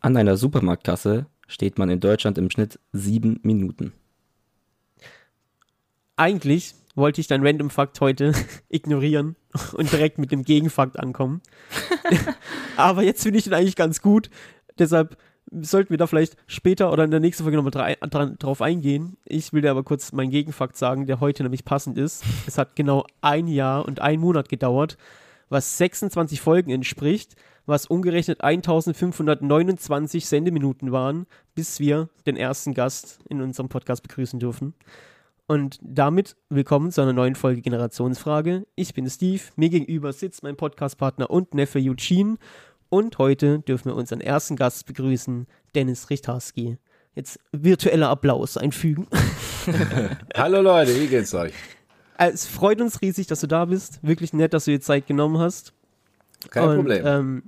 An 0.00 0.16
einer 0.16 0.36
Supermarktkasse 0.38 1.26
steht 1.46 1.78
man 1.78 1.90
in 1.90 2.00
Deutschland 2.00 2.38
im 2.38 2.50
Schnitt 2.50 2.78
sieben 2.92 3.38
Minuten. 3.42 3.92
Eigentlich 6.16 6.74
wollte 6.94 7.20
ich 7.20 7.26
deinen 7.26 7.46
Random 7.46 7.70
Fakt 7.70 8.00
heute 8.00 8.32
ignorieren 8.68 9.36
und 9.74 9.92
direkt 9.92 10.18
mit 10.18 10.32
dem 10.32 10.42
Gegenfakt 10.42 10.98
ankommen. 10.98 11.42
Aber 12.76 13.02
jetzt 13.02 13.22
finde 13.22 13.38
ich 13.38 13.44
den 13.44 13.54
eigentlich 13.54 13.76
ganz 13.76 14.00
gut. 14.00 14.30
Deshalb 14.78 15.18
sollten 15.50 15.90
wir 15.90 15.98
da 15.98 16.06
vielleicht 16.06 16.36
später 16.46 16.92
oder 16.92 17.04
in 17.04 17.10
der 17.10 17.20
nächsten 17.20 17.42
Folge 17.42 17.60
nochmal 17.60 17.96
drauf 18.38 18.62
eingehen. 18.62 19.18
Ich 19.24 19.52
will 19.52 19.62
dir 19.62 19.70
aber 19.70 19.82
kurz 19.82 20.12
meinen 20.12 20.30
Gegenfakt 20.30 20.76
sagen, 20.76 21.06
der 21.06 21.20
heute 21.20 21.42
nämlich 21.42 21.64
passend 21.64 21.98
ist. 21.98 22.22
Es 22.46 22.56
hat 22.56 22.76
genau 22.76 23.04
ein 23.20 23.48
Jahr 23.48 23.84
und 23.84 24.00
ein 24.00 24.20
Monat 24.20 24.48
gedauert, 24.48 24.96
was 25.50 25.76
26 25.76 26.40
Folgen 26.40 26.70
entspricht 26.70 27.36
was 27.70 27.86
umgerechnet 27.86 28.42
1529 28.42 30.26
Sendeminuten 30.26 30.92
waren, 30.92 31.26
bis 31.54 31.80
wir 31.80 32.08
den 32.26 32.36
ersten 32.36 32.74
Gast 32.74 33.20
in 33.28 33.40
unserem 33.40 33.68
Podcast 33.68 34.02
begrüßen 34.02 34.40
dürfen. 34.40 34.74
Und 35.46 35.78
damit 35.82 36.36
willkommen 36.48 36.92
zu 36.92 37.00
einer 37.00 37.12
neuen 37.12 37.34
Folge 37.34 37.60
Generationsfrage. 37.62 38.66
Ich 38.74 38.92
bin 38.92 39.08
Steve, 39.08 39.42
mir 39.56 39.68
gegenüber 39.68 40.12
sitzt 40.12 40.42
mein 40.42 40.56
Podcastpartner 40.56 41.30
und 41.30 41.54
Neffe 41.54 41.78
Eugene 41.78 42.36
und 42.88 43.18
heute 43.18 43.60
dürfen 43.60 43.86
wir 43.86 43.96
unseren 43.96 44.20
ersten 44.20 44.56
Gast 44.56 44.86
begrüßen, 44.86 45.46
Dennis 45.74 46.10
Richtarski. 46.10 46.76
Jetzt 47.14 47.40
virtueller 47.52 48.08
Applaus 48.08 48.56
einfügen. 48.56 49.06
Hallo 50.36 50.60
Leute, 50.60 51.00
wie 51.00 51.06
geht's 51.08 51.34
euch? 51.34 51.52
Es 52.28 52.46
freut 52.46 52.80
uns 52.80 53.00
riesig, 53.00 53.26
dass 53.28 53.40
du 53.40 53.46
da 53.46 53.64
bist. 53.64 54.00
Wirklich 54.02 54.32
nett, 54.32 54.52
dass 54.52 54.66
du 54.66 54.72
dir 54.72 54.80
Zeit 54.80 55.06
genommen 55.06 55.38
hast. 55.38 55.72
Kein 56.50 56.68
und, 56.68 56.76
Problem. 56.76 57.06
Ähm, 57.06 57.42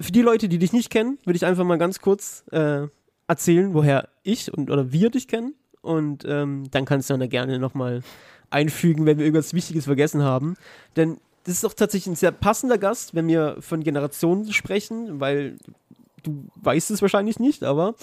für 0.00 0.10
die 0.10 0.22
Leute, 0.22 0.48
die 0.48 0.58
dich 0.58 0.72
nicht 0.72 0.90
kennen, 0.90 1.18
würde 1.24 1.36
ich 1.36 1.46
einfach 1.46 1.64
mal 1.64 1.78
ganz 1.78 2.00
kurz 2.00 2.44
äh, 2.50 2.88
erzählen, 3.28 3.72
woher 3.72 4.08
ich 4.24 4.52
und 4.52 4.70
oder 4.70 4.90
wir 4.90 5.10
dich 5.10 5.28
kennen. 5.28 5.54
Und 5.82 6.24
ähm, 6.26 6.64
dann 6.70 6.84
kannst 6.84 7.10
du 7.10 7.16
dann 7.16 7.28
gerne 7.28 7.58
nochmal 7.58 8.02
einfügen, 8.50 9.06
wenn 9.06 9.18
wir 9.18 9.24
irgendwas 9.24 9.54
Wichtiges 9.54 9.84
vergessen 9.84 10.22
haben. 10.22 10.56
Denn 10.96 11.18
das 11.44 11.54
ist 11.54 11.64
doch 11.64 11.74
tatsächlich 11.74 12.12
ein 12.12 12.16
sehr 12.16 12.32
passender 12.32 12.78
Gast, 12.78 13.14
wenn 13.14 13.28
wir 13.28 13.56
von 13.60 13.84
Generationen 13.84 14.52
sprechen, 14.52 15.20
weil 15.20 15.58
du 16.22 16.48
weißt 16.56 16.90
es 16.90 17.02
wahrscheinlich 17.02 17.38
nicht, 17.38 17.62
aber 17.62 17.94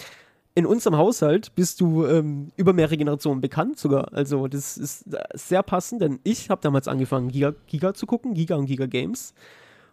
in 0.54 0.66
unserem 0.66 0.98
Haushalt 0.98 1.56
bist 1.56 1.80
du 1.80 2.06
ähm, 2.06 2.52
über 2.58 2.74
mehrere 2.74 2.98
Generationen 2.98 3.42
bekannt 3.42 3.80
sogar. 3.80 4.14
Also 4.14 4.48
das 4.48 4.78
ist 4.78 5.06
sehr 5.34 5.64
passend, 5.64 6.02
denn 6.02 6.20
ich 6.24 6.50
habe 6.50 6.62
damals 6.62 6.88
angefangen, 6.88 7.30
Giga, 7.30 7.54
Giga 7.68 7.94
zu 7.94 8.06
gucken, 8.06 8.34
Giga 8.34 8.56
und 8.56 8.66
Giga 8.66 8.86
Games. 8.86 9.34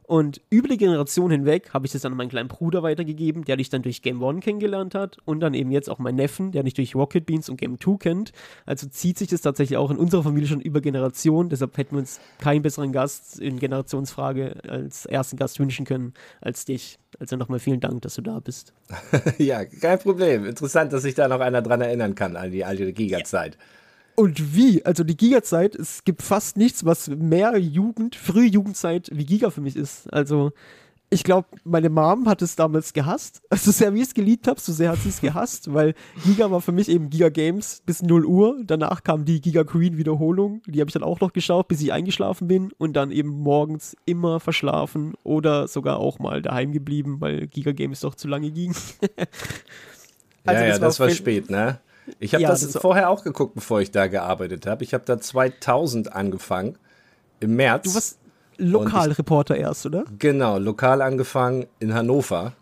Und 0.08 0.40
über 0.48 0.68
die 0.68 0.78
Generation 0.78 1.30
hinweg 1.30 1.74
habe 1.74 1.84
ich 1.84 1.92
das 1.92 2.00
dann 2.00 2.12
an 2.12 2.16
meinen 2.16 2.30
kleinen 2.30 2.48
Bruder 2.48 2.82
weitergegeben, 2.82 3.44
der 3.44 3.58
dich 3.58 3.68
dann 3.68 3.82
durch 3.82 4.00
Game 4.00 4.22
One 4.22 4.40
kennengelernt 4.40 4.94
hat 4.94 5.18
und 5.26 5.40
dann 5.40 5.52
eben 5.52 5.70
jetzt 5.70 5.90
auch 5.90 5.98
meinen 5.98 6.16
Neffen, 6.16 6.50
der 6.50 6.62
dich 6.62 6.72
durch 6.72 6.94
Rocket 6.94 7.26
Beans 7.26 7.50
und 7.50 7.58
Game 7.58 7.78
Two 7.78 7.98
kennt. 7.98 8.32
Also 8.64 8.88
zieht 8.88 9.18
sich 9.18 9.28
das 9.28 9.42
tatsächlich 9.42 9.76
auch 9.76 9.90
in 9.90 9.98
unserer 9.98 10.22
Familie 10.22 10.48
schon 10.48 10.62
über 10.62 10.80
Generationen. 10.80 11.50
Deshalb 11.50 11.76
hätten 11.76 11.96
wir 11.96 11.98
uns 11.98 12.20
keinen 12.38 12.62
besseren 12.62 12.90
Gast 12.90 13.38
in 13.38 13.58
Generationsfrage 13.58 14.56
als 14.66 15.04
ersten 15.04 15.36
Gast 15.36 15.60
wünschen 15.60 15.84
können 15.84 16.14
als 16.40 16.64
dich. 16.64 16.98
Also 17.18 17.36
nochmal 17.36 17.58
vielen 17.58 17.80
Dank, 17.80 18.00
dass 18.00 18.14
du 18.14 18.22
da 18.22 18.40
bist. 18.40 18.72
ja, 19.36 19.66
kein 19.66 19.98
Problem. 19.98 20.46
Interessant, 20.46 20.90
dass 20.94 21.02
sich 21.02 21.16
da 21.16 21.28
noch 21.28 21.40
einer 21.40 21.60
dran 21.60 21.82
erinnern 21.82 22.14
kann 22.14 22.34
an 22.34 22.50
die 22.50 22.64
alte 22.64 22.94
Giga-Zeit. 22.94 23.56
Ja. 23.56 23.60
Und 24.18 24.56
wie? 24.56 24.84
Also 24.84 25.04
die 25.04 25.16
Giga-Zeit, 25.16 25.76
es 25.76 26.02
gibt 26.02 26.22
fast 26.22 26.56
nichts, 26.56 26.84
was 26.84 27.06
mehr 27.06 27.56
Jugend, 27.56 28.16
frühe 28.16 28.48
Jugendzeit 28.48 29.08
wie 29.12 29.24
Giga 29.24 29.50
für 29.50 29.60
mich 29.60 29.76
ist. 29.76 30.12
Also 30.12 30.50
ich 31.08 31.22
glaube, 31.22 31.46
meine 31.62 31.88
Mom 31.88 32.28
hat 32.28 32.42
es 32.42 32.56
damals 32.56 32.92
gehasst. 32.92 33.42
So 33.54 33.70
sehr 33.70 33.94
wie 33.94 33.98
ich 33.98 34.08
es 34.08 34.14
geliebt 34.14 34.48
habe, 34.48 34.58
so 34.58 34.72
sehr 34.72 34.90
hat 34.90 34.98
sie 34.98 35.10
es 35.10 35.20
gehasst, 35.20 35.72
weil 35.72 35.94
Giga 36.24 36.50
war 36.50 36.60
für 36.60 36.72
mich 36.72 36.88
eben 36.88 37.10
Giga 37.10 37.28
Games 37.28 37.80
bis 37.86 38.02
0 38.02 38.24
Uhr. 38.24 38.60
Danach 38.64 39.04
kam 39.04 39.24
die 39.24 39.40
Giga 39.40 39.62
Queen 39.62 39.98
Wiederholung. 39.98 40.62
Die 40.66 40.80
habe 40.80 40.88
ich 40.90 40.94
dann 40.94 41.04
auch 41.04 41.20
noch 41.20 41.32
geschaut, 41.32 41.68
bis 41.68 41.80
ich 41.80 41.92
eingeschlafen 41.92 42.48
bin 42.48 42.72
und 42.76 42.94
dann 42.94 43.12
eben 43.12 43.28
morgens 43.28 43.96
immer 44.04 44.40
verschlafen 44.40 45.14
oder 45.22 45.68
sogar 45.68 45.98
auch 45.98 46.18
mal 46.18 46.42
daheim 46.42 46.72
geblieben, 46.72 47.20
weil 47.20 47.46
Giga 47.46 47.70
Games 47.70 48.00
doch 48.00 48.16
zu 48.16 48.26
lange 48.26 48.50
ging. 48.50 48.74
also 50.44 50.60
ja, 50.60 50.66
ja, 50.66 50.66
das, 50.70 50.80
war, 50.80 50.88
das 50.88 50.98
war 50.98 51.10
spät, 51.10 51.50
ne? 51.50 51.78
Ich 52.18 52.34
habe 52.34 52.42
ja, 52.42 52.48
das, 52.48 52.60
das 52.60 52.80
vorher 52.80 53.10
auch 53.10 53.24
geguckt, 53.24 53.54
bevor 53.54 53.80
ich 53.80 53.90
da 53.90 54.06
gearbeitet 54.06 54.66
habe. 54.66 54.84
Ich 54.84 54.94
habe 54.94 55.04
da 55.04 55.18
2000 55.18 56.12
angefangen, 56.12 56.78
im 57.40 57.56
März. 57.56 57.84
Du 57.84 57.94
warst 57.94 58.18
Lokalreporter 58.58 59.56
erst, 59.56 59.86
oder? 59.86 60.04
Genau, 60.18 60.58
lokal 60.58 61.02
angefangen 61.02 61.66
in 61.78 61.94
Hannover. 61.94 62.54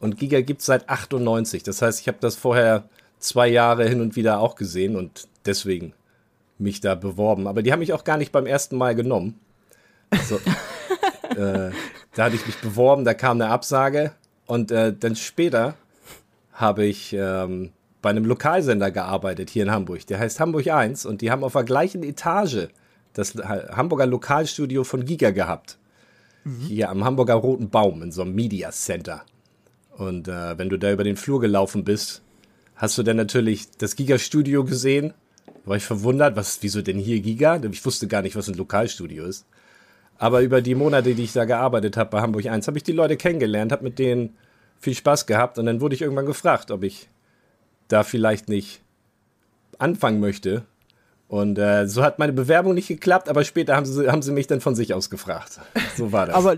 Und 0.00 0.18
Giga 0.18 0.40
gibt 0.40 0.60
es 0.60 0.66
seit 0.66 0.88
98. 0.88 1.62
Das 1.62 1.82
heißt, 1.82 2.00
ich 2.00 2.08
habe 2.08 2.18
das 2.20 2.36
vorher 2.36 2.84
zwei 3.18 3.48
Jahre 3.48 3.88
hin 3.88 4.00
und 4.00 4.16
wieder 4.16 4.40
auch 4.40 4.54
gesehen 4.56 4.96
und 4.96 5.28
deswegen 5.44 5.92
mich 6.58 6.80
da 6.80 6.94
beworben. 6.94 7.46
Aber 7.46 7.62
die 7.62 7.72
haben 7.72 7.80
mich 7.80 7.92
auch 7.92 8.04
gar 8.04 8.16
nicht 8.16 8.32
beim 8.32 8.46
ersten 8.46 8.76
Mal 8.76 8.94
genommen. 8.94 9.38
Also, 10.10 10.36
äh, 11.36 11.70
da 12.14 12.24
hatte 12.24 12.36
ich 12.36 12.46
mich 12.46 12.58
beworben, 12.58 13.04
da 13.04 13.14
kam 13.14 13.40
eine 13.40 13.50
Absage 13.50 14.12
und 14.46 14.70
äh, 14.70 14.94
dann 14.98 15.16
später 15.16 15.74
habe 16.52 16.84
ich 16.84 17.12
ähm, 17.12 17.70
bei 18.02 18.10
einem 18.10 18.24
Lokalsender 18.24 18.90
gearbeitet 18.90 19.48
hier 19.48 19.62
in 19.62 19.70
Hamburg. 19.70 20.06
Der 20.08 20.18
heißt 20.18 20.40
Hamburg 20.40 20.66
1 20.66 21.06
und 21.06 21.22
die 21.22 21.30
haben 21.30 21.44
auf 21.44 21.52
der 21.52 21.64
gleichen 21.64 22.02
Etage 22.02 22.68
das 23.14 23.34
Hamburger 23.36 24.06
Lokalstudio 24.06 24.84
von 24.84 25.04
Giga 25.04 25.30
gehabt. 25.30 25.78
Mhm. 26.44 26.60
Hier 26.60 26.90
am 26.90 27.04
Hamburger 27.04 27.34
Roten 27.34 27.70
Baum 27.70 28.02
in 28.02 28.10
so 28.10 28.22
einem 28.22 28.34
Media 28.34 28.70
Center. 28.72 29.22
Und 29.96 30.28
äh, 30.28 30.58
wenn 30.58 30.68
du 30.68 30.78
da 30.78 30.92
über 30.92 31.04
den 31.04 31.16
Flur 31.16 31.40
gelaufen 31.40 31.84
bist, 31.84 32.22
hast 32.74 32.98
du 32.98 33.02
dann 33.02 33.16
natürlich 33.16 33.70
das 33.78 33.94
Giga-Studio 33.94 34.64
gesehen. 34.64 35.14
War 35.64 35.76
ich 35.76 35.84
verwundert, 35.84 36.34
was, 36.34 36.58
wieso 36.62 36.82
denn 36.82 36.98
hier 36.98 37.20
Giga? 37.20 37.60
Ich 37.70 37.84
wusste 37.84 38.08
gar 38.08 38.22
nicht, 38.22 38.34
was 38.34 38.48
ein 38.48 38.54
Lokalstudio 38.54 39.24
ist. 39.26 39.46
Aber 40.18 40.40
über 40.40 40.60
die 40.60 40.74
Monate, 40.74 41.14
die 41.14 41.24
ich 41.24 41.32
da 41.32 41.44
gearbeitet 41.44 41.96
habe 41.96 42.10
bei 42.10 42.20
Hamburg 42.20 42.46
1, 42.46 42.66
habe 42.66 42.78
ich 42.78 42.84
die 42.84 42.92
Leute 42.92 43.16
kennengelernt, 43.16 43.70
habe 43.70 43.84
mit 43.84 43.98
denen 43.98 44.36
viel 44.80 44.94
Spaß 44.94 45.26
gehabt 45.26 45.58
und 45.58 45.66
dann 45.66 45.80
wurde 45.80 45.94
ich 45.94 46.02
irgendwann 46.02 46.26
gefragt, 46.26 46.70
ob 46.72 46.82
ich 46.82 47.08
da 47.92 48.02
vielleicht 48.02 48.48
nicht 48.48 48.80
anfangen 49.78 50.20
möchte. 50.20 50.64
Und 51.28 51.58
äh, 51.58 51.86
so 51.86 52.02
hat 52.02 52.18
meine 52.18 52.32
Bewerbung 52.32 52.74
nicht 52.74 52.88
geklappt, 52.88 53.28
aber 53.28 53.44
später 53.44 53.74
haben 53.74 53.86
sie, 53.86 54.10
haben 54.10 54.22
sie 54.22 54.32
mich 54.32 54.46
dann 54.46 54.60
von 54.60 54.74
sich 54.74 54.92
aus 54.94 55.10
gefragt. 55.10 55.60
So 55.96 56.10
war 56.12 56.26
das. 56.26 56.34
aber 56.34 56.56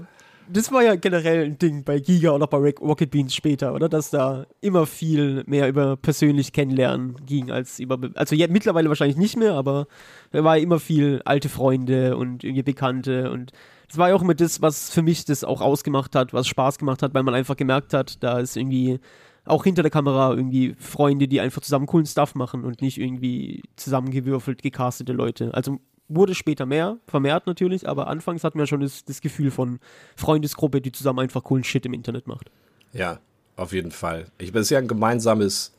das 0.48 0.70
war 0.70 0.82
ja 0.82 0.94
generell 0.94 1.44
ein 1.44 1.58
Ding 1.58 1.84
bei 1.84 1.98
Giga 1.98 2.30
und 2.30 2.42
auch 2.42 2.48
bei 2.48 2.58
Rocket 2.80 3.10
Beans 3.10 3.34
später, 3.34 3.74
oder? 3.74 3.88
Dass 3.88 4.10
da 4.10 4.46
immer 4.60 4.86
viel 4.86 5.42
mehr 5.46 5.68
über 5.68 5.96
persönlich 5.96 6.52
kennenlernen 6.52 7.16
ging 7.24 7.50
als 7.50 7.80
über. 7.80 7.98
Also 8.14 8.34
ja, 8.34 8.46
mittlerweile 8.48 8.88
wahrscheinlich 8.88 9.16
nicht 9.16 9.36
mehr, 9.36 9.54
aber 9.54 9.86
da 10.32 10.44
war 10.44 10.56
ja 10.56 10.62
immer 10.62 10.78
viel 10.78 11.22
alte 11.24 11.48
Freunde 11.48 12.16
und 12.16 12.44
irgendwie 12.44 12.62
Bekannte 12.62 13.30
und 13.30 13.52
das 13.88 13.98
war 13.98 14.08
ja 14.08 14.14
auch 14.14 14.22
immer 14.22 14.34
das, 14.34 14.60
was 14.62 14.90
für 14.90 15.02
mich 15.02 15.24
das 15.24 15.44
auch 15.44 15.60
ausgemacht 15.60 16.14
hat, 16.14 16.32
was 16.32 16.46
Spaß 16.46 16.78
gemacht 16.78 17.02
hat, 17.02 17.14
weil 17.14 17.22
man 17.22 17.34
einfach 17.34 17.56
gemerkt 17.56 17.94
hat, 17.94 18.22
da 18.22 18.38
ist 18.38 18.56
irgendwie 18.56 18.98
auch 19.44 19.64
hinter 19.64 19.82
der 19.82 19.90
Kamera 19.90 20.32
irgendwie 20.32 20.74
Freunde, 20.78 21.28
die 21.28 21.40
einfach 21.40 21.62
zusammen 21.62 21.86
coolen 21.86 22.06
Stuff 22.06 22.34
machen 22.34 22.64
und 22.64 22.80
nicht 22.80 22.98
irgendwie 22.98 23.62
zusammengewürfelt, 23.76 24.62
gecastete 24.62 25.12
Leute. 25.12 25.52
Also 25.52 25.80
wurde 26.08 26.34
später 26.34 26.66
mehr, 26.66 26.98
vermehrt 27.06 27.46
natürlich, 27.46 27.88
aber 27.88 28.08
anfangs 28.08 28.44
hatten 28.44 28.58
wir 28.58 28.66
schon 28.66 28.80
das, 28.80 29.04
das 29.04 29.20
Gefühl 29.20 29.50
von 29.50 29.80
Freundesgruppe, 30.16 30.80
die 30.80 30.92
zusammen 30.92 31.20
einfach 31.20 31.44
coolen 31.44 31.64
Shit 31.64 31.86
im 31.86 31.94
Internet 31.94 32.26
macht. 32.26 32.50
Ja, 32.92 33.20
auf 33.56 33.72
jeden 33.72 33.90
Fall. 33.90 34.26
Ich 34.38 34.52
bin 34.52 34.62
ja 34.64 34.78
ein 34.78 34.88
gemeinsames 34.88 35.72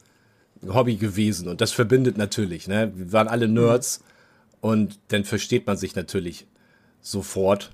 Hobby 0.68 0.96
gewesen 0.96 1.48
und 1.48 1.62
das 1.62 1.72
verbindet 1.72 2.18
natürlich. 2.18 2.68
Ne? 2.68 2.92
Wir 2.96 3.12
waren 3.12 3.28
alle 3.28 3.48
Nerds 3.48 4.00
mhm. 4.00 4.06
und 4.62 5.00
dann 5.10 5.24
versteht 5.24 5.68
man 5.68 5.78
sich 5.78 5.96
natürlich 5.96 6.48
sofort 7.02 7.72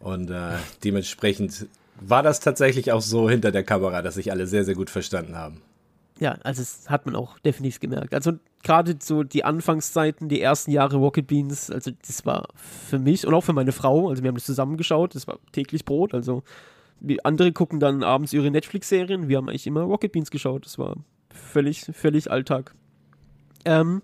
und 0.00 0.30
äh, 0.30 0.56
dementsprechend 0.82 1.66
war 2.00 2.22
das 2.22 2.40
tatsächlich 2.40 2.92
auch 2.92 3.00
so 3.00 3.28
hinter 3.28 3.52
der 3.52 3.64
Kamera, 3.64 4.02
dass 4.02 4.14
sich 4.14 4.30
alle 4.30 4.46
sehr, 4.46 4.64
sehr 4.64 4.74
gut 4.74 4.90
verstanden 4.90 5.36
haben. 5.36 5.60
Ja, 6.20 6.36
also 6.44 6.62
das 6.62 6.88
hat 6.88 7.06
man 7.06 7.16
auch 7.16 7.38
definitiv 7.40 7.80
gemerkt. 7.80 8.14
Also 8.14 8.32
gerade 8.62 8.96
so 9.00 9.24
die 9.24 9.44
Anfangszeiten, 9.44 10.28
die 10.28 10.40
ersten 10.40 10.70
Jahre 10.70 10.96
Rocket 10.96 11.26
Beans, 11.26 11.70
also 11.70 11.90
das 12.06 12.24
war 12.24 12.48
für 12.54 12.98
mich 12.98 13.26
und 13.26 13.34
auch 13.34 13.42
für 13.42 13.52
meine 13.52 13.72
Frau, 13.72 14.08
also 14.08 14.22
wir 14.22 14.28
haben 14.28 14.36
das 14.36 14.44
zusammengeschaut, 14.44 15.14
das 15.14 15.26
war 15.26 15.38
täglich 15.52 15.84
Brot, 15.84 16.14
also 16.14 16.44
andere 17.24 17.52
gucken 17.52 17.80
dann 17.80 18.02
abends 18.02 18.32
ihre 18.32 18.50
Netflix-Serien, 18.50 19.28
wir 19.28 19.36
haben 19.36 19.48
eigentlich 19.48 19.66
immer 19.66 19.82
Rocket 19.82 20.12
Beans 20.12 20.30
geschaut, 20.30 20.64
das 20.64 20.78
war 20.78 20.96
völlig, 21.30 21.80
völlig 21.92 22.30
Alltag. 22.30 22.74
Ähm, 23.64 24.02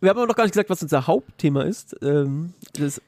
wir 0.00 0.10
haben 0.10 0.18
aber 0.18 0.26
noch 0.26 0.36
gar 0.36 0.44
nicht 0.44 0.52
gesagt, 0.52 0.70
was 0.70 0.82
unser 0.82 1.06
Hauptthema 1.06 1.62
ist. 1.62 1.96
Ähm, 2.02 2.54
das 2.72 3.00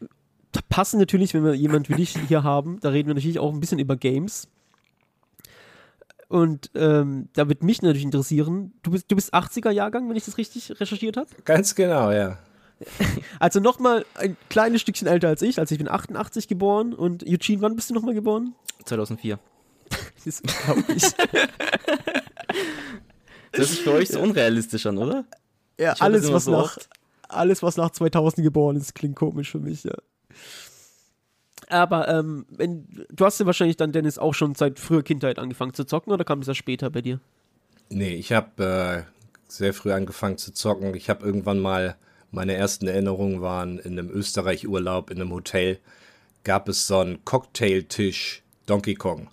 passen 0.60 0.98
natürlich, 0.98 1.32
wenn 1.34 1.44
wir 1.44 1.54
jemand 1.54 1.88
wie 1.88 1.94
dich 1.94 2.16
hier 2.28 2.42
haben, 2.42 2.78
da 2.80 2.90
reden 2.90 3.08
wir 3.08 3.14
natürlich 3.14 3.38
auch 3.38 3.52
ein 3.52 3.60
bisschen 3.60 3.78
über 3.78 3.96
Games. 3.96 4.48
Und 6.28 6.70
ähm, 6.74 7.28
da 7.34 7.48
wird 7.48 7.62
mich 7.62 7.82
natürlich 7.82 8.04
interessieren, 8.04 8.72
du 8.82 8.90
bist, 8.92 9.10
du 9.10 9.16
bist 9.16 9.34
80er-Jahrgang, 9.34 10.08
wenn 10.08 10.16
ich 10.16 10.24
das 10.24 10.38
richtig 10.38 10.80
recherchiert 10.80 11.16
habe? 11.16 11.28
Ganz 11.44 11.74
genau, 11.74 12.10
ja. 12.10 12.38
Also 13.38 13.60
nochmal 13.60 14.04
ein 14.14 14.36
kleines 14.48 14.80
Stückchen 14.80 15.06
älter 15.06 15.28
als 15.28 15.42
ich, 15.42 15.58
also 15.58 15.72
ich 15.74 15.78
bin 15.78 15.88
88 15.88 16.48
geboren 16.48 16.94
und 16.94 17.22
Eugene, 17.24 17.60
wann 17.62 17.76
bist 17.76 17.90
du 17.90 17.94
nochmal 17.94 18.14
geboren? 18.14 18.54
2004. 18.84 19.38
Das 20.24 20.26
ist 20.26 20.42
unglaublich. 20.42 21.02
Das 23.52 23.60
hört 23.60 23.68
sich 23.68 23.80
für 23.82 23.92
euch 23.92 24.08
so 24.08 24.20
unrealistisch 24.20 24.86
an, 24.86 24.98
oder? 24.98 25.24
ja, 25.78 25.92
Ich 25.92 26.02
alles 26.02 26.32
was, 26.32 26.44
so 26.44 26.52
nach, 26.52 26.64
oft. 26.76 26.88
alles, 27.28 27.62
was 27.62 27.76
nach 27.76 27.90
2000 27.90 28.42
geboren 28.44 28.76
ist, 28.76 28.94
klingt 28.94 29.16
komisch 29.16 29.50
für 29.50 29.58
mich, 29.58 29.84
ja. 29.84 29.94
Aber 31.68 32.08
ähm, 32.08 32.44
wenn, 32.50 33.06
du 33.10 33.24
hast 33.24 33.40
ja 33.40 33.46
wahrscheinlich 33.46 33.76
dann, 33.76 33.92
Dennis, 33.92 34.18
auch 34.18 34.34
schon 34.34 34.54
seit 34.54 34.78
früher 34.78 35.02
Kindheit 35.02 35.38
angefangen 35.38 35.74
zu 35.74 35.84
zocken 35.84 36.12
oder 36.12 36.24
kam 36.24 36.40
das 36.40 36.48
ja 36.48 36.54
später 36.54 36.90
bei 36.90 37.00
dir? 37.00 37.20
Nee, 37.88 38.14
ich 38.14 38.32
habe 38.32 39.06
äh, 39.08 39.12
sehr 39.48 39.72
früh 39.74 39.92
angefangen 39.92 40.38
zu 40.38 40.52
zocken. 40.52 40.94
Ich 40.94 41.08
habe 41.08 41.24
irgendwann 41.24 41.60
mal, 41.60 41.96
meine 42.30 42.54
ersten 42.54 42.88
Erinnerungen 42.88 43.40
waren 43.42 43.78
in 43.78 43.98
einem 43.98 44.10
Österreich-Urlaub 44.10 45.10
in 45.10 45.20
einem 45.20 45.32
Hotel, 45.32 45.78
gab 46.44 46.68
es 46.68 46.86
so 46.86 46.98
einen 46.98 47.24
Cocktailtisch 47.24 48.42
Donkey 48.66 48.94
Kong. 48.94 49.28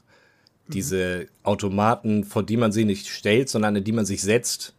Diese 0.68 1.28
Automaten, 1.44 2.24
vor 2.24 2.44
die 2.44 2.58
man 2.58 2.72
sich 2.72 2.86
nicht 2.86 3.08
stellt, 3.08 3.50
sondern 3.50 3.76
in 3.76 3.84
die 3.84 3.92
man 3.92 4.06
sich 4.06 4.22
setzt. 4.22 4.74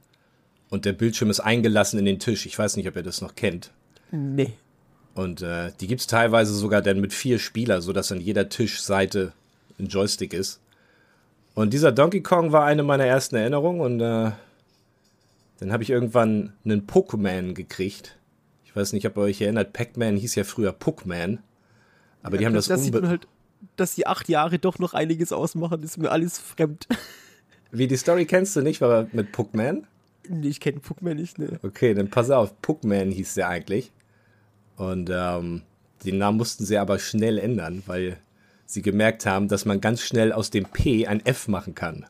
Und 0.69 0.85
der 0.85 0.93
Bildschirm 0.93 1.31
ist 1.31 1.41
eingelassen 1.41 1.99
in 1.99 2.05
den 2.05 2.21
Tisch. 2.21 2.47
Ich 2.47 2.57
weiß 2.57 2.77
nicht, 2.77 2.87
ob 2.87 2.95
ihr 2.95 3.03
das 3.03 3.21
noch 3.23 3.35
kennt. 3.35 3.73
Nee. 4.13 4.53
Und 5.15 5.43
äh, 5.43 5.73
die 5.81 5.87
gibt 5.87 6.01
es 6.01 6.07
teilweise 6.07 6.55
sogar 6.55 6.83
dann 6.83 7.01
mit 7.01 7.13
vier 7.13 7.39
Spieler, 7.39 7.83
sodass 7.83 8.13
an 8.13 8.21
jeder 8.21 8.49
Tischseite 8.49 9.33
ein 9.79 9.87
Joystick 9.87 10.33
ist. 10.33 10.61
Und 11.55 11.73
dieser 11.73 11.93
Donkey 11.93 12.23
Kong 12.23 12.53
war 12.53 12.65
eine 12.65 12.83
meiner 12.83 13.05
ersten 13.05 13.37
Erinnerungen 13.37 13.81
und 13.81 14.01
äh, 14.01 14.31
dann 15.59 15.73
habe 15.73 15.83
ich 15.83 15.91
irgendwann 15.91 16.55
einen 16.65 16.87
Pokémon 16.87 17.53
gekriegt. 17.55 18.17
Ich 18.65 18.75
weiß 18.75 18.93
nicht, 18.93 19.07
ob 19.07 19.17
ihr 19.17 19.23
euch 19.23 19.41
erinnert, 19.41 19.73
Pac-Man 19.73 20.17
hieß 20.17 20.37
ja 20.37 20.45
früher 20.45 20.73
Puckman. 20.73 21.41
Aber 22.23 22.39
die 22.39 22.47
haben 22.47 22.55
das, 22.55 22.69
das 22.69 22.91
man 22.91 23.09
halt, 23.09 23.27
dass 23.77 23.95
die 23.95 24.07
acht 24.07 24.29
Jahre 24.29 24.59
doch 24.59 24.79
noch 24.79 24.95
einiges 24.95 25.33
ausmachen, 25.33 25.83
ist 25.83 25.99
mir 25.99 26.11
alles 26.11 26.39
fremd. 26.39 26.87
Wie 27.73 27.87
die 27.87 27.97
Story 27.97 28.27
kennst 28.27 28.57
du 28.57 28.63
nicht, 28.63 28.81
war 28.81 29.09
mit 29.13 29.33
Puckman? 29.33 29.87
Nee, 30.29 30.49
ich 30.49 30.61
kenne 30.61 30.79
Pokémon 30.79 31.15
nicht, 31.15 31.39
ne. 31.39 31.59
Okay, 31.63 31.95
dann 31.95 32.11
pass 32.11 32.31
auf, 32.31 32.61
Puckman 32.63 33.11
hieß 33.11 33.35
der 33.35 33.49
eigentlich. 33.49 33.91
Und 34.81 35.11
ähm, 35.13 35.61
den 36.07 36.17
Namen 36.17 36.39
mussten 36.39 36.65
sie 36.65 36.79
aber 36.79 36.99
schnell 36.99 37.37
ändern, 37.37 37.83
weil 37.85 38.17
sie 38.65 38.81
gemerkt 38.81 39.27
haben, 39.27 39.47
dass 39.47 39.67
man 39.67 39.83
ganz 39.83 40.01
schnell 40.01 40.33
aus 40.33 40.49
dem 40.49 40.65
P 40.65 41.07
ein 41.07 41.25
F 41.27 41.49
machen 41.49 41.75
kann. 41.75 42.07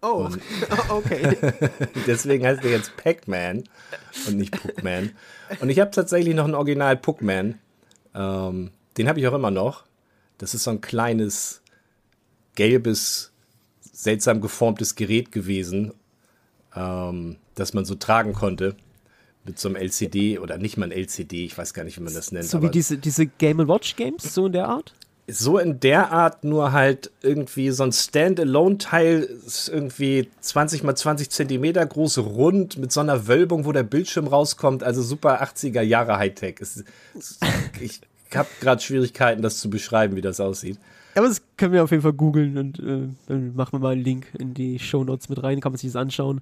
Oh, 0.00 0.28
okay. 0.90 1.36
Deswegen 2.06 2.46
heißt 2.46 2.62
er 2.62 2.70
jetzt 2.70 2.96
Pac-Man 2.96 3.64
und 4.28 4.36
nicht 4.36 4.52
Puckman. 4.52 5.10
Und 5.58 5.70
ich 5.70 5.80
habe 5.80 5.90
tatsächlich 5.90 6.36
noch 6.36 6.44
ein 6.44 6.54
Original 6.54 6.96
Puckman. 6.96 7.58
Ähm, 8.14 8.70
den 8.96 9.08
habe 9.08 9.18
ich 9.18 9.26
auch 9.26 9.34
immer 9.34 9.50
noch. 9.50 9.82
Das 10.38 10.54
ist 10.54 10.62
so 10.62 10.70
ein 10.70 10.80
kleines, 10.80 11.62
gelbes, 12.54 13.32
seltsam 13.80 14.40
geformtes 14.40 14.94
Gerät 14.94 15.32
gewesen, 15.32 15.92
ähm, 16.76 17.38
das 17.56 17.74
man 17.74 17.84
so 17.84 17.96
tragen 17.96 18.34
konnte. 18.34 18.76
Mit 19.44 19.58
so 19.58 19.68
einem 19.68 19.76
LCD 19.76 20.38
oder 20.38 20.56
nicht 20.56 20.76
mal 20.76 20.86
ein 20.86 20.92
LCD, 20.92 21.44
ich 21.44 21.56
weiß 21.56 21.74
gar 21.74 21.84
nicht, 21.84 21.98
wie 21.98 22.02
man 22.02 22.14
das 22.14 22.32
nennt. 22.32 22.46
so 22.46 22.62
wie 22.62 22.70
diese, 22.70 22.96
diese 22.96 23.26
Game 23.26 23.58
Watch 23.68 23.96
Games, 23.96 24.34
so 24.34 24.46
in 24.46 24.52
der 24.52 24.68
Art? 24.68 24.94
so 25.26 25.58
in 25.58 25.80
der 25.80 26.12
Art, 26.12 26.44
nur 26.44 26.72
halt 26.72 27.10
irgendwie 27.22 27.70
so 27.70 27.82
ein 27.82 27.92
Standalone-Teil, 27.92 29.28
irgendwie 29.68 30.28
20 30.40 30.82
mal 30.82 30.94
20 30.94 31.30
Zentimeter 31.30 31.84
groß, 31.84 32.18
rund, 32.18 32.76
mit 32.76 32.92
so 32.92 33.00
einer 33.00 33.26
Wölbung, 33.26 33.64
wo 33.64 33.72
der 33.72 33.84
Bildschirm 33.84 34.26
rauskommt. 34.26 34.82
Also 34.82 35.02
super 35.02 35.42
80er 35.42 35.80
Jahre 35.80 36.18
Hightech. 36.18 36.56
Es, 36.60 36.84
es, 37.18 37.38
ich 37.80 38.00
habe 38.34 38.48
gerade 38.60 38.82
Schwierigkeiten, 38.82 39.40
das 39.40 39.60
zu 39.60 39.70
beschreiben, 39.70 40.16
wie 40.16 40.20
das 40.20 40.40
aussieht. 40.40 40.78
Aber 41.14 41.28
das 41.28 41.40
können 41.56 41.72
wir 41.72 41.84
auf 41.84 41.92
jeden 41.92 42.02
Fall 42.02 42.12
googeln 42.12 42.58
und 42.58 42.78
äh, 42.80 43.08
dann 43.28 43.54
machen 43.54 43.72
wir 43.72 43.78
mal 43.78 43.92
einen 43.92 44.02
Link 44.02 44.26
in 44.38 44.52
die 44.52 44.80
Shownotes 44.80 45.28
mit 45.28 45.42
rein, 45.42 45.60
kann 45.60 45.72
man 45.72 45.78
sich 45.78 45.92
das 45.92 45.96
anschauen. 45.96 46.40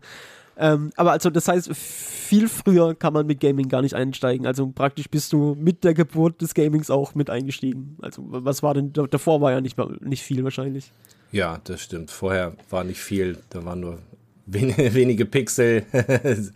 Ähm, 0.56 0.93
aber 0.96 1.12
also 1.12 1.31
das 1.31 1.49
heißt, 1.49 1.75
viel 1.75 2.49
früher 2.49 2.94
kann 2.94 3.12
man 3.14 3.26
mit 3.26 3.40
Gaming 3.40 3.69
gar 3.69 3.81
nicht 3.82 3.94
einsteigen. 3.94 4.46
Also 4.46 4.66
praktisch 4.69 5.08
bist 5.08 5.32
du 5.32 5.54
mit 5.58 5.82
der 5.82 5.94
Geburt 5.94 6.40
des 6.43 6.54
Gamings 6.54 6.90
auch 6.90 7.14
mit 7.14 7.31
eingestiegen. 7.31 7.96
Also 8.02 8.22
was 8.26 8.62
war 8.62 8.75
denn, 8.75 8.93
da- 8.93 9.06
davor 9.06 9.40
war 9.40 9.52
ja 9.52 9.60
nicht, 9.60 9.76
mal, 9.78 9.96
nicht 10.00 10.22
viel 10.22 10.44
wahrscheinlich. 10.44 10.93
Ja, 11.31 11.58
das 11.64 11.81
stimmt. 11.81 12.10
Vorher 12.10 12.52
war 12.69 12.84
nicht 12.84 13.00
viel, 13.00 13.38
da 13.50 13.64
waren 13.64 13.81
nur 13.81 13.99
wen 14.46 14.76
wenige 14.76 15.25
Pixel 15.25 15.84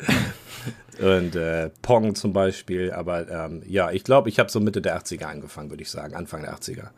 und 1.00 1.34
äh, 1.36 1.70
Pong 1.82 2.14
zum 2.14 2.32
Beispiel. 2.32 2.92
Aber 2.92 3.28
ähm, 3.30 3.62
ja, 3.66 3.90
ich 3.90 4.04
glaube, 4.04 4.28
ich 4.28 4.38
habe 4.38 4.50
so 4.50 4.60
Mitte 4.60 4.82
der 4.82 5.00
80er 5.00 5.24
angefangen, 5.24 5.70
würde 5.70 5.82
ich 5.82 5.90
sagen, 5.90 6.14
Anfang 6.14 6.42
der 6.42 6.54
80er. 6.54 6.88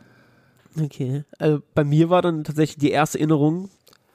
Okay. 0.81 1.25
Also 1.39 1.63
bei 1.75 1.85
mir 1.85 2.11
war 2.11 2.23
dann 2.23 2.45
tatsächlich 2.45 2.79
die 2.79 2.91
erste 2.91 3.19
Erinnerung 3.19 3.71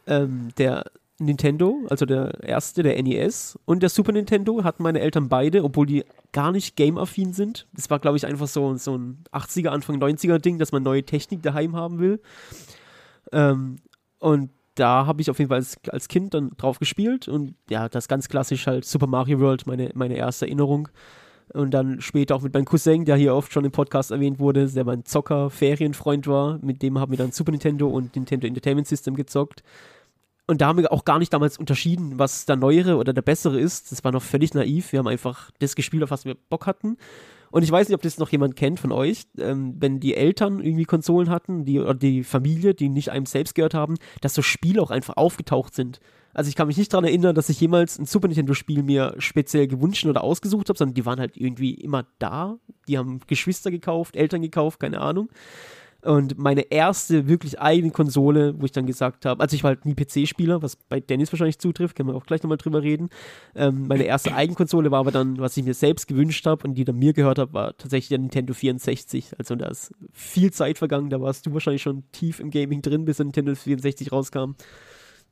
ähm, 0.08 0.50
der 0.58 0.86
Nintendo, 1.26 1.86
also 1.90 2.06
der 2.06 2.44
erste, 2.44 2.84
der 2.84 3.02
NES 3.02 3.58
und 3.66 3.82
der 3.82 3.90
Super 3.90 4.12
Nintendo 4.12 4.64
hatten 4.64 4.84
meine 4.84 5.00
Eltern 5.00 5.30
beide, 5.30 5.64
obwohl 5.64 5.86
die 5.86 6.04
gar 6.32 6.52
nicht 6.52 6.76
game-affin 6.76 7.34
sind. 7.34 7.68
Das 7.74 7.90
war, 7.90 8.00
glaube 8.00 8.18
ich, 8.18 8.26
einfach 8.26 8.48
so, 8.48 8.76
so 8.76 8.98
ein 8.98 9.24
80er, 9.32 9.70
Anfang 9.70 10.02
90er 10.02 10.40
Ding, 10.40 10.60
dass 10.60 10.72
man 10.72 10.84
neue 10.84 11.04
Technik 11.04 11.42
daheim 11.44 11.76
haben 11.76 12.00
will. 12.00 12.22
Ähm, 13.32 13.78
und 14.20 14.50
da 14.76 15.06
habe 15.06 15.22
ich 15.22 15.30
auf 15.30 15.40
jeden 15.40 15.50
Fall 15.50 15.58
als, 15.58 15.78
als 15.90 16.08
Kind 16.08 16.34
dann 16.34 16.52
drauf 16.58 16.80
gespielt 16.80 17.28
und 17.28 17.56
ja, 17.70 17.90
das 17.90 18.08
ganz 18.08 18.28
klassisch 18.28 18.68
halt 18.68 18.86
Super 18.86 19.08
Mario 19.08 19.40
World, 19.40 19.68
meine, 19.68 19.92
meine 19.94 20.16
erste 20.16 20.46
Erinnerung. 20.46 20.90
Und 21.54 21.72
dann 21.72 22.02
später 22.02 22.36
auch 22.36 22.42
mit 22.42 22.54
meinem 22.54 22.66
Cousin, 22.66 23.06
der 23.06 23.16
hier 23.16 23.36
oft 23.36 23.52
schon 23.52 23.66
im 23.66 23.72
Podcast 23.72 24.12
erwähnt 24.12 24.40
wurde, 24.40 24.68
der 24.68 24.86
mein 24.86 25.06
Zocker-Ferienfreund 25.06 26.26
war. 26.26 26.58
Mit 26.64 26.82
dem 26.82 26.98
haben 26.98 27.12
wir 27.12 27.18
dann 27.18 27.32
Super 27.32 27.52
Nintendo 27.52 27.88
und 27.88 28.16
Nintendo 28.16 28.48
Entertainment 28.48 28.88
System 28.88 29.16
gezockt. 29.16 29.62
Und 30.46 30.60
da 30.60 30.68
haben 30.68 30.78
wir 30.78 30.92
auch 30.92 31.06
gar 31.06 31.20
nicht 31.20 31.32
damals 31.34 31.58
unterschieden, 31.58 32.20
was 32.20 32.46
der 32.46 32.58
neuere 32.58 32.98
oder 32.98 33.14
der 33.14 33.22
bessere 33.22 33.60
ist. 33.60 33.92
Das 33.92 34.04
war 34.04 34.12
noch 34.12 34.22
völlig 34.22 34.54
naiv. 34.54 34.92
Wir 34.92 35.00
haben 35.00 35.08
einfach 35.08 35.52
das 35.60 35.76
gespielt, 35.76 36.04
auf 36.04 36.12
was 36.12 36.26
wir 36.26 36.36
Bock 36.50 36.68
hatten. 36.68 36.98
Und 37.50 37.64
ich 37.64 37.72
weiß 37.72 37.88
nicht, 37.88 37.96
ob 37.96 38.02
das 38.02 38.18
noch 38.18 38.30
jemand 38.30 38.56
kennt 38.56 38.80
von 38.80 38.92
euch, 38.92 39.28
ähm, 39.38 39.76
wenn 39.78 40.00
die 40.00 40.16
Eltern 40.16 40.60
irgendwie 40.60 40.86
Konsolen 40.86 41.30
hatten, 41.30 41.66
die, 41.66 41.80
oder 41.80 41.94
die 41.94 42.24
Familie, 42.24 42.74
die 42.74 42.90
nicht 42.90 43.12
einem 43.12 43.28
selbst 43.28 43.54
gehört 43.54 43.76
haben, 43.76 43.96
dass 44.22 44.34
so 44.34 44.42
Spiele 44.42 44.82
auch 44.82 44.90
einfach 44.90 45.18
aufgetaucht 45.18 45.76
sind. 45.76 46.00
Also 46.34 46.50
ich 46.50 46.56
kann 46.56 46.68
mich 46.68 46.78
nicht 46.78 46.92
daran 46.92 47.06
erinnern, 47.06 47.36
dass 47.36 47.50
ich 47.50 47.62
jemals 47.62 48.00
ein 48.00 48.06
Super 48.06 48.28
Nintendo-Spiel 48.28 48.82
mir 48.82 49.14
speziell 49.20 49.68
gewünscht 49.68 50.06
oder 50.06 50.24
ausgesucht 50.24 50.70
habe, 50.70 50.78
sondern 50.80 50.96
die 50.96 51.06
waren 51.06 51.20
halt 51.20 51.38
irgendwie 51.38 51.76
immer 51.76 52.08
da. 52.18 52.58
Die 52.88 52.98
haben 52.98 53.20
Geschwister 53.28 53.70
gekauft, 53.70 54.16
Eltern 54.16 54.42
gekauft, 54.42 54.80
keine 54.80 55.00
Ahnung. 55.00 55.30
Und 56.04 56.38
meine 56.38 56.62
erste 56.70 57.30
wirklich 57.30 57.62
eigene 57.62 57.92
Konsole, 57.92 58.60
wo 58.60 58.66
ich 58.66 58.74
dann 58.74 58.86
gesagt 58.86 59.26
habe, 59.26 59.42
also 59.42 59.56
ich 59.56 59.64
war 59.64 59.70
halt 59.70 59.86
nie 59.86 59.96
PC-Spieler, 59.96 60.62
was 60.62 60.76
bei 60.76 61.00
Dennis 61.00 61.32
wahrscheinlich 61.32 61.60
zutrifft, 61.60 61.96
können 61.96 62.10
wir 62.10 62.16
auch 62.16 62.26
gleich 62.26 62.44
nochmal 62.44 62.58
drüber 62.58 62.84
reden. 62.84 63.10
Ähm, 63.56 63.88
meine 63.88 64.04
erste 64.04 64.34
Eigenkonsole 64.36 64.92
war 64.92 65.00
aber 65.00 65.12
dann, 65.12 65.40
was 65.40 65.56
ich 65.56 65.64
mir 65.64 65.74
selbst 65.74 66.08
gewünscht 66.08 66.46
habe 66.46 66.68
und 66.68 66.76
die 66.76 66.84
dann 66.84 66.98
mir 67.00 67.14
gehört 67.14 67.40
habe, 67.40 67.54
war 67.54 67.78
tatsächlich 67.78 68.10
der 68.10 68.20
Nintendo 68.20 68.54
64. 68.54 69.32
Also 69.38 69.56
da 69.56 69.68
ist 69.68 69.94
viel 70.12 70.52
Zeit 70.52 70.78
vergangen, 70.78 71.10
da 71.10 71.22
warst 71.22 71.46
du 71.46 71.54
wahrscheinlich 71.54 71.82
schon 71.82 72.04
tief 72.12 72.42
im 72.42 72.52
Gaming 72.52 72.82
drin, 72.82 73.06
bis 73.06 73.18
der 73.18 73.26
Nintendo 73.26 73.56
64 73.56 74.12
rauskam. 74.12 74.56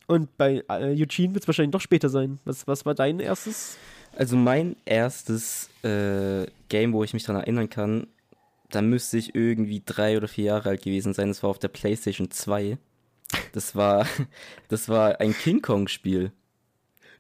Und 0.08 0.38
bei 0.38 0.64
äh, 0.70 1.02
Eugene 1.02 1.34
wird 1.34 1.44
es 1.44 1.48
wahrscheinlich 1.48 1.74
noch 1.74 1.82
später 1.82 2.08
sein. 2.08 2.40
Was, 2.46 2.66
was 2.66 2.86
war 2.86 2.96
dein 2.96 3.20
erstes? 3.20 3.78
Also 4.16 4.38
mein 4.38 4.78
erstes 4.86 5.70
äh, 5.84 6.46
Game, 6.70 6.94
wo 6.94 7.04
ich 7.04 7.14
mich 7.14 7.24
daran 7.24 7.42
erinnern 7.42 7.70
kann, 7.70 8.08
da 8.72 8.82
müsste 8.82 9.18
ich 9.18 9.36
irgendwie 9.36 9.82
drei 9.86 10.18
oder 10.18 10.28
vier 10.28 10.46
Jahre 10.46 10.70
alt 10.70 10.82
gewesen 10.82 11.14
sein. 11.14 11.28
Das 11.28 11.44
war 11.44 11.50
auf 11.50 11.60
der 11.60 11.68
PlayStation 11.68 12.32
2. 12.32 12.78
Das 13.54 13.76
war, 13.76 14.08
das 14.68 14.90
war 14.90 15.20
ein 15.20 15.34
King 15.34 15.62
Kong-Spiel. 15.62 16.32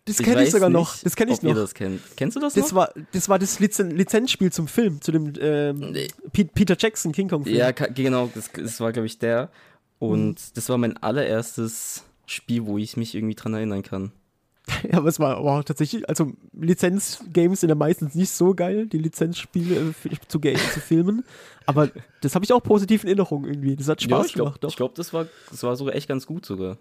Das 0.05 0.17
kenne 0.17 0.43
ich 0.43 0.51
sogar 0.51 0.69
nicht, 0.69 0.79
noch. 0.79 0.97
Das 0.97 1.15
kenne 1.15 1.31
ich 1.31 1.37
ob 1.37 1.43
ihr 1.43 1.49
noch. 1.53 1.61
das 1.61 1.75
kennt. 1.75 2.01
Kennst 2.17 2.35
du 2.35 2.39
das, 2.39 2.53
Das 2.53 2.71
noch? 2.71 2.75
war, 2.75 2.93
das 3.11 3.29
war 3.29 3.37
das 3.37 3.59
Lizen 3.59 3.91
Lizenzspiel 3.91 4.51
zum 4.51 4.67
Film, 4.67 4.99
zu 4.99 5.11
dem 5.11 5.33
ähm, 5.39 5.91
Nee. 5.91 6.07
Pe 6.33 6.45
Peter 6.45 6.75
Jackson 6.77 7.11
King 7.11 7.29
Kong 7.29 7.43
Film. 7.43 7.55
Ja, 7.55 7.69
genau, 7.71 8.29
das, 8.33 8.51
das 8.51 8.79
war, 8.79 8.91
glaube 8.91 9.05
ich, 9.05 9.19
der. 9.19 9.51
Und 9.99 10.57
das 10.57 10.69
war 10.69 10.79
mein 10.79 10.97
allererstes 10.97 12.03
Spiel, 12.25 12.65
wo 12.65 12.79
ich 12.79 12.97
mich 12.97 13.13
irgendwie 13.13 13.35
dran 13.35 13.53
erinnern 13.53 13.83
kann. 13.83 14.11
Ja, 14.89 14.99
aber 14.99 15.09
es 15.09 15.19
war 15.19 15.43
wow, 15.43 15.63
tatsächlich, 15.65 16.07
also 16.07 16.31
Lizenzgames 16.53 17.61
sind 17.61 17.69
ja 17.69 17.75
meistens 17.75 18.15
nicht 18.15 18.29
so 18.31 18.53
geil, 18.53 18.87
die 18.87 18.99
Lizenzspiele 18.99 19.75
äh, 19.75 20.15
zu, 20.27 20.39
zu 20.39 20.79
filmen. 20.79 21.23
Aber 21.65 21.89
das 22.21 22.35
habe 22.35 22.45
ich 22.45 22.53
auch 22.53 22.61
positiv 22.61 23.03
in 23.03 23.09
Erinnerung 23.09 23.45
irgendwie. 23.45 23.75
Das 23.75 23.87
hat 23.87 24.01
Spaß 24.01 24.27
ich 24.27 24.33
glaube, 24.33 24.51
gemacht, 24.51 24.63
doch. 24.63 24.75
glaub, 24.75 24.95
das, 24.95 25.13
war, 25.13 25.27
das 25.49 25.63
war 25.63 25.75
sogar 25.75 25.95
echt 25.95 26.07
ganz 26.07 26.25
gut 26.27 26.45
sogar. 26.45 26.77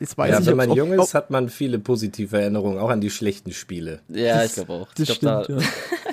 Jetzt 0.00 0.18
weiß 0.18 0.30
Ja, 0.32 0.40
ich, 0.40 0.46
wenn 0.46 0.52
ob- 0.54 0.66
man 0.66 0.72
jung 0.76 0.92
ist, 0.94 1.14
hat 1.14 1.30
man 1.30 1.48
viele 1.48 1.78
positive 1.78 2.36
Erinnerungen, 2.40 2.78
auch 2.78 2.90
an 2.90 3.00
die 3.00 3.10
schlechten 3.10 3.52
Spiele. 3.52 4.00
Ja, 4.08 4.38
Das- 4.38 4.46
ich 4.46 4.54
glaube 4.54 4.72
auch. 4.72 4.92
Das 4.94 5.08
ich 5.08 5.20
glaub, 5.20 5.44
stimmt, 5.44 5.60
ja. 5.62 5.68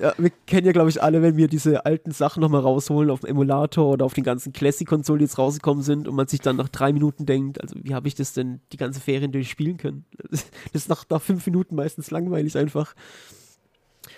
ja. 0.00 0.12
Wir 0.18 0.30
kennen 0.46 0.66
ja, 0.66 0.72
glaube 0.72 0.90
ich, 0.90 1.02
alle, 1.02 1.22
wenn 1.22 1.36
wir 1.36 1.48
diese 1.48 1.86
alten 1.86 2.10
Sachen 2.10 2.40
nochmal 2.40 2.60
rausholen 2.60 3.10
auf 3.10 3.20
dem 3.20 3.30
Emulator 3.30 3.92
oder 3.92 4.04
auf 4.04 4.14
den 4.14 4.24
ganzen 4.24 4.52
Classic-Konsolen, 4.52 5.18
die 5.18 5.24
jetzt 5.24 5.38
rausgekommen 5.38 5.82
sind 5.82 6.08
und 6.08 6.14
man 6.14 6.28
sich 6.28 6.40
dann 6.40 6.56
nach 6.56 6.68
drei 6.68 6.92
Minuten 6.92 7.26
denkt, 7.26 7.60
also 7.60 7.76
wie 7.82 7.94
habe 7.94 8.08
ich 8.08 8.14
das 8.14 8.32
denn 8.32 8.60
die 8.72 8.76
ganze 8.76 9.00
Ferien 9.00 9.32
durchspielen 9.32 9.76
können? 9.76 10.04
Das 10.30 10.44
ist 10.72 10.88
nach, 10.88 11.04
nach 11.08 11.22
fünf 11.22 11.46
Minuten 11.46 11.76
meistens 11.76 12.10
langweilig 12.10 12.56
einfach. 12.58 12.94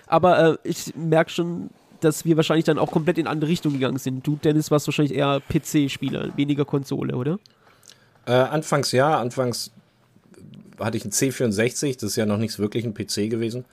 Aber 0.07 0.53
äh, 0.53 0.59
ich 0.65 0.95
merke 0.97 1.31
schon, 1.31 1.71
dass 2.01 2.25
wir 2.25 2.37
wahrscheinlich 2.37 2.65
dann 2.65 2.79
auch 2.79 2.91
komplett 2.91 3.19
in 3.19 3.27
andere 3.27 3.51
Richtung 3.51 3.73
gegangen 3.73 3.99
sind. 3.99 4.27
Du, 4.27 4.37
Dennis, 4.37 4.71
warst 4.71 4.87
wahrscheinlich 4.87 5.17
eher 5.17 5.41
PC-Spieler, 5.41 6.37
weniger 6.37 6.65
Konsole, 6.65 7.17
oder? 7.17 7.39
Äh, 8.27 8.33
anfangs 8.33 8.93
ja, 8.93 9.19
anfangs 9.19 9.73
hatte 10.79 10.97
ich 10.97 11.05
einen 11.05 11.13
C64, 11.13 11.95
das 11.95 12.11
ist 12.11 12.17
ja 12.17 12.27
noch 12.27 12.37
nicht 12.37 12.59
wirklich 12.59 12.85
ein 12.85 12.95
PC 12.95 13.31
gewesen. 13.31 13.65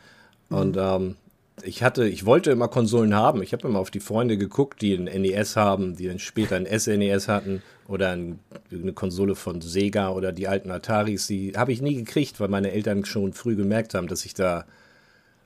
Mhm. 0.50 0.57
Und 0.57 0.77
ähm, 0.77 1.15
ich 1.63 1.83
hatte, 1.83 2.07
ich 2.07 2.25
wollte 2.25 2.51
immer 2.51 2.67
Konsolen 2.67 3.15
haben. 3.15 3.41
Ich 3.41 3.53
habe 3.53 3.67
immer 3.67 3.79
auf 3.79 3.91
die 3.91 4.00
Freunde 4.00 4.38
geguckt, 4.38 4.81
die 4.81 4.93
ein 4.93 5.05
NES 5.05 5.55
haben, 5.55 5.95
die 5.95 6.07
dann 6.07 6.19
später 6.19 6.55
ein 6.55 6.67
SNES 6.67 7.27
hatten 7.27 7.62
oder 7.88 8.12
ein, 8.12 8.39
eine 8.71 8.93
Konsole 8.93 9.35
von 9.35 9.62
Sega 9.62 10.09
oder 10.09 10.31
die 10.31 10.47
alten 10.47 10.71
Ataris. 10.71 11.27
Die 11.27 11.53
habe 11.55 11.71
ich 11.71 11.81
nie 11.81 11.95
gekriegt, 11.95 12.39
weil 12.39 12.50
meine 12.50 12.71
Eltern 12.71 13.05
schon 13.05 13.33
früh 13.33 13.55
gemerkt 13.55 13.93
haben, 13.93 14.07
dass 14.07 14.25
ich 14.25 14.33
da 14.33 14.65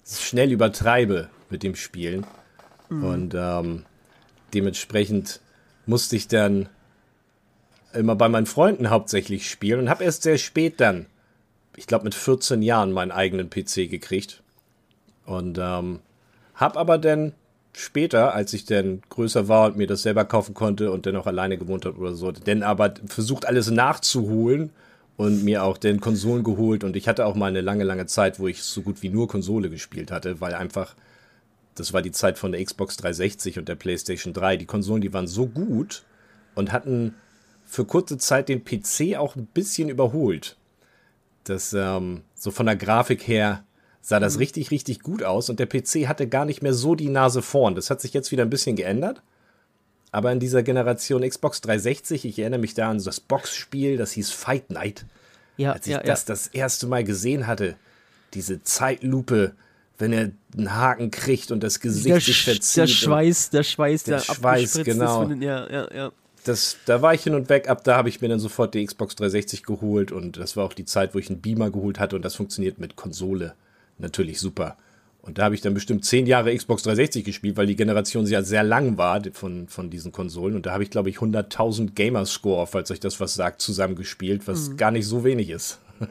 schnell 0.06 0.52
übertreibe 0.52 1.30
mit 1.50 1.64
dem 1.64 1.76
Spielen. 1.76 2.26
Mhm. 2.90 3.04
Und 3.04 3.36
ähm, 3.38 3.86
dementsprechend 4.54 5.42
musste 5.86 6.16
ich 6.16 6.28
dann 6.28 6.70
immer 7.94 8.16
bei 8.16 8.30
meinen 8.30 8.46
Freunden 8.46 8.90
hauptsächlich 8.90 9.50
spielen 9.50 9.82
und 9.82 9.90
habe 9.90 10.04
erst 10.04 10.24
sehr 10.24 10.38
spät 10.38 10.80
dann, 10.80 11.06
ich 11.76 11.88
glaube 11.88 12.06
mit 12.06 12.16
14 12.16 12.62
Jahren, 12.62 12.92
meinen 12.92 13.12
eigenen 13.12 13.50
PC 13.50 13.90
gekriegt. 13.90 14.42
Und 15.30 15.60
ähm, 15.62 16.00
habe 16.56 16.80
aber 16.80 16.98
dann 16.98 17.34
später, 17.74 18.34
als 18.34 18.52
ich 18.54 18.66
dann 18.66 19.02
größer 19.10 19.48
war 19.48 19.68
und 19.68 19.78
mir 19.78 19.86
das 19.86 20.02
selber 20.02 20.26
kaufen 20.26 20.56
konnte 20.56 20.92
und 20.92 21.06
dann 21.06 21.16
auch 21.16 21.28
alleine 21.28 21.60
gewohnt 21.60 21.86
hat 21.86 21.98
oder 21.98 22.16
so, 22.16 22.32
dann 22.32 22.64
aber 22.64 22.96
versucht 23.06 23.46
alles 23.46 23.70
nachzuholen 23.70 24.72
und 25.18 25.44
mir 25.44 25.64
auch 25.64 25.78
den 25.78 26.02
Konsolen 26.02 26.44
geholt 26.44 26.84
und 26.84 26.96
ich 26.96 27.08
hatte 27.08 27.28
auch 27.28 27.36
mal 27.36 27.46
eine 27.46 27.62
lange, 27.62 27.84
lange 27.84 28.08
Zeit, 28.08 28.40
wo 28.40 28.48
ich 28.48 28.64
so 28.64 28.82
gut 28.82 29.04
wie 29.04 29.10
nur 29.10 29.28
Konsole 29.28 29.70
gespielt 29.70 30.10
hatte, 30.10 30.42
weil 30.42 30.56
einfach 30.56 30.96
das 31.76 31.94
war 31.94 32.02
die 32.02 32.12
Zeit 32.12 32.40
von 32.40 32.52
der 32.52 32.64
Xbox 32.64 32.98
360 32.98 33.60
und 33.60 33.70
der 33.70 33.76
PlayStation 33.76 34.34
3. 34.34 34.58
Die 34.58 34.66
Konsolen, 34.66 35.02
die 35.02 35.14
waren 35.14 35.28
so 35.28 35.46
gut 35.46 36.04
und 36.56 36.72
hatten 36.72 37.14
für 37.66 37.86
kurze 37.86 38.18
Zeit 38.18 38.50
den 38.50 38.66
PC 38.66 39.16
auch 39.16 39.36
ein 39.36 39.46
bisschen 39.46 39.90
überholt. 39.90 40.58
Das, 41.44 41.72
ähm, 41.74 42.24
so 42.34 42.52
von 42.52 42.66
der 42.66 42.76
Grafik 42.76 43.28
her 43.28 43.64
sah 44.02 44.20
das 44.20 44.36
mhm. 44.36 44.40
richtig, 44.40 44.72
richtig 44.72 45.02
gut 45.02 45.24
aus 45.24 45.50
und 45.50 45.60
der 45.60 45.68
PC 45.68 46.08
hatte 46.08 46.28
gar 46.28 46.46
nicht 46.46 46.62
mehr 46.62 46.74
so 46.74 46.96
die 46.96 47.10
Nase 47.10 47.42
vorn. 47.42 47.76
Das 47.76 47.90
hat 47.90 48.02
sich 48.02 48.14
jetzt 48.14 48.32
wieder 48.32 48.44
ein 48.44 48.50
bisschen 48.50 48.76
geändert. 48.76 49.22
Aber 50.12 50.32
in 50.32 50.40
dieser 50.40 50.64
Generation 50.64 51.28
Xbox 51.28 51.62
360, 51.62 52.26
ich 52.26 52.40
erinnere 52.40 52.60
mich 52.60 52.74
da 52.74 52.90
an 52.90 53.04
das 53.04 53.20
Boxspiel, 53.20 53.98
das 53.98 54.12
hieß 54.14 54.32
Fight 54.32 54.72
Night. 54.72 55.06
Ja, 55.58 55.74
Als 55.74 55.86
ich 55.86 55.94
ja, 55.94 56.00
das 56.00 56.22
ja. 56.22 56.26
das 56.28 56.48
erste 56.48 56.88
Mal 56.88 57.04
gesehen 57.04 57.46
hatte, 57.46 57.76
diese 58.34 58.64
Zeitlupe, 58.64 59.54
wenn 59.98 60.14
er 60.14 60.32
einen 60.58 60.76
Haken 60.76 61.12
kriegt 61.12 61.52
und 61.52 61.62
das 61.62 61.80
Gesicht 61.80 62.08
der 62.08 62.22
sich 62.22 62.44
verzieht. 62.44 62.78
Der 62.78 62.88
Schweiß, 62.88 63.50
der 63.52 63.64
Schweiß, 63.64 64.04
der, 64.04 64.18
der 64.18 64.24
Schweiß, 64.24 64.84
genau. 64.84 65.26
Den, 65.26 65.42
ja, 65.42 65.70
ja, 65.70 65.94
ja. 65.94 66.12
Das, 66.46 66.78
da 66.86 67.02
war 67.02 67.14
ich 67.14 67.24
hin 67.24 67.36
und 67.36 67.50
weg. 67.50 67.70
Ab 67.70 67.84
da 67.84 67.98
habe 67.98 68.10
ich 68.10 68.22
mir 68.22 68.30
dann 68.30 68.40
sofort 68.40 68.74
die 68.74 68.84
Xbox 68.84 69.16
360 69.16 69.64
geholt 69.64 70.12
und 70.12 70.38
das 70.38 70.56
war 70.56 70.64
auch 70.64 70.74
die 70.74 70.86
Zeit, 70.86 71.14
wo 71.14 71.20
ich 71.20 71.30
einen 71.30 71.42
Beamer 71.42 71.70
geholt 71.70 72.00
hatte 72.00 72.16
und 72.16 72.24
das 72.24 72.36
funktioniert 72.36 72.80
mit 72.80 72.96
Konsole 72.96 73.54
natürlich 74.00 74.40
super. 74.40 74.78
Und 75.22 75.38
da 75.38 75.44
habe 75.44 75.56
ich 75.56 75.62
dann 75.62 75.74
bestimmt 75.74 76.06
zehn 76.06 76.26
Jahre 76.26 76.56
Xbox 76.56 76.84
360 76.84 77.26
gespielt, 77.26 77.58
weil 77.58 77.68
die 77.68 77.76
Generation 77.76 78.26
ja 78.26 78.42
sehr 78.42 78.64
lang 78.64 78.98
war 78.98 79.22
von, 79.34 79.68
von 79.68 79.90
diesen 79.90 80.12
Konsolen. 80.12 80.56
Und 80.56 80.66
da 80.66 80.72
habe 80.72 80.84
ich, 80.84 80.90
glaube 80.90 81.10
ich, 81.10 81.18
100.000 81.18 81.92
Gamerscore, 81.94 82.68
falls 82.68 82.90
euch 82.90 83.00
das 83.00 83.20
was 83.20 83.36
sagt, 83.36 83.62
zusammengespielt, 83.62 84.48
was 84.48 84.70
mhm. 84.70 84.78
gar 84.78 84.92
nicht 84.92 85.06
so 85.06 85.24
wenig 85.24 85.50
ist. 85.50 85.80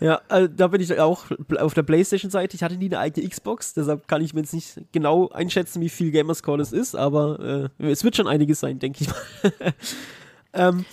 Ja, 0.00 0.20
also 0.28 0.46
da 0.46 0.68
bin 0.68 0.80
ich 0.80 0.96
auch 1.00 1.24
auf 1.58 1.74
der 1.74 1.82
PlayStation-Seite. 1.82 2.54
Ich 2.54 2.62
hatte 2.62 2.76
nie 2.76 2.86
eine 2.86 3.00
eigene 3.00 3.28
Xbox, 3.28 3.74
deshalb 3.74 4.06
kann 4.06 4.22
ich 4.22 4.32
mir 4.32 4.40
jetzt 4.40 4.54
nicht 4.54 4.80
genau 4.92 5.28
einschätzen, 5.30 5.80
wie 5.80 5.88
viel 5.88 6.12
Gamerscore 6.12 6.58
das 6.58 6.72
ist, 6.72 6.94
aber 6.94 7.68
äh, 7.80 7.90
es 7.90 8.04
wird 8.04 8.14
schon 8.14 8.28
einiges 8.28 8.60
sein, 8.60 8.78
denke 8.78 9.02
ich 9.02 9.08
mal. 9.08 9.74
ähm, 10.52 10.84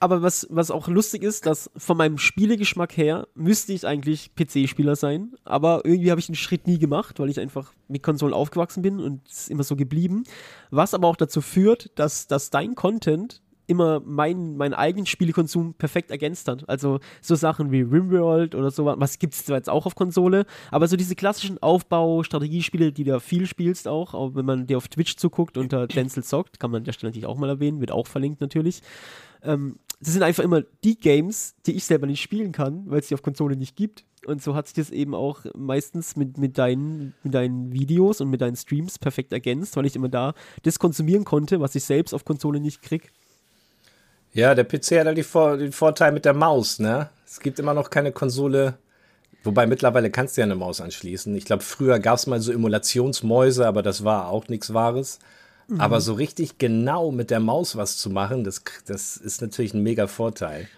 aber 0.00 0.22
was, 0.22 0.46
was 0.50 0.70
auch 0.70 0.88
lustig 0.88 1.22
ist, 1.22 1.44
dass 1.44 1.70
von 1.76 1.98
meinem 1.98 2.16
Spielegeschmack 2.16 2.96
her 2.96 3.28
müsste 3.34 3.74
ich 3.74 3.86
eigentlich 3.86 4.34
PC-Spieler 4.34 4.96
sein, 4.96 5.34
aber 5.44 5.82
irgendwie 5.84 6.10
habe 6.10 6.20
ich 6.20 6.26
den 6.26 6.34
Schritt 6.34 6.66
nie 6.66 6.78
gemacht, 6.78 7.20
weil 7.20 7.28
ich 7.28 7.38
einfach 7.38 7.74
mit 7.86 8.02
Konsolen 8.02 8.32
aufgewachsen 8.32 8.82
bin 8.82 8.98
und 8.98 9.28
es 9.28 9.42
ist 9.42 9.50
immer 9.50 9.62
so 9.62 9.76
geblieben. 9.76 10.24
Was 10.70 10.94
aber 10.94 11.06
auch 11.06 11.16
dazu 11.16 11.42
führt, 11.42 11.90
dass, 11.98 12.26
dass 12.26 12.48
dein 12.48 12.74
Content 12.74 13.39
immer 13.70 14.00
meinen, 14.00 14.56
meinen 14.56 14.74
eigenen 14.74 15.06
Spielekonsum 15.06 15.74
perfekt 15.74 16.10
ergänzt 16.10 16.48
hat. 16.48 16.68
Also 16.68 16.98
so 17.22 17.36
Sachen 17.36 17.70
wie 17.70 17.82
Rimworld 17.82 18.54
oder 18.54 18.70
so, 18.70 18.84
was 18.84 19.18
gibt 19.18 19.34
es 19.34 19.46
zwar 19.46 19.56
jetzt 19.56 19.70
auch 19.70 19.86
auf 19.86 19.94
Konsole, 19.94 20.44
aber 20.70 20.88
so 20.88 20.96
diese 20.96 21.14
klassischen 21.14 21.62
Aufbau-Strategiespiele, 21.62 22.92
die 22.92 23.04
du 23.04 23.12
da 23.12 23.20
viel 23.20 23.46
spielst 23.46 23.86
auch, 23.86 24.12
auch 24.12 24.34
wenn 24.34 24.44
man 24.44 24.66
dir 24.66 24.76
auf 24.76 24.88
Twitch 24.88 25.16
zuguckt 25.16 25.56
unter 25.56 25.86
Denzel 25.86 26.24
zockt, 26.24 26.58
kann 26.58 26.72
man 26.72 26.80
an 26.80 26.84
der 26.84 26.92
Stelle 26.92 27.10
natürlich 27.10 27.26
auch 27.26 27.38
mal 27.38 27.48
erwähnen, 27.48 27.80
wird 27.80 27.92
auch 27.92 28.06
verlinkt 28.08 28.40
natürlich. 28.40 28.82
Ähm, 29.42 29.76
das 30.00 30.14
sind 30.14 30.22
einfach 30.22 30.42
immer 30.42 30.62
die 30.82 30.98
Games, 30.98 31.54
die 31.66 31.72
ich 31.72 31.84
selber 31.84 32.06
nicht 32.06 32.22
spielen 32.22 32.52
kann, 32.52 32.84
weil 32.90 33.00
es 33.00 33.08
die 33.08 33.14
auf 33.14 33.22
Konsole 33.22 33.56
nicht 33.56 33.76
gibt. 33.76 34.04
Und 34.26 34.42
so 34.42 34.54
hat 34.54 34.66
sich 34.66 34.74
das 34.74 34.90
eben 34.90 35.14
auch 35.14 35.44
meistens 35.54 36.16
mit, 36.16 36.38
mit, 36.38 36.58
deinen, 36.58 37.14
mit 37.22 37.34
deinen 37.34 37.72
Videos 37.72 38.20
und 38.20 38.30
mit 38.30 38.40
deinen 38.40 38.56
Streams 38.56 38.98
perfekt 38.98 39.32
ergänzt, 39.32 39.76
weil 39.76 39.86
ich 39.86 39.96
immer 39.96 40.08
da 40.08 40.34
das 40.62 40.78
konsumieren 40.78 41.24
konnte, 41.24 41.60
was 41.60 41.74
ich 41.74 41.84
selbst 41.84 42.12
auf 42.12 42.24
Konsole 42.24 42.60
nicht 42.60 42.82
krieg. 42.82 43.12
Ja, 44.32 44.54
der 44.54 44.64
PC 44.64 45.00
hat 45.00 45.06
halt 45.06 45.18
die 45.18 45.22
Vor 45.22 45.56
den 45.56 45.72
Vorteil 45.72 46.12
mit 46.12 46.24
der 46.24 46.34
Maus, 46.34 46.78
ne? 46.78 47.10
Es 47.26 47.40
gibt 47.40 47.58
immer 47.58 47.74
noch 47.74 47.90
keine 47.90 48.12
Konsole. 48.12 48.74
Wobei 49.42 49.66
mittlerweile 49.66 50.10
kannst 50.10 50.36
du 50.36 50.42
ja 50.42 50.44
eine 50.44 50.54
Maus 50.54 50.80
anschließen. 50.80 51.34
Ich 51.34 51.46
glaube, 51.46 51.62
früher 51.62 51.98
gab 51.98 52.16
es 52.16 52.26
mal 52.26 52.40
so 52.40 52.52
Emulationsmäuse, 52.52 53.66
aber 53.66 53.82
das 53.82 54.04
war 54.04 54.28
auch 54.28 54.48
nichts 54.48 54.74
Wahres. 54.74 55.18
Mhm. 55.68 55.80
Aber 55.80 56.00
so 56.00 56.12
richtig 56.12 56.58
genau 56.58 57.10
mit 57.10 57.30
der 57.30 57.40
Maus 57.40 57.76
was 57.76 57.96
zu 57.96 58.10
machen, 58.10 58.44
das, 58.44 58.62
das 58.86 59.16
ist 59.16 59.40
natürlich 59.40 59.72
ein 59.72 59.82
mega 59.82 60.06
Vorteil. 60.06 60.68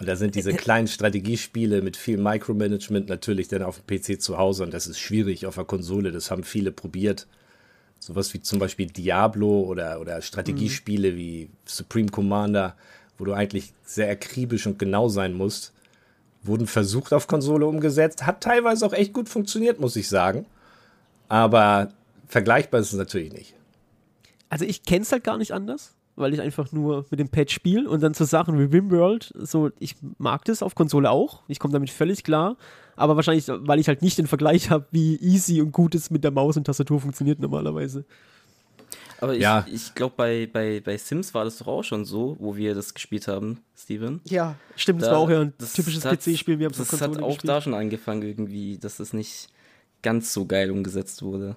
Und 0.00 0.08
da 0.08 0.16
sind 0.16 0.34
diese 0.34 0.54
kleinen 0.54 0.88
Strategiespiele 0.88 1.82
mit 1.82 1.96
viel 1.96 2.16
Micromanagement 2.16 3.08
natürlich 3.08 3.48
dann 3.48 3.62
auf 3.62 3.80
dem 3.80 3.98
PC 3.98 4.20
zu 4.20 4.38
Hause 4.38 4.64
und 4.64 4.72
das 4.72 4.86
ist 4.86 4.98
schwierig 4.98 5.44
auf 5.46 5.56
der 5.56 5.64
Konsole. 5.64 6.10
Das 6.10 6.30
haben 6.30 6.42
viele 6.42 6.72
probiert. 6.72 7.26
Sowas 8.00 8.32
wie 8.32 8.40
zum 8.40 8.58
Beispiel 8.58 8.86
Diablo 8.86 9.60
oder, 9.60 10.00
oder 10.00 10.22
Strategiespiele 10.22 11.12
mhm. 11.12 11.16
wie 11.16 11.50
Supreme 11.66 12.08
Commander, 12.08 12.74
wo 13.18 13.26
du 13.26 13.34
eigentlich 13.34 13.74
sehr 13.84 14.10
akribisch 14.10 14.66
und 14.66 14.78
genau 14.78 15.08
sein 15.08 15.34
musst, 15.34 15.74
wurden 16.42 16.66
versucht 16.66 17.12
auf 17.12 17.26
Konsole 17.26 17.66
umgesetzt. 17.66 18.24
Hat 18.26 18.42
teilweise 18.42 18.86
auch 18.86 18.94
echt 18.94 19.12
gut 19.12 19.28
funktioniert, 19.28 19.78
muss 19.78 19.96
ich 19.96 20.08
sagen. 20.08 20.46
Aber 21.28 21.92
vergleichbar 22.26 22.80
ist 22.80 22.92
es 22.92 22.98
natürlich 22.98 23.34
nicht. 23.34 23.54
Also 24.48 24.64
ich 24.64 24.82
kenne 24.82 25.02
es 25.02 25.12
halt 25.12 25.22
gar 25.22 25.36
nicht 25.36 25.52
anders, 25.52 25.94
weil 26.16 26.32
ich 26.32 26.40
einfach 26.40 26.72
nur 26.72 27.04
mit 27.10 27.20
dem 27.20 27.28
Pad 27.28 27.50
spiele 27.50 27.88
und 27.88 28.02
dann 28.02 28.14
so 28.14 28.24
Sachen 28.24 28.58
wie 28.58 28.74
Rimworld, 28.74 29.32
so 29.38 29.70
ich 29.78 29.96
mag 30.16 30.46
das 30.46 30.62
auf 30.62 30.74
Konsole 30.74 31.10
auch. 31.10 31.42
Ich 31.48 31.58
komme 31.58 31.72
damit 31.72 31.90
völlig 31.90 32.24
klar 32.24 32.56
aber 33.00 33.16
wahrscheinlich, 33.16 33.46
weil 33.48 33.80
ich 33.80 33.88
halt 33.88 34.02
nicht 34.02 34.18
den 34.18 34.26
Vergleich 34.26 34.70
habe, 34.70 34.86
wie 34.90 35.16
easy 35.16 35.60
und 35.60 35.72
gut 35.72 35.94
es 35.94 36.10
mit 36.10 36.22
der 36.22 36.30
Maus 36.30 36.56
und 36.56 36.64
Tastatur 36.64 37.00
funktioniert 37.00 37.40
normalerweise. 37.40 38.04
Aber 39.20 39.34
ich, 39.34 39.42
ja. 39.42 39.66
ich 39.70 39.94
glaube, 39.94 40.14
bei, 40.16 40.48
bei, 40.50 40.80
bei 40.80 40.96
Sims 40.96 41.34
war 41.34 41.44
das 41.44 41.58
doch 41.58 41.66
auch 41.66 41.82
schon 41.82 42.04
so, 42.04 42.36
wo 42.38 42.56
wir 42.56 42.74
das 42.74 42.94
gespielt 42.94 43.28
haben, 43.28 43.60
Steven. 43.76 44.20
Ja, 44.24 44.56
stimmt, 44.76 45.02
da, 45.02 45.06
das 45.06 45.14
war 45.14 45.20
auch 45.20 45.30
ja 45.30 45.40
ein 45.40 45.54
typisches 45.58 46.04
PC-Spiel. 46.04 46.58
Wir 46.58 46.66
haben 46.66 46.74
das 46.76 47.00
hat 47.00 47.22
auch 47.22 47.28
gespielt. 47.28 47.48
da 47.48 47.60
schon 47.60 47.74
angefangen 47.74 48.22
irgendwie, 48.22 48.78
dass 48.78 48.96
das 48.96 49.12
nicht 49.12 49.48
ganz 50.02 50.32
so 50.32 50.46
geil 50.46 50.70
umgesetzt 50.70 51.22
wurde. 51.22 51.56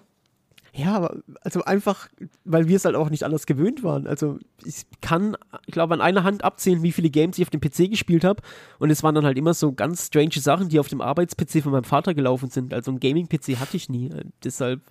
Ja, 0.76 0.96
aber 0.96 1.18
also 1.42 1.64
einfach, 1.66 2.10
weil 2.46 2.68
wir 2.68 2.78
es 2.78 2.86
halt 2.86 2.96
auch 2.96 3.12
nicht 3.12 3.24
anders 3.24 3.46
gewöhnt 3.46 3.84
waren. 3.84 4.08
Also 4.08 4.40
ich 4.66 4.86
kann, 5.02 5.38
ich 5.68 5.74
glaube, 5.74 5.94
an 5.94 6.02
einer 6.02 6.24
Hand 6.24 6.44
abzählen, 6.44 6.82
wie 6.82 6.92
viele 6.92 7.12
Games 7.12 7.38
ich 7.38 7.46
auf 7.46 7.52
dem 7.52 7.62
PC 7.62 7.92
gespielt 7.92 8.24
habe. 8.24 8.42
Und 8.80 8.90
es 8.90 9.04
waren 9.04 9.14
dann 9.14 9.26
halt 9.26 9.38
immer 9.38 9.54
so 9.54 9.72
ganz 9.72 10.08
strange 10.08 10.40
Sachen, 10.40 10.70
die 10.70 10.80
auf 10.80 10.88
dem 10.88 11.00
Arbeits-PC 11.00 11.62
von 11.62 11.74
meinem 11.74 11.84
Vater 11.84 12.16
gelaufen 12.16 12.50
sind. 12.50 12.74
Also 12.74 12.92
ein 12.92 13.00
Gaming-PC 13.00 13.60
hatte 13.60 13.78
ich 13.78 13.88
nie. 13.88 14.10
Deshalb, 14.44 14.82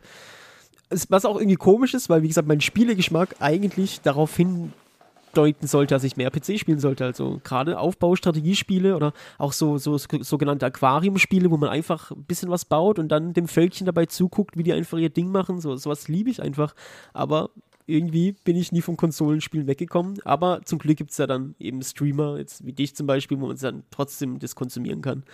was 1.09 1.25
auch 1.25 1.37
irgendwie 1.37 1.57
komisch 1.57 1.95
ist, 1.95 2.09
weil 2.09 2.23
wie 2.23 2.29
gesagt, 2.29 2.47
mein 2.47 2.61
Spielegeschmack 2.61 3.37
eigentlich 3.41 4.03
darauf 4.03 4.37
hin 4.37 4.73
deuten 5.33 5.67
sollte, 5.67 5.95
dass 5.95 6.05
ich 6.05 6.17
mehr 6.17 6.31
PC 6.31 6.59
spielen 6.59 6.79
sollte. 6.79 7.05
Also 7.05 7.41
gerade 7.45 7.79
Aufbaustrategiespiele 7.79 8.97
oder 8.97 9.13
auch 9.39 9.53
so, 9.53 9.79
so 9.79 9.99
sogenannte 9.99 10.67
Aquariumspiele, 10.67 11.51
wo 11.51 11.57
man 11.57 11.69
einfach 11.69 12.11
ein 12.11 12.25
bisschen 12.25 12.51
was 12.51 12.65
baut 12.65 12.99
und 12.99 13.09
dann 13.09 13.33
dem 13.33 13.49
Völkchen 13.49 13.87
dabei 13.87 14.07
zuguckt, 14.07 14.57
wie 14.57 14.63
die 14.63 14.73
einfach 14.73 14.99
ihr 14.99 15.11
Ding 15.11 15.31
machen. 15.31 15.61
So, 15.61 15.77
sowas 15.77 16.09
liebe 16.09 16.31
ich 16.31 16.43
einfach. 16.43 16.75
Aber 17.13 17.51
irgendwie 17.87 18.33
bin 18.45 18.57
ich 18.57 18.73
nie 18.73 18.83
vom 18.83 18.97
Konsolenspielen 18.97 19.67
weggekommen. 19.67 20.21
Aber 20.25 20.61
zum 20.65 20.79
Glück 20.79 20.97
gibt 20.97 21.11
es 21.11 21.19
ja 21.19 21.27
dann 21.27 21.55
eben 21.59 21.83
Streamer, 21.83 22.39
jetzt 22.39 22.65
wie 22.65 22.73
dich 22.73 22.95
zum 22.95 23.07
Beispiel, 23.07 23.41
wo 23.41 23.47
man 23.47 23.57
dann 23.57 23.83
trotzdem 23.91 24.39
das 24.39 24.55
konsumieren 24.55 25.03
kann. 25.03 25.25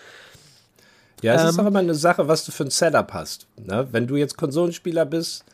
Ja, 1.22 1.34
es 1.34 1.42
ähm, 1.42 1.48
ist 1.48 1.58
auch 1.58 1.66
immer 1.66 1.80
eine 1.80 1.94
Sache, 1.94 2.28
was 2.28 2.44
du 2.44 2.52
für 2.52 2.64
ein 2.64 2.70
Setup 2.70 3.12
hast. 3.12 3.46
Ne? 3.56 3.88
Wenn 3.90 4.06
du 4.06 4.16
jetzt 4.16 4.36
Konsolenspieler 4.36 5.04
bist 5.04 5.44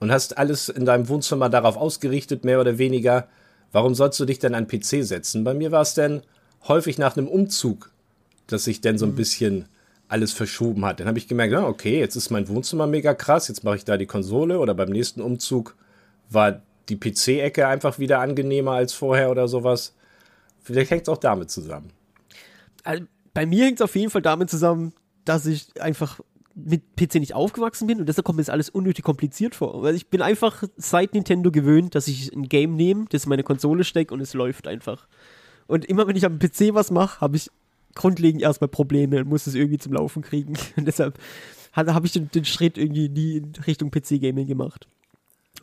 und 0.00 0.10
hast 0.10 0.36
alles 0.36 0.68
in 0.68 0.84
deinem 0.84 1.08
Wohnzimmer 1.08 1.48
darauf 1.48 1.76
ausgerichtet, 1.76 2.44
mehr 2.44 2.60
oder 2.60 2.78
weniger, 2.78 3.28
Warum 3.72 3.94
sollst 3.94 4.20
du 4.20 4.24
dich 4.24 4.38
denn 4.38 4.54
an 4.54 4.68
PC 4.68 5.04
setzen? 5.04 5.44
Bei 5.44 5.54
mir 5.54 5.72
war 5.72 5.82
es 5.82 5.94
denn 5.94 6.22
häufig 6.68 6.98
nach 6.98 7.16
einem 7.16 7.28
Umzug, 7.28 7.90
dass 8.46 8.64
sich 8.64 8.80
denn 8.80 8.98
so 8.98 9.06
ein 9.06 9.12
mhm. 9.12 9.16
bisschen 9.16 9.68
alles 10.08 10.32
verschoben 10.32 10.84
hat. 10.84 11.00
Dann 11.00 11.08
habe 11.08 11.18
ich 11.18 11.26
gemerkt, 11.26 11.54
okay, 11.54 11.98
jetzt 11.98 12.16
ist 12.16 12.30
mein 12.30 12.46
Wohnzimmer 12.48 12.86
mega 12.86 13.14
krass, 13.14 13.48
jetzt 13.48 13.64
mache 13.64 13.76
ich 13.76 13.84
da 13.84 13.96
die 13.96 14.06
Konsole 14.06 14.58
oder 14.58 14.74
beim 14.74 14.90
nächsten 14.90 15.22
Umzug 15.22 15.74
war 16.28 16.60
die 16.88 16.96
PC-Ecke 16.96 17.66
einfach 17.66 17.98
wieder 17.98 18.20
angenehmer 18.20 18.72
als 18.72 18.92
vorher 18.92 19.30
oder 19.30 19.48
sowas. 19.48 19.94
Vielleicht 20.62 20.90
hängt 20.90 21.02
es 21.02 21.08
auch 21.08 21.18
damit 21.18 21.50
zusammen. 21.50 21.90
Also, 22.84 23.04
bei 23.32 23.46
mir 23.46 23.64
hängt 23.64 23.80
es 23.80 23.82
auf 23.82 23.96
jeden 23.96 24.10
Fall 24.10 24.22
damit 24.22 24.50
zusammen, 24.50 24.92
dass 25.24 25.46
ich 25.46 25.80
einfach 25.80 26.20
mit 26.54 26.96
PC 26.96 27.16
nicht 27.16 27.34
aufgewachsen 27.34 27.86
bin 27.86 28.00
und 28.00 28.06
deshalb 28.08 28.24
kommt 28.24 28.36
mir 28.36 28.42
das 28.42 28.50
alles 28.50 28.70
unnötig 28.70 29.04
kompliziert 29.04 29.54
vor. 29.54 29.82
Weil 29.82 29.94
ich 29.94 30.08
bin 30.08 30.22
einfach 30.22 30.64
seit 30.76 31.14
Nintendo 31.14 31.50
gewöhnt, 31.50 31.94
dass 31.94 32.08
ich 32.08 32.32
ein 32.32 32.48
Game 32.48 32.76
nehme, 32.76 33.06
das 33.10 33.24
in 33.24 33.30
meine 33.30 33.42
Konsole 33.42 33.84
stecke 33.84 34.12
und 34.12 34.20
es 34.20 34.34
läuft 34.34 34.66
einfach. 34.66 35.06
Und 35.66 35.84
immer 35.84 36.06
wenn 36.06 36.16
ich 36.16 36.24
am 36.24 36.38
PC 36.38 36.74
was 36.74 36.90
mache, 36.90 37.20
habe 37.20 37.36
ich 37.36 37.50
grundlegend 37.94 38.42
erstmal 38.42 38.68
Probleme 38.68 39.20
und 39.20 39.28
muss 39.28 39.46
es 39.46 39.54
irgendwie 39.54 39.78
zum 39.78 39.92
Laufen 39.92 40.22
kriegen. 40.22 40.54
Und 40.76 40.86
deshalb 40.86 41.18
habe 41.74 42.06
ich 42.06 42.12
den, 42.12 42.30
den, 42.30 42.44
Schritt 42.44 42.76
irgendwie 42.76 43.08
nie 43.08 43.36
in 43.38 43.52
Richtung 43.66 43.90
PC-Gaming 43.90 44.46
gemacht. 44.46 44.88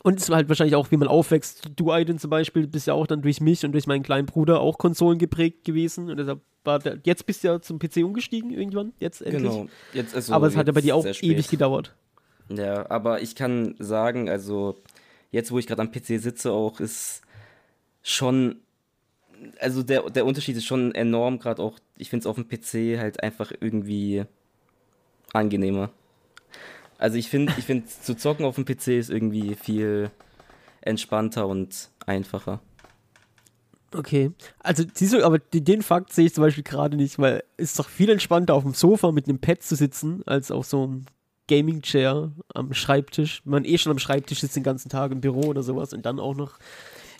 Und 0.02 0.18
es 0.18 0.30
war 0.30 0.36
halt 0.36 0.48
wahrscheinlich 0.48 0.76
auch, 0.76 0.90
wie 0.90 0.96
man 0.96 1.08
aufwächst. 1.08 1.70
Du, 1.76 1.90
Aiden 1.90 2.18
zum 2.18 2.30
Beispiel, 2.30 2.66
bist 2.66 2.86
ja 2.86 2.94
auch 2.94 3.06
dann 3.06 3.20
durch 3.22 3.40
mich 3.40 3.64
und 3.64 3.72
durch 3.72 3.86
meinen 3.86 4.02
kleinen 4.02 4.26
Bruder 4.26 4.60
auch 4.60 4.78
Konsolen 4.78 5.18
geprägt 5.18 5.64
gewesen. 5.64 6.10
Und 6.10 6.16
deshalb 6.16 6.40
war 6.64 6.78
der, 6.78 6.98
jetzt 7.04 7.26
bist 7.26 7.44
du 7.44 7.48
ja 7.48 7.60
zum 7.60 7.78
PC 7.78 7.98
umgestiegen 7.98 8.50
irgendwann, 8.50 8.92
jetzt 8.98 9.20
endlich. 9.20 9.52
Genau. 9.52 9.68
Jetzt, 9.92 10.14
also 10.14 10.32
aber 10.32 10.46
es 10.46 10.56
hat 10.56 10.66
ja 10.66 10.72
bei 10.72 10.80
dir 10.80 10.96
auch 10.96 11.04
ewig 11.04 11.48
gedauert. 11.48 11.94
Ja, 12.48 12.90
aber 12.90 13.22
ich 13.22 13.34
kann 13.34 13.74
sagen, 13.78 14.28
also 14.28 14.80
jetzt, 15.30 15.52
wo 15.52 15.58
ich 15.58 15.66
gerade 15.66 15.82
am 15.82 15.92
PC 15.92 16.20
sitze, 16.20 16.52
auch 16.52 16.80
ist 16.80 17.22
schon, 18.02 18.56
also 19.58 19.82
der, 19.82 20.08
der 20.10 20.26
Unterschied 20.26 20.56
ist 20.56 20.64
schon 20.64 20.94
enorm, 20.94 21.38
gerade 21.38 21.62
auch, 21.62 21.78
ich 21.96 22.10
finde 22.10 22.22
es 22.22 22.26
auf 22.26 22.36
dem 22.36 22.48
PC 22.48 22.98
halt 22.98 23.22
einfach 23.22 23.52
irgendwie 23.60 24.24
angenehmer. 25.32 25.90
Also 27.00 27.16
ich 27.16 27.30
finde, 27.30 27.54
ich 27.56 27.64
finde 27.64 27.86
zu 27.86 28.14
zocken 28.14 28.44
auf 28.44 28.56
dem 28.56 28.66
PC 28.66 28.88
ist 28.88 29.08
irgendwie 29.08 29.54
viel 29.54 30.10
entspannter 30.82 31.46
und 31.46 31.88
einfacher. 32.04 32.60
Okay. 33.94 34.32
Also 34.58 34.84
siehst 34.92 35.14
du, 35.14 35.24
aber 35.24 35.38
den 35.38 35.80
Fakt 35.80 36.12
sehe 36.12 36.26
ich 36.26 36.34
zum 36.34 36.42
Beispiel 36.44 36.62
gerade 36.62 36.98
nicht, 36.98 37.18
weil 37.18 37.42
es 37.56 37.70
ist 37.70 37.78
doch 37.78 37.88
viel 37.88 38.10
entspannter 38.10 38.52
auf 38.52 38.64
dem 38.64 38.74
Sofa 38.74 39.12
mit 39.12 39.28
einem 39.28 39.38
Pad 39.38 39.62
zu 39.62 39.76
sitzen, 39.76 40.22
als 40.26 40.50
auf 40.50 40.66
so 40.66 40.84
einem 40.84 41.06
Gaming-Chair 41.48 42.32
am 42.52 42.74
Schreibtisch. 42.74 43.40
Man 43.46 43.64
eh 43.64 43.78
schon 43.78 43.92
am 43.92 43.98
Schreibtisch 43.98 44.40
sitzt 44.40 44.56
den 44.56 44.62
ganzen 44.62 44.90
Tag 44.90 45.10
im 45.10 45.22
Büro 45.22 45.48
oder 45.48 45.62
sowas 45.62 45.94
und 45.94 46.04
dann 46.04 46.20
auch 46.20 46.34
noch. 46.34 46.58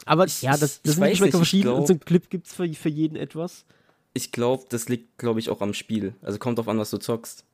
Aber 0.04 0.26
ich, 0.26 0.42
ja, 0.42 0.58
das, 0.58 0.82
das 0.82 0.96
sind 0.96 1.08
Geschmäcker 1.08 1.38
verschieden 1.38 1.68
und 1.70 1.86
so 1.86 1.94
ein 1.94 2.00
Clip 2.00 2.28
gibt 2.28 2.48
es 2.48 2.52
für, 2.52 2.70
für 2.74 2.90
jeden 2.90 3.16
etwas. 3.16 3.64
Ich 4.12 4.30
glaube, 4.30 4.66
das 4.68 4.90
liegt, 4.90 5.16
glaube 5.16 5.40
ich, 5.40 5.48
auch 5.48 5.62
am 5.62 5.72
Spiel. 5.72 6.14
Also 6.20 6.38
kommt 6.38 6.58
drauf 6.58 6.68
an, 6.68 6.78
was 6.78 6.90
du 6.90 6.98
zockst. 6.98 7.46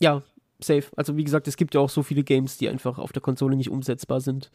Ja, 0.00 0.22
safe. 0.60 0.86
Also 0.96 1.16
wie 1.16 1.24
gesagt, 1.24 1.48
es 1.48 1.56
gibt 1.56 1.74
ja 1.74 1.80
auch 1.80 1.90
so 1.90 2.02
viele 2.02 2.24
Games, 2.24 2.58
die 2.58 2.68
einfach 2.68 2.98
auf 2.98 3.12
der 3.12 3.22
Konsole 3.22 3.56
nicht 3.56 3.70
umsetzbar 3.70 4.20
sind. 4.20 4.50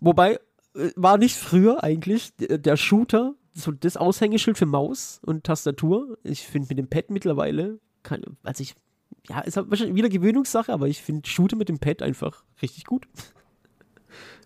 Wobei, 0.00 0.38
äh, 0.74 0.90
war 0.96 1.18
nicht 1.18 1.36
früher 1.36 1.82
eigentlich 1.82 2.32
der 2.38 2.76
Shooter, 2.76 3.34
so 3.54 3.70
das 3.70 3.96
Aushängeschild 3.96 4.58
für 4.58 4.66
Maus 4.66 5.20
und 5.24 5.44
Tastatur. 5.44 6.18
Ich 6.22 6.46
finde 6.46 6.68
mit 6.68 6.78
dem 6.78 6.88
Pad 6.88 7.10
mittlerweile, 7.10 7.78
kann, 8.02 8.22
also 8.42 8.62
ich, 8.62 8.74
ja, 9.28 9.40
ist 9.40 9.56
halt 9.56 9.70
wahrscheinlich 9.70 9.96
wieder 9.96 10.08
Gewöhnungssache, 10.08 10.72
aber 10.72 10.88
ich 10.88 11.02
finde 11.02 11.28
Shooter 11.28 11.56
mit 11.56 11.68
dem 11.68 11.78
Pad 11.78 12.02
einfach 12.02 12.44
richtig 12.62 12.84
gut. 12.84 13.06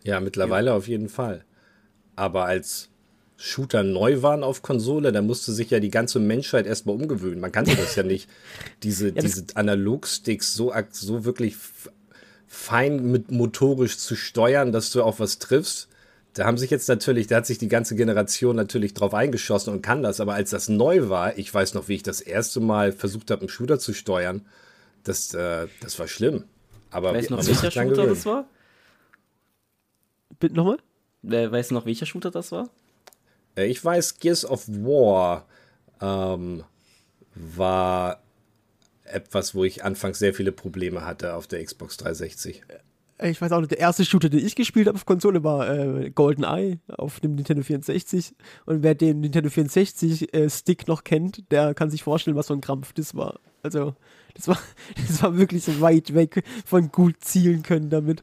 Ja, 0.05 0.21
mittlerweile 0.21 0.71
ja. 0.71 0.77
auf 0.77 0.89
jeden 0.89 1.09
Fall. 1.09 1.45
Aber 2.15 2.45
als 2.45 2.91
Shooter 3.39 3.83
neu 3.83 4.23
waren 4.23 4.43
auf 4.43 4.63
Konsole, 4.63 5.13
da 5.13 5.21
musste 5.21 5.53
sich 5.53 5.71
ja 5.71 5.79
die 5.79 5.91
ganze 5.91 6.19
Menschheit 6.19 6.67
erstmal 6.67 6.95
umgewöhnen. 6.97 7.41
Man 7.41 7.53
kannte 7.53 7.77
das 7.77 7.95
ja 7.95 8.03
nicht, 8.05 8.29
diese, 8.83 9.09
ja, 9.09 9.23
diese 9.23 9.45
Analogsticks 9.55 10.55
so, 10.55 10.73
so 10.91 11.25
wirklich 11.25 11.57
fein 12.47 13.11
mit 13.11 13.31
motorisch 13.31 13.99
zu 13.99 14.17
steuern, 14.17 14.73
dass 14.73 14.91
du 14.91 15.03
auf 15.03 15.21
was 15.21 15.39
triffst. 15.39 15.89
Da 16.33 16.45
haben 16.45 16.59
sich 16.59 16.71
jetzt 16.71 16.89
natürlich, 16.89 17.27
da 17.27 17.37
hat 17.37 17.47
sich 17.47 17.59
die 17.59 17.69
ganze 17.69 17.97
Generation 17.97 18.57
natürlich 18.57 18.95
drauf 18.95 19.15
eingeschossen 19.15 19.73
und 19.73 19.83
kann 19.83 20.03
das. 20.03 20.21
Aber 20.21 20.35
als 20.35 20.51
das 20.51 20.69
neu 20.69 21.09
war, 21.09 21.39
ich 21.39 21.53
weiß 21.53 21.75
noch, 21.75 21.89
wie 21.89 21.95
ich 21.95 22.03
das 22.03 22.21
erste 22.21 22.61
Mal 22.61 22.93
versucht 22.93 23.31
habe, 23.31 23.43
einen 23.43 23.49
Shooter 23.49 23.79
zu 23.79 23.95
steuern, 23.95 24.47
das, 25.03 25.33
äh, 25.35 25.67
das 25.81 25.99
war 25.99 26.09
schlimm. 26.09 26.45
Aber 26.91 27.15
weißt 27.15 27.31
du 27.31 27.37
noch, 27.37 27.47
welcher 27.47 27.71
Shooter 27.71 27.89
gewöhnt. 27.89 28.11
das 28.11 28.27
war? 28.27 28.49
Bitte 30.39 30.55
nochmal? 30.55 30.79
Weißt 31.23 31.71
du 31.71 31.75
noch, 31.75 31.87
welcher 31.87 32.07
Shooter 32.07 32.31
das 32.31 32.53
war? 32.53 32.71
Äh, 33.57 33.67
ich 33.67 33.85
weiß, 33.85 34.19
Gears 34.19 34.45
of 34.45 34.67
War 34.69 35.47
ähm, 36.01 36.65
war 37.35 38.21
etwas, 39.05 39.55
wo 39.55 39.65
ich 39.65 39.85
anfangs 39.85 40.19
sehr 40.19 40.35
viele 40.35 40.53
Probleme 40.53 41.05
hatte 41.05 41.35
auf 41.35 41.47
der 41.47 41.65
Xbox 41.65 41.97
360. 41.97 42.63
Äh, 43.19 43.31
ich 43.31 43.41
weiß 43.41 43.53
auch 43.53 43.61
nicht, 43.61 43.71
der 43.71 43.79
erste 43.79 44.05
Shooter, 44.05 44.29
den 44.29 44.45
ich 44.45 44.57
gespielt 44.57 44.89
habe 44.89 44.97
auf 44.97 45.07
Konsole, 45.07 45.43
war 45.43 45.69
äh, 45.69 46.11
GoldenEye 46.11 46.79
auf 46.89 47.21
dem 47.21 47.35
Nintendo 47.35 47.63
64. 47.63 48.35
Und 48.67 48.83
wer 48.83 48.95
den 48.95 49.21
Nintendo 49.21 49.49
64 49.49 50.35
äh, 50.35 50.49
noch 50.87 51.05
kennt, 51.05 51.51
der 51.51 51.75
kann 51.75 51.91
sich 51.91 52.03
vorstellen, 52.03 52.37
was 52.37 52.49
für 52.49 52.55
ein 52.55 52.61
Krampf 52.61 52.93
das 52.93 53.15
war. 53.15 53.41
Also, 53.63 53.95
das 54.35 54.49
war, 54.49 54.59
das 55.09 55.23
war 55.23 55.37
wirklich 55.39 55.81
weit 55.81 56.15
weg 56.15 56.45
von 56.65 56.93
gut 56.93 57.17
zielen 57.21 57.63
können 57.63 57.91
damit. 57.91 58.23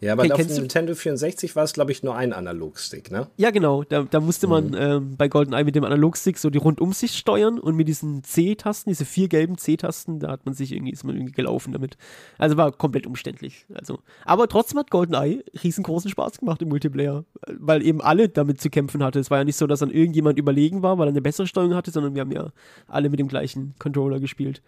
Ja, 0.00 0.12
aber 0.12 0.22
auf 0.32 0.46
dem 0.46 0.46
Nintendo 0.46 0.94
64 0.94 1.56
war 1.56 1.64
es, 1.64 1.72
glaube 1.72 1.90
ich, 1.90 2.04
nur 2.04 2.14
ein 2.14 2.32
Analogstick, 2.32 3.10
ne? 3.10 3.26
Ja, 3.36 3.50
genau. 3.50 3.82
Da, 3.82 4.04
da 4.04 4.20
musste 4.20 4.46
man 4.46 4.68
mhm. 4.68 4.76
ähm, 4.78 5.16
bei 5.16 5.26
GoldenEye 5.26 5.64
mit 5.64 5.74
dem 5.74 5.82
Analogstick 5.82 6.38
so 6.38 6.50
die 6.50 6.58
Rundumsicht 6.58 7.16
steuern 7.16 7.58
und 7.58 7.74
mit 7.74 7.88
diesen 7.88 8.22
C-Tasten, 8.22 8.90
diese 8.90 9.04
vier 9.04 9.28
gelben 9.28 9.58
C-Tasten, 9.58 10.20
da 10.20 10.30
hat 10.30 10.46
man 10.46 10.54
sich 10.54 10.72
irgendwie, 10.72 10.92
ist 10.92 11.02
man 11.02 11.16
irgendwie 11.16 11.32
gelaufen 11.32 11.72
damit. 11.72 11.96
Also 12.38 12.56
war 12.56 12.70
komplett 12.70 13.08
umständlich. 13.08 13.66
Also, 13.74 13.98
aber 14.24 14.46
trotzdem 14.48 14.78
hat 14.78 14.90
GoldenEye 14.90 15.42
riesengroßen 15.64 16.10
Spaß 16.10 16.38
gemacht 16.38 16.62
im 16.62 16.68
Multiplayer, 16.68 17.24
weil 17.58 17.84
eben 17.84 18.00
alle 18.00 18.28
damit 18.28 18.60
zu 18.60 18.70
kämpfen 18.70 19.02
hatte. 19.02 19.18
Es 19.18 19.32
war 19.32 19.38
ja 19.38 19.44
nicht 19.44 19.56
so, 19.56 19.66
dass 19.66 19.80
dann 19.80 19.90
irgendjemand 19.90 20.38
überlegen 20.38 20.82
war, 20.82 20.98
weil 20.98 21.08
er 21.08 21.10
eine 21.10 21.22
bessere 21.22 21.48
Steuerung 21.48 21.74
hatte, 21.74 21.90
sondern 21.90 22.14
wir 22.14 22.20
haben 22.20 22.32
ja 22.32 22.52
alle 22.86 23.10
mit 23.10 23.18
dem 23.18 23.28
gleichen 23.28 23.74
Controller 23.80 24.20
gespielt. 24.20 24.62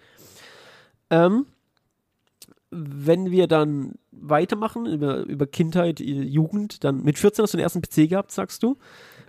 Ähm, 1.11 1.47
wenn 2.70 3.30
wir 3.30 3.46
dann 3.46 3.94
weitermachen 4.12 4.87
über, 4.87 5.24
über 5.24 5.46
Kindheit, 5.46 6.00
Jugend, 6.00 6.85
dann 6.85 7.02
mit 7.02 7.18
14 7.18 7.42
hast 7.42 7.54
du 7.54 7.59
den 7.59 7.64
ersten 7.64 7.83
PC 7.83 8.09
gehabt, 8.09 8.30
sagst 8.30 8.62
du. 8.62 8.76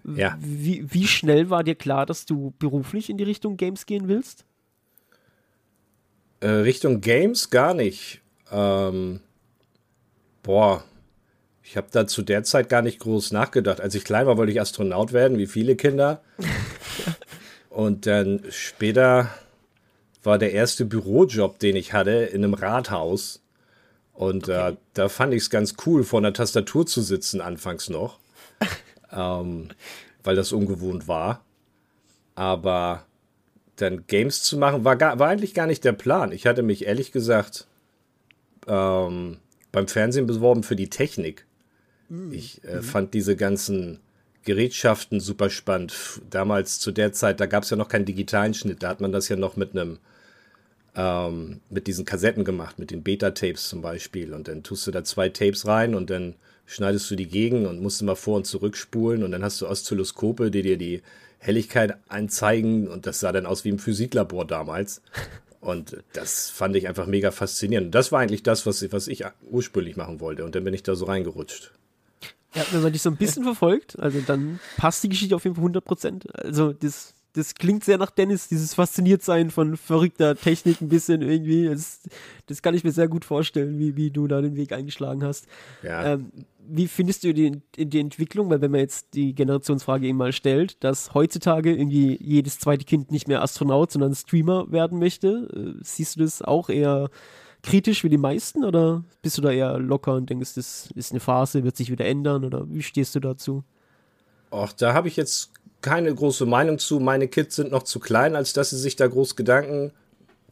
Ja. 0.04 0.38
Wie, 0.40 0.86
wie 0.92 1.08
schnell 1.08 1.50
war 1.50 1.64
dir 1.64 1.76
klar, 1.76 2.06
dass 2.06 2.26
du 2.26 2.54
beruflich 2.60 3.10
in 3.10 3.18
die 3.18 3.24
Richtung 3.24 3.58
Games 3.58 3.86
gehen 3.86 4.08
willst? 4.08 4.46
Äh, 6.40 6.50
Richtung 6.50 7.02
Games 7.02 7.50
gar 7.50 7.74
nicht. 7.74 8.22
Ähm, 8.52 9.22
boah, 10.44 10.84
ich 11.64 11.78
habe 11.78 11.88
da 11.92 12.08
zu 12.08 12.22
der 12.22 12.44
Zeit 12.44 12.70
gar 12.70 12.82
nicht 12.82 13.00
groß 13.00 13.32
nachgedacht. 13.32 13.80
Als 13.80 13.96
ich 13.96 14.04
klein 14.04 14.26
war, 14.26 14.38
wollte 14.38 14.52
ich 14.52 14.60
Astronaut 14.60 15.14
werden, 15.14 15.38
wie 15.38 15.48
viele 15.48 15.76
Kinder. 15.76 16.22
Und 17.70 18.06
dann 18.06 18.42
später 18.50 19.30
war 20.24 20.38
der 20.38 20.54
erste 20.54 20.86
Bürojob, 20.86 21.60
den 21.60 21.76
ich 21.76 21.94
hatte, 21.94 22.12
in 22.12 22.44
einem 22.44 22.54
Rathaus. 22.54 23.42
Und 24.14 24.50
äh, 24.50 24.52
okay. 24.52 24.70
äh, 24.74 24.78
da 24.94 25.10
fand 25.10 25.34
ich 25.34 25.44
es 25.44 25.50
ganz 25.50 25.76
cool, 25.86 26.04
vor 26.04 26.20
einer 26.20 26.34
Tastatur 26.34 26.86
zu 26.86 27.02
sitzen, 27.02 27.42
anfangs 27.42 27.90
noch. 27.90 28.20
ähm, 29.12 29.70
weil 30.24 30.36
das 30.36 30.52
ungewohnt 30.52 31.08
war. 31.08 31.44
Aber 32.36 33.06
dann 33.76 34.06
Games 34.08 34.44
zu 34.44 34.58
machen, 34.58 34.86
war, 34.86 34.96
gar, 34.96 35.20
war 35.20 35.30
eigentlich 35.30 35.54
gar 35.54 35.68
nicht 35.68 35.84
der 35.84 35.94
Plan. 35.94 36.32
Ich 36.32 36.46
hatte 36.46 36.62
mich 36.62 36.86
ehrlich 36.86 37.12
gesagt 37.12 37.68
ähm, 38.68 39.38
beim 39.72 39.88
Fernsehen 39.88 40.28
beworben 40.28 40.64
für 40.64 40.76
die 40.76 40.90
Technik. 40.90 41.46
Mm. 42.10 42.32
Ich 42.32 42.64
äh, 42.64 42.78
mhm. 42.78 42.84
fand 42.84 43.14
diese 43.14 43.36
ganzen 43.36 44.00
Gerätschaften 44.44 45.20
super 45.20 45.50
spannend. 45.50 46.22
Damals 46.30 46.80
zu 46.80 46.92
der 46.92 47.14
Zeit, 47.14 47.40
da 47.40 47.46
gab 47.46 47.64
es 47.64 47.70
ja 47.70 47.78
noch 47.78 47.90
keinen 47.90 48.06
digitalen 48.06 48.54
Schnitt, 48.54 48.84
da 48.84 48.90
hat 48.90 49.02
man 49.02 49.12
das 49.12 49.30
ja 49.30 49.36
noch 49.36 49.56
mit 49.56 49.72
einem 49.72 50.00
ähm, 50.96 51.62
mit 51.70 51.88
diesen 51.88 52.06
Kassetten 52.06 52.44
gemacht, 52.44 52.80
mit 52.80 52.92
den 52.92 53.04
Beta-Tapes 53.04 53.70
zum 53.70 53.82
Beispiel. 53.82 54.34
Und 54.34 54.48
dann 54.48 54.64
tust 54.64 54.86
du 54.88 54.92
da 54.92 55.04
zwei 55.04 55.30
Tapes 55.30 55.66
rein 55.66 55.96
und 55.96 56.10
dann 56.10 56.36
schneidest 56.66 57.10
du 57.12 57.16
die 57.16 57.28
gegen 57.28 57.66
und 57.66 57.82
musst 57.82 58.02
immer 58.02 58.16
vor 58.16 58.38
und 58.38 58.46
zurück 58.46 58.78
spulen 58.78 59.24
und 59.24 59.32
dann 59.32 59.44
hast 59.44 59.60
du 59.62 59.68
Oszilloskope, 59.68 60.52
die 60.52 60.62
dir 60.62 60.78
die 60.78 61.02
Helligkeit 61.40 61.98
anzeigen 62.08 62.88
und 62.88 63.08
das 63.08 63.20
sah 63.20 63.32
dann 63.32 63.46
aus 63.46 63.66
wie 63.66 63.70
im 63.70 63.80
Physiklabor 63.80 64.46
damals. 64.46 65.02
Und 65.60 65.98
das 66.14 66.50
fand 66.50 66.76
ich 66.76 66.88
einfach 66.88 67.06
mega 67.06 67.30
faszinierend. 67.30 67.88
Und 67.88 67.96
das 67.96 68.12
war 68.12 68.20
eigentlich 68.20 68.42
das, 68.42 68.66
was, 68.66 68.92
was 68.92 69.08
ich 69.08 69.24
ursprünglich 69.44 69.96
machen 69.96 70.20
wollte. 70.20 70.44
Und 70.44 70.56
dann 70.56 70.64
bin 70.64 70.74
ich 70.74 70.82
da 70.82 70.96
so 70.96 71.06
reingerutscht. 71.06 71.72
Ja, 72.56 72.66
wenn 72.72 72.82
man 72.82 72.92
dich 72.92 73.02
so 73.02 73.10
ein 73.12 73.16
bisschen 73.16 73.44
verfolgt, 73.44 73.98
also 74.00 74.20
dann 74.26 74.60
passt 74.78 75.04
die 75.04 75.10
Geschichte 75.10 75.36
auf 75.36 75.44
jeden 75.44 75.56
Fall 75.56 75.64
100 75.64 75.86
Prozent. 75.86 76.36
Also 76.36 76.74
das 76.74 77.14
das 77.34 77.56
klingt 77.56 77.84
sehr 77.84 77.98
nach 77.98 78.12
Dennis, 78.12 78.48
dieses 78.48 78.74
Fasziniertsein 78.74 79.52
von 79.52 79.78
verrückter 79.78 80.36
Technik 80.36 80.82
ein 80.82 80.90
bisschen 80.90 81.22
irgendwie. 81.22 81.68
Das, 81.68 82.02
das 82.48 82.62
kann 82.62 82.76
ich 82.76 82.84
mir 82.84 82.92
sehr 82.92 83.08
gut 83.08 83.26
vorstellen, 83.26 83.80
wie, 83.80 83.96
wie 83.96 84.12
du 84.12 84.28
da 84.28 84.42
den 84.42 84.56
Weg 84.56 84.74
eingeschlagen 84.74 85.24
hast. 85.24 85.48
Ja. 85.82 86.14
Ähm, 86.14 86.32
wie 86.68 86.88
findest 86.88 87.24
du 87.24 87.34
die, 87.34 87.62
die 87.78 88.00
Entwicklung? 88.00 88.50
Weil 88.50 88.62
wenn 88.62 88.72
man 88.72 88.82
jetzt 88.82 89.14
die 89.14 89.34
Generationsfrage 89.34 90.08
eben 90.08 90.18
mal 90.18 90.34
stellt, 90.34 90.84
dass 90.84 91.14
heutzutage 91.14 91.74
irgendwie 91.74 92.18
jedes 92.22 92.60
zweite 92.60 92.86
Kind 92.86 93.12
nicht 93.12 93.28
mehr 93.28 93.42
Astronaut, 93.42 93.92
sondern 93.92 94.14
Streamer 94.14 94.72
werden 94.72 95.00
möchte, 95.00 95.50
äh, 95.54 95.82
siehst 95.84 96.16
du 96.16 96.22
das 96.22 96.42
auch 96.42 96.70
eher 96.70 97.10
kritisch 97.64 98.04
wie 98.04 98.10
die 98.10 98.18
meisten 98.18 98.66
oder 98.66 99.04
bist 99.22 99.38
du 99.38 99.42
da 99.42 99.52
eher 99.52 99.78
locker 99.80 100.16
und 100.16 100.30
denkst, 100.30 100.56
das 100.56 100.90
ist 100.96 101.12
eine 101.12 101.20
Phase, 101.20 101.64
wird 101.64 101.78
sich 101.78 101.92
wieder 101.92 102.06
ändern 102.06 102.44
oder 102.44 102.68
wie 102.70 102.82
stehst 102.82 103.16
du 103.16 103.20
dazu? 103.20 103.64
Ach, 104.50 104.74
da 104.74 104.94
habe 104.94 105.08
ich 105.08 105.16
jetzt 105.16 105.52
keine 105.82 106.14
große 106.14 106.46
Meinung 106.46 106.80
zu. 106.80 107.00
Meine 107.00 107.28
Kids 107.28 107.56
sind 107.56 107.72
noch 107.72 107.84
zu 107.84 108.00
klein, 108.00 108.36
als 108.36 108.54
dass 108.54 108.70
sie 108.70 108.78
sich 108.78 108.96
da 108.96 109.08
groß 109.08 109.36
Gedanken 109.36 109.92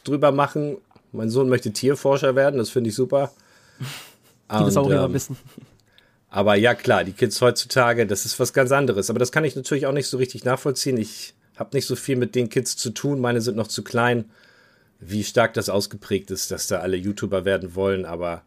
drüber 0.03 0.31
machen. 0.31 0.77
Mein 1.11 1.29
Sohn 1.29 1.49
möchte 1.49 1.71
Tierforscher 1.71 2.35
werden, 2.35 2.57
das 2.57 2.69
finde 2.69 2.89
ich 2.89 2.95
super. 2.95 3.31
Dinosaurier 4.51 5.03
ähm, 5.03 5.13
wissen. 5.13 5.37
Aber 6.29 6.55
ja, 6.55 6.75
klar, 6.75 7.03
die 7.03 7.13
Kids 7.13 7.41
heutzutage, 7.41 8.05
das 8.05 8.25
ist 8.25 8.39
was 8.39 8.53
ganz 8.53 8.71
anderes. 8.71 9.09
Aber 9.09 9.19
das 9.19 9.31
kann 9.31 9.43
ich 9.43 9.55
natürlich 9.55 9.87
auch 9.87 9.93
nicht 9.93 10.07
so 10.07 10.17
richtig 10.17 10.45
nachvollziehen. 10.45 10.97
Ich 10.97 11.33
habe 11.55 11.75
nicht 11.75 11.87
so 11.87 11.95
viel 11.95 12.17
mit 12.17 12.35
den 12.35 12.49
Kids 12.49 12.77
zu 12.77 12.91
tun. 12.91 13.19
Meine 13.19 13.41
sind 13.41 13.57
noch 13.57 13.67
zu 13.67 13.83
klein. 13.83 14.25
Wie 14.99 15.23
stark 15.23 15.53
das 15.55 15.69
ausgeprägt 15.69 16.29
ist, 16.29 16.51
dass 16.51 16.67
da 16.67 16.79
alle 16.79 16.97
YouTuber 16.97 17.45
werden 17.45 17.73
wollen. 17.73 18.05
Aber 18.05 18.43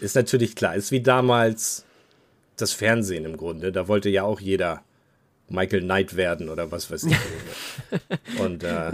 ist 0.00 0.16
natürlich 0.16 0.56
klar. 0.56 0.74
Ist 0.74 0.90
wie 0.90 1.02
damals 1.02 1.84
das 2.56 2.72
Fernsehen 2.72 3.26
im 3.26 3.36
Grunde. 3.36 3.72
Da 3.72 3.88
wollte 3.88 4.08
ja 4.08 4.22
auch 4.22 4.40
jeder 4.40 4.82
Michael 5.52 5.82
Knight 5.82 6.16
werden 6.16 6.48
oder 6.48 6.70
was 6.70 6.90
weiß 6.90 7.04
ich. 7.04 7.16
und 8.40 8.64
äh, 8.64 8.66
ja. 8.66 8.92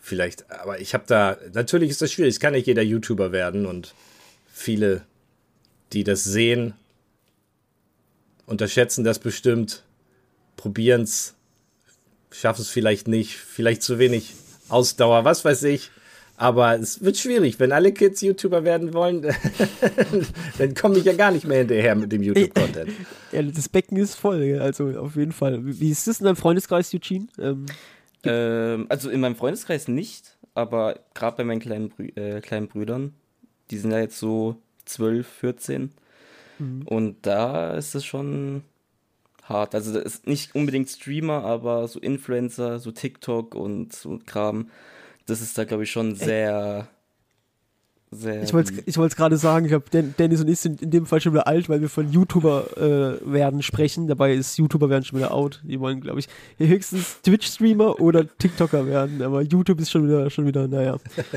vielleicht, 0.00 0.50
aber 0.50 0.80
ich 0.80 0.94
habe 0.94 1.04
da, 1.06 1.36
natürlich 1.52 1.90
ist 1.90 2.02
das 2.02 2.12
schwierig. 2.12 2.34
Es 2.34 2.40
kann 2.40 2.52
nicht 2.52 2.66
jeder 2.66 2.82
YouTuber 2.82 3.32
werden 3.32 3.66
und 3.66 3.94
viele, 4.52 5.02
die 5.92 6.04
das 6.04 6.24
sehen, 6.24 6.74
unterschätzen 8.46 9.04
das 9.04 9.18
bestimmt, 9.18 9.82
probieren 10.56 11.02
es, 11.02 11.34
schaffen 12.30 12.62
es 12.62 12.68
vielleicht 12.68 13.08
nicht, 13.08 13.36
vielleicht 13.36 13.82
zu 13.82 13.98
wenig 13.98 14.34
Ausdauer, 14.68 15.24
was 15.24 15.44
weiß 15.44 15.64
ich. 15.64 15.90
Aber 16.36 16.78
es 16.78 17.02
wird 17.02 17.16
schwierig, 17.16 17.58
wenn 17.58 17.72
alle 17.72 17.92
Kids 17.92 18.20
YouTuber 18.20 18.64
werden 18.64 18.92
wollen, 18.92 19.22
dann 20.58 20.74
komme 20.74 20.98
ich 20.98 21.04
ja 21.04 21.14
gar 21.14 21.30
nicht 21.30 21.46
mehr 21.46 21.58
hinterher 21.58 21.94
mit 21.94 22.12
dem 22.12 22.22
YouTube-Content. 22.22 22.92
Ja, 23.32 23.42
das 23.42 23.68
Becken 23.68 23.98
ist 23.98 24.14
voll, 24.14 24.58
also 24.60 24.88
auf 24.98 25.16
jeden 25.16 25.32
Fall. 25.32 25.60
Wie 25.62 25.90
ist 25.90 26.06
das 26.06 26.20
in 26.20 26.26
deinem 26.26 26.36
Freundeskreis, 26.36 26.94
Eugene? 26.94 27.26
Ähm, 27.38 27.66
ähm, 28.22 28.86
also 28.88 29.10
in 29.10 29.20
meinem 29.20 29.34
Freundeskreis 29.34 29.88
nicht, 29.88 30.38
aber 30.54 31.00
gerade 31.12 31.38
bei 31.38 31.44
meinen 31.44 31.60
kleinen, 31.60 31.90
Brü 31.90 32.06
äh, 32.14 32.40
kleinen 32.40 32.68
Brüdern, 32.68 33.14
die 33.70 33.78
sind 33.78 33.90
ja 33.90 33.98
jetzt 33.98 34.18
so 34.18 34.56
12, 34.86 35.26
14. 35.26 35.92
Mhm. 36.58 36.82
Und 36.86 37.26
da 37.26 37.74
ist 37.74 37.94
es 37.94 38.04
schon 38.04 38.62
hart. 39.42 39.74
Also 39.74 39.92
das 39.92 40.04
ist 40.04 40.26
nicht 40.26 40.54
unbedingt 40.54 40.88
Streamer, 40.88 41.44
aber 41.44 41.88
so 41.88 41.98
Influencer, 42.00 42.78
so 42.78 42.90
TikTok 42.90 43.54
und 43.54 43.92
so 43.92 44.18
Kram 44.24 44.70
das 45.26 45.40
ist 45.40 45.58
da, 45.58 45.64
glaube 45.64 45.82
ich, 45.82 45.90
schon 45.90 46.14
sehr. 46.14 46.88
sehr 48.10 48.42
ich 48.42 48.54
wollte 48.54 48.82
es 48.86 49.16
gerade 49.16 49.36
sagen, 49.36 49.66
ich 49.66 49.70
glaube, 49.70 49.90
Dennis 49.90 50.40
und 50.40 50.48
ich 50.48 50.60
sind 50.60 50.82
in 50.82 50.90
dem 50.90 51.06
Fall 51.06 51.20
schon 51.20 51.32
wieder 51.32 51.46
alt, 51.46 51.68
weil 51.68 51.80
wir 51.80 51.88
von 51.88 52.10
YouTuber 52.10 52.76
äh, 52.76 53.32
werden 53.32 53.62
sprechen. 53.62 54.06
Dabei 54.06 54.34
ist 54.34 54.56
YouTuber 54.56 54.88
werden 54.88 55.04
schon 55.04 55.18
wieder 55.18 55.32
out. 55.32 55.60
Die 55.64 55.80
wollen, 55.80 56.00
glaube 56.00 56.20
ich, 56.20 56.28
höchstens 56.58 57.20
Twitch-Streamer 57.22 58.00
oder 58.00 58.26
TikToker 58.38 58.86
werden, 58.86 59.22
aber 59.22 59.42
YouTube 59.42 59.80
ist 59.80 59.90
schon 59.90 60.06
wieder, 60.06 60.30
schon 60.30 60.46
wieder, 60.46 60.68
naja. 60.68 60.98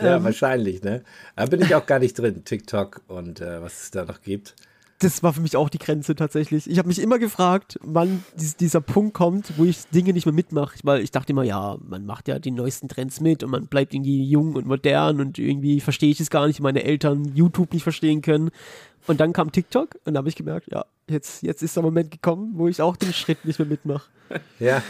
ja, 0.00 0.16
ähm, 0.16 0.24
wahrscheinlich, 0.24 0.82
ne? 0.82 1.02
Da 1.36 1.46
bin 1.46 1.60
ich 1.60 1.74
auch 1.74 1.86
gar 1.86 1.98
nicht 1.98 2.18
drin, 2.18 2.44
TikTok 2.44 3.02
und 3.08 3.40
äh, 3.40 3.60
was 3.60 3.82
es 3.82 3.90
da 3.90 4.04
noch 4.04 4.22
gibt 4.22 4.54
das 5.00 5.22
war 5.22 5.32
für 5.32 5.40
mich 5.40 5.56
auch 5.56 5.68
die 5.68 5.78
Grenze 5.78 6.16
tatsächlich. 6.16 6.68
Ich 6.68 6.78
habe 6.78 6.88
mich 6.88 7.00
immer 7.00 7.18
gefragt, 7.18 7.78
wann 7.82 8.24
dies, 8.36 8.56
dieser 8.56 8.80
Punkt 8.80 9.14
kommt, 9.14 9.56
wo 9.56 9.64
ich 9.64 9.86
Dinge 9.88 10.12
nicht 10.12 10.26
mehr 10.26 10.32
mitmache. 10.32 10.76
Weil 10.82 11.02
ich 11.02 11.12
dachte 11.12 11.32
immer, 11.32 11.44
ja, 11.44 11.78
man 11.86 12.04
macht 12.04 12.26
ja 12.26 12.38
die 12.38 12.50
neuesten 12.50 12.88
Trends 12.88 13.20
mit 13.20 13.44
und 13.44 13.50
man 13.50 13.66
bleibt 13.66 13.94
irgendwie 13.94 14.24
jung 14.24 14.54
und 14.54 14.66
modern 14.66 15.20
und 15.20 15.38
irgendwie 15.38 15.80
verstehe 15.80 16.10
ich 16.10 16.20
es 16.20 16.30
gar 16.30 16.46
nicht, 16.46 16.60
meine 16.60 16.82
Eltern 16.82 17.32
YouTube 17.34 17.72
nicht 17.72 17.84
verstehen 17.84 18.22
können. 18.22 18.50
Und 19.06 19.20
dann 19.20 19.32
kam 19.32 19.52
TikTok 19.52 19.98
und 20.04 20.14
da 20.14 20.18
habe 20.18 20.28
ich 20.28 20.36
gemerkt, 20.36 20.68
ja, 20.72 20.84
jetzt, 21.08 21.42
jetzt 21.42 21.62
ist 21.62 21.76
der 21.76 21.82
Moment 21.82 22.10
gekommen, 22.10 22.52
wo 22.54 22.66
ich 22.66 22.82
auch 22.82 22.96
den 22.96 23.12
Schritt 23.12 23.44
nicht 23.44 23.58
mehr 23.58 23.68
mitmache. 23.68 24.08
Ja, 24.58 24.82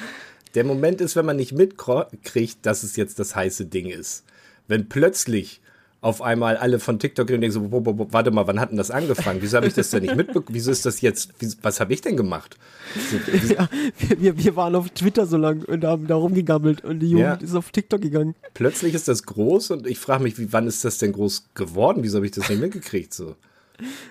der 0.54 0.64
Moment 0.64 1.00
ist, 1.00 1.14
wenn 1.16 1.26
man 1.26 1.36
nicht 1.36 1.52
mitkriegt, 1.52 2.64
dass 2.66 2.82
es 2.82 2.96
jetzt 2.96 3.18
das 3.18 3.36
heiße 3.36 3.66
Ding 3.66 3.86
ist. 3.86 4.24
Wenn 4.66 4.88
plötzlich 4.88 5.60
auf 6.00 6.22
einmal 6.22 6.56
alle 6.56 6.78
von 6.78 6.98
TikTok 6.98 7.28
und 7.30 7.40
denken 7.40 7.50
so, 7.50 7.60
bo, 7.60 7.80
bo, 7.80 7.92
bo, 7.92 8.06
warte 8.10 8.30
mal, 8.30 8.46
wann 8.46 8.60
hat 8.60 8.70
denn 8.70 8.76
das 8.76 8.90
angefangen? 8.90 9.42
Wieso 9.42 9.56
habe 9.56 9.66
ich 9.66 9.74
das 9.74 9.90
denn 9.90 10.02
nicht 10.02 10.14
mitbekommen? 10.14 10.46
Wieso 10.50 10.70
ist 10.70 10.86
das 10.86 11.00
jetzt, 11.00 11.34
was 11.62 11.80
habe 11.80 11.92
ich 11.92 12.00
denn 12.00 12.16
gemacht? 12.16 12.56
Ja, 13.48 13.68
wir, 14.18 14.36
wir 14.36 14.56
waren 14.56 14.74
auf 14.74 14.90
Twitter 14.90 15.26
so 15.26 15.36
lang 15.36 15.64
und 15.64 15.84
haben 15.84 16.06
da 16.06 16.16
rumgegammelt 16.16 16.84
und 16.84 17.00
die 17.00 17.10
Jugend 17.10 17.40
ja. 17.40 17.46
ist 17.46 17.54
auf 17.54 17.70
TikTok 17.70 18.00
gegangen. 18.00 18.34
Plötzlich 18.54 18.94
ist 18.94 19.08
das 19.08 19.24
groß 19.24 19.70
und 19.70 19.86
ich 19.86 19.98
frage 19.98 20.22
mich, 20.22 20.38
wie, 20.38 20.52
wann 20.52 20.66
ist 20.66 20.84
das 20.84 20.98
denn 20.98 21.12
groß 21.12 21.50
geworden? 21.54 22.02
Wieso 22.02 22.16
habe 22.16 22.26
ich 22.26 22.32
das 22.32 22.48
nicht 22.48 22.60
mitgekriegt? 22.60 23.14
So? 23.14 23.36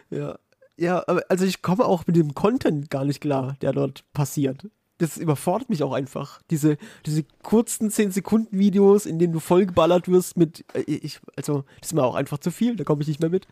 Ja. 0.10 0.38
Ja, 0.80 1.00
also 1.00 1.46
ich 1.46 1.64
komme 1.64 1.86
auch 1.86 2.06
mit 2.06 2.16
dem 2.16 2.36
Content 2.36 2.92
gar 2.92 3.04
nicht 3.04 3.22
klar, 3.22 3.58
der 3.62 3.74
dort 3.74 4.04
passiert 4.14 4.68
das 4.98 5.18
überfordert 5.18 5.70
mich 5.70 5.84
auch 5.84 5.94
einfach. 5.94 6.42
Diese, 6.50 6.78
diese 7.06 7.24
kurzen 7.44 7.90
10-Sekunden-Videos, 7.90 9.06
in 9.06 9.20
denen 9.20 9.34
du 9.34 9.40
vollgeballert 9.40 10.08
wirst 10.08 10.38
mit, 10.38 10.66
äh, 10.74 10.82
ich, 10.82 11.20
also, 11.36 11.64
das 11.80 11.90
ist 11.90 11.94
mir 11.94 12.04
auch 12.04 12.16
einfach 12.16 12.40
zu 12.40 12.52
viel, 12.52 12.76
da 12.76 12.84
komme 12.84 13.02
ich 13.02 13.08
nicht 13.08 13.20
mehr 13.20 13.30
mit. 13.30 13.48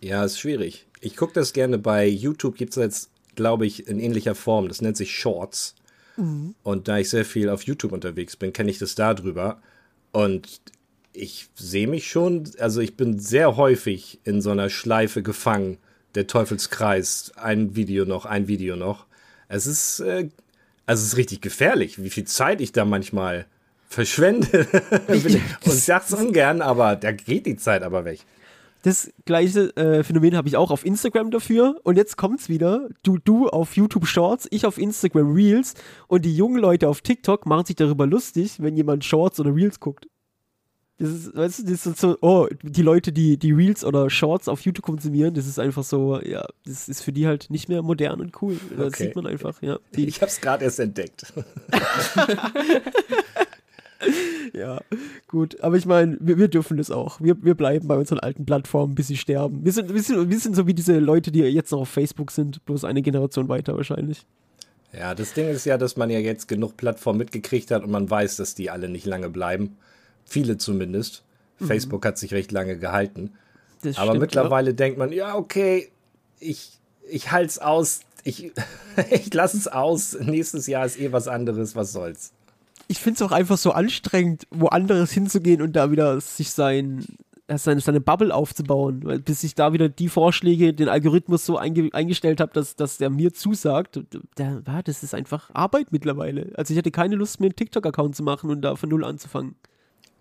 Ja, 0.00 0.24
ist 0.24 0.38
schwierig. 0.38 0.86
Ich 1.00 1.16
gucke 1.16 1.32
das 1.32 1.52
gerne 1.52 1.78
bei 1.78 2.06
YouTube, 2.06 2.56
gibt 2.56 2.70
es 2.70 2.76
jetzt, 2.76 3.10
glaube 3.36 3.66
ich, 3.66 3.88
in 3.88 4.00
ähnlicher 4.00 4.34
Form. 4.34 4.68
Das 4.68 4.82
nennt 4.82 4.96
sich 4.96 5.16
Shorts. 5.16 5.74
Mhm. 6.16 6.54
Und 6.62 6.88
da 6.88 6.98
ich 6.98 7.10
sehr 7.10 7.24
viel 7.24 7.48
auf 7.48 7.62
YouTube 7.62 7.92
unterwegs 7.92 8.36
bin, 8.36 8.52
kenne 8.52 8.70
ich 8.70 8.78
das 8.78 8.94
da 8.94 9.14
drüber. 9.14 9.60
Und 10.12 10.60
ich 11.12 11.48
sehe 11.54 11.86
mich 11.86 12.08
schon, 12.08 12.50
also 12.58 12.80
ich 12.80 12.96
bin 12.96 13.18
sehr 13.18 13.56
häufig 13.56 14.20
in 14.24 14.42
so 14.42 14.50
einer 14.50 14.68
Schleife 14.68 15.22
gefangen. 15.22 15.78
Der 16.14 16.26
Teufelskreis, 16.26 17.32
ein 17.36 17.74
Video 17.74 18.04
noch, 18.04 18.24
ein 18.24 18.46
Video 18.46 18.76
noch. 18.76 19.06
Es 19.48 19.66
ist 19.66 20.00
äh, 20.00 20.28
also 20.86 21.02
es 21.02 21.08
ist 21.08 21.16
richtig 21.16 21.40
gefährlich, 21.40 22.02
wie 22.02 22.10
viel 22.10 22.24
Zeit 22.24 22.60
ich 22.60 22.72
da 22.72 22.84
manchmal 22.84 23.46
verschwende. 23.88 24.66
und 25.08 25.24
ich 25.24 25.84
sag's 25.84 26.12
ungern, 26.12 26.60
aber 26.60 26.96
da 26.96 27.12
geht 27.12 27.46
die 27.46 27.56
Zeit 27.56 27.82
aber 27.82 28.04
weg. 28.04 28.20
Das 28.84 29.10
gleiche 29.24 29.74
äh, 29.78 30.04
Phänomen 30.04 30.36
habe 30.36 30.46
ich 30.46 30.58
auch 30.58 30.70
auf 30.70 30.84
Instagram 30.84 31.30
dafür. 31.30 31.80
Und 31.84 31.96
jetzt 31.96 32.18
kommt's 32.18 32.50
wieder. 32.50 32.90
Du, 33.02 33.16
du 33.16 33.48
auf 33.48 33.76
YouTube 33.76 34.06
Shorts, 34.06 34.46
ich 34.50 34.66
auf 34.66 34.76
Instagram 34.76 35.32
Reels. 35.32 35.72
Und 36.06 36.26
die 36.26 36.36
jungen 36.36 36.58
Leute 36.58 36.86
auf 36.90 37.00
TikTok 37.00 37.46
machen 37.46 37.64
sich 37.64 37.76
darüber 37.76 38.06
lustig, 38.06 38.56
wenn 38.58 38.76
jemand 38.76 39.02
Shorts 39.02 39.40
oder 39.40 39.54
Reels 39.54 39.80
guckt. 39.80 40.06
Das 40.98 41.08
ist, 41.08 41.36
weißt 41.36 41.58
du, 41.58 41.62
das 41.64 41.86
ist 41.86 41.98
so, 41.98 42.16
oh, 42.20 42.46
die 42.62 42.82
Leute, 42.82 43.12
die, 43.12 43.36
die 43.36 43.50
Reels 43.50 43.84
oder 43.84 44.08
Shorts 44.10 44.46
auf 44.46 44.60
YouTube 44.60 44.84
konsumieren, 44.84 45.34
das 45.34 45.46
ist 45.46 45.58
einfach 45.58 45.82
so, 45.82 46.20
ja, 46.20 46.46
das 46.64 46.88
ist 46.88 47.02
für 47.02 47.12
die 47.12 47.26
halt 47.26 47.50
nicht 47.50 47.68
mehr 47.68 47.82
modern 47.82 48.20
und 48.20 48.40
cool. 48.42 48.58
Das 48.76 48.88
okay. 48.88 49.04
sieht 49.04 49.16
man 49.16 49.26
einfach, 49.26 49.60
ja. 49.60 49.78
Die, 49.96 50.06
ich 50.06 50.22
hab's 50.22 50.40
gerade 50.40 50.64
erst 50.64 50.78
entdeckt. 50.78 51.32
ja, 54.52 54.80
gut. 55.26 55.60
Aber 55.62 55.76
ich 55.76 55.84
meine, 55.84 56.16
wir, 56.20 56.38
wir, 56.38 56.46
dürfen 56.46 56.76
das 56.76 56.92
auch. 56.92 57.20
Wir, 57.20 57.42
wir 57.42 57.56
bleiben 57.56 57.88
bei 57.88 57.96
unseren 57.96 58.20
alten 58.20 58.46
Plattformen, 58.46 58.94
bis 58.94 59.08
sie 59.08 59.16
sterben. 59.16 59.64
Wir 59.64 59.72
sind, 59.72 59.92
wir, 59.92 60.02
sind, 60.02 60.30
wir 60.30 60.38
sind 60.38 60.54
so 60.54 60.68
wie 60.68 60.74
diese 60.74 61.00
Leute, 61.00 61.32
die 61.32 61.40
jetzt 61.40 61.72
noch 61.72 61.80
auf 61.80 61.88
Facebook 61.88 62.30
sind, 62.30 62.64
bloß 62.66 62.84
eine 62.84 63.02
Generation 63.02 63.48
weiter 63.48 63.76
wahrscheinlich. 63.76 64.24
Ja, 64.96 65.16
das 65.16 65.32
Ding 65.32 65.48
ist 65.48 65.66
ja, 65.66 65.76
dass 65.76 65.96
man 65.96 66.08
ja 66.08 66.20
jetzt 66.20 66.46
genug 66.46 66.76
Plattformen 66.76 67.18
mitgekriegt 67.18 67.72
hat 67.72 67.82
und 67.82 67.90
man 67.90 68.08
weiß, 68.08 68.36
dass 68.36 68.54
die 68.54 68.70
alle 68.70 68.88
nicht 68.88 69.06
lange 69.06 69.28
bleiben. 69.28 69.76
Viele 70.24 70.58
zumindest. 70.58 71.22
Mhm. 71.58 71.66
Facebook 71.66 72.04
hat 72.04 72.18
sich 72.18 72.32
recht 72.32 72.52
lange 72.52 72.78
gehalten. 72.78 73.32
Das 73.82 73.98
Aber 73.98 74.12
stimmt, 74.12 74.20
mittlerweile 74.20 74.70
ja. 74.70 74.76
denkt 74.76 74.98
man, 74.98 75.12
ja, 75.12 75.36
okay, 75.36 75.90
ich, 76.40 76.78
ich 77.08 77.30
halte 77.30 77.48
es 77.48 77.58
aus, 77.58 78.00
ich, 78.24 78.52
ich 79.10 79.32
lasse 79.32 79.56
es 79.56 79.68
aus. 79.68 80.16
Nächstes 80.20 80.66
Jahr 80.66 80.86
ist 80.86 80.98
eh 80.98 81.12
was 81.12 81.28
anderes, 81.28 81.76
was 81.76 81.92
soll's. 81.92 82.32
Ich 82.88 82.98
finde 82.98 83.16
es 83.16 83.22
auch 83.22 83.32
einfach 83.32 83.56
so 83.56 83.72
anstrengend, 83.72 84.46
woanders 84.50 85.12
hinzugehen 85.12 85.62
und 85.62 85.74
da 85.74 85.90
wieder 85.90 86.20
sich 86.20 86.50
sein, 86.50 87.04
seine, 87.48 87.80
seine 87.80 88.00
Bubble 88.00 88.34
aufzubauen, 88.34 89.00
weil 89.04 89.20
bis 89.20 89.42
ich 89.42 89.54
da 89.54 89.72
wieder 89.72 89.88
die 89.88 90.08
Vorschläge, 90.08 90.74
den 90.74 90.88
Algorithmus 90.88 91.46
so 91.46 91.56
einge 91.56 91.88
eingestellt 91.92 92.40
habe, 92.40 92.52
dass, 92.52 92.76
dass 92.76 92.98
der 92.98 93.08
mir 93.08 93.32
zusagt, 93.32 94.00
der, 94.36 94.62
ja, 94.66 94.82
das 94.82 95.02
ist 95.02 95.14
einfach 95.14 95.50
Arbeit 95.54 95.92
mittlerweile. 95.92 96.52
Also 96.56 96.72
ich 96.72 96.78
hatte 96.78 96.90
keine 96.90 97.16
Lust, 97.16 97.40
mir 97.40 97.46
einen 97.46 97.56
TikTok-Account 97.56 98.16
zu 98.16 98.22
machen 98.22 98.50
und 98.50 98.62
da 98.62 98.76
von 98.76 98.88
null 98.90 99.04
anzufangen. 99.04 99.56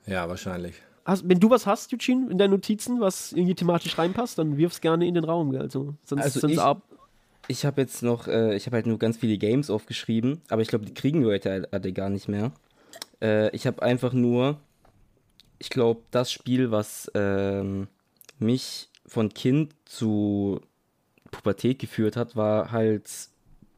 Ja, 0.05 0.27
wahrscheinlich. 0.27 0.75
Hast, 1.05 1.27
wenn 1.27 1.39
du 1.39 1.49
was 1.49 1.65
hast, 1.65 1.93
Eugene, 1.93 2.31
in 2.31 2.37
deinen 2.37 2.51
Notizen, 2.51 3.01
was 3.01 3.33
irgendwie 3.33 3.55
thematisch 3.55 3.97
reinpasst, 3.97 4.37
dann 4.37 4.57
wirf's 4.57 4.79
gerne 4.79 5.05
in 5.05 5.13
den 5.13 5.25
Raum. 5.25 5.53
Also, 5.55 5.95
sonst, 6.03 6.23
also 6.23 6.39
sonst 6.39 6.57
ich, 6.57 7.57
ich 7.57 7.65
habe 7.65 7.81
jetzt 7.81 8.03
noch, 8.03 8.27
äh, 8.27 8.55
ich 8.55 8.65
habe 8.67 8.77
halt 8.77 8.87
nur 8.87 8.97
ganz 8.99 9.17
viele 9.17 9.37
Games 9.37 9.69
aufgeschrieben, 9.69 10.41
aber 10.49 10.61
ich 10.61 10.69
glaube, 10.69 10.85
die 10.85 10.93
kriegen 10.93 11.21
wir 11.21 11.31
heute 11.31 11.67
alle 11.71 11.91
gar 11.91 12.09
nicht 12.09 12.29
mehr. 12.29 12.51
Äh, 13.21 13.53
ich 13.55 13.67
habe 13.67 13.81
einfach 13.81 14.13
nur, 14.13 14.59
ich 15.59 15.69
glaube, 15.69 16.01
das 16.11 16.31
Spiel, 16.31 16.71
was 16.71 17.11
ähm, 17.15 17.87
mich 18.39 18.89
von 19.05 19.33
Kind 19.33 19.73
zu 19.85 20.61
Pubertät 21.31 21.79
geführt 21.79 22.15
hat, 22.15 22.35
war 22.35 22.71
halt 22.71 23.09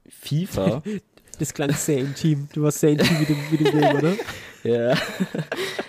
FIFA. 0.07 0.83
das 1.39 1.53
klang 1.53 1.71
sehr 1.71 1.99
intim. 1.99 2.47
Du 2.53 2.61
warst 2.61 2.79
sehr 2.79 2.91
intim 2.91 3.19
mit 3.19 3.29
dem, 3.29 3.37
mit 3.49 3.59
dem 3.59 3.79
Game, 3.79 3.97
oder? 3.97 4.15
ja. 4.63 4.97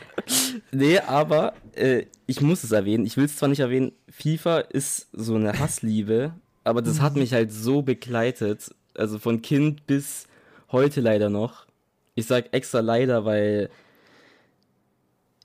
nee, 0.73 0.99
aber 0.99 1.55
äh, 1.75 2.05
ich 2.27 2.41
muss 2.41 2.65
es 2.65 2.73
erwähnen. 2.73 3.07
Ich 3.07 3.17
will 3.17 3.25
es 3.25 3.37
zwar 3.37 3.49
nicht 3.49 3.61
erwähnen, 3.61 3.93
FIFA 4.11 4.59
ist 4.61 5.09
so 5.13 5.35
eine 5.35 5.59
Hassliebe, 5.59 6.33
aber 6.65 6.83
das 6.83 7.01
hat 7.01 7.15
mhm. 7.15 7.21
mich 7.21 7.33
halt 7.33 7.53
so 7.53 7.83
begleitet 7.83 8.75
Also 8.95 9.19
von 9.19 9.43
Kind 9.43 9.87
bis 9.87 10.27
heute 10.73 11.01
leider 11.01 11.31
noch. 11.31 11.67
Ich 12.15 12.27
sag 12.27 12.53
extra 12.53 12.81
leider, 12.81 13.25
weil 13.25 13.69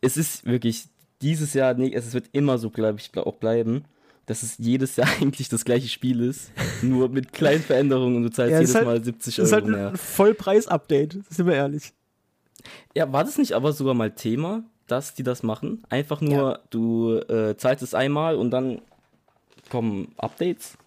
es 0.01 0.17
ist 0.17 0.45
wirklich 0.45 0.85
dieses 1.21 1.53
Jahr, 1.53 1.73
nee, 1.75 1.93
es 1.93 2.13
wird 2.13 2.29
immer 2.31 2.57
so, 2.57 2.69
glaube 2.69 2.99
ich, 2.99 3.15
auch 3.17 3.35
bleiben, 3.35 3.83
dass 4.25 4.43
es 4.43 4.57
jedes 4.57 4.95
Jahr 4.95 5.09
eigentlich 5.21 5.49
das 5.49 5.65
gleiche 5.65 5.87
Spiel 5.89 6.21
ist, 6.21 6.51
nur 6.81 7.09
mit 7.09 7.33
kleinen 7.33 7.61
Veränderungen 7.61 8.15
und 8.17 8.23
du 8.23 8.31
zahlst 8.31 8.53
Ja, 8.53 8.59
jedes 8.59 8.75
halt- 8.75 8.85
Mal 8.85 9.03
70 9.03 9.35
Das 9.35 9.47
ist 9.47 9.53
Euro 9.53 9.63
halt 9.65 9.75
mehr. 9.75 9.89
ein 9.89 9.97
Vollpreis-Update, 9.97 11.17
sind 11.29 11.45
wir 11.45 11.53
ehrlich. 11.55 11.93
Ja, 12.95 13.11
war 13.11 13.23
das 13.23 13.37
nicht 13.37 13.53
aber 13.53 13.73
sogar 13.73 13.93
mal 13.93 14.11
Thema, 14.11 14.63
dass 14.87 15.13
die 15.13 15.23
das 15.23 15.43
machen? 15.43 15.83
Einfach 15.89 16.21
nur, 16.21 16.59
du 16.69 17.15
äh, 17.15 17.55
zahlst 17.57 17.83
es 17.83 17.93
einmal 17.93 18.35
und 18.35 18.51
dann 18.51 18.81
kommen 19.69 20.13
Updates? 20.17 20.77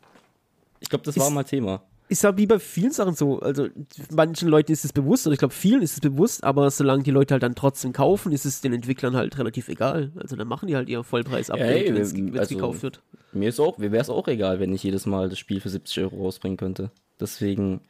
Ich 0.81 0.89
glaube, 0.89 1.05
das 1.05 1.17
war 1.19 1.29
Ist- 1.29 1.33
mal 1.35 1.45
Thema. 1.45 1.83
Ist 2.07 2.23
ja 2.23 2.37
wie 2.37 2.47
bei 2.47 2.59
vielen 2.59 2.93
Sachen 2.93 3.15
so. 3.15 3.41
Also 3.41 3.69
manchen 4.11 4.47
Leuten 4.49 4.71
ist 4.71 4.85
es 4.85 4.93
bewusst, 4.93 5.27
oder 5.27 5.33
ich 5.33 5.39
glaube 5.39 5.55
vielen 5.55 5.81
ist 5.81 5.95
es 5.95 6.01
bewusst, 6.01 6.45
aber 6.45 6.71
solange 6.71 7.03
die 7.03 7.11
Leute 7.11 7.33
halt 7.33 7.43
dann 7.43 7.55
trotzdem 7.55 7.95
kaufen, 7.95 8.31
ist 8.31 8.45
es 8.45 8.61
den 8.61 8.75
Entwicklern 8.75 9.17
halt 9.17 9.39
relativ 9.39 9.69
egal. 9.71 10.13
Also 10.17 10.37
dann 10.37 10.47
machen 10.47 10.67
die 10.67 10.77
halt 10.77 10.91
ihr 10.91 11.03
Vollpreis-Update, 11.03 11.89
Ja, 11.89 11.95
wenn 11.95 12.03
es 12.03 12.15
also- 12.39 12.55
gekauft 12.55 12.83
wird. 12.83 13.01
Mir 13.33 13.49
ist 13.49 13.59
auch, 13.59 13.79
mir 13.79 13.91
wäre 13.91 14.03
es 14.03 14.11
auch 14.11 14.29
egal, 14.29 14.61
wenn 14.61 14.73
ich 14.75 14.83
jedes 14.83 15.07
Mal 15.07 15.31
das 15.31 15.39
Spiel 15.39 15.61
für 15.63 15.71
70 15.71 16.05
Euro 16.05 16.25
rausbringen 16.25 16.59
könnte. 16.59 16.91
Deswegen. 17.19 17.81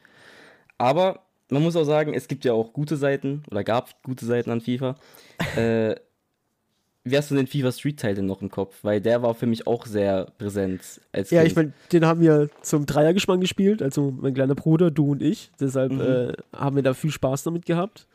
Aber 0.79 1.20
man 1.55 1.62
muss 1.62 1.77
auch 1.77 1.85
sagen, 1.85 2.12
es 2.14 2.29
gibt 2.29 2.45
ja 2.45 2.53
auch 2.53 2.73
gute 2.73 2.97
Seiten 2.97 3.43
oder 3.51 3.64
gab 3.64 4.03
gute 4.03 4.27
Seiten 4.27 4.51
an 4.51 4.61
FIFA. 4.61 4.97
äh, 5.57 5.95
wie 7.07 7.17
hast 7.19 7.31
du 7.31 7.35
den 7.35 7.47
FIFA 7.47 7.71
Street 7.73 8.01
Teil 8.01 8.14
denn 8.14 8.25
noch 8.27 8.40
im 8.40 8.51
Kopf? 8.51 8.79
Weil 8.83 9.01
der 9.01 9.23
war 9.23 9.35
für 9.35 9.47
mich 9.47 9.67
auch 9.67 9.85
sehr 9.85 10.27
präsent 10.38 11.01
als 11.12 11.31
Ja, 11.31 11.40
Kind. 11.40 11.51
ich 11.51 11.57
meine, 11.57 11.73
den 11.93 12.07
haben 12.07 12.21
wir 12.21 12.49
zum 12.62 12.87
Dreiergespann 12.87 13.40
gespielt, 13.40 13.83
also 13.83 14.11
mein 14.11 14.33
kleiner 14.33 14.55
Bruder, 14.55 14.90
du 14.90 15.12
und 15.12 15.23
ich. 15.23 15.51
Deshalb 15.61 15.93
Mhm. 15.93 16.01
äh, 16.01 16.33
haben 16.57 16.77
wir 16.77 16.83
da 16.83 16.95
viel 16.95 17.11
Spaß 17.11 17.43
damit 17.43 17.67
gehabt. 17.67 18.07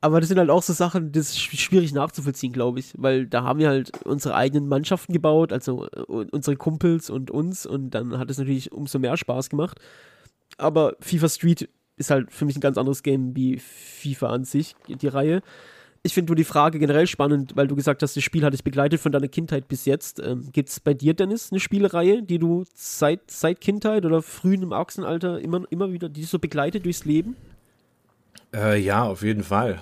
Aber 0.00 0.18
das 0.20 0.28
sind 0.28 0.38
halt 0.38 0.50
auch 0.50 0.62
so 0.62 0.72
Sachen, 0.72 1.12
das 1.12 1.30
ist 1.30 1.38
sch- 1.38 1.56
schwierig 1.58 1.92
nachzuvollziehen, 1.94 2.52
glaube 2.52 2.80
ich, 2.80 2.92
weil 2.96 3.26
da 3.26 3.42
haben 3.44 3.58
wir 3.60 3.68
halt 3.68 3.92
unsere 4.04 4.34
eigenen 4.34 4.66
Mannschaften 4.68 5.12
gebaut, 5.12 5.52
also 5.52 5.86
äh, 5.86 6.00
unsere 6.02 6.56
Kumpels 6.56 7.08
und 7.10 7.30
uns 7.30 7.66
und 7.66 7.90
dann 7.90 8.18
hat 8.18 8.28
es 8.30 8.38
natürlich 8.38 8.72
umso 8.72 8.98
mehr 9.00 9.16
Spaß 9.16 9.48
gemacht. 9.50 9.78
Aber 10.58 10.94
FIFA 11.00 11.28
Street 11.28 11.68
ist 12.02 12.10
halt 12.10 12.32
für 12.32 12.44
mich 12.44 12.56
ein 12.56 12.60
ganz 12.60 12.76
anderes 12.78 13.02
Game 13.02 13.34
wie 13.34 13.58
FIFA 13.58 14.28
an 14.28 14.44
sich, 14.44 14.76
die 14.88 15.08
Reihe. 15.08 15.42
Ich 16.04 16.14
finde 16.14 16.30
nur 16.30 16.36
die 16.36 16.44
Frage 16.44 16.80
generell 16.80 17.06
spannend, 17.06 17.54
weil 17.54 17.68
du 17.68 17.76
gesagt 17.76 18.02
hast, 18.02 18.16
das 18.16 18.24
Spiel 18.24 18.44
hat 18.44 18.52
dich 18.52 18.64
begleitet 18.64 19.00
von 19.00 19.12
deiner 19.12 19.28
Kindheit 19.28 19.68
bis 19.68 19.84
jetzt. 19.84 20.18
Ähm, 20.18 20.48
Gibt 20.52 20.68
es 20.68 20.80
bei 20.80 20.94
dir, 20.94 21.14
Dennis, 21.14 21.52
eine 21.52 21.60
Spielereihe, 21.60 22.22
die 22.24 22.40
du 22.40 22.64
seit, 22.74 23.30
seit 23.30 23.60
Kindheit 23.60 24.04
oder 24.04 24.20
frühen 24.20 24.62
im 24.62 24.72
Erwachsenenalter 24.72 25.38
immer, 25.40 25.62
immer 25.70 25.92
wieder, 25.92 26.08
die 26.08 26.22
dich 26.22 26.30
so 26.30 26.40
begleitet 26.40 26.84
durchs 26.84 27.04
Leben? 27.04 27.36
Äh, 28.52 28.80
ja, 28.80 29.04
auf 29.04 29.22
jeden 29.22 29.44
Fall. 29.44 29.78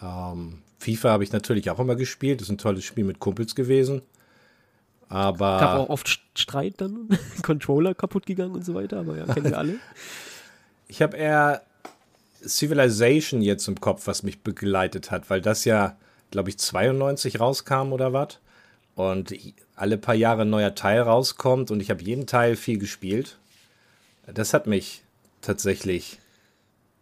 Ähm, 0.00 0.58
FIFA 0.78 1.10
habe 1.10 1.24
ich 1.24 1.32
natürlich 1.32 1.68
auch 1.70 1.80
immer 1.80 1.96
gespielt. 1.96 2.40
Das 2.40 2.46
ist 2.48 2.52
ein 2.52 2.58
tolles 2.58 2.84
Spiel 2.84 3.04
mit 3.04 3.18
Kumpels 3.18 3.56
gewesen. 3.56 4.02
Aber 5.08 5.58
Gab 5.58 5.78
auch 5.80 5.88
oft 5.88 6.06
St- 6.06 6.20
Streit 6.36 6.74
dann, 6.80 7.08
Controller 7.42 7.94
kaputt 7.94 8.26
gegangen 8.26 8.54
und 8.54 8.64
so 8.64 8.74
weiter, 8.74 8.98
aber 9.00 9.16
ja, 9.16 9.24
kennen 9.24 9.46
wir 9.50 9.58
alle. 9.58 9.74
ich 10.88 11.02
habe 11.02 11.16
eher 11.16 11.62
Civilization 12.46 13.42
jetzt 13.42 13.66
im 13.68 13.80
Kopf, 13.80 14.06
was 14.06 14.22
mich 14.22 14.40
begleitet 14.40 15.10
hat, 15.10 15.30
weil 15.30 15.40
das 15.40 15.64
ja, 15.64 15.96
glaube 16.30 16.50
ich, 16.50 16.58
92 16.58 17.40
rauskam 17.40 17.92
oder 17.92 18.12
was. 18.12 18.38
Und 18.94 19.34
alle 19.74 19.98
paar 19.98 20.14
Jahre 20.14 20.42
ein 20.42 20.50
neuer 20.50 20.74
Teil 20.74 21.02
rauskommt 21.02 21.70
und 21.70 21.80
ich 21.80 21.90
habe 21.90 22.02
jeden 22.02 22.26
Teil 22.26 22.56
viel 22.56 22.78
gespielt. 22.78 23.36
Das 24.26 24.54
hat 24.54 24.66
mich 24.66 25.02
tatsächlich 25.42 26.18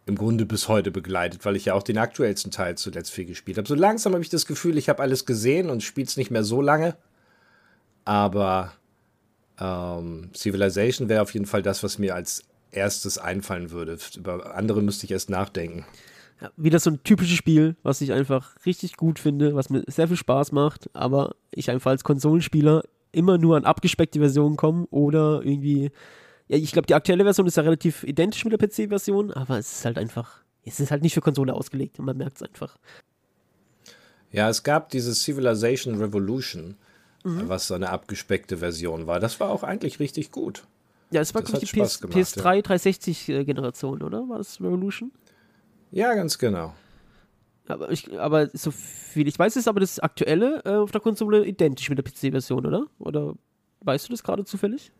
im 0.05 0.15
Grunde 0.15 0.45
bis 0.45 0.67
heute 0.67 0.91
begleitet, 0.91 1.45
weil 1.45 1.55
ich 1.55 1.65
ja 1.65 1.73
auch 1.73 1.83
den 1.83 1.97
aktuellsten 1.97 2.51
Teil 2.51 2.77
zuletzt 2.77 3.11
viel 3.11 3.25
gespielt 3.25 3.57
habe. 3.57 3.67
So 3.67 3.75
langsam 3.75 4.13
habe 4.13 4.23
ich 4.23 4.29
das 4.29 4.45
Gefühl, 4.45 4.77
ich 4.77 4.89
habe 4.89 5.01
alles 5.01 5.25
gesehen 5.25 5.69
und 5.69 5.83
spiele 5.83 6.07
es 6.07 6.17
nicht 6.17 6.31
mehr 6.31 6.43
so 6.43 6.61
lange. 6.61 6.95
Aber 8.03 8.73
ähm, 9.59 10.29
Civilization 10.35 11.09
wäre 11.09 11.21
auf 11.21 11.33
jeden 11.33 11.47
Fall 11.47 11.63
das, 11.63 11.81
was 11.81 11.97
mir 11.97 12.13
als 12.13 12.43
erstes 12.75 13.17
einfallen 13.17 13.71
würde. 13.71 13.97
Über 14.15 14.55
andere 14.55 14.81
müsste 14.81 15.05
ich 15.05 15.11
erst 15.11 15.29
nachdenken. 15.29 15.85
Ja, 16.41 16.51
wieder 16.57 16.79
so 16.79 16.89
ein 16.89 17.03
typisches 17.03 17.37
Spiel, 17.37 17.75
was 17.81 18.01
ich 18.01 18.11
einfach 18.11 18.55
richtig 18.65 18.97
gut 18.97 19.19
finde, 19.19 19.55
was 19.55 19.69
mir 19.69 19.83
sehr 19.87 20.07
viel 20.07 20.17
Spaß 20.17 20.51
macht, 20.51 20.89
aber 20.93 21.35
ich 21.51 21.69
einfach 21.71 21.91
als 21.91 22.03
Konsolenspieler 22.03 22.83
immer 23.13 23.37
nur 23.37 23.55
an 23.55 23.63
abgespeckte 23.63 24.19
Versionen 24.19 24.57
komme 24.57 24.85
oder 24.91 25.41
irgendwie. 25.43 25.91
Ja, 26.47 26.57
ich 26.57 26.73
glaube, 26.73 26.87
die 26.87 26.93
aktuelle 26.93 27.23
Version 27.23 27.47
ist 27.47 27.57
ja 27.57 27.63
relativ 27.63 28.03
identisch 28.03 28.43
mit 28.43 28.51
der 28.51 28.67
PC-Version, 28.67 29.31
aber 29.31 29.57
es 29.57 29.71
ist 29.71 29.85
halt 29.85 29.97
einfach. 29.97 30.41
Es 30.65 30.79
ist 30.79 30.91
halt 30.91 31.03
nicht 31.03 31.13
für 31.13 31.21
Konsole 31.21 31.53
ausgelegt 31.53 31.99
und 31.99 32.05
man 32.05 32.17
merkt 32.17 32.37
es 32.37 32.43
einfach. 32.43 32.77
Ja, 34.31 34.49
es 34.49 34.63
gab 34.63 34.89
dieses 34.89 35.23
Civilization 35.23 35.95
Revolution, 35.95 36.75
was 37.23 37.67
so 37.67 37.73
eine 37.73 37.89
abgespeckte 37.89 38.57
Version 38.57 39.07
war. 39.07 39.19
Das 39.19 39.39
war 39.39 39.49
auch 39.49 39.63
eigentlich 39.63 39.99
richtig 39.99 40.31
gut. 40.31 40.67
Ja, 41.15 41.21
es 41.21 41.33
war, 41.33 41.41
Das 41.41 41.51
glaube 41.51 41.63
ich, 41.63 41.69
hat 41.71 41.75
die 41.77 41.81
PS, 41.81 42.01
gemacht, 42.01 42.17
PS3 42.17 42.61
360-Generation, 42.65 44.03
oder? 44.03 44.27
War 44.27 44.37
das 44.39 44.59
Revolution? 44.59 45.11
Ja, 45.91 46.13
ganz 46.13 46.37
genau. 46.37 46.73
Aber, 47.67 47.89
ich, 47.89 48.19
aber 48.19 48.49
so 48.53 48.69
viel 48.71 49.27
ich 49.27 49.39
weiß, 49.39 49.55
ist 49.55 49.67
aber 49.67 49.79
das 49.79 49.99
aktuelle 49.99 50.61
äh, 50.65 50.75
auf 50.75 50.91
der 50.91 51.01
Konsole 51.01 51.45
identisch 51.45 51.89
mit 51.89 51.97
der 51.97 52.03
PC-Version, 52.03 52.65
oder? 52.65 52.85
Oder 52.99 53.33
weißt 53.81 54.07
du 54.07 54.11
das 54.11 54.23
gerade 54.23 54.43
zufällig? 54.43 54.91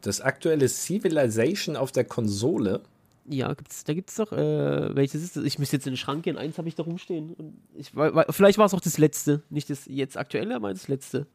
Das 0.00 0.20
aktuelle 0.20 0.68
Civilization 0.68 1.76
auf 1.76 1.92
der 1.92 2.04
Konsole. 2.04 2.80
Ja, 3.28 3.52
gibt's, 3.54 3.84
da 3.84 3.94
gibt 3.94 4.10
es 4.10 4.16
doch, 4.16 4.32
äh, 4.32 4.94
welches 4.96 5.22
ist 5.22 5.36
das? 5.36 5.44
Ich 5.44 5.58
müsste 5.58 5.76
jetzt 5.76 5.86
in 5.86 5.92
den 5.92 5.96
Schrank 5.98 6.22
gehen, 6.24 6.38
eins 6.38 6.56
habe 6.58 6.66
ich 6.68 6.74
da 6.74 6.82
rumstehen. 6.82 7.34
Und 7.34 7.56
ich, 7.74 7.94
wei- 7.94 8.14
wei- 8.14 8.26
vielleicht 8.30 8.58
war 8.58 8.66
es 8.66 8.74
auch 8.74 8.80
das 8.80 8.98
letzte, 8.98 9.42
nicht 9.50 9.70
das 9.70 9.86
jetzt 9.86 10.16
aktuelle, 10.16 10.54
aber 10.56 10.72
das 10.72 10.88
letzte. 10.88 11.26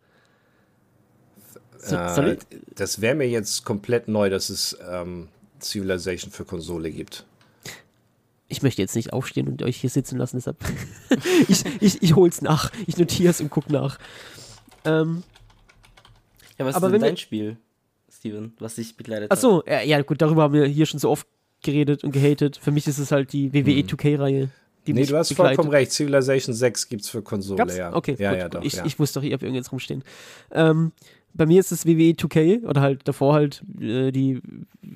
So, 1.80 1.96
Äh, 1.96 2.38
das 2.76 3.02
wäre 3.02 3.16
mir 3.16 3.28
jetzt 3.30 3.66
komplett 3.66 4.08
neu, 4.08 4.30
dass 4.30 4.50
es 4.50 4.78
ähm, 4.90 5.28
Civilization 5.62 6.32
für 6.32 6.46
Konsole 6.46 6.92
gibt. 6.92 7.26
ich 8.48 8.62
möchte 8.64 8.82
jetzt 8.82 8.96
nicht 8.96 9.14
aufstehen 9.14 9.48
und 9.48 9.62
euch 9.64 9.78
hier 9.78 9.90
sitzen 9.90 10.18
lassen, 10.18 10.38
deshalb. 10.38 10.58
ich, 11.48 11.64
ich, 11.82 12.02
ich 12.02 12.16
hol's 12.16 12.42
nach. 12.42 12.72
Ich 12.86 12.98
notiere 12.98 13.32
es 13.32 13.42
und 13.42 13.50
guck 13.50 13.70
nach. 13.70 13.98
Ähm, 14.86 15.24
Ja, 16.58 16.66
was 16.66 16.76
Aber 16.76 16.88
ist 16.88 16.94
wenn 16.94 17.02
denn 17.02 17.02
wir- 17.02 17.10
dein 17.12 17.18
Spiel, 17.18 17.58
Steven, 18.12 18.54
was 18.60 18.76
dich 18.76 18.96
begleitet 18.98 19.32
ach 19.32 19.38
so, 19.38 19.64
ja, 19.68 19.82
ja, 19.82 20.02
gut, 20.02 20.22
darüber 20.22 20.44
haben 20.44 20.54
wir 20.54 20.66
hier 20.66 20.86
schon 20.88 21.00
so 21.00 21.10
oft 21.10 21.28
geredet 21.62 22.04
und 22.04 22.12
gehatet. 22.12 22.58
Für 22.58 22.72
mich 22.72 22.88
ist 22.88 22.98
es 22.98 23.12
halt 23.12 23.32
die 23.34 23.54
WWE 23.54 23.82
2K-Reihe. 23.84 24.50
Die 24.88 24.94
Nee, 24.94 25.02
mich 25.02 25.10
du 25.10 25.18
hast 25.18 25.30
begleitet. 25.30 25.58
vollkommen 25.58 25.70
recht. 25.76 25.92
Civilization 25.92 26.56
6 26.56 26.88
gibt 26.90 27.02
es 27.04 27.10
für 27.10 27.22
Konsole, 27.22 27.58
Gab's? 27.58 27.76
ja. 27.76 27.94
Okay, 27.94 28.16
ja, 28.18 28.30
gut. 28.32 28.40
ja, 28.40 28.50
doch. 28.50 28.64
ich, 28.64 28.74
ja. 28.74 28.86
ich 28.86 28.98
wusste 28.98 29.20
doch, 29.20 29.26
ihr 29.26 29.34
habt 29.34 29.44
irgendwas 29.44 29.72
rumstehen. 29.72 30.04
Ähm, 30.52 30.94
bei 31.38 31.46
mir 31.46 31.60
ist 31.60 31.72
es 31.72 31.86
WWE 31.86 32.14
2K 32.14 32.66
oder 32.66 32.82
halt 32.82 33.08
davor 33.08 33.34
halt 33.34 33.64
äh, 33.80 34.12
die 34.12 34.42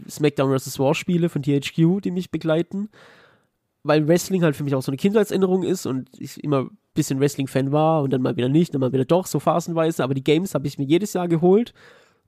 SmackDown 0.10 0.58
vs. 0.58 0.80
War 0.80 0.96
Spiele 0.96 1.30
von 1.30 1.44
THQ, 1.44 2.02
die 2.02 2.12
mich 2.12 2.32
begleiten. 2.32 2.90
Weil 3.84 4.08
Wrestling 4.08 4.44
halt 4.44 4.56
für 4.56 4.64
mich 4.64 4.76
auch 4.76 4.84
so 4.84 4.92
eine 4.92 4.98
Kindheitserinnerung 4.98 5.64
ist 5.64 5.86
und 5.86 6.10
ich 6.20 6.44
immer 6.44 6.66
ein 6.66 6.78
bisschen 6.94 7.20
Wrestling-Fan 7.20 7.72
war 7.72 8.04
und 8.04 8.14
dann 8.14 8.22
mal 8.22 8.36
wieder 8.36 8.50
nicht, 8.50 8.74
dann 8.74 8.82
mal 8.82 8.94
wieder 8.94 9.06
doch, 9.06 9.26
so 9.26 9.40
phasenweise. 9.40 10.04
Aber 10.04 10.14
die 10.14 10.24
Games 10.24 10.54
habe 10.54 10.68
ich 10.68 10.78
mir 10.78 10.86
jedes 10.86 11.14
Jahr 11.14 11.28
geholt 11.28 11.74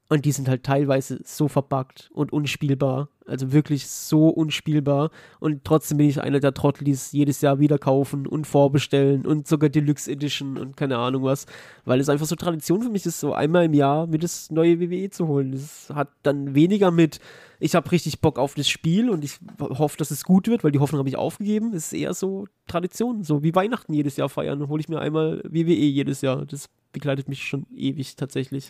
und 0.09 0.25
die 0.25 0.31
sind 0.31 0.47
halt 0.47 0.63
teilweise 0.63 1.21
so 1.23 1.47
verbuggt 1.47 2.09
und 2.13 2.31
unspielbar. 2.33 3.09
Also 3.25 3.53
wirklich 3.53 3.87
so 3.87 4.27
unspielbar. 4.27 5.11
Und 5.39 5.63
trotzdem 5.63 5.97
bin 5.97 6.09
ich 6.09 6.21
einer 6.21 6.41
der 6.41 6.53
Trottel, 6.53 6.83
die 6.83 6.91
es 6.91 7.13
jedes 7.13 7.39
Jahr 7.39 7.59
wieder 7.59 7.79
kaufen 7.79 8.27
und 8.27 8.45
vorbestellen 8.45 9.25
und 9.25 9.47
sogar 9.47 9.69
Deluxe 9.69 10.11
Edition 10.11 10.57
und 10.57 10.75
keine 10.75 10.97
Ahnung 10.97 11.23
was. 11.23 11.45
Weil 11.85 12.01
es 12.01 12.09
einfach 12.09 12.25
so 12.25 12.35
Tradition 12.35 12.83
für 12.83 12.89
mich 12.89 13.05
ist, 13.05 13.21
so 13.21 13.33
einmal 13.33 13.65
im 13.65 13.73
Jahr 13.73 14.05
mir 14.07 14.19
das 14.19 14.51
neue 14.51 14.81
WWE 14.81 15.09
zu 15.09 15.27
holen. 15.27 15.53
Das 15.53 15.89
hat 15.93 16.09
dann 16.21 16.53
weniger 16.53 16.91
mit, 16.91 17.19
ich 17.61 17.73
habe 17.73 17.89
richtig 17.91 18.19
Bock 18.19 18.37
auf 18.37 18.55
das 18.55 18.67
Spiel 18.67 19.09
und 19.09 19.23
ich 19.23 19.39
hoffe, 19.59 19.97
dass 19.97 20.11
es 20.11 20.25
gut 20.25 20.49
wird, 20.49 20.65
weil 20.65 20.71
die 20.71 20.79
Hoffnung 20.79 20.99
habe 20.99 21.09
ich 21.09 21.15
aufgegeben. 21.15 21.73
Es 21.73 21.87
ist 21.87 21.93
eher 21.93 22.13
so 22.13 22.45
Tradition, 22.67 23.23
so 23.23 23.41
wie 23.41 23.55
Weihnachten 23.55 23.93
jedes 23.93 24.17
Jahr 24.17 24.29
feiern. 24.29 24.67
hole 24.67 24.81
ich 24.81 24.89
mir 24.89 24.99
einmal 24.99 25.41
WWE 25.45 25.73
jedes 25.73 26.19
Jahr. 26.21 26.45
Das 26.45 26.69
begleitet 26.91 27.29
mich 27.29 27.47
schon 27.47 27.65
ewig 27.73 28.17
tatsächlich. 28.17 28.69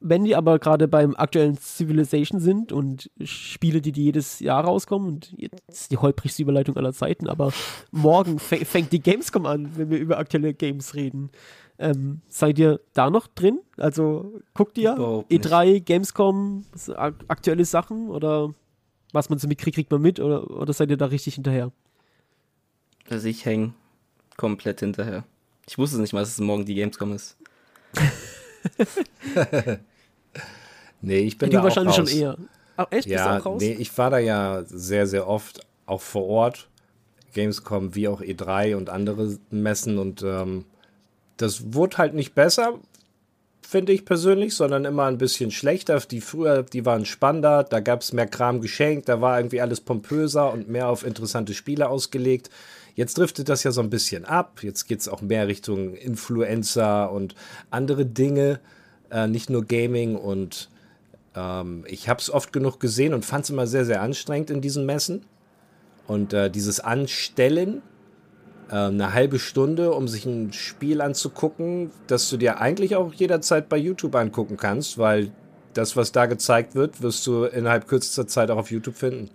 Wenn 0.00 0.24
die 0.24 0.36
aber 0.36 0.58
gerade 0.58 0.88
beim 0.88 1.16
aktuellen 1.16 1.56
Civilization 1.56 2.38
sind 2.38 2.70
und 2.70 3.10
Spiele, 3.22 3.80
die, 3.80 3.92
die 3.92 4.04
jedes 4.04 4.40
Jahr 4.40 4.64
rauskommen, 4.64 5.08
und 5.08 5.34
jetzt 5.38 5.62
ist 5.68 5.90
die 5.90 5.96
holprigste 5.96 6.42
Überleitung 6.42 6.76
aller 6.76 6.92
Zeiten, 6.92 7.28
aber 7.28 7.52
morgen 7.92 8.36
fäng- 8.38 8.64
fängt 8.66 8.92
die 8.92 9.00
Gamescom 9.00 9.46
an, 9.46 9.70
wenn 9.76 9.88
wir 9.90 9.98
über 9.98 10.18
aktuelle 10.18 10.52
Games 10.54 10.94
reden. 10.94 11.30
Ähm, 11.78 12.20
seid 12.28 12.58
ihr 12.58 12.80
da 12.94 13.10
noch 13.10 13.26
drin? 13.26 13.60
Also 13.78 14.40
guckt 14.54 14.76
ihr 14.78 14.94
Überhaupt 14.94 15.30
nicht. 15.30 15.44
E3, 15.46 15.80
Gamescom, 15.80 16.64
ak 16.94 17.14
aktuelle 17.28 17.64
Sachen 17.64 18.08
oder 18.10 18.54
was 19.12 19.28
man 19.30 19.38
so 19.38 19.48
mitkriegt, 19.48 19.76
kriegt 19.76 19.90
man 19.90 20.02
mit 20.02 20.20
oder, 20.20 20.50
oder 20.50 20.72
seid 20.72 20.90
ihr 20.90 20.96
da 20.98 21.06
richtig 21.06 21.34
hinterher? 21.36 21.72
Also 23.08 23.28
ich 23.28 23.44
hänge 23.44 23.72
komplett 24.36 24.80
hinterher. 24.80 25.24
Ich 25.68 25.78
wusste 25.78 26.00
nicht 26.00 26.12
mal, 26.12 26.20
dass 26.20 26.30
es 26.30 26.38
morgen 26.38 26.64
die 26.66 26.74
Gamescom 26.74 27.12
ist. 27.12 27.36
nee, 31.00 31.18
ich 31.18 31.38
bin 31.38 31.50
du 31.50 31.56
da 31.56 31.62
wahrscheinlich 31.62 31.94
auch 31.94 32.00
raus. 32.00 32.10
schon 32.10 32.18
eher. 32.20 32.36
Ach, 32.76 32.86
echt? 32.90 33.06
Ja, 33.08 33.16
Bist 33.16 33.26
du 33.26 33.48
auch 33.50 33.54
raus? 33.54 33.62
nee, 33.62 33.72
ich 33.78 33.96
war 33.96 34.10
da 34.10 34.18
ja 34.18 34.62
sehr, 34.66 35.06
sehr 35.06 35.26
oft 35.28 35.60
auch 35.86 36.00
vor 36.00 36.26
Ort. 36.26 36.68
Gamescom 37.34 37.94
wie 37.94 38.08
auch 38.08 38.22
E3 38.22 38.76
und 38.76 38.88
andere 38.88 39.36
Messen 39.50 39.98
und 39.98 40.22
ähm, 40.22 40.64
das 41.36 41.74
wurde 41.74 41.98
halt 41.98 42.14
nicht 42.14 42.34
besser, 42.34 42.78
finde 43.60 43.92
ich 43.92 44.06
persönlich, 44.06 44.54
sondern 44.54 44.86
immer 44.86 45.04
ein 45.04 45.18
bisschen 45.18 45.50
schlechter. 45.50 46.00
Die 46.00 46.22
früher, 46.22 46.62
die 46.62 46.86
waren 46.86 47.04
spannender, 47.04 47.62
da 47.64 47.80
gab 47.80 48.00
es 48.00 48.14
mehr 48.14 48.26
Kram 48.26 48.62
geschenkt, 48.62 49.08
da 49.10 49.20
war 49.20 49.38
irgendwie 49.38 49.60
alles 49.60 49.82
pompöser 49.82 50.50
und 50.50 50.68
mehr 50.70 50.88
auf 50.88 51.04
interessante 51.04 51.52
Spiele 51.52 51.88
ausgelegt. 51.90 52.48
Jetzt 52.96 53.18
driftet 53.18 53.48
das 53.50 53.62
ja 53.62 53.70
so 53.72 53.82
ein 53.82 53.90
bisschen 53.90 54.24
ab. 54.24 54.60
Jetzt 54.62 54.88
geht 54.88 55.00
es 55.00 55.08
auch 55.08 55.20
mehr 55.20 55.46
Richtung 55.46 55.94
Influencer 55.94 57.12
und 57.12 57.34
andere 57.70 58.06
Dinge, 58.06 58.58
äh, 59.10 59.26
nicht 59.28 59.50
nur 59.50 59.64
Gaming. 59.66 60.16
Und 60.16 60.70
ähm, 61.36 61.84
ich 61.86 62.08
habe 62.08 62.20
es 62.20 62.30
oft 62.30 62.52
genug 62.54 62.80
gesehen 62.80 63.12
und 63.12 63.24
fand 63.24 63.44
es 63.44 63.50
immer 63.50 63.66
sehr, 63.66 63.84
sehr 63.84 64.00
anstrengend 64.00 64.50
in 64.50 64.62
diesen 64.62 64.86
Messen. 64.86 65.26
Und 66.06 66.32
äh, 66.32 66.50
dieses 66.50 66.80
Anstellen, 66.80 67.82
äh, 68.70 68.74
eine 68.76 69.12
halbe 69.12 69.38
Stunde, 69.38 69.92
um 69.92 70.08
sich 70.08 70.24
ein 70.24 70.54
Spiel 70.54 71.02
anzugucken, 71.02 71.90
das 72.06 72.30
du 72.30 72.38
dir 72.38 72.60
eigentlich 72.60 72.96
auch 72.96 73.12
jederzeit 73.12 73.68
bei 73.68 73.76
YouTube 73.76 74.14
angucken 74.14 74.56
kannst, 74.56 74.96
weil 74.96 75.32
das, 75.74 75.96
was 75.96 76.12
da 76.12 76.24
gezeigt 76.24 76.74
wird, 76.74 77.02
wirst 77.02 77.26
du 77.26 77.44
innerhalb 77.44 77.86
kürzester 77.88 78.26
Zeit 78.26 78.50
auch 78.50 78.56
auf 78.56 78.70
YouTube 78.70 78.94
finden. 78.96 79.28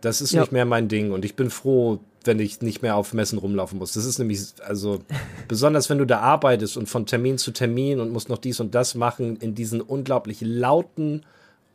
Das 0.00 0.20
ist 0.20 0.32
Ja. 0.32 0.40
nicht 0.40 0.50
mehr 0.50 0.64
mein 0.64 0.88
Ding 0.88 1.12
und 1.12 1.24
ich 1.24 1.36
bin 1.36 1.50
froh, 1.50 2.00
wenn 2.24 2.38
ich 2.38 2.60
nicht 2.60 2.82
mehr 2.82 2.96
auf 2.96 3.14
Messen 3.14 3.38
rumlaufen 3.38 3.78
muss. 3.78 3.92
Das 3.92 4.04
ist 4.04 4.18
nämlich, 4.18 4.40
also 4.64 5.02
besonders 5.48 5.88
wenn 5.90 5.98
du 5.98 6.06
da 6.06 6.20
arbeitest 6.20 6.76
und 6.76 6.88
von 6.88 7.06
Termin 7.06 7.38
zu 7.38 7.50
Termin 7.50 8.00
und 8.00 8.12
musst 8.12 8.28
noch 8.28 8.38
dies 8.38 8.60
und 8.60 8.74
das 8.74 8.94
machen 8.94 9.36
in 9.36 9.54
diesen 9.54 9.80
unglaublich 9.80 10.40
lauten 10.40 11.24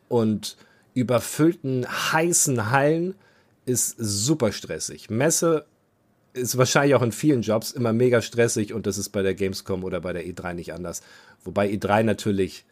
und 0.08 0.56
überfüllten, 0.94 1.86
heißen 1.86 2.70
Hallen, 2.70 3.14
ist 3.64 3.96
super 3.98 4.52
stressig. 4.52 5.10
Messe 5.10 5.66
ist 6.32 6.56
wahrscheinlich 6.56 6.94
auch 6.94 7.02
in 7.02 7.12
vielen 7.12 7.42
Jobs 7.42 7.72
immer 7.72 7.92
mega 7.92 8.22
stressig 8.22 8.72
und 8.72 8.86
das 8.86 8.98
ist 8.98 9.08
bei 9.10 9.22
der 9.22 9.34
Gamescom 9.34 9.84
oder 9.84 10.00
bei 10.00 10.12
der 10.12 10.24
E3 10.24 10.54
nicht 10.54 10.72
anders. 10.72 11.02
Wobei 11.44 11.68
E3 11.70 12.02
natürlich 12.02 12.64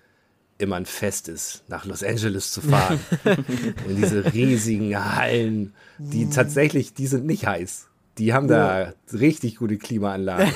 immer 0.64 0.76
ein 0.76 0.86
Fest 0.86 1.28
ist, 1.28 1.62
nach 1.68 1.84
Los 1.84 2.02
Angeles 2.02 2.52
zu 2.52 2.60
fahren. 2.60 2.98
in 3.88 3.96
diese 3.96 4.32
riesigen 4.32 4.96
Hallen, 5.16 5.74
die 5.98 6.28
tatsächlich, 6.28 6.94
die 6.94 7.06
sind 7.06 7.26
nicht 7.26 7.46
heiß. 7.46 7.88
Die 8.18 8.32
haben 8.32 8.46
da 8.46 8.92
richtig 9.12 9.56
gute 9.56 9.76
Klimaanlagen. 9.76 10.52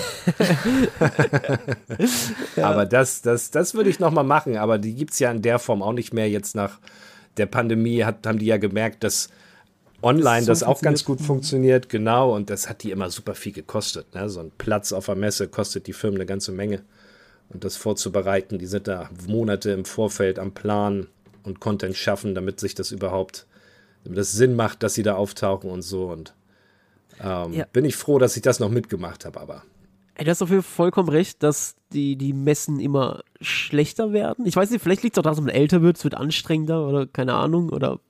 Aber 2.56 2.86
das, 2.86 3.20
das, 3.22 3.50
das 3.50 3.74
würde 3.74 3.90
ich 3.90 3.98
nochmal 3.98 4.22
machen. 4.22 4.56
Aber 4.56 4.78
die 4.78 4.94
gibt 4.94 5.12
es 5.12 5.18
ja 5.18 5.30
in 5.32 5.42
der 5.42 5.58
Form 5.58 5.82
auch 5.82 5.92
nicht 5.92 6.14
mehr. 6.14 6.30
Jetzt 6.30 6.54
nach 6.54 6.78
der 7.36 7.46
Pandemie 7.46 8.04
hat, 8.04 8.26
haben 8.26 8.38
die 8.38 8.46
ja 8.46 8.58
gemerkt, 8.58 9.02
dass 9.02 9.28
online 10.02 10.42
so 10.42 10.52
das 10.52 10.62
auch 10.62 10.80
ganz 10.80 11.04
gut 11.04 11.20
funktioniert. 11.20 11.88
Genau. 11.88 12.32
Und 12.34 12.48
das 12.48 12.68
hat 12.68 12.84
die 12.84 12.92
immer 12.92 13.10
super 13.10 13.34
viel 13.34 13.52
gekostet. 13.52 14.14
Ne? 14.14 14.28
So 14.28 14.38
ein 14.38 14.52
Platz 14.56 14.92
auf 14.92 15.06
der 15.06 15.16
Messe 15.16 15.48
kostet 15.48 15.88
die 15.88 15.92
Firmen 15.92 16.18
eine 16.18 16.26
ganze 16.26 16.52
Menge. 16.52 16.82
Und 17.50 17.64
das 17.64 17.76
vorzubereiten, 17.76 18.58
die 18.58 18.66
sind 18.66 18.88
da 18.88 19.08
Monate 19.26 19.70
im 19.70 19.84
Vorfeld 19.84 20.38
am 20.38 20.52
Plan 20.52 21.06
und 21.44 21.60
Content 21.60 21.96
schaffen, 21.96 22.34
damit 22.34 22.60
sich 22.60 22.74
das 22.74 22.90
überhaupt, 22.90 23.46
damit 24.04 24.18
das 24.18 24.32
Sinn 24.32 24.54
macht, 24.54 24.82
dass 24.82 24.94
sie 24.94 25.02
da 25.02 25.14
auftauchen 25.14 25.70
und 25.70 25.82
so. 25.82 26.08
Und 26.10 26.34
ähm, 27.22 27.52
Ja. 27.52 27.64
bin 27.72 27.84
ich 27.84 27.96
froh, 27.96 28.18
dass 28.18 28.36
ich 28.36 28.42
das 28.42 28.60
noch 28.60 28.70
mitgemacht 28.70 29.24
habe, 29.24 29.40
aber. 29.40 29.62
Ey, 30.14 30.24
du 30.24 30.30
hast 30.30 30.44
Fall 30.44 30.62
vollkommen 30.62 31.08
recht, 31.08 31.42
dass 31.42 31.76
die, 31.92 32.16
die 32.16 32.32
Messen 32.32 32.80
immer 32.80 33.22
schlechter 33.40 34.12
werden. 34.12 34.46
Ich 34.46 34.56
weiß 34.56 34.70
nicht, 34.70 34.82
vielleicht 34.82 35.04
liegt 35.04 35.16
es 35.16 35.18
auch 35.18 35.22
daran, 35.22 35.36
dass 35.36 35.44
man 35.44 35.54
älter 35.54 35.80
wird, 35.80 35.96
es 35.96 36.04
wird 36.04 36.16
anstrengender 36.16 36.86
oder 36.86 37.06
keine 37.06 37.34
Ahnung. 37.34 37.70
Oder, 37.70 38.00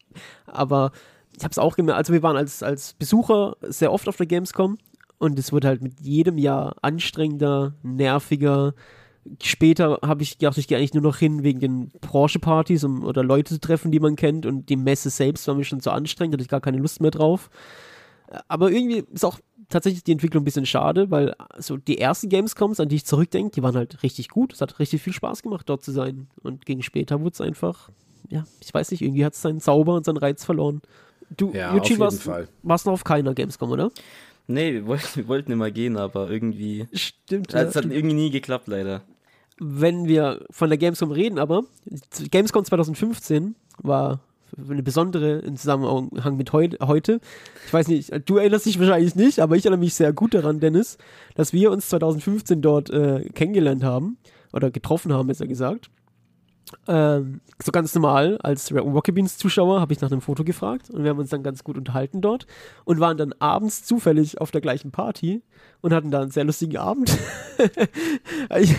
aber 0.47 0.91
ich 1.37 1.45
habe 1.45 1.53
es 1.53 1.59
auch 1.59 1.77
gemerkt, 1.77 1.99
also 1.99 2.13
wir 2.13 2.23
waren 2.23 2.37
als, 2.37 2.63
als 2.63 2.95
Besucher 2.95 3.57
sehr 3.63 3.93
oft 3.93 4.09
auf 4.09 4.17
der 4.17 4.27
Gamescom 4.27 4.79
und 5.19 5.39
es 5.39 5.53
wird 5.53 5.65
halt 5.65 5.83
mit 5.83 6.01
jedem 6.01 6.39
Jahr 6.39 6.77
anstrengender, 6.83 7.75
nerviger. 7.83 8.75
Später 9.43 9.99
habe 10.03 10.23
ich 10.23 10.39
gedacht, 10.39 10.59
ich 10.59 10.69
gehe 10.69 10.79
eigentlich 10.79 10.95
nur 10.95 11.03
noch 11.03 11.17
hin 11.17 11.43
wegen 11.43 11.61
den 11.61 11.91
Branchepartys, 12.01 12.85
um 12.85 13.05
oder 13.05 13.23
Leute 13.23 13.55
zu 13.55 13.61
treffen, 13.61 13.91
die 13.91 14.01
man 14.01 14.17
kennt 14.17 14.47
und 14.47 14.69
die 14.69 14.77
Messe 14.77 15.11
selbst 15.11 15.47
war 15.49 15.55
mir 15.55 15.65
schon 15.65 15.81
so 15.81 15.91
anstrengend, 15.91 16.35
hatte 16.35 16.43
ich 16.43 16.49
gar 16.49 16.61
keine 16.61 16.79
Lust 16.79 17.01
mehr 17.01 17.11
drauf. 17.11 17.51
Aber 18.49 18.71
irgendwie 18.71 19.05
ist 19.13 19.25
auch 19.25 19.39
tatsächlich 19.69 20.05
die 20.05 20.13
Entwicklung 20.13 20.43
ein 20.43 20.45
bisschen 20.45 20.67
schade, 20.67 21.11
weil 21.11 21.35
so 21.59 21.77
die 21.77 21.99
ersten 21.99 22.29
Gamescoms, 22.29 22.81
an 22.81 22.89
die 22.89 22.97
ich 22.97 23.05
zurückdenke, 23.07 23.51
die 23.53 23.63
waren 23.63 23.77
halt 23.77 24.03
richtig 24.03 24.29
gut. 24.29 24.53
Es 24.53 24.61
hat 24.61 24.79
richtig 24.79 25.03
viel 25.03 25.13
Spaß 25.13 25.43
gemacht, 25.43 25.69
dort 25.69 25.83
zu 25.83 25.93
sein. 25.93 26.29
Und 26.43 26.67
gegen 26.67 26.83
später 26.83 27.21
wurde 27.21 27.33
es 27.35 27.41
einfach, 27.41 27.91
ja, 28.29 28.45
ich 28.63 28.73
weiß 28.73 28.91
nicht, 28.91 29.03
irgendwie 29.03 29.25
hat 29.25 29.35
es 29.35 29.43
seinen 29.43 29.61
Zauber 29.61 29.95
und 29.95 30.05
seinen 30.05 30.19
Reiz 30.19 30.45
verloren. 30.45 30.83
Du, 31.37 31.53
Ja, 31.53 31.69
Eugene, 31.71 31.81
auf 31.81 31.89
jeden 31.89 32.01
warst, 32.01 32.23
Fall. 32.23 32.49
warst 32.63 32.87
noch 32.87 32.93
auf 32.95 33.05
keiner 33.05 33.35
Gamescom, 33.35 33.71
oder? 33.71 33.91
Nee, 34.47 34.73
wir 34.73 34.87
wollten, 34.87 35.05
wir 35.17 35.29
wollten 35.29 35.53
immer 35.53 35.71
gehen, 35.71 35.97
aber 35.97 36.31
irgendwie. 36.31 36.87
Stimmt. 36.93 37.53
Es 37.55 37.77
hat 37.77 37.85
irgendwie 37.85 38.15
nie 38.15 38.31
geklappt, 38.31 38.69
leider. 38.69 39.03
Wenn 39.59 40.07
wir 40.07 40.45
von 40.51 40.69
der 40.69 40.79
Gamescom 40.79 41.11
reden, 41.11 41.39
aber 41.39 41.65
Gamescom 42.31 42.65
2015 42.65 43.55
war 43.83 44.21
eine 44.69 44.83
besondere 44.83 45.39
im 45.41 45.57
Zusammenhang 45.57 46.37
mit 46.37 46.53
heu 46.53 46.69
heute. 46.81 47.21
Ich 47.67 47.73
weiß 47.73 47.89
nicht, 47.89 48.13
du 48.27 48.39
erinnerst 48.39 48.67
dich 48.67 48.79
wahrscheinlich 48.79 49.15
nicht, 49.15 49.41
aber 49.41 49.57
ich 49.57 49.65
erinnere 49.65 49.81
mich 49.81 49.95
sehr 49.95 50.13
gut 50.13 50.35
daran, 50.35 50.61
Dennis, 50.61 50.99
dass 51.35 51.53
wir 51.53 51.71
uns 51.71 51.89
2015 51.89 52.63
dort 52.63 52.91
äh, 52.91 53.29
kennengelernt 53.35 53.85
haben 53.85 54.17
oder 54.53 54.71
getroffen 54.71 55.13
haben, 55.13 55.29
besser 55.29 55.47
gesagt. 55.47 55.91
Ähm, 56.87 57.41
so 57.63 57.73
ganz 57.73 57.95
normal, 57.95 58.39
als 58.43 58.73
Rocket 58.73 59.15
Beans 59.15 59.37
Zuschauer 59.37 59.81
habe 59.81 59.93
ich 59.93 60.01
nach 60.01 60.11
einem 60.11 60.21
Foto 60.21 60.45
gefragt 60.45 60.91
und 60.91 61.03
wir 61.03 61.11
haben 61.11 61.19
uns 61.19 61.31
dann 61.31 61.43
ganz 61.43 61.65
gut 61.65 61.77
unterhalten 61.77 62.21
dort 62.21 62.47
und 62.85 63.01
waren 63.01 63.17
dann 63.17 63.35
abends 63.39 63.85
zufällig 63.85 64.41
auf 64.41 64.51
der 64.51 64.61
gleichen 64.61 64.91
Party 64.91 65.43
und 65.81 65.93
hatten 65.93 66.11
da 66.11 66.21
einen 66.21 66.31
sehr 66.31 66.45
lustigen 66.45 66.77
Abend. 66.77 67.17
ich 68.59 68.75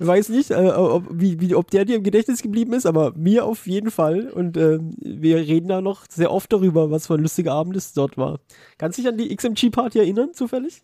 weiß 0.00 0.30
nicht, 0.30 0.50
äh, 0.50 0.70
ob, 0.70 1.06
wie, 1.10 1.40
wie, 1.40 1.54
ob 1.54 1.70
der 1.70 1.84
dir 1.84 1.96
im 1.96 2.02
Gedächtnis 2.02 2.42
geblieben 2.42 2.72
ist, 2.72 2.86
aber 2.86 3.12
mir 3.14 3.44
auf 3.44 3.66
jeden 3.66 3.90
Fall. 3.90 4.30
Und 4.30 4.56
ähm, 4.56 4.94
wir 4.98 5.36
reden 5.36 5.68
da 5.68 5.80
noch 5.80 6.04
sehr 6.08 6.30
oft 6.30 6.52
darüber, 6.52 6.90
was 6.90 7.06
für 7.06 7.14
ein 7.14 7.22
lustiger 7.22 7.52
Abend 7.52 7.76
es 7.76 7.92
dort 7.92 8.16
war. 8.16 8.40
Kannst 8.78 8.98
du 8.98 9.02
dich 9.02 9.10
an 9.10 9.18
die 9.18 9.34
XMG-Party 9.34 9.98
erinnern, 9.98 10.32
zufällig? 10.32 10.82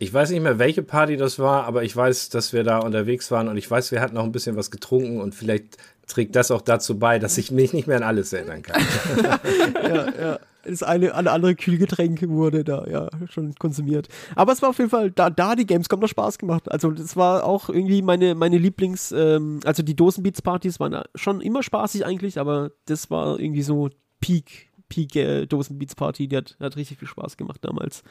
Ich 0.00 0.14
weiß 0.14 0.30
nicht 0.30 0.42
mehr, 0.42 0.58
welche 0.58 0.82
Party 0.82 1.16
das 1.16 1.38
war, 1.38 1.64
aber 1.64 1.82
ich 1.82 1.94
weiß, 1.94 2.28
dass 2.28 2.52
wir 2.52 2.62
da 2.62 2.78
unterwegs 2.78 3.30
waren 3.30 3.48
und 3.48 3.56
ich 3.56 3.68
weiß, 3.68 3.90
wir 3.90 4.00
hatten 4.00 4.14
noch 4.14 4.24
ein 4.24 4.32
bisschen 4.32 4.56
was 4.56 4.70
getrunken 4.70 5.20
und 5.20 5.34
vielleicht 5.34 5.76
trägt 6.06 6.36
das 6.36 6.50
auch 6.50 6.62
dazu 6.62 6.98
bei, 6.98 7.18
dass 7.18 7.36
ich 7.36 7.50
mich 7.50 7.72
nicht 7.72 7.86
mehr 7.86 7.96
an 7.96 8.02
alles 8.02 8.32
erinnern 8.32 8.62
kann. 8.62 8.82
ja, 9.82 10.06
ja. 10.20 10.38
Das 10.64 10.82
eine, 10.82 11.14
eine 11.14 11.30
andere 11.30 11.54
Kühlgetränk 11.54 12.28
wurde 12.28 12.62
da 12.62 12.86
ja 12.86 13.08
schon 13.30 13.54
konsumiert. 13.54 14.08
Aber 14.34 14.52
es 14.52 14.60
war 14.60 14.70
auf 14.70 14.78
jeden 14.78 14.90
Fall, 14.90 15.10
da, 15.10 15.30
da 15.30 15.54
die 15.54 15.64
Gamescom 15.66 16.00
noch 16.00 16.08
Spaß 16.08 16.38
gemacht. 16.38 16.70
Also 16.70 16.90
das 16.90 17.16
war 17.16 17.44
auch 17.44 17.70
irgendwie 17.70 18.02
meine, 18.02 18.34
meine 18.34 18.58
Lieblings, 18.58 19.12
ähm, 19.12 19.60
also 19.64 19.82
die 19.82 19.96
Dosenbeats-Partys 19.96 20.78
waren 20.78 21.02
schon 21.14 21.40
immer 21.40 21.62
spaßig 21.62 22.04
eigentlich, 22.04 22.38
aber 22.38 22.70
das 22.84 23.10
war 23.10 23.38
irgendwie 23.40 23.62
so 23.62 23.88
Peak, 24.20 24.68
Peak 24.88 25.16
äh, 25.16 25.46
die 25.46 26.36
hat, 26.36 26.56
hat 26.60 26.76
richtig 26.76 26.98
viel 26.98 27.08
Spaß 27.08 27.36
gemacht 27.36 27.60
damals. 27.62 28.02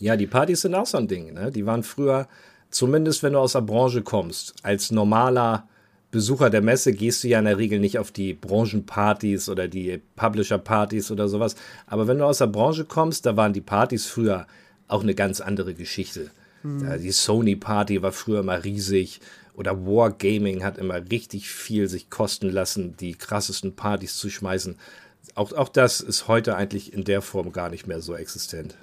Ja, 0.00 0.16
die 0.16 0.26
Partys 0.26 0.62
sind 0.62 0.74
auch 0.74 0.86
so 0.86 0.98
ein 0.98 1.08
Ding. 1.08 1.34
Ne? 1.34 1.52
Die 1.52 1.66
waren 1.66 1.82
früher, 1.82 2.26
zumindest 2.70 3.22
wenn 3.22 3.34
du 3.34 3.38
aus 3.38 3.52
der 3.52 3.60
Branche 3.60 4.02
kommst, 4.02 4.54
als 4.62 4.90
normaler 4.90 5.68
Besucher 6.10 6.50
der 6.50 6.62
Messe 6.62 6.92
gehst 6.92 7.22
du 7.22 7.28
ja 7.28 7.38
in 7.38 7.44
der 7.44 7.58
Regel 7.58 7.78
nicht 7.78 7.98
auf 7.98 8.10
die 8.10 8.34
Branchenpartys 8.34 9.48
oder 9.48 9.68
die 9.68 10.00
Publisher-Partys 10.16 11.10
oder 11.12 11.28
sowas. 11.28 11.54
Aber 11.86 12.08
wenn 12.08 12.18
du 12.18 12.24
aus 12.24 12.38
der 12.38 12.48
Branche 12.48 12.84
kommst, 12.84 13.26
da 13.26 13.36
waren 13.36 13.52
die 13.52 13.60
Partys 13.60 14.06
früher 14.06 14.46
auch 14.88 15.02
eine 15.02 15.14
ganz 15.14 15.40
andere 15.40 15.74
Geschichte. 15.74 16.30
Ja, 16.82 16.98
die 16.98 17.12
Sony-Party 17.12 18.02
war 18.02 18.12
früher 18.12 18.40
immer 18.40 18.64
riesig. 18.64 19.20
Oder 19.54 19.86
Wargaming 19.86 20.64
hat 20.64 20.78
immer 20.78 21.00
richtig 21.10 21.48
viel 21.48 21.88
sich 21.88 22.10
kosten 22.10 22.50
lassen, 22.50 22.96
die 22.98 23.14
krassesten 23.14 23.76
Partys 23.76 24.16
zu 24.16 24.30
schmeißen. 24.30 24.76
Auch, 25.34 25.52
auch 25.52 25.68
das 25.68 26.00
ist 26.00 26.28
heute 26.28 26.56
eigentlich 26.56 26.92
in 26.92 27.04
der 27.04 27.22
Form 27.22 27.52
gar 27.52 27.70
nicht 27.70 27.86
mehr 27.86 28.00
so 28.00 28.14
existent. 28.14 28.74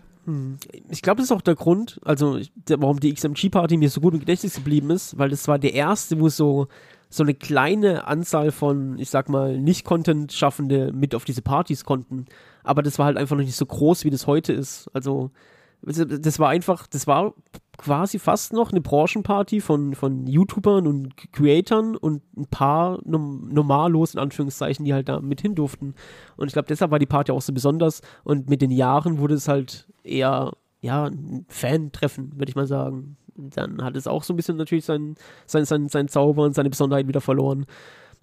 Ich 0.89 1.01
glaube, 1.01 1.17
das 1.17 1.25
ist 1.25 1.31
auch 1.31 1.41
der 1.41 1.55
Grund, 1.55 2.01
also 2.03 2.37
warum 2.67 2.99
die 2.99 3.13
XMG-Party 3.13 3.77
mir 3.77 3.89
so 3.89 4.01
gut 4.01 4.13
im 4.13 4.19
Gedächtnis 4.19 4.55
geblieben 4.55 4.89
ist, 4.89 5.17
weil 5.17 5.29
das 5.29 5.47
war 5.47 5.57
der 5.57 5.73
erste, 5.73 6.19
wo 6.19 6.27
so, 6.27 6.67
so 7.09 7.23
eine 7.23 7.33
kleine 7.33 8.07
Anzahl 8.07 8.51
von, 8.51 8.99
ich 8.99 9.09
sag 9.09 9.29
mal, 9.29 9.57
Nicht-Content-Schaffende 9.57 10.91
mit 10.91 11.15
auf 11.15 11.23
diese 11.23 11.41
Partys 11.41 11.85
konnten. 11.85 12.25
Aber 12.63 12.83
das 12.83 12.99
war 12.99 13.05
halt 13.05 13.15
einfach 13.17 13.37
noch 13.37 13.43
nicht 13.43 13.55
so 13.55 13.65
groß, 13.65 14.03
wie 14.03 14.09
das 14.09 14.27
heute 14.27 14.51
ist. 14.51 14.89
Also, 14.93 15.31
das 15.87 16.39
war 16.39 16.49
einfach, 16.49 16.85
das 16.87 17.07
war 17.07 17.33
quasi 17.77 18.19
fast 18.19 18.53
noch 18.53 18.71
eine 18.71 18.81
Branchenparty 18.81 19.61
von, 19.61 19.95
von 19.95 20.27
YouTubern 20.27 20.85
und 20.85 21.15
Creatoren 21.31 21.95
und 21.95 22.23
ein 22.35 22.47
paar 22.47 22.99
nom 23.05 23.47
normallos, 23.49 24.13
in 24.13 24.19
Anführungszeichen, 24.19 24.83
die 24.83 24.93
halt 24.93 25.07
da 25.07 25.21
mit 25.21 25.41
hin 25.41 25.55
durften. 25.55 25.93
Und 26.35 26.47
ich 26.47 26.53
glaube, 26.53 26.67
deshalb 26.67 26.91
war 26.91 26.99
die 26.99 27.05
Party 27.05 27.31
auch 27.31 27.41
so 27.41 27.53
besonders. 27.53 28.01
Und 28.23 28.49
mit 28.49 28.61
den 28.61 28.71
Jahren 28.71 29.19
wurde 29.19 29.35
es 29.35 29.47
halt 29.47 29.87
eher, 30.03 30.51
ja, 30.81 31.05
ein 31.05 31.45
Fan-Treffen, 31.47 32.33
würde 32.37 32.49
ich 32.49 32.55
mal 32.55 32.67
sagen. 32.67 33.15
Dann 33.35 33.83
hat 33.83 33.95
es 33.95 34.07
auch 34.07 34.23
so 34.23 34.33
ein 34.33 34.37
bisschen 34.37 34.57
natürlich 34.57 34.85
seinen 34.85 35.15
sein, 35.45 35.65
sein, 35.65 35.87
sein 35.87 36.07
Zauber 36.07 36.43
und 36.43 36.55
seine 36.55 36.71
Besonderheit 36.71 37.07
wieder 37.07 37.21
verloren. 37.21 37.65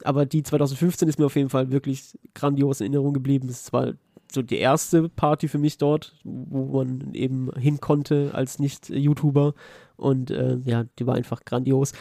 Aber 0.03 0.27
die 0.27 0.43
2015 0.43 1.09
ist 1.09 1.19
mir 1.19 1.27
auf 1.27 1.37
jeden 1.37 1.51
Fall 1.51 1.71
wirklich 1.71 2.19
grandios 2.35 2.81
in 2.81 2.87
Erinnerung 2.87 3.15
geblieben. 3.15 3.49
Es 3.49 3.73
war 3.73 3.93
so 4.35 4.43
die 4.43 4.59
erste 4.59 5.09
Party 5.09 5.49
für 5.49 5.59
mich 5.59 5.79
dort, 5.79 6.15
wo 6.25 6.85
man 6.85 7.15
eben 7.15 7.51
hin 7.57 7.81
konnte 7.81 8.31
als 8.35 8.59
Nicht-YouTuber. 8.59 9.55
Und 9.97 10.31
äh, 10.31 10.59
ja, 10.65 10.85
die 10.99 11.07
war 11.07 11.15
einfach 11.15 11.45
grandios. 11.45 11.93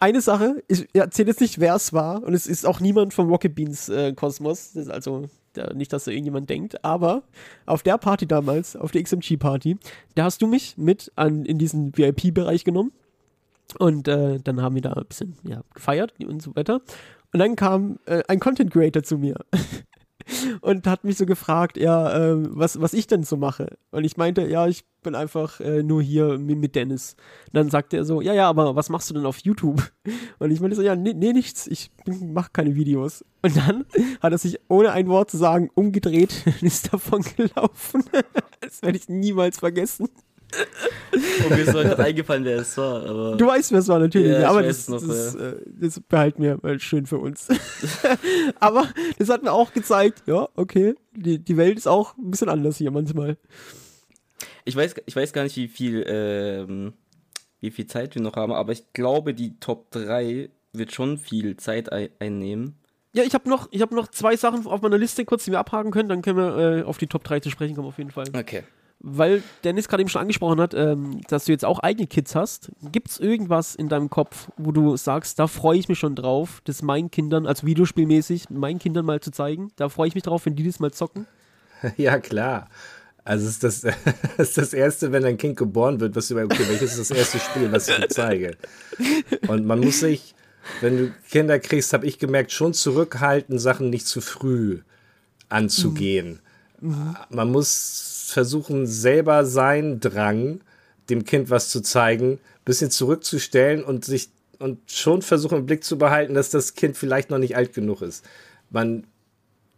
Eine 0.00 0.20
Sache, 0.20 0.62
ich 0.68 0.86
erzähle 0.94 1.28
jetzt 1.28 1.40
nicht, 1.40 1.60
wer 1.60 1.74
es 1.74 1.92
war, 1.92 2.22
und 2.22 2.34
es 2.34 2.46
ist 2.46 2.66
auch 2.66 2.80
niemand 2.80 3.14
vom 3.14 3.28
Rocket 3.30 3.54
Beans 3.54 3.88
äh, 3.88 4.12
Kosmos, 4.12 4.76
also 4.88 5.28
nicht, 5.74 5.92
dass 5.92 6.04
da 6.04 6.10
irgendjemand 6.10 6.50
denkt, 6.50 6.84
aber 6.84 7.22
auf 7.66 7.82
der 7.82 7.98
Party 7.98 8.26
damals, 8.26 8.76
auf 8.76 8.92
der 8.92 9.02
XMG-Party, 9.02 9.78
da 10.14 10.24
hast 10.24 10.42
du 10.42 10.46
mich 10.46 10.76
mit 10.76 11.10
an, 11.16 11.44
in 11.44 11.58
diesen 11.58 11.96
VIP-Bereich 11.96 12.64
genommen. 12.64 12.92
Und 13.78 14.08
äh, 14.08 14.38
dann 14.38 14.62
haben 14.62 14.74
wir 14.74 14.82
da 14.82 14.92
ein 14.92 15.04
bisschen 15.06 15.36
ja, 15.42 15.62
gefeiert 15.74 16.14
und 16.20 16.40
so 16.40 16.56
weiter. 16.56 16.80
Und 17.32 17.40
dann 17.40 17.56
kam 17.56 17.98
äh, 18.06 18.22
ein 18.28 18.40
Content 18.40 18.70
Creator 18.72 19.02
zu 19.02 19.18
mir 19.18 19.34
und 20.60 20.86
hat 20.86 21.04
mich 21.04 21.16
so 21.16 21.26
gefragt, 21.26 21.76
ja, 21.76 22.32
äh, 22.32 22.36
was, 22.56 22.80
was 22.80 22.92
ich 22.92 23.06
denn 23.06 23.22
so 23.22 23.36
mache. 23.36 23.78
Und 23.90 24.04
ich 24.04 24.16
meinte, 24.16 24.46
ja, 24.46 24.66
ich 24.66 24.84
bin 25.02 25.14
einfach 25.14 25.60
äh, 25.60 25.82
nur 25.82 26.02
hier 26.02 26.38
mit, 26.38 26.74
Dennis. 26.74 27.16
Und 27.46 27.56
dann 27.56 27.70
sagte 27.70 27.96
er 27.96 28.04
so, 28.04 28.20
ja, 28.20 28.34
ja, 28.34 28.48
aber 28.48 28.76
was 28.76 28.88
machst 28.88 29.08
du 29.10 29.14
denn 29.14 29.26
auf 29.26 29.38
YouTube? 29.38 29.82
Und 30.38 30.50
ich 30.50 30.60
meinte 30.60 30.76
so, 30.76 30.82
ja, 30.82 30.96
nee, 30.96 31.14
nee 31.14 31.32
nichts, 31.32 31.66
ich 31.66 31.90
mache 32.06 32.50
keine 32.52 32.74
Videos. 32.74 33.24
Und 33.42 33.56
dann 33.56 33.84
hat 34.20 34.32
er 34.32 34.38
sich 34.38 34.58
ohne 34.68 34.92
ein 34.92 35.08
Wort 35.08 35.30
zu 35.30 35.36
sagen 35.36 35.70
umgedreht 35.74 36.42
und 36.46 36.62
ist 36.62 36.92
davon 36.92 37.24
gelaufen. 37.36 38.04
das 38.60 38.82
werde 38.82 38.98
ich 38.98 39.08
niemals 39.08 39.58
vergessen. 39.58 40.08
Und 41.44 41.50
mir 41.50 41.62
ist 41.62 41.74
heute 41.74 41.98
eingefallen, 41.98 42.44
wer 42.44 42.58
es 42.58 42.76
war. 42.76 43.04
Aber 43.06 43.36
Du 43.36 43.46
weißt, 43.46 43.72
wer 43.72 43.78
es 43.80 43.88
war, 43.88 43.98
natürlich. 43.98 44.32
Ja, 44.32 44.50
aber 44.50 44.62
das, 44.62 44.88
noch, 44.88 45.00
das, 45.06 45.34
ja. 45.34 45.40
äh, 45.50 45.56
das 45.66 46.00
behalten 46.00 46.42
wir 46.42 46.58
mal 46.62 46.78
schön 46.80 47.06
für 47.06 47.18
uns. 47.18 47.48
aber 48.60 48.88
das 49.18 49.28
hat 49.28 49.42
mir 49.42 49.52
auch 49.52 49.72
gezeigt, 49.72 50.22
ja, 50.26 50.48
okay, 50.54 50.94
die, 51.12 51.38
die 51.38 51.56
Welt 51.56 51.76
ist 51.78 51.86
auch 51.86 52.16
ein 52.16 52.30
bisschen 52.30 52.48
anders 52.48 52.76
hier 52.78 52.90
manchmal. 52.90 53.36
ich, 54.64 54.74
weiß, 54.76 54.94
ich 55.06 55.16
weiß 55.16 55.32
gar 55.32 55.42
nicht, 55.44 55.56
wie 55.56 55.68
viel, 55.68 56.04
ähm, 56.06 56.92
wie 57.60 57.70
viel 57.70 57.86
Zeit 57.86 58.14
wir 58.14 58.22
noch 58.22 58.36
haben, 58.36 58.52
aber 58.52 58.72
ich 58.72 58.92
glaube, 58.92 59.34
die 59.34 59.58
Top 59.60 59.90
3 59.90 60.50
wird 60.72 60.92
schon 60.92 61.18
viel 61.18 61.56
Zeit 61.56 61.92
ei- 61.92 62.10
einnehmen. 62.20 62.78
Ja, 63.14 63.22
ich 63.24 63.34
habe 63.34 63.48
noch, 63.48 63.68
ich 63.70 63.80
hab 63.82 63.90
noch 63.90 64.08
zwei 64.08 64.36
Sachen 64.36 64.66
auf 64.66 64.82
meiner 64.82 64.98
Liste 64.98 65.24
kurz, 65.24 65.44
die 65.44 65.50
wir 65.50 65.58
abhaken 65.58 65.90
können, 65.90 66.08
dann 66.08 66.22
können 66.22 66.36
wir 66.38 66.56
äh, 66.78 66.82
auf 66.82 66.98
die 66.98 67.06
Top 67.06 67.24
3 67.24 67.40
zu 67.40 67.50
sprechen 67.50 67.74
kommen, 67.74 67.88
auf 67.88 67.98
jeden 67.98 68.10
Fall. 68.10 68.26
Okay. 68.36 68.62
Weil 69.00 69.44
Dennis 69.62 69.86
gerade 69.86 70.00
eben 70.02 70.10
schon 70.10 70.22
angesprochen 70.22 70.60
hat, 70.60 70.74
ähm, 70.74 71.20
dass 71.28 71.44
du 71.44 71.52
jetzt 71.52 71.64
auch 71.64 71.78
eigene 71.78 72.08
Kids 72.08 72.34
hast. 72.34 72.72
Gibt 72.90 73.10
es 73.10 73.20
irgendwas 73.20 73.76
in 73.76 73.88
deinem 73.88 74.10
Kopf, 74.10 74.48
wo 74.56 74.72
du 74.72 74.96
sagst, 74.96 75.38
da 75.38 75.46
freue 75.46 75.78
ich 75.78 75.88
mich 75.88 76.00
schon 76.00 76.16
drauf, 76.16 76.60
das 76.64 76.82
meinen 76.82 77.10
Kindern, 77.10 77.46
also 77.46 77.64
videospielmäßig, 77.64 78.50
meinen 78.50 78.80
Kindern 78.80 79.06
mal 79.06 79.20
zu 79.20 79.30
zeigen? 79.30 79.70
Da 79.76 79.88
freue 79.88 80.08
ich 80.08 80.14
mich 80.14 80.24
drauf, 80.24 80.46
wenn 80.46 80.56
die 80.56 80.64
das 80.64 80.80
mal 80.80 80.92
zocken. 80.92 81.26
Ja, 81.96 82.18
klar. 82.18 82.68
Also 83.24 83.46
es 83.46 83.62
ist 83.62 83.84
das, 83.84 83.94
ist 84.38 84.58
das 84.58 84.72
erste, 84.72 85.12
wenn 85.12 85.24
ein 85.24 85.36
Kind 85.36 85.56
geboren 85.56 86.00
wird, 86.00 86.16
was 86.16 86.28
du 86.28 86.42
okay, 86.42 86.64
welches 86.66 86.96
ist 86.96 87.10
das 87.10 87.16
erste 87.16 87.38
Spiel, 87.38 87.70
was 87.70 87.88
ich 87.88 88.08
zeige? 88.08 88.56
Und 89.46 89.64
man 89.64 89.78
muss 89.78 90.00
sich, 90.00 90.34
wenn 90.80 90.96
du 90.96 91.14
Kinder 91.30 91.60
kriegst, 91.60 91.92
habe 91.92 92.06
ich 92.06 92.18
gemerkt, 92.18 92.50
schon 92.50 92.72
zurückhalten, 92.72 93.58
Sachen 93.58 93.90
nicht 93.90 94.06
zu 94.06 94.20
früh 94.20 94.80
anzugehen. 95.50 96.40
Man 96.80 97.52
muss 97.52 98.07
versuchen, 98.30 98.86
selber 98.86 99.44
seinen 99.44 100.00
Drang, 100.00 100.60
dem 101.10 101.24
Kind 101.24 101.50
was 101.50 101.70
zu 101.70 101.80
zeigen, 101.80 102.32
ein 102.32 102.64
bisschen 102.64 102.90
zurückzustellen 102.90 103.82
und 103.82 104.04
sich 104.04 104.30
und 104.58 104.90
schon 104.90 105.22
versuchen 105.22 105.58
im 105.58 105.66
Blick 105.66 105.84
zu 105.84 105.98
behalten, 105.98 106.34
dass 106.34 106.50
das 106.50 106.74
Kind 106.74 106.96
vielleicht 106.96 107.30
noch 107.30 107.38
nicht 107.38 107.56
alt 107.56 107.74
genug 107.74 108.02
ist. 108.02 108.24
Man 108.70 109.04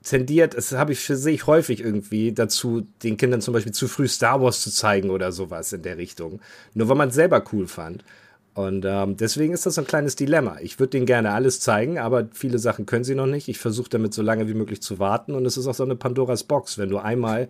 tendiert, 0.02 0.56
das 0.56 0.72
habe 0.72 0.92
ich 0.92 1.00
für 1.00 1.16
sich 1.16 1.46
häufig 1.46 1.80
irgendwie 1.80 2.32
dazu, 2.32 2.86
den 3.02 3.16
Kindern 3.16 3.42
zum 3.42 3.52
Beispiel 3.52 3.72
zu 3.72 3.88
früh 3.88 4.08
Star 4.08 4.40
Wars 4.40 4.62
zu 4.62 4.70
zeigen 4.70 5.10
oder 5.10 5.32
sowas 5.32 5.72
in 5.72 5.82
der 5.82 5.98
Richtung. 5.98 6.40
Nur 6.74 6.88
weil 6.88 6.96
man 6.96 7.10
es 7.10 7.14
selber 7.14 7.44
cool 7.52 7.66
fand. 7.66 8.04
Und 8.52 8.84
ähm, 8.84 9.16
deswegen 9.16 9.52
ist 9.52 9.64
das 9.64 9.78
ein 9.78 9.86
kleines 9.86 10.16
Dilemma. 10.16 10.58
Ich 10.60 10.80
würde 10.80 10.90
denen 10.90 11.06
gerne 11.06 11.32
alles 11.32 11.60
zeigen, 11.60 11.98
aber 11.98 12.28
viele 12.32 12.58
Sachen 12.58 12.84
können 12.84 13.04
sie 13.04 13.14
noch 13.14 13.26
nicht. 13.26 13.48
Ich 13.48 13.58
versuche 13.58 13.88
damit 13.90 14.12
so 14.12 14.22
lange 14.22 14.48
wie 14.48 14.54
möglich 14.54 14.82
zu 14.82 14.98
warten. 14.98 15.34
Und 15.34 15.46
es 15.46 15.56
ist 15.56 15.68
auch 15.68 15.74
so 15.74 15.84
eine 15.84 15.94
Pandoras 15.94 16.42
Box, 16.44 16.76
wenn 16.76 16.90
du 16.90 16.98
einmal 16.98 17.48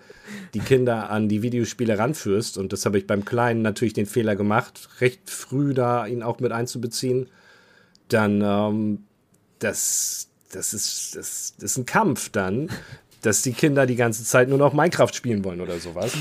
die 0.53 0.61
Kinder 0.61 1.09
an 1.09 1.29
die 1.29 1.43
Videospiele 1.43 1.99
ranführst. 1.99 2.59
Und 2.59 2.75
das 2.75 2.85
habe 2.85 2.99
ich 2.99 3.07
beim 3.07 3.25
Kleinen 3.25 3.63
natürlich 3.63 3.95
den 3.95 4.07
Fehler 4.07 4.37
gemacht, 4.37 4.91
recht 5.01 5.31
früh 5.31 5.73
da 5.73 6.07
ihn 6.07 6.23
auch 6.23 6.39
mit 6.39 6.53
einzubeziehen. 6.53 7.29
Dann 8.09 8.43
ähm, 8.43 9.05
das, 9.59 10.29
das, 10.53 10.75
ist, 10.75 11.17
das, 11.17 11.55
das 11.57 11.73
ist 11.73 11.79
ein 11.79 11.87
Kampf 11.87 12.29
dann, 12.29 12.69
dass 13.23 13.41
die 13.41 13.53
Kinder 13.53 13.87
die 13.87 13.97
ganze 13.97 14.25
Zeit 14.25 14.49
nur 14.49 14.59
noch 14.59 14.75
Minecraft 14.75 15.13
spielen 15.13 15.45
wollen 15.45 15.63
oder 15.63 15.79
sowas. 15.79 16.13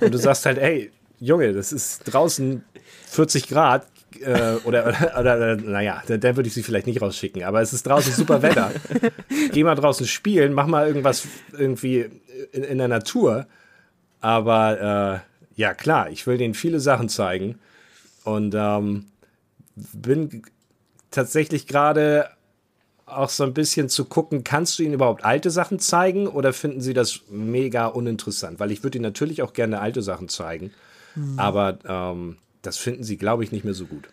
Und 0.00 0.12
du 0.12 0.18
sagst 0.18 0.46
halt, 0.46 0.58
ey, 0.58 0.90
Junge, 1.20 1.52
das 1.52 1.72
ist 1.72 2.02
draußen 2.04 2.64
40 3.08 3.48
Grad. 3.48 3.86
Äh, 4.22 4.56
oder, 4.64 4.86
oder, 4.86 5.20
oder, 5.20 5.56
naja, 5.56 6.02
dann, 6.06 6.36
würde 6.36 6.48
ich 6.48 6.54
sie 6.54 6.62
vielleicht 6.62 6.86
nicht 6.86 7.02
rausschicken, 7.02 7.42
aber 7.44 7.60
es 7.60 7.72
ist 7.72 7.86
draußen 7.86 8.12
super 8.12 8.42
Wetter. 8.42 8.72
Geh 9.52 9.64
mal 9.64 9.74
draußen 9.74 10.06
spielen, 10.06 10.52
mach 10.52 10.66
mal 10.66 10.86
irgendwas 10.86 11.26
irgendwie 11.52 12.06
in, 12.52 12.62
in 12.64 12.78
der 12.78 12.88
Natur. 12.88 13.46
Aber 14.20 15.22
äh, 15.56 15.60
ja, 15.60 15.74
klar, 15.74 16.10
ich 16.10 16.26
will 16.26 16.38
denen 16.38 16.54
viele 16.54 16.80
Sachen 16.80 17.08
zeigen 17.08 17.58
und 18.24 18.54
ähm, 18.56 19.06
bin 19.74 20.42
tatsächlich 21.10 21.66
gerade 21.66 22.28
auch 23.06 23.28
so 23.28 23.44
ein 23.44 23.54
bisschen 23.54 23.88
zu 23.88 24.04
gucken, 24.04 24.42
kannst 24.42 24.78
du 24.78 24.82
ihnen 24.82 24.94
überhaupt 24.94 25.24
alte 25.24 25.50
Sachen 25.50 25.78
zeigen 25.78 26.26
oder 26.26 26.52
finden 26.52 26.80
sie 26.80 26.92
das 26.92 27.20
mega 27.30 27.86
uninteressant? 27.86 28.58
Weil 28.58 28.72
ich 28.72 28.82
würde 28.82 28.98
ihnen 28.98 29.04
natürlich 29.04 29.42
auch 29.42 29.52
gerne 29.52 29.80
alte 29.80 30.02
Sachen 30.02 30.28
zeigen, 30.28 30.72
aber 31.36 31.78
ähm, 31.86 32.36
das 32.66 32.76
finden 32.76 33.04
sie, 33.04 33.16
glaube 33.16 33.44
ich, 33.44 33.52
nicht 33.52 33.64
mehr 33.64 33.74
so 33.74 33.86
gut. 33.86 34.08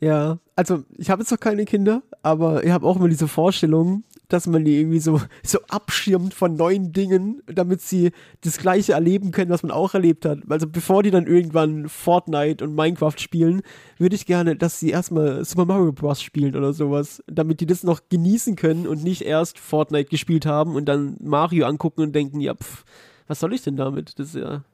Ja, 0.00 0.38
also 0.56 0.84
ich 0.96 1.10
habe 1.10 1.22
jetzt 1.22 1.30
noch 1.30 1.40
keine 1.40 1.66
Kinder, 1.66 2.02
aber 2.22 2.64
ich 2.64 2.70
habe 2.70 2.86
auch 2.86 2.96
immer 2.96 3.08
diese 3.08 3.28
Vorstellung, 3.28 4.02
dass 4.28 4.46
man 4.46 4.64
die 4.64 4.78
irgendwie 4.78 4.98
so, 4.98 5.20
so 5.42 5.58
abschirmt 5.68 6.32
von 6.32 6.56
neuen 6.56 6.92
Dingen, 6.92 7.42
damit 7.46 7.82
sie 7.82 8.12
das 8.40 8.56
Gleiche 8.56 8.94
erleben 8.94 9.30
können, 9.30 9.50
was 9.50 9.62
man 9.62 9.72
auch 9.72 9.92
erlebt 9.92 10.24
hat. 10.24 10.38
Also 10.48 10.66
bevor 10.66 11.02
die 11.02 11.10
dann 11.10 11.26
irgendwann 11.26 11.90
Fortnite 11.90 12.64
und 12.64 12.74
Minecraft 12.74 13.18
spielen, 13.18 13.60
würde 13.98 14.14
ich 14.14 14.24
gerne, 14.24 14.56
dass 14.56 14.80
sie 14.80 14.88
erstmal 14.88 15.44
Super 15.44 15.66
Mario 15.66 15.92
Bros. 15.92 16.22
spielen 16.22 16.56
oder 16.56 16.72
sowas, 16.72 17.22
damit 17.26 17.60
die 17.60 17.66
das 17.66 17.82
noch 17.82 18.00
genießen 18.08 18.56
können 18.56 18.86
und 18.86 19.04
nicht 19.04 19.22
erst 19.22 19.58
Fortnite 19.58 20.08
gespielt 20.08 20.46
haben 20.46 20.76
und 20.76 20.86
dann 20.86 21.18
Mario 21.20 21.66
angucken 21.66 22.00
und 22.00 22.14
denken, 22.14 22.40
ja, 22.40 22.54
pf, 22.54 22.84
was 23.26 23.40
soll 23.40 23.52
ich 23.52 23.62
denn 23.62 23.76
damit? 23.76 24.18
Das 24.18 24.28
ist 24.28 24.36
ja. 24.36 24.64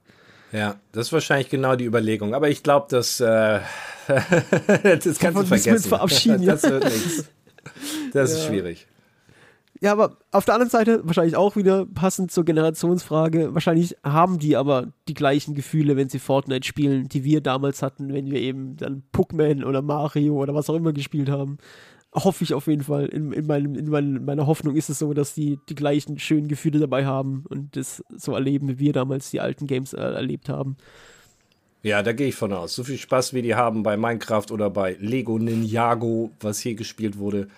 Ja, 0.53 0.77
das 0.93 1.09
ist 1.09 1.13
wahrscheinlich 1.13 1.49
genau 1.49 1.77
die 1.77 1.85
Überlegung. 1.85 2.35
Aber 2.35 2.49
ich 2.49 2.63
glaube, 2.63 2.87
dass 2.91 3.21
äh, 3.21 3.61
das 4.09 5.19
kannst 5.19 5.39
du 5.41 5.45
vergessen. 5.45 5.89
verabschieden, 5.89 6.43
ja. 6.43 6.53
Das 6.53 6.63
wird 6.65 6.85
nichts. 6.85 7.25
Das 8.13 8.31
ist 8.33 8.43
Ja. 8.43 8.47
schwierig. 8.49 8.87
Ja, 9.83 9.93
aber 9.93 10.17
auf 10.33 10.47
der 10.47 10.55
anderen 10.55 10.71
Seite 10.71 11.01
wahrscheinlich 11.05 11.37
auch 11.37 11.55
wieder 11.55 11.85
passend 11.85 12.31
zur 12.33 12.47
Generationsfrage. 12.47 13.55
Wahrscheinlich 13.55 13.95
haben 14.03 14.39
die 14.39 14.57
aber 14.57 14.87
die 15.07 15.13
gleichen 15.15 15.55
Gefühle, 15.55 15.97
wenn 15.97 16.09
sie 16.09 16.19
Fortnite 16.19 16.67
spielen, 16.67 17.09
die 17.09 17.25
wir 17.25 17.43
damals 17.43 17.83
hatten, 17.83 18.15
wenn 18.15 18.31
wir 18.31 18.41
eben 18.41 18.77
dann 18.79 19.03
Puckman 19.13 19.65
oder 19.65 19.83
Mario 19.83 20.35
oder 20.41 20.55
was 20.55 20.71
auch 20.71 20.77
immer 20.77 20.95
gespielt 20.95 21.29
haben. 21.29 21.59
Hoffe 22.17 22.45
ich 22.45 22.55
auf 22.55 22.67
jeden 22.67 22.83
Fall. 22.83 23.07
In, 23.07 23.33
in, 23.33 23.47
meinem, 23.47 23.75
in 23.75 23.91
mein, 23.91 24.25
meiner 24.25 24.47
Hoffnung 24.47 24.75
ist 24.75 24.89
es 24.89 24.99
so, 24.99 25.13
dass 25.13 25.35
die 25.35 25.59
die 25.69 25.75
gleichen 25.75 26.19
schönen 26.19 26.49
Gefühle 26.49 26.79
dabei 26.79 27.05
haben 27.05 27.45
und 27.49 27.77
das 27.77 28.03
so 28.09 28.35
erleben, 28.35 28.69
wie 28.69 28.79
wir 28.79 28.93
damals 28.95 29.31
die 29.31 29.41
alten 29.41 29.67
Games 29.67 29.93
äh, 29.93 30.01
erlebt 30.01 30.49
haben. 30.49 30.77
Ja, 31.83 32.03
da 32.03 32.13
gehe 32.13 32.29
ich 32.29 32.35
von 32.35 32.53
aus. 32.53 32.75
So 32.75 32.85
viel 32.85 32.97
Spaß, 32.97 33.35
wie 33.35 33.43
die 33.43 33.55
haben 33.55 33.83
bei 33.83 33.97
Minecraft 33.97 34.47
oder 34.51 34.71
bei 34.71 34.97
Lego 34.99 35.39
Ninjago, 35.39 36.31
was 36.41 36.59
hier 36.59 36.75
gespielt 36.75 37.19
wurde. 37.19 37.49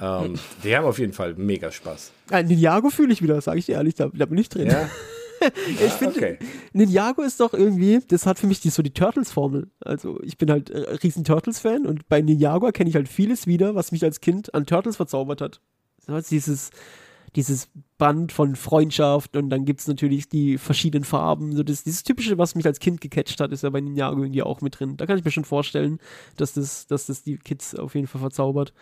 Ähm, 0.00 0.34
die 0.64 0.74
haben 0.74 0.86
auf 0.86 0.98
jeden 0.98 1.12
Fall 1.12 1.34
mega 1.34 1.70
Spaß. 1.70 2.12
Äh, 2.30 2.42
Ninjago 2.44 2.90
fühle 2.90 3.12
ich 3.12 3.22
wieder, 3.22 3.40
sage 3.40 3.58
ich 3.58 3.66
dir 3.66 3.76
ehrlich, 3.76 3.94
da, 3.94 4.10
da 4.12 4.26
bin 4.26 4.38
ich 4.38 4.48
drin. 4.48 4.68
Ja, 4.68 4.88
ich 5.66 5.92
finde, 5.92 6.16
okay. 6.16 6.38
Ninjago 6.72 7.22
ist 7.22 7.40
doch 7.40 7.54
irgendwie, 7.54 8.00
das 8.06 8.26
hat 8.26 8.38
für 8.38 8.46
mich 8.46 8.60
die, 8.60 8.70
so 8.70 8.82
die 8.82 8.92
Turtles-Formel. 8.92 9.70
Also 9.80 10.20
ich 10.22 10.38
bin 10.38 10.50
halt 10.50 10.70
äh, 10.70 10.94
riesen 11.02 11.24
Turtles-Fan 11.24 11.86
und 11.86 12.08
bei 12.08 12.20
Ninjago 12.20 12.66
erkenne 12.66 12.90
ich 12.90 12.96
halt 12.96 13.08
vieles 13.08 13.46
wieder, 13.46 13.74
was 13.74 13.92
mich 13.92 14.04
als 14.04 14.20
Kind 14.20 14.54
an 14.54 14.66
Turtles 14.66 14.96
verzaubert 14.96 15.40
hat. 15.40 15.60
So, 16.06 16.12
also 16.12 16.28
dieses, 16.28 16.70
dieses 17.36 17.68
Band 17.98 18.32
von 18.32 18.56
Freundschaft 18.56 19.36
und 19.36 19.50
dann 19.50 19.64
gibt 19.64 19.80
es 19.80 19.88
natürlich 19.88 20.28
die 20.28 20.58
verschiedenen 20.58 21.04
Farben. 21.04 21.54
So 21.54 21.62
das, 21.62 21.84
dieses 21.84 22.02
Typische, 22.02 22.38
was 22.38 22.54
mich 22.54 22.66
als 22.66 22.80
Kind 22.80 23.00
gecatcht 23.00 23.40
hat, 23.40 23.52
ist 23.52 23.62
ja 23.62 23.70
bei 23.70 23.80
Ninjago 23.80 24.22
irgendwie 24.22 24.42
auch 24.42 24.60
mit 24.60 24.78
drin. 24.78 24.96
Da 24.96 25.06
kann 25.06 25.18
ich 25.18 25.24
mir 25.24 25.30
schon 25.30 25.44
vorstellen, 25.44 25.98
dass 26.36 26.54
das, 26.54 26.86
dass 26.86 27.06
das 27.06 27.22
die 27.22 27.36
Kids 27.36 27.74
auf 27.74 27.94
jeden 27.94 28.06
Fall 28.06 28.20
verzaubert. 28.20 28.72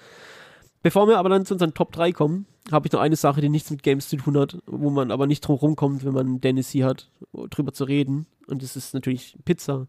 Bevor 0.82 1.08
wir 1.08 1.18
aber 1.18 1.28
dann 1.28 1.44
zu 1.44 1.54
unseren 1.54 1.74
Top 1.74 1.92
3 1.92 2.12
kommen, 2.12 2.46
habe 2.70 2.86
ich 2.86 2.92
noch 2.92 3.00
eine 3.00 3.16
Sache, 3.16 3.40
die 3.40 3.48
nichts 3.48 3.70
mit 3.70 3.82
Games 3.82 4.08
zu 4.08 4.16
tun 4.16 4.38
hat, 4.38 4.58
wo 4.66 4.90
man 4.90 5.10
aber 5.10 5.26
nicht 5.26 5.40
drum 5.40 5.56
rumkommt, 5.56 6.04
wenn 6.04 6.14
man 6.14 6.40
Dennis 6.40 6.70
hier 6.70 6.86
hat, 6.86 7.10
drüber 7.50 7.72
zu 7.72 7.84
reden. 7.84 8.26
Und 8.46 8.62
das 8.62 8.76
ist 8.76 8.94
natürlich 8.94 9.36
Pizza. 9.44 9.86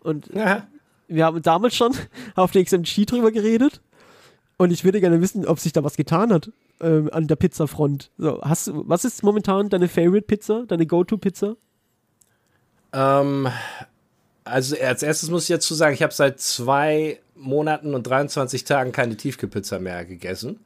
Und 0.00 0.28
Ja, 0.34 0.66
wir 1.08 1.24
haben 1.24 1.42
damals 1.42 1.74
schon 1.74 1.92
auf 2.34 2.52
der 2.52 2.64
XMG 2.64 3.06
drüber 3.06 3.32
geredet. 3.32 3.80
Und 4.56 4.72
ich 4.72 4.84
würde 4.84 5.00
gerne 5.00 5.20
wissen, 5.20 5.46
ob 5.46 5.60
sich 5.60 5.72
da 5.72 5.84
was 5.84 5.96
getan 5.96 6.32
hat 6.32 6.50
ähm, 6.80 7.08
an 7.12 7.28
der 7.28 7.36
Pizzafront. 7.36 8.10
So, 8.18 8.40
hast 8.42 8.70
was 8.74 9.04
ist 9.04 9.22
momentan 9.22 9.68
deine 9.68 9.88
Favorite 9.88 10.26
Pizza, 10.26 10.64
deine 10.66 10.86
Go-To-Pizza? 10.86 11.56
Ähm, 12.92 13.48
also 14.44 14.76
als 14.76 15.02
erstes 15.02 15.30
muss 15.30 15.44
ich 15.44 15.54
dazu 15.54 15.74
sagen, 15.74 15.94
ich 15.94 16.02
habe 16.02 16.12
seit 16.12 16.40
zwei 16.40 17.20
Monaten 17.38 17.94
und 17.94 18.06
23 18.06 18.64
Tagen 18.64 18.92
keine 18.92 19.16
Tiefkühlpizza 19.16 19.78
mehr 19.78 20.04
gegessen, 20.04 20.60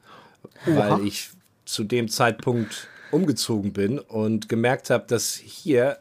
Oha. 0.67 0.77
weil 0.77 1.07
ich 1.07 1.31
zu 1.65 1.85
dem 1.85 2.09
Zeitpunkt 2.09 2.89
umgezogen 3.11 3.73
bin 3.73 3.99
und 3.99 4.49
gemerkt 4.49 4.91
habe, 4.91 5.05
dass 5.07 5.35
hier 5.35 5.99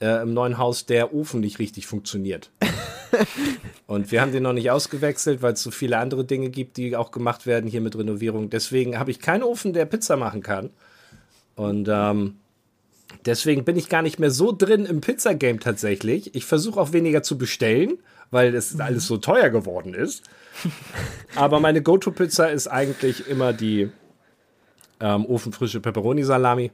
äh, 0.00 0.22
im 0.22 0.34
neuen 0.34 0.58
Haus 0.58 0.86
der 0.86 1.14
Ofen 1.14 1.40
nicht 1.40 1.58
richtig 1.58 1.86
funktioniert. 1.86 2.50
und 3.86 4.10
wir 4.10 4.20
haben 4.20 4.32
den 4.32 4.42
noch 4.42 4.52
nicht 4.52 4.70
ausgewechselt, 4.70 5.42
weil 5.42 5.54
es 5.54 5.62
so 5.62 5.70
viele 5.70 5.98
andere 5.98 6.24
Dinge 6.24 6.50
gibt, 6.50 6.76
die 6.76 6.96
auch 6.96 7.10
gemacht 7.12 7.46
werden 7.46 7.70
hier 7.70 7.80
mit 7.80 7.96
Renovierung. 7.96 8.50
Deswegen 8.50 8.98
habe 8.98 9.10
ich 9.10 9.20
keinen 9.20 9.44
Ofen, 9.44 9.72
der 9.72 9.86
Pizza 9.86 10.16
machen 10.16 10.42
kann. 10.42 10.70
Und 11.54 11.88
ähm, 11.90 12.36
deswegen 13.24 13.64
bin 13.64 13.76
ich 13.76 13.88
gar 13.88 14.02
nicht 14.02 14.18
mehr 14.18 14.30
so 14.30 14.52
drin 14.52 14.86
im 14.86 15.00
Pizza-Game 15.00 15.60
tatsächlich. 15.60 16.34
Ich 16.34 16.44
versuche 16.44 16.80
auch 16.80 16.92
weniger 16.92 17.22
zu 17.22 17.38
bestellen, 17.38 17.98
weil 18.32 18.54
es 18.56 18.80
alles 18.80 19.06
so 19.06 19.18
teuer 19.18 19.50
geworden 19.50 19.94
ist. 19.94 20.24
Aber 21.36 21.60
meine 21.60 21.82
Go-To-Pizza 21.82 22.50
ist 22.50 22.66
eigentlich 22.66 23.28
immer 23.28 23.52
die 23.52 23.90
ähm, 24.98 25.26
ofenfrische 25.26 25.80
Pepperoni-Salami. 25.80 26.72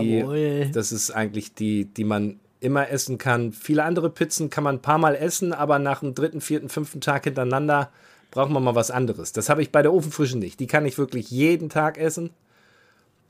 Die, 0.00 0.70
das 0.72 0.92
ist 0.92 1.10
eigentlich 1.10 1.54
die, 1.54 1.86
die 1.86 2.04
man 2.04 2.38
immer 2.60 2.88
essen 2.90 3.18
kann. 3.18 3.52
Viele 3.52 3.82
andere 3.82 4.10
Pizzen 4.10 4.50
kann 4.50 4.64
man 4.64 4.76
ein 4.76 4.82
paar 4.82 4.98
Mal 4.98 5.16
essen, 5.16 5.52
aber 5.52 5.78
nach 5.78 6.00
dem 6.00 6.14
dritten, 6.14 6.40
vierten, 6.40 6.68
fünften 6.68 7.00
Tag 7.00 7.24
hintereinander 7.24 7.90
braucht 8.30 8.50
man 8.50 8.62
mal 8.62 8.74
was 8.74 8.90
anderes. 8.90 9.32
Das 9.32 9.48
habe 9.48 9.62
ich 9.62 9.72
bei 9.72 9.82
der 9.82 9.92
Ofenfrischen 9.92 10.38
nicht. 10.38 10.60
Die 10.60 10.66
kann 10.66 10.86
ich 10.86 10.98
wirklich 10.98 11.30
jeden 11.30 11.70
Tag 11.70 11.98
essen. 11.98 12.30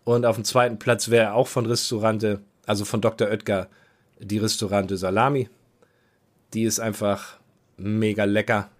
Und 0.04 0.26
auf 0.26 0.36
dem 0.36 0.44
zweiten 0.44 0.78
Platz 0.78 1.08
wäre 1.08 1.34
auch 1.34 1.48
von 1.48 1.66
Restaurante, 1.66 2.40
also 2.66 2.84
von 2.84 3.00
Dr. 3.00 3.28
Oetker, 3.28 3.68
die 4.18 4.38
Restaurante 4.38 4.96
Salami. 4.96 5.48
Die 6.52 6.64
ist 6.64 6.80
einfach 6.80 7.38
mega 7.76 8.24
lecker. 8.24 8.70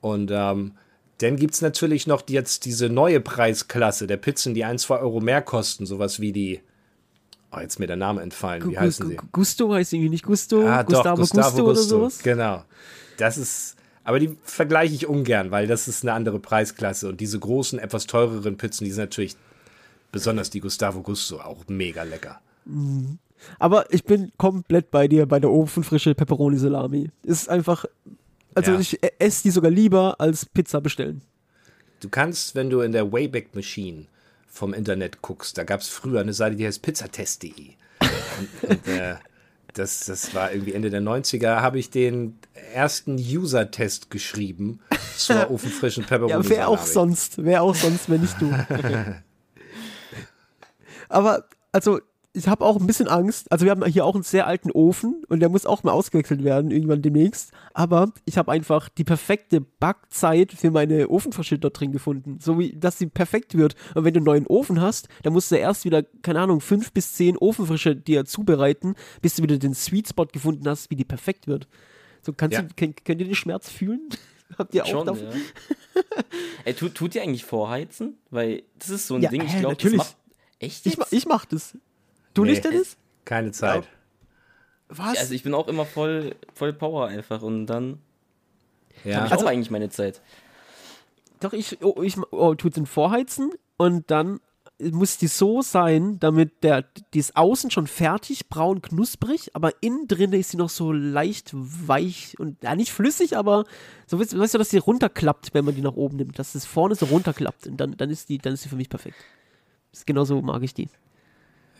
Und 0.00 0.30
ähm, 0.32 0.72
dann 1.18 1.36
gibt 1.36 1.54
es 1.54 1.60
natürlich 1.60 2.06
noch 2.06 2.22
jetzt 2.28 2.64
diese 2.64 2.88
neue 2.88 3.20
Preisklasse 3.20 4.06
der 4.06 4.16
Pizzen, 4.16 4.54
die 4.54 4.64
ein, 4.64 4.78
zwei 4.78 4.98
Euro 4.98 5.20
mehr 5.20 5.42
kosten. 5.42 5.84
Sowas 5.86 6.20
wie 6.20 6.32
die. 6.32 6.60
Oh, 7.52 7.58
jetzt 7.58 7.74
ist 7.74 7.78
mir 7.80 7.86
der 7.88 7.96
Name 7.96 8.22
entfallen. 8.22 8.62
Wie 8.64 8.74
Gu- 8.74 8.80
heißen 8.80 9.04
Gu- 9.04 9.10
sie? 9.10 9.16
Gu- 9.16 9.26
Gusto 9.32 9.74
heißt 9.74 9.92
irgendwie 9.92 10.08
nicht 10.10 10.24
Gusto. 10.24 10.66
Ah, 10.66 10.82
doch, 10.84 10.94
Gustavo, 10.94 11.16
Gustavo 11.16 11.48
Gusto, 11.48 11.64
oder 11.64 11.74
Gusto. 11.74 11.98
sowas. 11.98 12.18
Genau. 12.22 12.64
Das 13.18 13.36
ist. 13.36 13.76
Aber 14.04 14.18
die 14.18 14.36
vergleiche 14.44 14.94
ich 14.94 15.06
ungern, 15.06 15.50
weil 15.50 15.66
das 15.66 15.86
ist 15.86 16.02
eine 16.04 16.14
andere 16.14 16.38
Preisklasse. 16.40 17.08
Und 17.08 17.20
diese 17.20 17.38
großen, 17.38 17.78
etwas 17.78 18.06
teureren 18.06 18.56
Pizzen, 18.56 18.84
die 18.84 18.90
sind 18.92 19.02
natürlich, 19.02 19.36
besonders 20.10 20.48
die 20.50 20.60
Gustavo 20.60 21.02
Gusto, 21.02 21.38
auch 21.40 21.64
mega 21.68 22.02
lecker. 22.04 22.40
Aber 23.58 23.92
ich 23.92 24.04
bin 24.04 24.32
komplett 24.36 24.90
bei 24.90 25.08
dir 25.08 25.26
bei 25.26 25.40
der 25.40 25.50
ofenfrische 25.50 26.14
Pepperoni 26.14 26.56
Salami. 26.58 27.10
Ist 27.22 27.48
einfach. 27.48 27.84
Also 28.54 28.72
Ja. 28.72 28.80
ich 28.80 29.02
e- 29.02 29.12
esse 29.18 29.44
die 29.44 29.50
sogar 29.50 29.70
lieber 29.70 30.16
als 30.20 30.44
Pizza 30.46 30.80
bestellen. 30.80 31.22
Du 32.00 32.08
kannst, 32.08 32.54
wenn 32.54 32.70
du 32.70 32.80
in 32.80 32.92
der 32.92 33.12
Wayback 33.12 33.54
Machine 33.54 34.06
vom 34.48 34.74
Internet 34.74 35.22
guckst, 35.22 35.56
da 35.58 35.64
gab 35.64 35.80
es 35.80 35.88
früher 35.88 36.20
eine 36.20 36.32
Seite, 36.32 36.56
die 36.56 36.66
heißt 36.66 36.82
pizzatest.de. 36.82 37.52
Und, 38.62 38.70
und 38.70 38.88
äh, 38.88 39.14
das, 39.74 40.06
das 40.06 40.34
war 40.34 40.50
irgendwie 40.52 40.72
Ende 40.72 40.90
der 40.90 41.00
90er, 41.02 41.60
habe 41.60 41.78
ich 41.78 41.90
den 41.90 42.38
ersten 42.74 43.14
User-Test 43.16 44.10
geschrieben 44.10 44.80
zur 45.16 45.48
ofenfrischen 45.52 46.04
Pepperoni. 46.04 46.32
Ja, 46.32 46.48
wer 46.48 46.68
auch 46.68 46.84
sonst, 46.84 47.44
wer 47.44 47.62
auch 47.62 47.74
sonst, 47.76 48.10
wenn 48.10 48.22
nicht 48.22 48.40
du. 48.40 48.50
Aber, 51.08 51.44
also, 51.72 52.00
ich 52.32 52.46
habe 52.46 52.64
auch 52.64 52.78
ein 52.78 52.86
bisschen 52.86 53.08
Angst. 53.08 53.50
Also, 53.50 53.64
wir 53.64 53.72
haben 53.72 53.84
hier 53.86 54.04
auch 54.04 54.14
einen 54.14 54.22
sehr 54.22 54.46
alten 54.46 54.70
Ofen 54.70 55.24
und 55.28 55.40
der 55.40 55.48
muss 55.48 55.66
auch 55.66 55.82
mal 55.82 55.92
ausgewechselt 55.92 56.44
werden, 56.44 56.70
irgendwann 56.70 57.02
demnächst. 57.02 57.50
Aber 57.74 58.12
ich 58.24 58.38
habe 58.38 58.52
einfach 58.52 58.88
die 58.88 59.02
perfekte 59.04 59.60
Backzeit 59.60 60.52
für 60.52 60.70
meine 60.70 61.08
Ofenfrische 61.08 61.58
dort 61.58 61.80
drin 61.80 61.90
gefunden. 61.92 62.38
So 62.40 62.58
wie, 62.58 62.72
dass 62.76 62.98
sie 62.98 63.06
perfekt 63.06 63.56
wird. 63.56 63.74
Und 63.94 64.04
wenn 64.04 64.14
du 64.14 64.18
einen 64.18 64.26
neuen 64.26 64.46
Ofen 64.46 64.80
hast, 64.80 65.08
dann 65.24 65.32
musst 65.32 65.50
du 65.50 65.56
erst 65.56 65.84
wieder, 65.84 66.04
keine 66.22 66.40
Ahnung, 66.40 66.60
fünf 66.60 66.92
bis 66.92 67.14
zehn 67.14 67.36
Ofenfrische 67.36 67.96
dir 67.96 68.24
zubereiten, 68.24 68.94
bis 69.22 69.34
du 69.34 69.42
wieder 69.42 69.58
den 69.58 69.74
Sweet 69.74 70.08
Spot 70.08 70.26
gefunden 70.26 70.68
hast, 70.68 70.90
wie 70.90 70.96
die 70.96 71.04
perfekt 71.04 71.48
wird. 71.48 71.66
So, 72.22 72.32
kannst 72.32 72.54
Ja. 72.54 72.62
du, 72.62 72.68
könnt, 72.76 73.04
könnt 73.04 73.20
ihr 73.20 73.26
den 73.26 73.34
Schmerz 73.34 73.68
fühlen? 73.70 74.08
Habt 74.58 74.74
ihr 74.74 74.84
auch 74.84 74.88
Schon, 74.88 75.06
davon? 75.06 75.26
ja. 75.30 76.02
Ey, 76.64 76.74
tut, 76.74 76.94
tut 76.94 77.14
ihr 77.14 77.22
eigentlich 77.22 77.44
vorheizen? 77.44 78.18
Weil 78.30 78.62
das 78.78 78.90
ist 78.90 79.06
so 79.08 79.14
ein 79.16 79.22
Ja, 79.22 79.30
Ding, 79.30 79.42
ich 79.42 79.54
äh, 79.54 79.60
glaube, 79.60 79.76
das 79.76 79.92
macht. 79.92 80.16
Echt? 80.58 80.86
Ich, 80.86 80.96
jetzt? 80.96 81.12
ich 81.12 81.26
mach 81.26 81.44
das. 81.46 81.76
Du 82.40 82.44
Nee. 82.46 82.52
nicht, 82.52 82.64
Dennis? 82.64 82.96
Keine 83.24 83.52
Zeit. 83.52 83.86
Was? 84.88 85.18
Also 85.18 85.34
ich 85.34 85.42
bin 85.42 85.54
auch 85.54 85.68
immer 85.68 85.84
voll, 85.84 86.34
voll 86.54 86.72
Power 86.72 87.06
einfach 87.08 87.42
und 87.42 87.66
dann 87.66 87.98
Ja. 89.04 89.16
habe 89.16 89.26
ich 89.26 89.32
Also- 89.32 89.44
auch 89.46 89.50
eigentlich 89.50 89.70
meine 89.70 89.90
Zeit. 89.90 90.20
Doch, 91.40 91.52
ich, 91.52 91.78
oh, 91.82 92.02
ich 92.02 92.16
oh, 92.32 92.54
tut 92.54 92.76
den 92.76 92.86
vorheizen 92.86 93.52
und 93.76 94.10
dann 94.10 94.40
muss 94.78 95.18
die 95.18 95.26
so 95.26 95.60
sein, 95.62 96.18
damit 96.20 96.62
der, 96.64 96.84
die 97.12 97.18
ist 97.18 97.36
außen 97.36 97.70
schon 97.70 97.86
fertig, 97.86 98.48
braun, 98.48 98.80
knusprig, 98.80 99.50
aber 99.54 99.72
innen 99.82 100.08
drin 100.08 100.32
ist 100.32 100.50
sie 100.50 100.56
noch 100.56 100.70
so 100.70 100.90
leicht 100.92 101.50
weich 101.52 102.34
und, 102.38 102.62
ja, 102.62 102.74
nicht 102.74 102.90
flüssig, 102.90 103.36
aber 103.36 103.64
so, 104.06 104.18
weißt, 104.18 104.38
weißt 104.38 104.54
du, 104.54 104.58
dass 104.58 104.70
sie 104.70 104.78
runterklappt, 104.78 105.52
wenn 105.52 105.66
man 105.66 105.74
die 105.74 105.82
nach 105.82 105.96
oben 105.96 106.16
nimmt, 106.16 106.38
dass 106.38 106.54
es 106.54 106.64
vorne 106.64 106.94
so 106.94 107.06
runterklappt 107.06 107.66
und 107.66 107.76
dann, 107.76 107.94
dann 107.96 108.08
ist 108.10 108.28
die, 108.30 108.38
dann 108.38 108.54
ist 108.54 108.62
sie 108.62 108.68
für 108.70 108.76
mich 108.76 108.88
perfekt. 108.88 109.16
Das 109.92 110.00
ist 110.00 110.06
genauso 110.06 110.40
mag 110.40 110.62
ich 110.62 110.72
die. 110.74 110.88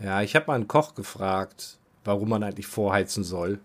Ja, 0.02 0.22
ich 0.22 0.34
habe 0.34 0.46
mal 0.48 0.54
einen 0.54 0.68
Koch 0.68 0.94
gefragt, 0.94 1.78
warum 2.04 2.28
man 2.30 2.42
eigentlich 2.42 2.66
vorheizen 2.66 3.24
soll. 3.24 3.58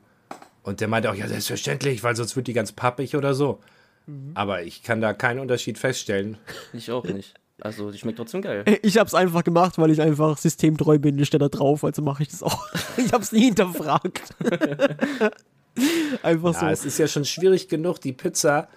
Und 0.64 0.82
der 0.82 0.88
meinte 0.88 1.10
auch, 1.12 1.16
ja, 1.16 1.28
selbstverständlich, 1.28 2.04
weil 2.04 2.16
sonst 2.16 2.36
wird 2.36 2.48
die 2.48 2.54
ganz 2.54 2.72
pappig 2.72 3.16
oder 3.16 3.34
so. 3.34 3.60
Mhm. 4.08 4.32
Aber 4.34 4.64
ich 4.64 4.84
kann 4.84 5.00
da 5.02 5.14
keinen 5.14 5.40
Unterschied 5.40 5.78
feststellen. 5.78 6.38
Ich 6.74 6.92
auch 6.92 7.06
nicht. 7.06 7.36
Also 7.62 7.90
die 7.90 7.98
schmeckt 7.98 8.18
trotzdem 8.18 8.42
geil. 8.42 8.66
Ich 8.82 8.98
hab's 8.98 9.14
einfach 9.14 9.44
gemacht, 9.44 9.78
weil 9.78 9.90
ich 9.90 10.02
einfach 10.02 10.38
systemtreu 10.38 11.00
bin, 11.00 11.18
ich 11.18 11.28
stehe 11.28 11.40
da 11.40 11.48
drauf, 11.48 11.86
also 11.86 12.02
mache 12.02 12.24
ich 12.24 12.30
das 12.30 12.44
auch. 12.44 12.68
Ich 12.98 13.14
hab's 13.14 13.32
nie 13.32 13.46
hinterfragt. 13.46 14.34
einfach 16.24 16.54
Ja, 16.54 16.60
so. 16.60 16.66
es 16.68 16.86
ist 16.86 16.98
ja 16.98 17.08
schon 17.08 17.26
schwierig 17.26 17.68
genug, 17.70 18.00
die 18.02 18.14
Pizza 18.14 18.68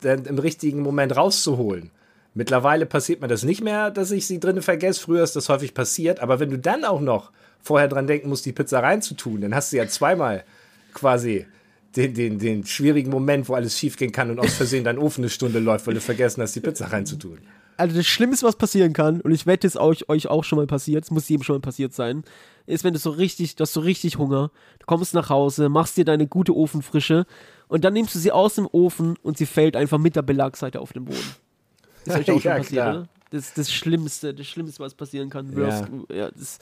dann 0.00 0.24
im 0.24 0.38
richtigen 0.38 0.80
Moment 0.80 1.14
rauszuholen. 1.16 1.90
Mittlerweile 2.34 2.86
passiert 2.86 3.20
mir 3.20 3.28
das 3.28 3.42
nicht 3.42 3.62
mehr, 3.62 3.90
dass 3.90 4.10
ich 4.10 4.26
sie 4.26 4.38
drinnen 4.38 4.62
vergesse. 4.62 5.00
Früher 5.00 5.24
ist 5.24 5.34
das 5.36 5.48
häufig 5.48 5.74
passiert. 5.74 6.20
Aber 6.20 6.38
wenn 6.38 6.50
du 6.50 6.58
dann 6.58 6.84
auch 6.84 7.00
noch 7.00 7.32
vorher 7.60 7.88
dran 7.88 8.06
denken 8.06 8.28
musst, 8.28 8.46
die 8.46 8.52
Pizza 8.52 8.80
reinzutun, 8.80 9.40
dann 9.40 9.54
hast 9.54 9.72
du 9.72 9.76
ja 9.76 9.86
zweimal 9.88 10.44
quasi 10.94 11.46
den, 11.96 12.14
den, 12.14 12.38
den 12.38 12.64
schwierigen 12.64 13.10
Moment, 13.10 13.48
wo 13.48 13.54
alles 13.54 13.78
schiefgehen 13.78 14.12
kann 14.12 14.30
und 14.30 14.38
aus 14.38 14.54
Versehen 14.54 14.84
dein 14.84 14.98
Ofen 14.98 15.24
eine 15.24 15.30
Stunde 15.30 15.58
läuft, 15.58 15.86
weil 15.86 15.94
du 15.94 16.00
vergessen 16.00 16.42
hast, 16.42 16.54
die 16.54 16.60
Pizza 16.60 16.86
reinzutun. 16.86 17.38
Also 17.76 17.96
das 17.96 18.06
Schlimmste, 18.06 18.46
was 18.46 18.56
passieren 18.56 18.92
kann, 18.92 19.20
und 19.22 19.32
ich 19.32 19.46
wette, 19.46 19.66
es 19.66 19.76
euch, 19.76 20.08
euch 20.08 20.28
auch 20.28 20.44
schon 20.44 20.58
mal 20.58 20.66
passiert, 20.66 21.04
es 21.04 21.10
muss 21.10 21.28
jedem 21.28 21.42
schon 21.42 21.56
mal 21.56 21.60
passiert 21.60 21.94
sein, 21.94 22.24
ist, 22.66 22.84
wenn 22.84 22.92
du 22.92 23.00
so 23.00 23.10
richtig, 23.10 23.56
du 23.56 23.62
hast 23.62 23.72
so 23.72 23.80
richtig 23.80 24.18
Hunger, 24.18 24.50
du 24.78 24.86
kommst 24.86 25.14
nach 25.14 25.30
Hause, 25.30 25.68
machst 25.68 25.96
dir 25.96 26.04
deine 26.04 26.26
gute 26.26 26.54
Ofenfrische 26.54 27.24
und 27.68 27.84
dann 27.84 27.94
nimmst 27.94 28.14
du 28.14 28.18
sie 28.18 28.32
aus 28.32 28.54
dem 28.54 28.68
Ofen 28.70 29.16
und 29.22 29.38
sie 29.38 29.46
fällt 29.46 29.76
einfach 29.76 29.98
mit 29.98 30.14
der 30.14 30.22
Belagseite 30.22 30.80
auf 30.80 30.92
den 30.92 31.06
Boden. 31.06 31.34
Das 32.04 32.16
ist 32.20 32.28
euch 32.28 32.30
auch 32.30 32.40
schon 32.40 32.50
Ja, 32.50 32.56
passiert, 32.58 32.72
klar. 32.72 32.90
oder? 32.98 33.08
Das 33.30 33.54
das 33.54 33.70
Schlimmste, 33.72 34.34
das 34.34 34.46
Schlimmste, 34.46 34.82
was 34.82 34.94
passieren 34.94 35.30
kann. 35.30 35.52
Ja. 35.56 35.86
Ja, 36.12 36.30
das, 36.32 36.58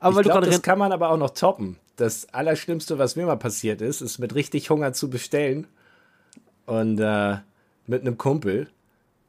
aber 0.00 0.20
ich 0.20 0.26
gerade 0.26 0.46
das 0.46 0.62
kann 0.62 0.78
man 0.78 0.90
aber 0.90 1.10
auch 1.10 1.16
noch 1.16 1.30
toppen. 1.30 1.76
Das 1.96 2.32
Allerschlimmste, 2.32 2.98
was 2.98 3.14
mir 3.16 3.26
mal 3.26 3.36
passiert 3.36 3.80
ist, 3.80 4.00
ist 4.00 4.18
mit 4.18 4.34
richtig 4.34 4.70
Hunger 4.70 4.92
zu 4.92 5.10
bestellen 5.10 5.66
und 6.66 6.98
äh, 7.00 7.36
mit 7.86 8.02
einem 8.02 8.18
Kumpel. 8.18 8.68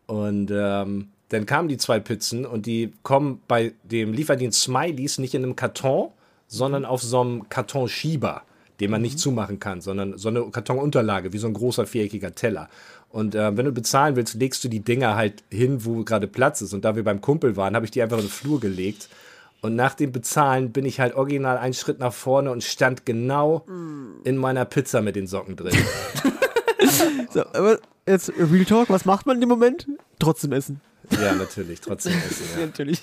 Und 0.07 0.49
ähm, 0.51 1.09
dann 1.29 1.45
kamen 1.45 1.67
die 1.69 1.77
zwei 1.77 1.99
Pizzen 1.99 2.45
und 2.45 2.65
die 2.65 2.91
kommen 3.03 3.41
bei 3.47 3.73
dem 3.83 4.13
Lieferdienst 4.13 4.61
Smileys 4.61 5.19
nicht 5.19 5.35
in 5.35 5.43
einem 5.43 5.55
Karton, 5.55 6.09
sondern 6.47 6.85
auf 6.85 7.03
so 7.03 7.21
einem 7.21 7.49
Kartonschieber, 7.49 8.41
den 8.79 8.89
man 8.89 9.01
nicht 9.03 9.19
zumachen 9.19 9.59
kann, 9.59 9.81
sondern 9.81 10.17
so 10.17 10.29
eine 10.29 10.43
Kartonunterlage, 10.49 11.33
wie 11.33 11.37
so 11.37 11.45
ein 11.47 11.53
großer 11.53 11.85
viereckiger 11.85 12.33
Teller. 12.33 12.69
Und 13.09 13.33
äh, 13.35 13.57
wenn 13.57 13.65
du 13.65 13.71
bezahlen 13.71 14.15
willst, 14.15 14.35
legst 14.35 14.63
du 14.63 14.67
die 14.67 14.81
Dinger 14.81 15.15
halt 15.15 15.43
hin, 15.49 15.83
wo 15.85 16.03
gerade 16.03 16.27
Platz 16.27 16.61
ist. 16.61 16.73
Und 16.73 16.85
da 16.85 16.95
wir 16.95 17.03
beim 17.03 17.21
Kumpel 17.21 17.55
waren, 17.55 17.75
habe 17.75 17.85
ich 17.85 17.91
die 17.91 18.01
einfach 18.01 18.17
in 18.17 18.25
den 18.25 18.29
Flur 18.29 18.59
gelegt. 18.59 19.09
Und 19.61 19.75
nach 19.75 19.93
dem 19.95 20.11
Bezahlen 20.11 20.71
bin 20.71 20.85
ich 20.85 20.99
halt 20.99 21.15
original 21.15 21.57
einen 21.57 21.73
Schritt 21.73 21.99
nach 21.99 22.13
vorne 22.13 22.51
und 22.51 22.63
stand 22.63 23.05
genau 23.05 23.65
in 24.23 24.37
meiner 24.37 24.63
Pizza 24.65 25.01
mit 25.01 25.15
den 25.15 25.27
Socken 25.27 25.55
drin. 25.57 25.75
so, 27.33 27.41
aber 27.47 27.79
jetzt 28.07 28.31
Real 28.37 28.65
Talk, 28.65 28.89
was 28.89 29.05
macht 29.05 29.25
man 29.25 29.35
in 29.35 29.41
dem 29.41 29.49
Moment? 29.49 29.87
Trotzdem 30.19 30.51
essen. 30.53 30.81
ja, 31.11 31.33
natürlich, 31.33 31.81
trotzdem 31.81 32.13
essen, 32.29 32.45
Ja, 32.53 32.59
ja. 32.61 32.65
natürlich. 32.67 33.01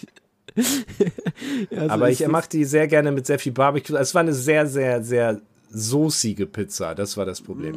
ja, 1.71 1.85
so 1.85 1.91
Aber 1.91 2.11
ich 2.11 2.27
mache 2.27 2.49
die 2.49 2.65
sehr 2.65 2.87
gerne 2.89 3.13
mit 3.13 3.27
sehr 3.27 3.39
viel 3.39 3.53
Barbecue. 3.53 3.97
Es 3.97 4.15
war 4.15 4.21
eine 4.23 4.33
sehr, 4.33 4.67
sehr, 4.67 5.03
sehr 5.03 5.41
soßige 5.71 6.47
Pizza. 6.51 6.95
Das 6.95 7.17
war 7.17 7.25
das 7.27 7.41
Problem. 7.41 7.75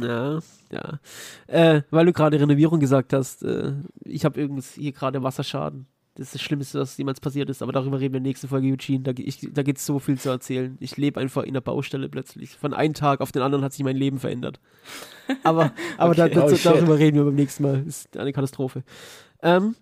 Ja, 0.00 0.40
ja. 0.70 1.00
Äh, 1.46 1.82
weil 1.90 2.06
du 2.06 2.12
gerade 2.12 2.38
Renovierung 2.40 2.80
gesagt 2.80 3.12
hast, 3.12 3.42
äh, 3.42 3.72
ich 4.04 4.24
habe 4.24 4.40
übrigens 4.42 4.72
hier 4.74 4.92
gerade 4.92 5.22
Wasserschaden. 5.22 5.86
Das 6.14 6.28
ist 6.28 6.34
das 6.36 6.42
Schlimmste, 6.42 6.80
was 6.80 6.96
jemals 6.96 7.20
passiert 7.20 7.50
ist, 7.50 7.60
aber 7.62 7.72
darüber 7.72 8.00
reden 8.00 8.14
wir 8.14 8.18
in 8.18 8.24
der 8.24 8.30
nächsten 8.30 8.48
Folge, 8.48 8.68
Eugene. 8.68 9.00
Da, 9.00 9.12
ich, 9.18 9.48
da 9.52 9.62
gibt 9.62 9.78
es 9.78 9.84
so 9.84 9.98
viel 9.98 10.18
zu 10.18 10.30
erzählen. 10.30 10.78
Ich 10.80 10.96
lebe 10.96 11.20
einfach 11.20 11.42
in 11.42 11.52
der 11.52 11.60
Baustelle 11.60 12.08
plötzlich. 12.08 12.56
Von 12.56 12.72
einem 12.72 12.94
Tag 12.94 13.20
auf 13.20 13.32
den 13.32 13.42
anderen 13.42 13.62
hat 13.62 13.74
sich 13.74 13.84
mein 13.84 13.96
Leben 13.98 14.18
verändert. 14.18 14.58
Aber, 15.42 15.72
aber 15.98 16.14
da, 16.14 16.24
Okay. 16.24 16.34
dazu, 16.36 16.54
Oh, 16.54 16.56
shit. 16.56 16.66
darüber 16.72 16.98
reden 16.98 17.16
wir 17.18 17.24
beim 17.24 17.34
nächsten 17.34 17.64
Mal. 17.64 17.84
Ist 17.86 18.16
eine 18.16 18.32
Katastrophe. 18.32 18.82
Ähm, 19.42 19.76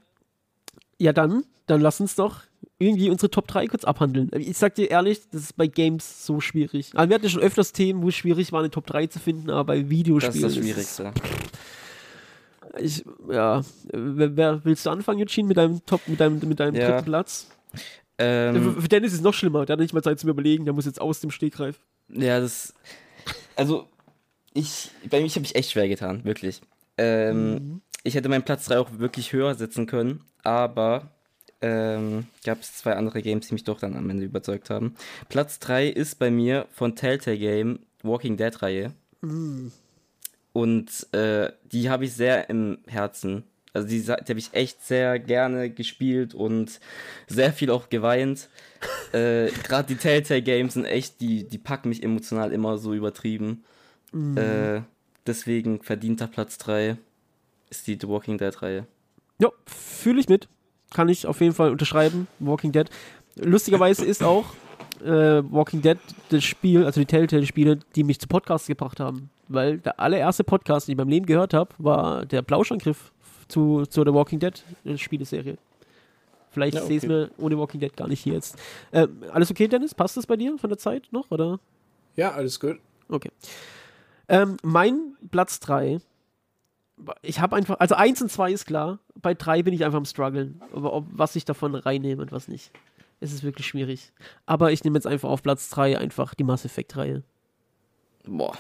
ja, 0.99 1.13
dann, 1.13 1.45
dann 1.67 1.81
lass 1.81 2.01
uns 2.01 2.15
doch 2.15 2.43
irgendwie 2.79 3.11
unsere 3.11 3.31
Top 3.31 3.47
3 3.47 3.67
kurz 3.69 3.85
abhandeln. 3.85 4.31
Ich 4.37 4.57
sag 4.59 4.75
dir 4.75 4.91
ehrlich, 4.91 5.21
das 5.31 5.43
ist 5.43 5.57
bei 5.57 5.67
Games 5.67 6.27
so 6.27 6.41
schwierig. 6.41 6.91
Also 6.95 7.09
wir 7.09 7.15
hatten 7.15 7.25
ja 7.25 7.31
schon 7.31 7.43
öfters 7.43 7.73
Themen, 7.73 8.03
wo 8.03 8.09
es 8.09 8.15
schwierig 8.15 8.53
war, 8.53 8.61
eine 8.61 8.71
Top 8.71 8.87
3 8.87 9.07
zu 9.07 9.19
finden, 9.19 9.51
aber 9.51 9.65
bei 9.65 9.81
Das 9.81 9.91
Videospielen. 9.91 10.35
ist 10.49 10.57
das 10.57 10.63
Schwierigste. 10.65 11.13
Ich, 12.81 13.05
ja, 13.31 13.63
wer, 13.93 14.37
wer 14.37 14.65
willst 14.65 14.85
du 14.87 14.91
anfangen, 14.91 15.21
Eugene, 15.23 15.47
mit 15.49 15.57
deinem 15.57 15.85
Top, 15.87 16.01
mit 16.09 16.19
deinem, 16.21 16.41
mit 16.49 16.59
deinem 16.59 16.75
Ja. 16.75 16.91
dritten 16.91 17.05
Platz? 17.05 17.47
Ähm, 18.19 18.75
Für 18.75 18.83
für 18.83 18.89
Dennis 18.89 19.13
ist 19.13 19.19
es 19.19 19.25
noch 19.25 19.35
schlimmer, 19.35 19.65
der 19.67 19.75
hat 19.75 19.81
nicht 19.81 19.93
mal 19.95 20.03
Zeit 20.03 20.19
zum 20.19 20.31
Überlegen, 20.31 20.65
der 20.65 20.75
muss 20.75 20.87
jetzt 20.87 21.01
aus 21.01 21.21
dem 21.21 21.31
Stegreif. 21.31 21.81
Ja, 22.09 22.41
das. 22.41 22.75
Also, 23.57 23.89
ich. 24.53 24.91
Bei 25.11 25.21
mir 25.21 25.29
habe 25.29 25.45
ich 25.45 25.55
echt 25.55 25.71
schwer 25.73 25.89
getan, 25.89 26.25
wirklich. 26.25 26.61
Ähm, 26.99 27.81
Ich 28.03 28.15
hätte 28.15 28.29
meinen 28.29 28.45
Platz 28.45 28.67
3 28.67 28.79
auch 28.79 28.99
wirklich 28.99 29.33
höher 29.33 29.55
setzen 29.55 29.87
können, 29.87 30.25
aber 30.43 31.11
ähm, 31.61 32.27
gab 32.45 32.61
es 32.61 32.77
zwei 32.77 32.95
andere 32.95 33.23
Games, 33.23 33.49
die 33.49 33.55
mich 33.55 33.65
doch 33.65 33.81
dann 33.81 33.97
am 33.97 34.11
Ende 34.11 34.25
überzeugt 34.25 34.71
haben. 34.71 34.95
Platz 35.29 35.59
3 35.61 35.89
ist 35.89 36.19
bei 36.19 36.31
mir 36.31 36.67
von 36.71 36.97
Telltale 36.97 37.39
Game 37.39 37.81
Walking 38.03 38.37
Dead 38.37 38.63
Reihe. 38.63 38.93
Und 40.53 41.13
äh, 41.13 41.53
die 41.65 41.91
habe 41.91 42.05
ich 42.05 42.13
sehr 42.13 42.49
im 42.51 42.79
Herzen. 42.87 43.45
Also 43.73 43.89
die, 43.89 44.03
die 44.03 44.11
habe 44.11 44.39
ich 44.39 44.55
echt 44.55 44.85
sehr 44.85 45.19
gerne 45.19 45.69
gespielt 45.71 46.35
und 46.35 46.79
sehr 47.27 47.53
viel 47.53 47.71
auch 47.71 47.89
geweint. 47.89 48.49
äh, 49.13 49.51
Gerade 49.65 49.89
die 49.89 49.97
Telltale 49.97 50.43
Games 50.43 50.75
sind 50.75 50.85
echt, 50.85 51.21
die, 51.21 51.49
die 51.49 51.59
packen 51.59 51.89
mich 51.89 52.03
emotional 52.03 52.53
immer 52.53 52.79
so 52.79 52.95
übertrieben. 52.95 53.65
Äh, 54.37 54.83
deswegen 55.27 55.83
verdienter 55.83 56.29
Platz 56.29 56.57
3 56.59 56.97
ist 57.69 57.87
die 57.89 57.99
The 58.01 58.07
Walking 58.07 58.39
Dead 58.39 58.63
Reihe. 58.63 58.87
Ja, 59.41 59.51
fühle 59.67 60.21
ich 60.21 60.29
mit. 60.29 60.49
Kann 60.95 61.09
ich 61.11 61.27
auf 61.27 61.41
jeden 61.41 61.53
Fall 61.53 61.71
unterschreiben. 61.71 62.29
Walking 62.39 62.73
Dead. 62.73 62.89
Lustigerweise 63.37 64.05
ist 64.07 64.23
auch 64.23 64.47
äh, 65.03 65.43
Walking 65.51 65.83
Dead 65.83 65.99
das 66.31 66.45
Spiel, 66.45 66.85
also 66.85 67.01
die 67.01 67.07
Telltale-Spiele, 67.07 67.81
die 67.95 68.05
mich 68.05 68.21
zu 68.21 68.29
Podcasts 68.29 68.69
gebracht 68.69 69.01
haben. 69.01 69.29
Weil 69.49 69.79
der 69.79 70.01
allererste 70.01 70.45
Podcast, 70.45 70.87
den 70.89 70.93
ich 70.93 70.95
in 70.95 70.99
meinem 70.99 71.11
Leben 71.11 71.27
gehört 71.27 71.53
habe, 71.53 71.75
war 71.79 72.25
der 72.25 72.41
Plauschangriff 72.43 73.13
zu, 73.49 73.85
zu 73.87 74.05
der 74.05 74.15
Walking 74.15 74.39
Dead 74.39 74.65
äh, 74.85 74.97
Spieleserie. 74.97 75.59
Vielleicht 76.51 76.77
Ja, 76.77 76.85
okay. 76.85 77.01
sehen 77.01 77.11
wir 77.11 77.31
ohne 77.39 77.59
Walking 77.59 77.81
Dead 77.81 77.95
gar 77.97 78.07
nicht 78.07 78.21
hier 78.21 78.35
jetzt. 78.35 78.57
Ähm, 78.93 79.25
alles 79.33 79.51
okay, 79.51 79.67
Dennis? 79.67 79.95
Passt 79.95 80.17
das 80.17 80.27
bei 80.27 80.37
dir 80.37 80.57
von 80.57 80.71
der 80.71 80.79
Zeit 80.79 81.09
noch? 81.11 81.29
Oder? 81.31 81.59
Ja, 82.15 82.31
alles 82.31 82.61
gut. 82.61 82.79
Okay. 83.09 83.31
Ähm, 84.29 84.57
mein 84.63 85.17
Platz 85.33 85.59
3. 85.61 85.99
Ich 87.23 87.41
habe 87.41 87.57
einfach, 87.57 87.81
also 87.81 87.95
1 87.95 88.23
und 88.23 88.31
2 88.31 88.53
ist 88.53 88.67
klar. 88.67 89.01
Bei 89.21 89.35
3 89.35 89.63
bin 89.63 89.75
ich 89.75 89.85
einfach 89.85 89.99
am 89.99 90.05
struggeln. 90.05 90.63
Aber 90.73 90.93
ob, 90.93 91.07
was 91.11 91.37
ich 91.37 91.45
davon 91.45 91.75
reinnehme 91.75 92.23
und 92.23 92.33
was 92.33 92.49
nicht. 92.49 92.71
Es 93.21 93.33
ist 93.33 93.43
wirklich 93.43 93.67
schwierig. 93.67 94.13
Aber 94.47 94.73
ich 94.73 94.85
nehme 94.85 94.97
jetzt 94.97 95.07
einfach 95.07 95.29
auf 95.29 95.43
Platz 95.43 95.69
3 95.71 95.99
einfach 95.99 96.35
die 96.35 96.45
Mass 96.45 96.65
Effect-Reihe. 96.65 97.23
Boah. 98.27 98.57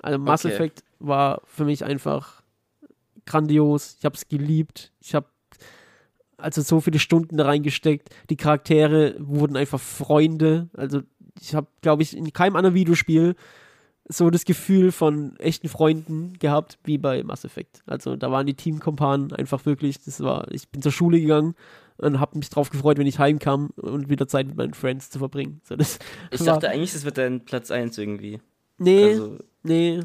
Also 0.00 0.18
Mass 0.18 0.44
Okay. 0.44 0.54
Effect 0.54 0.84
war 0.98 1.42
für 1.44 1.64
mich 1.64 1.84
einfach 1.84 2.42
grandios. 3.26 3.96
Ich 3.98 4.04
habe 4.04 4.16
es 4.16 4.28
geliebt. 4.28 4.92
Ich 5.00 5.14
habe 5.14 5.26
also 6.36 6.62
so 6.62 6.80
viele 6.80 6.98
Stunden 6.98 7.36
da 7.36 7.46
reingesteckt. 7.46 8.10
Die 8.30 8.36
Charaktere 8.36 9.16
wurden 9.18 9.56
einfach 9.56 9.80
Freunde. 9.80 10.68
Also 10.74 11.02
ich 11.40 11.54
habe, 11.54 11.66
glaube 11.80 12.02
ich, 12.02 12.16
in 12.16 12.32
keinem 12.32 12.56
anderen 12.56 12.74
Videospiel 12.74 13.34
so 14.06 14.28
das 14.30 14.44
Gefühl 14.44 14.92
von 14.92 15.36
echten 15.38 15.68
Freunden 15.68 16.34
gehabt 16.38 16.78
wie 16.84 16.98
bei 16.98 17.22
Mass 17.22 17.44
Effect. 17.44 17.82
Also 17.86 18.16
da 18.16 18.30
waren 18.30 18.46
die 18.46 18.54
Teamkompanen 18.54 19.32
einfach 19.32 19.64
wirklich, 19.66 19.98
das 20.04 20.20
war, 20.20 20.50
ich 20.52 20.68
bin 20.68 20.82
zur 20.82 20.92
Schule 20.92 21.20
gegangen 21.20 21.54
und 21.96 22.20
habe 22.20 22.36
mich 22.38 22.50
drauf 22.50 22.70
gefreut, 22.70 22.98
wenn 22.98 23.06
ich 23.06 23.18
heimkam 23.18 23.70
und 23.76 24.08
wieder 24.10 24.28
Zeit 24.28 24.46
mit 24.46 24.56
meinen 24.56 24.74
Friends 24.74 25.08
zu 25.10 25.18
verbringen. 25.18 25.60
So, 25.64 25.74
das 25.76 25.98
Ich 26.30 26.40
war- 26.40 26.46
dachte 26.54 26.68
eigentlich, 26.70 26.92
das 26.92 27.04
wird 27.04 27.16
dein 27.18 27.44
Platz 27.44 27.70
1 27.70 27.96
irgendwie. 27.98 28.40
nee, 28.78 29.12
Also, 29.12 29.38
Nee, 29.66 30.00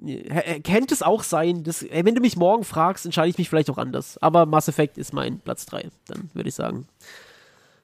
nee. 0.00 0.24
Könnte 0.62 0.94
es 0.94 1.02
auch 1.02 1.22
sein. 1.24 1.62
Das, 1.62 1.82
ey, 1.82 2.06
wenn 2.06 2.14
du 2.14 2.22
mich 2.22 2.38
morgen 2.38 2.64
fragst, 2.64 3.04
entscheide 3.04 3.28
ich 3.28 3.36
mich 3.36 3.50
vielleicht 3.50 3.68
auch 3.68 3.76
anders. 3.76 4.16
Aber 4.22 4.46
Mass 4.46 4.66
Effect 4.68 4.96
ist 4.96 5.12
mein 5.12 5.40
Platz 5.40 5.66
3, 5.66 5.90
dann 6.06 6.30
würde 6.32 6.48
ich 6.48 6.54
sagen. 6.54 6.86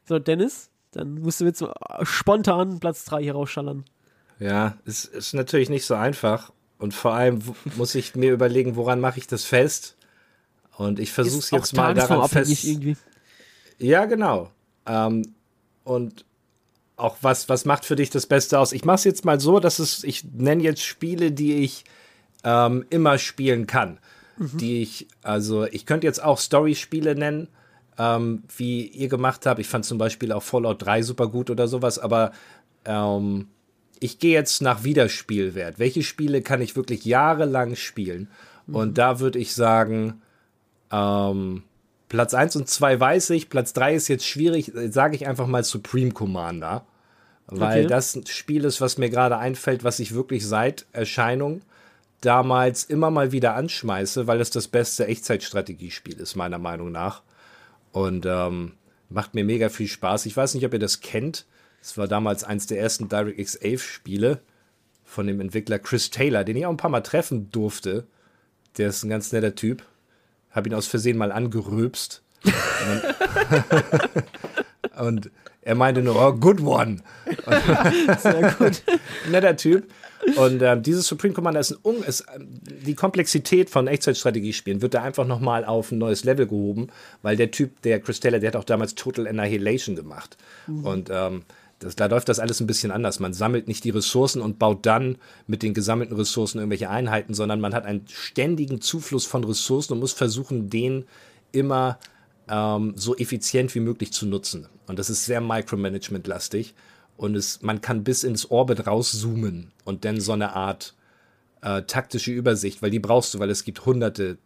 So, 0.08 0.18
Dennis, 0.18 0.70
dann 0.92 1.20
musst 1.20 1.42
du 1.42 1.44
jetzt 1.44 1.62
spontan 2.04 2.80
Platz 2.80 3.04
3 3.04 3.22
hier 3.22 3.34
rausschallern. 3.34 3.84
Ja, 4.40 4.78
es 4.86 5.04
ist 5.04 5.34
natürlich 5.34 5.68
nicht 5.68 5.84
so 5.84 5.94
einfach. 5.94 6.50
Und 6.78 6.94
vor 6.94 7.12
allem 7.12 7.40
muss 7.76 7.94
ich 7.94 8.16
mir 8.16 8.32
überlegen, 8.32 8.74
woran 8.74 9.00
mache 9.00 9.18
ich 9.18 9.26
das 9.26 9.44
fest? 9.44 9.96
Und 10.76 10.98
ich 10.98 11.12
versuche 11.12 11.40
es 11.40 11.50
jetzt 11.50 11.76
mal 11.76 11.94
daran 11.94 12.26
fest. 12.28 12.64
irgendwie. 12.64 12.96
Ja, 13.78 14.06
genau. 14.06 14.50
Ähm, 14.86 15.34
und 15.84 16.24
auch 16.96 17.18
was, 17.20 17.48
was 17.48 17.64
macht 17.64 17.84
für 17.84 17.96
dich 17.96 18.10
das 18.10 18.26
Beste 18.26 18.58
aus? 18.58 18.72
Ich 18.72 18.84
mache 18.84 18.96
es 18.96 19.04
jetzt 19.04 19.24
mal 19.24 19.40
so, 19.40 19.60
dass 19.60 19.78
es, 19.78 20.04
ich 20.04 20.24
nenne 20.24 20.62
jetzt 20.62 20.82
Spiele, 20.82 21.32
die 21.32 21.56
ich 21.56 21.84
ähm, 22.44 22.84
immer 22.90 23.18
spielen 23.18 23.66
kann. 23.66 23.98
Die 24.38 24.80
ich, 24.80 25.06
also 25.22 25.66
ich 25.66 25.84
könnte 25.84 26.06
jetzt 26.06 26.22
auch 26.22 26.38
Story-Spiele 26.38 27.14
nennen, 27.14 27.48
ähm, 27.98 28.42
wie 28.56 28.86
ihr 28.86 29.08
gemacht 29.08 29.44
habt. 29.44 29.60
Ich 29.60 29.68
fand 29.68 29.84
zum 29.84 29.98
Beispiel 29.98 30.32
auch 30.32 30.42
Fallout 30.42 30.80
3 30.80 31.02
super 31.02 31.28
gut 31.28 31.50
oder 31.50 31.68
sowas, 31.68 31.98
aber 31.98 32.32
ähm, 32.86 33.48
ich 34.00 34.18
gehe 34.18 34.32
jetzt 34.32 34.62
nach 34.62 34.82
Wiederspielwert. 34.82 35.78
Welche 35.78 36.02
Spiele 36.02 36.42
kann 36.42 36.60
ich 36.62 36.74
wirklich 36.76 37.04
jahrelang 37.04 37.76
spielen? 37.76 38.28
Und 38.66 38.98
da 38.98 39.20
würde 39.20 39.38
ich 39.38 39.54
sagen, 39.54 40.22
ähm, 40.92 41.64
Platz 42.08 42.34
1 42.34 42.56
und 42.56 42.68
2 42.68 42.98
weiß 43.00 43.30
ich, 43.30 43.48
Platz 43.50 43.72
3 43.72 43.94
ist 43.94 44.08
jetzt 44.08 44.26
schwierig, 44.26 44.72
sage 44.90 45.16
ich 45.16 45.26
einfach 45.26 45.46
mal 45.46 45.64
Supreme 45.64 46.12
Commander. 46.12 46.84
Weil 47.46 47.80
Okay. 47.80 47.88
das 47.88 48.14
ein 48.14 48.26
Spiel 48.26 48.64
ist, 48.64 48.80
was 48.80 48.96
mir 48.96 49.10
gerade 49.10 49.36
einfällt, 49.38 49.82
was 49.82 49.98
ich 49.98 50.14
wirklich 50.14 50.46
seit 50.46 50.86
Erscheinung 50.92 51.62
damals 52.20 52.84
immer 52.84 53.10
mal 53.10 53.32
wieder 53.32 53.54
anschmeiße, 53.56 54.26
weil 54.26 54.40
es 54.40 54.50
das 54.50 54.68
beste 54.68 55.06
Echtzeitstrategiespiel 55.06 56.20
ist, 56.20 56.36
meiner 56.36 56.58
Meinung 56.58 56.92
nach. 56.92 57.22
Und 57.92 58.24
ähm, 58.26 58.72
macht 59.08 59.34
mir 59.34 59.44
mega 59.44 59.68
viel 59.68 59.88
Spaß. 59.88 60.26
Ich 60.26 60.36
weiß 60.36 60.54
nicht, 60.54 60.64
ob 60.64 60.72
ihr 60.72 60.78
das 60.78 61.00
kennt. 61.00 61.44
Es 61.82 61.96
war 61.96 62.08
damals 62.08 62.44
eins 62.44 62.66
der 62.66 62.80
ersten 62.80 63.08
DirectX 63.08 63.54
11 63.56 63.82
Spiele 63.82 64.40
von 65.04 65.26
dem 65.26 65.40
Entwickler 65.40 65.78
Chris 65.78 66.10
Taylor, 66.10 66.44
den 66.44 66.56
ich 66.56 66.66
auch 66.66 66.70
ein 66.70 66.76
paar 66.76 66.90
Mal 66.90 67.00
treffen 67.00 67.50
durfte. 67.50 68.06
Der 68.78 68.88
ist 68.88 69.02
ein 69.02 69.10
ganz 69.10 69.32
netter 69.32 69.54
Typ. 69.54 69.82
Hab 70.50 70.66
ihn 70.66 70.74
aus 70.74 70.86
Versehen 70.86 71.16
mal 71.16 71.32
angerülpst. 71.32 72.22
Und, 72.44 73.02
und 75.06 75.30
er 75.62 75.74
meinte 75.74 76.02
nur, 76.02 76.16
oh, 76.16 76.32
good 76.32 76.60
one. 76.60 76.98
Sehr 78.18 78.54
gut. 78.58 78.82
Netter 79.30 79.56
Typ. 79.56 79.90
Und 80.36 80.62
ähm, 80.62 80.82
dieses 80.82 81.06
Supreme 81.06 81.34
Commander 81.34 81.60
ist, 81.60 81.78
ein, 81.84 82.02
ist 82.02 82.24
ähm, 82.34 82.48
die 82.64 82.94
Komplexität 82.94 83.70
von 83.70 83.86
Echtzeitstrategiespielen 83.86 84.82
wird 84.82 84.94
da 84.94 85.02
einfach 85.02 85.26
nochmal 85.26 85.64
auf 85.64 85.92
ein 85.92 85.98
neues 85.98 86.24
Level 86.24 86.46
gehoben, 86.46 86.88
weil 87.22 87.36
der 87.36 87.50
Typ, 87.50 87.80
der 87.82 88.00
Chris 88.00 88.20
Taylor, 88.20 88.38
der 88.38 88.48
hat 88.48 88.56
auch 88.56 88.64
damals 88.64 88.94
Total 88.94 89.26
Annihilation 89.26 89.96
gemacht. 89.96 90.36
Und 90.66 91.08
ähm, 91.10 91.42
das, 91.80 91.96
da 91.96 92.06
läuft 92.06 92.28
das 92.28 92.38
alles 92.38 92.60
ein 92.60 92.66
bisschen 92.66 92.92
anders. 92.92 93.20
Man 93.20 93.32
sammelt 93.32 93.66
nicht 93.66 93.84
die 93.84 93.90
Ressourcen 93.90 94.42
und 94.42 94.58
baut 94.58 94.84
dann 94.84 95.16
mit 95.46 95.62
den 95.62 95.74
gesammelten 95.74 96.14
Ressourcen 96.14 96.58
irgendwelche 96.58 96.90
Einheiten, 96.90 97.34
sondern 97.34 97.60
man 97.60 97.74
hat 97.74 97.86
einen 97.86 98.06
ständigen 98.06 98.82
Zufluss 98.82 99.26
von 99.26 99.42
Ressourcen 99.44 99.94
und 99.94 100.00
muss 100.00 100.12
versuchen, 100.12 100.68
den 100.68 101.06
immer 101.52 101.98
ähm, 102.48 102.92
so 102.96 103.16
effizient 103.16 103.74
wie 103.74 103.80
möglich 103.80 104.12
zu 104.12 104.26
nutzen. 104.26 104.68
Und 104.86 104.98
das 104.98 105.08
ist 105.08 105.24
sehr 105.24 105.40
Micromanagement-lastig. 105.40 106.74
Und 107.16 107.34
es, 107.34 107.62
man 107.62 107.80
kann 107.80 108.04
bis 108.04 108.24
ins 108.24 108.50
Orbit 108.50 108.86
rauszoomen 108.86 109.72
und 109.84 110.04
dann 110.04 110.20
so 110.20 110.32
eine 110.32 110.54
Art 110.54 110.94
äh, 111.62 111.82
taktische 111.82 112.30
Übersicht, 112.30 112.82
weil 112.82 112.90
die 112.90 112.98
brauchst 112.98 113.32
du, 113.32 113.38
weil 113.38 113.50
es 113.50 113.64
gibt 113.64 113.86
hunderte, 113.86 114.36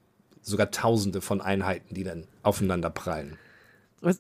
sogar 0.41 0.71
tausende 0.71 1.21
von 1.21 1.41
Einheiten, 1.41 1.95
die 1.95 2.05
dann 2.05 2.27
aufeinander 2.43 2.91
prallen. 2.91 3.39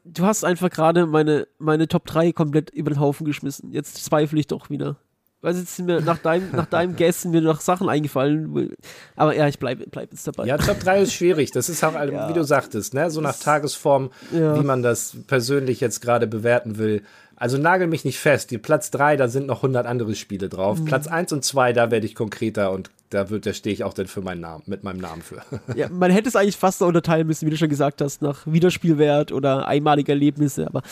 Du 0.04 0.24
hast 0.24 0.44
einfach 0.44 0.70
gerade 0.70 1.06
meine, 1.06 1.46
meine 1.58 1.88
Top 1.88 2.06
3 2.06 2.32
komplett 2.32 2.70
über 2.70 2.90
den 2.90 3.00
Haufen 3.00 3.26
geschmissen. 3.26 3.72
Jetzt 3.72 4.04
zweifle 4.04 4.38
ich 4.40 4.46
doch 4.46 4.70
wieder. 4.70 4.96
Weil 5.42 5.54
jetzt 5.56 5.76
sind 5.76 5.84
mir 5.84 6.00
nach 6.00 6.16
deinem, 6.16 6.50
nach 6.52 6.64
deinem 6.64 6.96
Guess 6.96 7.20
sind 7.22 7.32
mir 7.32 7.42
noch 7.42 7.60
Sachen 7.60 7.90
eingefallen. 7.90 8.74
Aber 9.14 9.36
ja, 9.36 9.46
ich 9.46 9.58
bleibe 9.58 9.84
bleib 9.90 10.10
jetzt 10.10 10.26
dabei. 10.26 10.46
Ja, 10.46 10.56
Top 10.56 10.80
3 10.80 11.02
ist 11.02 11.12
schwierig. 11.12 11.50
Das 11.50 11.68
ist 11.68 11.84
auch, 11.84 11.92
Ja. 12.10 12.30
wie 12.30 12.32
du 12.32 12.42
sagtest, 12.44 12.94
ne? 12.94 13.10
so 13.10 13.20
nach 13.20 13.38
Tagesform, 13.38 14.10
Ja. 14.32 14.58
wie 14.58 14.64
man 14.64 14.82
das 14.82 15.16
persönlich 15.26 15.80
jetzt 15.80 16.00
gerade 16.00 16.26
bewerten 16.26 16.78
will. 16.78 17.02
Also 17.36 17.58
nagel 17.58 17.86
mich 17.86 18.04
nicht 18.04 18.18
fest. 18.18 18.50
Die 18.50 18.58
Platz 18.58 18.90
3, 18.90 19.16
da 19.16 19.28
sind 19.28 19.46
noch 19.46 19.58
100 19.58 19.86
andere 19.86 20.14
Spiele 20.14 20.48
drauf. 20.48 20.78
Mhm. 20.78 20.84
Platz 20.84 21.06
1 21.06 21.32
und 21.32 21.44
2, 21.44 21.72
da 21.72 21.90
werde 21.90 22.06
ich 22.06 22.14
konkreter 22.14 22.70
und 22.72 22.90
da, 23.10 23.24
da 23.24 23.52
stehe 23.52 23.72
ich 23.72 23.84
auch 23.84 23.94
dann 23.94 24.06
für 24.06 24.22
meinen 24.22 24.40
Namen, 24.40 24.62
mit 24.66 24.82
meinem 24.82 24.98
Namen 24.98 25.22
für. 25.22 25.42
Ja, 25.76 25.88
man 25.88 26.10
hätte 26.10 26.28
es 26.28 26.36
eigentlich 26.36 26.56
fast 26.56 26.78
so 26.78 26.86
unterteilen 26.86 27.26
müssen, 27.26 27.46
wie 27.46 27.50
du 27.50 27.56
schon 27.56 27.68
gesagt 27.68 28.00
hast, 28.00 28.22
nach 28.22 28.46
Wiederspielwert 28.46 29.32
oder 29.32 29.66
einmalige 29.66 30.12
Erlebnisse, 30.12 30.66
aber 30.66 30.82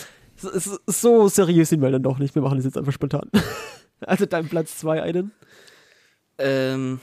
so 0.86 1.28
seriös 1.28 1.68
sind 1.68 1.82
wir 1.82 1.90
dann 1.90 2.02
doch 2.02 2.18
nicht. 2.18 2.34
Wir 2.34 2.42
machen 2.42 2.56
das 2.56 2.64
jetzt 2.64 2.76
einfach 2.76 2.92
spontan. 2.92 3.30
also 4.00 4.26
dein 4.26 4.48
Platz 4.48 4.78
2 4.78 5.02
einen. 5.02 5.32
Ähm, 6.38 7.00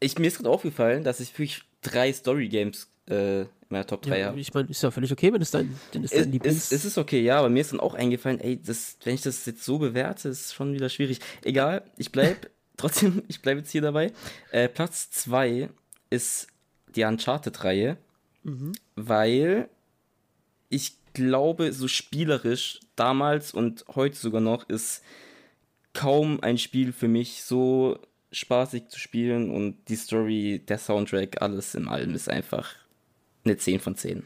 ich, 0.00 0.18
mir 0.18 0.28
ist 0.28 0.36
gerade 0.36 0.50
aufgefallen, 0.50 1.04
dass 1.04 1.20
ich 1.20 1.32
wirklich 1.32 1.62
drei 1.82 2.12
Story-Games 2.12 2.88
äh, 3.08 3.42
in 3.42 3.48
meiner 3.68 3.86
Top 3.86 4.02
3 4.02 4.18
ja, 4.18 4.26
habe. 4.26 4.40
Ich 4.40 4.54
meine, 4.54 4.68
ist 4.68 4.82
ja 4.82 4.90
völlig 4.90 5.12
okay, 5.12 5.32
wenn 5.32 5.42
es 5.42 5.50
dein, 5.50 5.76
wenn 5.92 6.04
es 6.04 6.10
dein 6.10 6.30
Lieblings... 6.30 6.70
Es, 6.70 6.84
ist 6.84 6.98
okay, 6.98 7.20
ja, 7.20 7.38
aber 7.38 7.48
mir 7.48 7.60
ist 7.60 7.72
dann 7.72 7.80
auch 7.80 7.94
eingefallen, 7.94 8.40
ey, 8.40 8.60
das, 8.60 8.96
wenn 9.04 9.14
ich 9.14 9.22
das 9.22 9.44
jetzt 9.46 9.64
so 9.64 9.78
bewerte, 9.78 10.28
ist 10.28 10.54
schon 10.54 10.72
wieder 10.72 10.88
schwierig. 10.88 11.20
Egal, 11.42 11.82
ich 11.96 12.12
bleib 12.12 12.50
trotzdem, 12.76 13.22
ich 13.28 13.42
bleibe 13.42 13.60
jetzt 13.60 13.70
hier 13.70 13.82
dabei. 13.82 14.12
Äh, 14.50 14.68
Platz 14.68 15.10
2 15.10 15.68
ist 16.10 16.48
die 16.94 17.04
Uncharted-Reihe, 17.04 17.96
mhm. 18.44 18.72
weil 18.94 19.68
ich 20.68 20.94
glaube, 21.12 21.72
so 21.72 21.88
spielerisch 21.88 22.80
damals 22.94 23.52
und 23.52 23.84
heute 23.94 24.16
sogar 24.16 24.40
noch 24.40 24.68
ist 24.68 25.02
kaum 25.92 26.40
ein 26.42 26.58
Spiel 26.58 26.92
für 26.92 27.08
mich 27.08 27.42
so 27.42 27.98
spaßig 28.32 28.88
zu 28.88 28.98
spielen 28.98 29.50
und 29.50 29.78
die 29.88 29.96
Story, 29.96 30.62
der 30.68 30.78
Soundtrack, 30.78 31.40
alles 31.40 31.74
in 31.74 31.88
allem 31.88 32.14
ist 32.14 32.28
einfach 32.28 32.74
eine 33.46 33.56
10 33.56 33.80
von 33.80 33.94
10. 33.94 34.24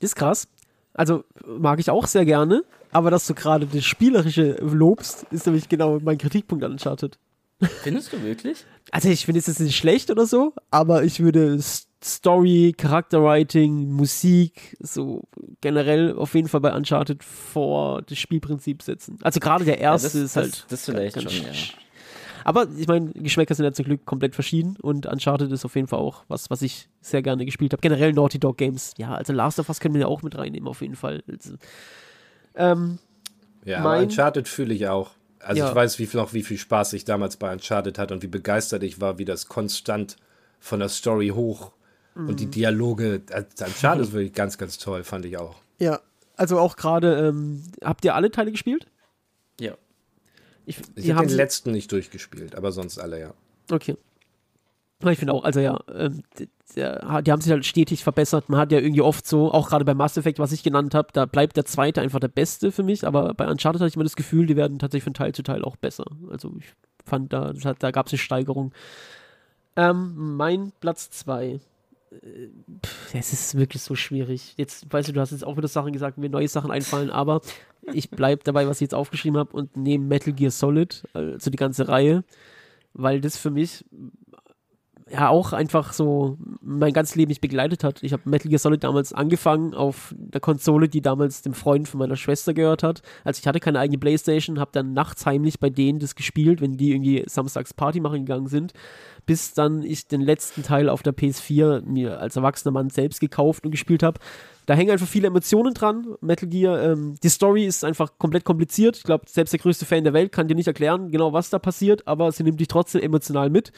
Das 0.00 0.10
ist 0.10 0.16
krass. 0.16 0.48
Also 0.94 1.24
mag 1.46 1.78
ich 1.78 1.90
auch 1.90 2.06
sehr 2.06 2.24
gerne, 2.24 2.62
aber 2.90 3.10
dass 3.10 3.26
du 3.26 3.34
gerade 3.34 3.66
das 3.66 3.84
Spielerische 3.84 4.56
lobst, 4.60 5.24
ist 5.30 5.46
nämlich 5.46 5.68
genau 5.68 6.00
mein 6.00 6.18
Kritikpunkt 6.18 6.64
an 6.64 6.72
Uncharted. 6.72 7.18
Findest 7.82 8.12
du 8.12 8.22
wirklich? 8.22 8.64
Also 8.90 9.08
ich 9.08 9.26
finde 9.26 9.38
es 9.38 9.46
jetzt 9.46 9.60
nicht 9.60 9.76
schlecht 9.76 10.10
oder 10.10 10.26
so, 10.26 10.54
aber 10.70 11.04
ich 11.04 11.20
würde 11.20 11.58
Story, 12.02 12.74
Charakterwriting, 12.76 13.90
Musik, 13.90 14.76
so 14.80 15.28
generell 15.60 16.16
auf 16.16 16.34
jeden 16.34 16.48
Fall 16.48 16.60
bei 16.60 16.74
Uncharted 16.74 17.22
vor 17.22 18.02
das 18.02 18.18
Spielprinzip 18.18 18.82
setzen. 18.82 19.18
Also 19.22 19.38
gerade 19.38 19.64
der 19.64 19.78
erste 19.78 20.08
ja, 20.08 20.12
das, 20.12 20.30
ist 20.30 20.36
halt. 20.36 20.52
Das, 20.52 20.66
das 20.68 20.84
vielleicht 20.86 21.20
schon, 21.20 21.30
ja. 21.30 21.52
Aber 22.44 22.66
ich 22.76 22.86
meine, 22.86 23.10
Geschmäcker 23.12 23.54
sind 23.54 23.64
ja 23.64 23.72
zum 23.72 23.84
Glück 23.84 24.04
komplett 24.04 24.34
verschieden 24.34 24.76
und 24.80 25.06
Uncharted 25.06 25.50
ist 25.52 25.64
auf 25.64 25.74
jeden 25.74 25.88
Fall 25.88 25.98
auch 25.98 26.24
was, 26.28 26.50
was 26.50 26.62
ich 26.62 26.88
sehr 27.00 27.22
gerne 27.22 27.44
gespielt 27.44 27.72
habe. 27.72 27.80
Generell 27.80 28.12
Naughty 28.12 28.38
Dog 28.38 28.58
Games. 28.58 28.94
Ja, 28.98 29.14
also 29.14 29.32
Last 29.32 29.58
of 29.58 29.68
Us 29.68 29.80
können 29.80 29.94
wir 29.94 30.02
ja 30.02 30.06
auch 30.06 30.22
mit 30.22 30.36
reinnehmen, 30.36 30.68
auf 30.68 30.80
jeden 30.82 30.96
Fall. 30.96 31.22
Also, 31.28 31.54
ähm, 32.54 32.98
ja, 33.64 33.80
mein, 33.80 34.04
Uncharted 34.04 34.48
fühle 34.48 34.74
ich 34.74 34.88
auch. 34.88 35.12
Also 35.40 35.60
ja. 35.60 35.68
ich 35.70 35.74
weiß 35.74 35.98
wie 35.98 36.06
viel, 36.06 36.20
noch, 36.20 36.32
wie 36.34 36.42
viel 36.42 36.58
Spaß 36.58 36.92
ich 36.92 37.04
damals 37.04 37.36
bei 37.36 37.52
Uncharted 37.52 37.98
hatte 37.98 38.14
und 38.14 38.22
wie 38.22 38.28
begeistert 38.28 38.82
ich 38.82 39.00
war, 39.00 39.18
wie 39.18 39.24
das 39.24 39.46
konstant 39.46 40.16
von 40.58 40.80
der 40.80 40.90
Story 40.90 41.28
hoch 41.28 41.72
mhm. 42.14 42.28
und 42.28 42.40
die 42.40 42.46
mhm. 42.46 42.50
Dialoge. 42.50 43.22
Uncharted 43.32 44.02
ist 44.02 44.12
wirklich 44.12 44.34
ganz, 44.34 44.58
ganz 44.58 44.78
toll, 44.78 45.02
fand 45.04 45.24
ich 45.24 45.38
auch. 45.38 45.56
Ja, 45.78 46.00
also 46.36 46.58
auch 46.58 46.76
gerade, 46.76 47.28
ähm, 47.28 47.62
habt 47.82 48.04
ihr 48.04 48.14
alle 48.14 48.30
Teile 48.30 48.50
gespielt? 48.50 48.86
Ja. 49.58 49.74
Ich, 50.66 50.78
ich 50.94 51.12
habe 51.12 51.26
den 51.26 51.36
letzten 51.36 51.72
nicht 51.72 51.90
durchgespielt, 51.90 52.54
aber 52.54 52.72
sonst 52.72 52.98
alle, 52.98 53.20
ja. 53.20 53.34
Okay. 53.70 53.96
Ich 55.08 55.18
finde 55.18 55.32
auch, 55.32 55.44
also 55.44 55.60
ja, 55.60 55.78
ähm, 55.94 56.22
die 56.76 57.32
haben 57.32 57.40
sich 57.40 57.50
halt 57.50 57.64
stetig 57.64 58.04
verbessert. 58.04 58.48
Man 58.48 58.60
hat 58.60 58.70
ja 58.70 58.78
irgendwie 58.78 59.00
oft 59.00 59.26
so, 59.26 59.50
auch 59.50 59.70
gerade 59.70 59.84
bei 59.84 59.94
Mass 59.94 60.16
Effect, 60.18 60.38
was 60.38 60.52
ich 60.52 60.62
genannt 60.62 60.94
habe, 60.94 61.08
da 61.12 61.24
bleibt 61.24 61.56
der 61.56 61.64
zweite 61.64 62.02
einfach 62.02 62.20
der 62.20 62.28
beste 62.28 62.70
für 62.70 62.82
mich, 62.82 63.06
aber 63.06 63.32
bei 63.32 63.48
Uncharted 63.48 63.80
hatte 63.80 63.88
ich 63.88 63.94
immer 63.94 64.04
das 64.04 64.16
Gefühl, 64.16 64.46
die 64.46 64.56
werden 64.56 64.78
tatsächlich 64.78 65.04
von 65.04 65.14
Teil 65.14 65.32
zu 65.34 65.42
Teil 65.42 65.64
auch 65.64 65.76
besser. 65.76 66.04
Also 66.30 66.52
ich 66.58 66.66
fand, 67.06 67.32
da, 67.32 67.52
da 67.52 67.90
gab 67.90 68.06
es 68.06 68.12
eine 68.12 68.18
Steigerung. 68.18 68.72
Ähm, 69.76 70.36
mein 70.36 70.72
Platz 70.80 71.10
2. 71.10 71.60
Äh, 72.10 72.48
es 73.12 73.32
ist 73.32 73.56
wirklich 73.56 73.82
so 73.82 73.94
schwierig. 73.94 74.54
Jetzt, 74.56 74.92
weißt 74.92 75.08
du, 75.08 75.12
du 75.12 75.20
hast 75.20 75.32
jetzt 75.32 75.44
auch 75.44 75.56
wieder 75.56 75.68
Sachen 75.68 75.92
gesagt, 75.92 76.18
mir 76.18 76.30
neue 76.30 76.48
Sachen 76.48 76.70
einfallen, 76.70 77.10
aber 77.10 77.40
ich 77.92 78.10
bleibe 78.10 78.42
dabei, 78.44 78.66
was 78.66 78.78
ich 78.78 78.82
jetzt 78.82 78.94
aufgeschrieben 78.94 79.38
habe 79.38 79.56
und 79.56 79.76
nehme 79.76 80.04
Metal 80.04 80.32
Gear 80.32 80.50
Solid, 80.50 81.04
also 81.12 81.50
die 81.50 81.56
ganze 81.56 81.88
Reihe, 81.88 82.24
weil 82.92 83.20
das 83.20 83.36
für 83.36 83.50
mich 83.50 83.84
ja 85.10 85.28
auch 85.28 85.52
einfach 85.52 85.92
so 85.92 86.38
mein 86.62 86.92
ganzes 86.92 87.16
Leben 87.16 87.30
mich 87.30 87.40
begleitet 87.40 87.82
hat. 87.84 88.02
Ich 88.02 88.12
habe 88.12 88.28
Metal 88.28 88.48
Gear 88.48 88.58
Solid 88.58 88.84
damals 88.84 89.12
angefangen 89.12 89.74
auf 89.74 90.14
der 90.16 90.40
Konsole, 90.40 90.88
die 90.88 91.00
damals 91.00 91.42
dem 91.42 91.54
Freund 91.54 91.88
von 91.88 91.98
meiner 91.98 92.16
Schwester 92.16 92.54
gehört 92.54 92.82
hat. 92.82 93.02
Also 93.24 93.40
ich 93.40 93.46
hatte 93.46 93.60
keine 93.60 93.78
eigene 93.78 93.98
Playstation, 93.98 94.60
habe 94.60 94.70
dann 94.72 94.92
nachts 94.92 95.26
heimlich 95.26 95.58
bei 95.58 95.70
denen 95.70 95.98
das 95.98 96.14
gespielt, 96.14 96.60
wenn 96.60 96.76
die 96.76 96.92
irgendwie 96.92 97.24
samstags 97.26 97.74
Party 97.74 98.00
machen 98.00 98.24
gegangen 98.24 98.46
sind, 98.46 98.72
bis 99.26 99.52
dann 99.52 99.82
ich 99.82 100.06
den 100.06 100.20
letzten 100.20 100.62
Teil 100.62 100.88
auf 100.88 101.02
der 101.02 101.14
PS4 101.14 101.82
mir 101.82 102.20
als 102.20 102.36
erwachsener 102.36 102.72
Mann 102.72 102.90
selbst 102.90 103.20
gekauft 103.20 103.64
und 103.64 103.72
gespielt 103.72 104.02
habe. 104.02 104.20
Da 104.66 104.74
hängen 104.74 104.92
einfach 104.92 105.08
viele 105.08 105.26
Emotionen 105.26 105.74
dran. 105.74 106.14
Metal 106.20 106.48
Gear, 106.48 106.80
ähm, 106.80 107.16
die 107.22 107.28
Story 107.28 107.66
ist 107.66 107.84
einfach 107.84 108.12
komplett 108.18 108.44
kompliziert. 108.44 108.98
Ich 108.98 109.02
glaube, 109.02 109.24
selbst 109.28 109.52
der 109.52 109.58
größte 109.58 109.86
Fan 109.86 110.04
der 110.04 110.12
Welt 110.12 110.30
kann 110.30 110.46
dir 110.46 110.54
nicht 110.54 110.68
erklären, 110.68 111.10
genau 111.10 111.32
was 111.32 111.50
da 111.50 111.58
passiert, 111.58 112.06
aber 112.06 112.30
sie 112.30 112.44
nimmt 112.44 112.60
dich 112.60 112.68
trotzdem 112.68 113.02
emotional 113.02 113.50
mit. 113.50 113.72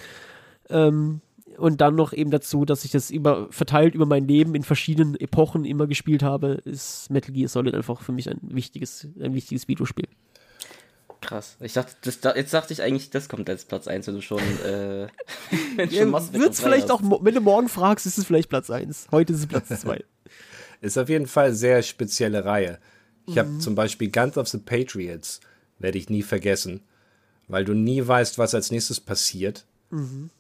Ähm, 0.72 1.20
und 1.58 1.80
dann 1.80 1.94
noch 1.94 2.12
eben 2.12 2.30
dazu, 2.30 2.64
dass 2.64 2.84
ich 2.84 2.90
das 2.90 3.10
über, 3.10 3.46
verteilt 3.50 3.94
über 3.94 4.06
mein 4.06 4.26
Leben 4.26 4.54
in 4.54 4.62
verschiedenen 4.62 5.14
Epochen 5.14 5.64
immer 5.64 5.86
gespielt 5.86 6.22
habe, 6.22 6.54
ist 6.64 7.10
Metal 7.10 7.32
Gear 7.32 7.48
Solid 7.48 7.74
einfach 7.74 8.00
für 8.00 8.12
mich 8.12 8.28
ein 8.28 8.38
wichtiges, 8.42 9.06
ein 9.20 9.34
wichtiges 9.34 9.68
Videospiel. 9.68 10.08
Krass. 11.20 11.56
Ich 11.60 11.74
dachte, 11.74 11.94
das, 12.02 12.18
jetzt 12.34 12.52
dachte 12.52 12.72
ich 12.72 12.82
eigentlich, 12.82 13.10
das 13.10 13.28
kommt 13.28 13.48
als 13.48 13.64
Platz 13.64 13.86
1, 13.86 14.08
wenn 14.08 14.14
du 14.14 14.22
schon, 14.22 14.40
äh, 14.40 15.06
wenn 15.76 15.90
ja, 15.90 16.02
schon 16.02 16.12
Wird's 16.32 16.60
vielleicht 16.60 16.90
hast. 16.90 16.90
auch, 16.90 17.24
wenn 17.24 17.34
du 17.34 17.40
morgen 17.40 17.68
fragst, 17.68 18.06
ist 18.06 18.18
es 18.18 18.24
vielleicht 18.24 18.48
Platz 18.48 18.70
1. 18.70 19.08
Heute 19.12 19.32
ist 19.32 19.40
es 19.40 19.46
Platz 19.46 19.68
2. 19.68 20.02
ist 20.80 20.98
auf 20.98 21.08
jeden 21.08 21.26
Fall 21.26 21.46
eine 21.46 21.54
sehr 21.54 21.82
spezielle 21.82 22.44
Reihe. 22.44 22.78
Ich 23.26 23.34
mhm. 23.34 23.38
habe 23.38 23.58
zum 23.58 23.74
Beispiel 23.76 24.10
Guns 24.10 24.36
of 24.36 24.48
the 24.48 24.58
Patriots, 24.58 25.40
werde 25.78 25.98
ich 25.98 26.10
nie 26.10 26.22
vergessen, 26.22 26.82
weil 27.46 27.64
du 27.64 27.74
nie 27.74 28.04
weißt, 28.04 28.38
was 28.38 28.54
als 28.54 28.72
nächstes 28.72 28.98
passiert. 29.00 29.64
Mhm 29.90 30.30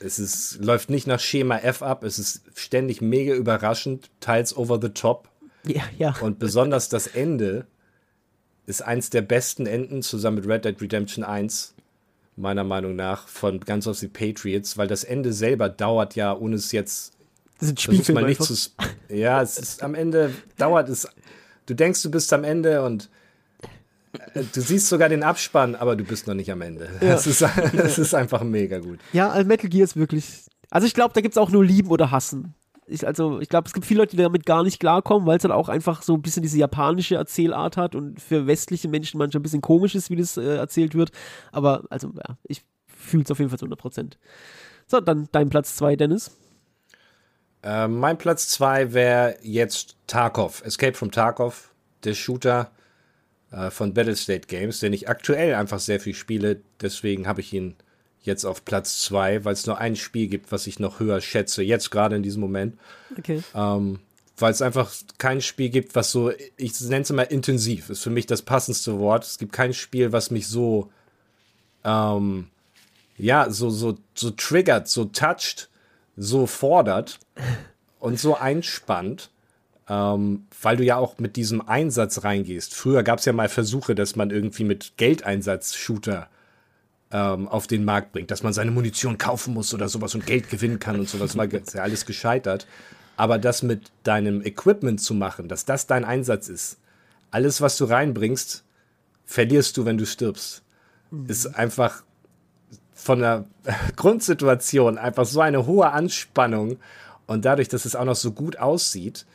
es 0.00 0.18
ist, 0.18 0.58
läuft 0.62 0.90
nicht 0.90 1.06
nach 1.06 1.20
Schema 1.20 1.58
F 1.58 1.82
ab, 1.82 2.04
es 2.04 2.18
ist 2.18 2.42
ständig 2.54 3.00
mega 3.00 3.34
überraschend, 3.34 4.10
teils 4.20 4.56
over 4.56 4.78
the 4.80 4.90
top. 4.90 5.28
Ja, 5.66 5.82
ja. 5.98 6.14
Und 6.20 6.38
besonders 6.38 6.88
das 6.88 7.06
Ende 7.06 7.66
ist 8.66 8.82
eins 8.82 9.10
der 9.10 9.22
besten 9.22 9.66
Enden 9.66 10.02
zusammen 10.02 10.36
mit 10.36 10.48
Red 10.48 10.64
Dead 10.64 10.80
Redemption 10.80 11.24
1, 11.24 11.74
meiner 12.36 12.64
Meinung 12.64 12.96
nach, 12.96 13.28
von 13.28 13.60
Guns 13.60 13.86
of 13.86 13.98
the 13.98 14.08
Patriots, 14.08 14.76
weil 14.76 14.88
das 14.88 15.04
Ende 15.04 15.32
selber 15.32 15.68
dauert 15.68 16.16
ja, 16.16 16.36
ohne 16.36 16.56
es 16.56 16.72
jetzt. 16.72 17.12
Das 17.60 17.70
ist 17.70 18.08
ein 18.08 18.14
mal 18.14 18.24
nicht 18.24 18.42
zu. 18.42 18.54
Ja, 19.08 19.40
es 19.40 19.58
ist 19.58 19.82
am 19.82 19.94
Ende 19.94 20.34
dauert 20.56 20.88
es. 20.88 21.08
Du 21.66 21.74
denkst, 21.74 22.02
du 22.02 22.10
bist 22.10 22.32
am 22.32 22.44
Ende 22.44 22.82
und 22.82 23.08
Du 24.52 24.60
siehst 24.60 24.88
sogar 24.88 25.08
den 25.08 25.22
Abspann, 25.22 25.74
aber 25.74 25.96
du 25.96 26.04
bist 26.04 26.26
noch 26.26 26.34
nicht 26.34 26.50
am 26.50 26.60
Ende. 26.60 26.88
Ja. 27.00 27.10
Das, 27.10 27.26
ist, 27.26 27.42
das 27.42 27.98
ist 27.98 28.14
einfach 28.14 28.42
mega 28.42 28.78
gut. 28.78 28.98
Ja, 29.12 29.30
also 29.30 29.46
Metal 29.46 29.68
Gear 29.68 29.84
ist 29.84 29.96
wirklich. 29.96 30.44
Also 30.70 30.86
ich 30.86 30.94
glaube, 30.94 31.14
da 31.14 31.20
gibt 31.20 31.34
es 31.34 31.38
auch 31.38 31.50
nur 31.50 31.64
Lieben 31.64 31.90
oder 31.90 32.10
Hassen. 32.10 32.54
Ich, 32.86 33.06
also 33.06 33.40
ich 33.40 33.48
glaube, 33.48 33.66
es 33.66 33.72
gibt 33.72 33.86
viele 33.86 34.00
Leute, 34.00 34.16
die 34.16 34.22
damit 34.22 34.44
gar 34.44 34.62
nicht 34.62 34.78
klarkommen, 34.78 35.26
weil 35.26 35.36
es 35.36 35.42
dann 35.42 35.52
auch 35.52 35.68
einfach 35.68 36.02
so 36.02 36.14
ein 36.14 36.22
bisschen 36.22 36.42
diese 36.42 36.58
japanische 36.58 37.14
Erzählart 37.14 37.76
hat 37.76 37.94
und 37.94 38.20
für 38.20 38.46
westliche 38.46 38.88
Menschen 38.88 39.18
manchmal 39.18 39.40
ein 39.40 39.42
bisschen 39.42 39.62
komisch 39.62 39.94
ist, 39.94 40.10
wie 40.10 40.16
das 40.16 40.36
äh, 40.36 40.56
erzählt 40.56 40.94
wird. 40.94 41.10
Aber 41.52 41.84
also 41.90 42.12
ja, 42.14 42.36
ich 42.42 42.62
fühle 42.86 43.24
es 43.24 43.30
auf 43.30 43.38
jeden 43.38 43.50
Fall 43.50 43.58
zu 43.58 43.66
100%. 43.66 44.14
So, 44.86 45.00
dann 45.00 45.28
dein 45.32 45.48
Platz 45.48 45.76
2, 45.76 45.96
Dennis. 45.96 46.36
Äh, 47.62 47.88
mein 47.88 48.18
Platz 48.18 48.48
2 48.48 48.92
wäre 48.92 49.36
jetzt 49.42 49.96
Tarkov, 50.06 50.62
Escape 50.64 50.94
from 50.94 51.10
Tarkov, 51.10 51.72
der 52.04 52.14
Shooter 52.14 52.70
äh, 53.54 53.70
von 53.70 53.94
Battlestate 53.94 54.46
Games, 54.48 54.80
den 54.80 54.92
ich 54.92 55.08
aktuell 55.08 55.54
einfach 55.54 55.78
sehr 55.78 56.00
viel 56.00 56.14
spiele. 56.14 56.60
Deswegen 56.80 57.26
habe 57.26 57.40
ich 57.40 57.52
ihn 57.52 57.76
jetzt 58.22 58.44
auf 58.44 58.64
Platz 58.64 59.00
2, 59.02 59.44
weil 59.44 59.52
es 59.52 59.66
nur 59.66 59.78
ein 59.78 59.96
Spiel 59.96 60.28
gibt, 60.28 60.50
was 60.50 60.66
ich 60.66 60.80
noch 60.80 60.98
höher 60.98 61.20
schätze, 61.20 61.62
jetzt 61.62 61.90
gerade 61.90 62.16
in 62.16 62.22
diesem 62.22 62.40
Moment. 62.40 62.78
Okay. 63.18 63.42
Ähm, 63.54 64.00
weil 64.36 64.50
es 64.50 64.62
einfach 64.62 64.92
kein 65.18 65.40
Spiel 65.40 65.68
gibt, 65.68 65.94
was 65.94 66.10
so, 66.10 66.32
ich 66.56 66.80
nenne 66.80 67.02
es 67.02 67.10
immer 67.10 67.30
intensiv, 67.30 67.90
ist 67.90 68.02
für 68.02 68.10
mich 68.10 68.26
das 68.26 68.42
passendste 68.42 68.98
Wort. 68.98 69.24
Es 69.24 69.38
gibt 69.38 69.52
kein 69.52 69.72
Spiel, 69.72 70.10
was 70.10 70.32
mich 70.32 70.48
so, 70.48 70.90
ähm, 71.84 72.48
ja, 73.16 73.48
so, 73.50 73.70
so, 73.70 73.96
so 74.14 74.30
triggert, 74.30 74.88
so 74.88 75.04
toucht, 75.04 75.68
so 76.16 76.46
fordert 76.46 77.20
und 78.00 78.18
so 78.18 78.36
einspannt 78.36 79.30
ähm, 79.88 80.46
weil 80.62 80.76
du 80.76 80.84
ja 80.84 80.96
auch 80.96 81.18
mit 81.18 81.36
diesem 81.36 81.66
Einsatz 81.66 82.24
reingehst. 82.24 82.74
Früher 82.74 83.02
gab 83.02 83.18
es 83.18 83.24
ja 83.24 83.32
mal 83.32 83.48
Versuche, 83.48 83.94
dass 83.94 84.16
man 84.16 84.30
irgendwie 84.30 84.64
mit 84.64 84.96
Geldeinsatz 84.96 85.74
Shooter 85.74 86.28
ähm, 87.10 87.48
auf 87.48 87.66
den 87.66 87.84
Markt 87.84 88.12
bringt, 88.12 88.30
dass 88.30 88.42
man 88.42 88.52
seine 88.52 88.70
Munition 88.70 89.18
kaufen 89.18 89.54
muss 89.54 89.74
oder 89.74 89.88
sowas 89.88 90.14
und 90.14 90.26
Geld 90.26 90.48
gewinnen 90.48 90.78
kann 90.78 90.98
und 90.98 91.08
sowas. 91.08 91.36
War 91.36 91.46
ja 91.46 91.60
alles 91.82 92.06
gescheitert. 92.06 92.66
Aber 93.16 93.38
das 93.38 93.62
mit 93.62 93.92
deinem 94.02 94.42
Equipment 94.42 95.00
zu 95.00 95.14
machen, 95.14 95.48
dass 95.48 95.64
das 95.64 95.86
dein 95.86 96.04
Einsatz 96.04 96.48
ist, 96.48 96.78
alles, 97.30 97.60
was 97.60 97.76
du 97.76 97.84
reinbringst, 97.84 98.64
verlierst 99.24 99.76
du, 99.76 99.84
wenn 99.84 99.98
du 99.98 100.06
stirbst. 100.06 100.62
Mhm. 101.10 101.26
Ist 101.28 101.46
einfach 101.46 102.02
von 102.94 103.20
der 103.20 103.44
Grundsituation 103.96 104.98
einfach 104.98 105.26
so 105.26 105.40
eine 105.40 105.66
hohe 105.66 105.90
Anspannung 105.90 106.78
und 107.26 107.44
dadurch, 107.44 107.68
dass 107.68 107.84
es 107.84 107.94
auch 107.94 108.04
noch 108.04 108.16
so 108.16 108.32
gut 108.32 108.58
aussieht 108.58 109.26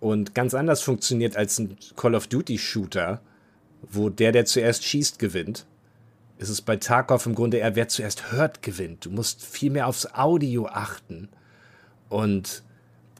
und 0.00 0.34
ganz 0.34 0.54
anders 0.54 0.82
funktioniert 0.82 1.36
als 1.36 1.58
ein 1.58 1.76
Call 1.96 2.14
of 2.14 2.26
Duty 2.26 2.58
Shooter, 2.58 3.20
wo 3.82 4.08
der, 4.08 4.32
der 4.32 4.44
zuerst 4.44 4.84
schießt, 4.84 5.18
gewinnt, 5.18 5.66
ist 6.38 6.48
es 6.48 6.62
bei 6.62 6.76
Tarkov 6.76 7.26
im 7.26 7.34
Grunde 7.34 7.58
eher, 7.58 7.74
wer 7.74 7.88
zuerst 7.88 8.32
hört, 8.32 8.62
gewinnt. 8.62 9.04
Du 9.04 9.10
musst 9.10 9.44
viel 9.44 9.70
mehr 9.70 9.88
aufs 9.88 10.06
Audio 10.14 10.66
achten 10.66 11.28
und 12.08 12.62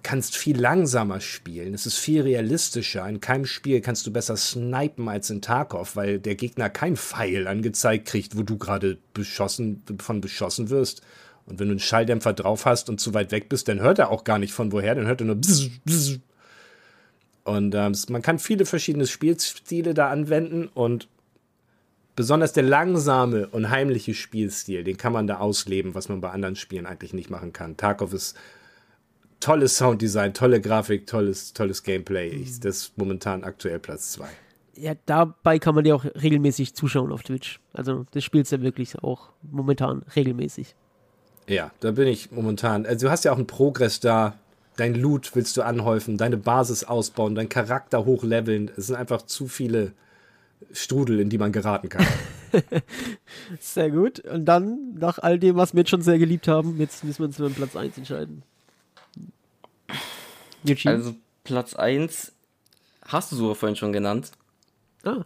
kannst 0.04 0.36
viel 0.36 0.58
langsamer 0.58 1.20
spielen. 1.20 1.74
Es 1.74 1.84
ist 1.84 1.98
viel 1.98 2.22
realistischer. 2.22 3.06
In 3.08 3.20
keinem 3.20 3.44
Spiel 3.44 3.80
kannst 3.80 4.06
du 4.06 4.12
besser 4.12 4.36
snipen 4.36 5.08
als 5.08 5.30
in 5.30 5.42
Tarkov, 5.42 5.96
weil 5.96 6.20
der 6.20 6.36
Gegner 6.36 6.70
kein 6.70 6.96
Pfeil 6.96 7.48
angezeigt 7.48 8.06
kriegt, 8.06 8.38
wo 8.38 8.42
du 8.42 8.56
gerade 8.56 8.98
beschossen, 9.12 9.82
von 9.98 10.20
beschossen 10.20 10.70
wirst. 10.70 11.02
Und 11.46 11.58
wenn 11.58 11.68
du 11.68 11.72
einen 11.72 11.80
Schalldämpfer 11.80 12.34
drauf 12.34 12.66
hast 12.66 12.88
und 12.88 13.00
zu 13.00 13.14
weit 13.14 13.32
weg 13.32 13.48
bist, 13.48 13.68
dann 13.68 13.80
hört 13.80 13.98
er 13.98 14.10
auch 14.10 14.22
gar 14.22 14.38
nicht 14.38 14.52
von 14.52 14.70
woher, 14.70 14.94
dann 14.94 15.06
hört 15.06 15.20
er 15.20 15.26
nur 15.26 15.36
bzz, 15.36 15.70
bzz. 15.84 16.20
Und 17.48 17.74
ähm, 17.74 17.94
man 18.10 18.20
kann 18.20 18.38
viele 18.38 18.66
verschiedene 18.66 19.06
Spielstile 19.06 19.94
da 19.94 20.10
anwenden 20.10 20.68
und 20.68 21.08
besonders 22.14 22.52
der 22.52 22.64
langsame 22.64 23.48
und 23.48 23.70
heimliche 23.70 24.12
Spielstil, 24.12 24.84
den 24.84 24.98
kann 24.98 25.14
man 25.14 25.26
da 25.26 25.38
ausleben, 25.38 25.94
was 25.94 26.10
man 26.10 26.20
bei 26.20 26.28
anderen 26.28 26.56
Spielen 26.56 26.84
eigentlich 26.84 27.14
nicht 27.14 27.30
machen 27.30 27.54
kann. 27.54 27.78
Tarkov 27.78 28.12
ist 28.12 28.36
tolles 29.40 29.78
Sounddesign, 29.78 30.34
tolle 30.34 30.60
Grafik, 30.60 31.06
tolles, 31.06 31.54
tolles 31.54 31.82
Gameplay. 31.82 32.36
Mhm. 32.36 32.44
Das 32.60 32.76
ist 32.76 32.98
momentan 32.98 33.44
aktuell 33.44 33.78
Platz 33.78 34.12
2. 34.12 34.28
Ja, 34.76 34.92
dabei 35.06 35.58
kann 35.58 35.74
man 35.74 35.86
ja 35.86 35.94
auch 35.94 36.04
regelmäßig 36.04 36.74
zuschauen 36.74 37.12
auf 37.12 37.22
Twitch. 37.22 37.60
Also 37.72 38.04
das 38.10 38.24
spielst 38.24 38.52
ja 38.52 38.60
wirklich 38.60 38.98
auch 38.98 39.30
momentan 39.40 40.02
regelmäßig. 40.14 40.74
Ja, 41.48 41.70
da 41.80 41.92
bin 41.92 42.08
ich 42.08 42.30
momentan. 42.30 42.84
Also 42.84 43.06
du 43.06 43.10
hast 43.10 43.24
ja 43.24 43.32
auch 43.32 43.38
einen 43.38 43.46
Progress 43.46 44.00
da. 44.00 44.38
Dein 44.78 44.94
Loot 44.94 45.34
willst 45.34 45.56
du 45.56 45.62
anhäufen, 45.62 46.18
deine 46.18 46.36
Basis 46.36 46.84
ausbauen, 46.84 47.34
dein 47.34 47.48
Charakter 47.48 48.04
hochleveln. 48.04 48.70
Es 48.76 48.86
sind 48.86 48.94
einfach 48.94 49.22
zu 49.22 49.48
viele 49.48 49.92
Strudel, 50.70 51.18
in 51.18 51.30
die 51.30 51.36
man 51.36 51.50
geraten 51.50 51.88
kann. 51.88 52.06
sehr 53.60 53.90
gut. 53.90 54.20
Und 54.20 54.44
dann, 54.44 54.94
nach 54.94 55.18
all 55.18 55.40
dem, 55.40 55.56
was 55.56 55.74
wir 55.74 55.80
jetzt 55.80 55.90
schon 55.90 56.02
sehr 56.02 56.20
geliebt 56.20 56.46
haben, 56.46 56.78
jetzt 56.78 57.02
müssen 57.02 57.18
wir 57.18 57.26
uns 57.26 57.36
für 57.38 57.50
Platz 57.50 57.74
1 57.74 57.98
entscheiden. 57.98 58.44
Eugene? 60.64 60.94
Also 60.94 61.16
Platz 61.42 61.74
1 61.74 62.32
hast 63.02 63.32
du 63.32 63.36
sogar 63.36 63.56
vorhin 63.56 63.74
schon 63.74 63.92
genannt. 63.92 64.30
Ah, 65.02 65.24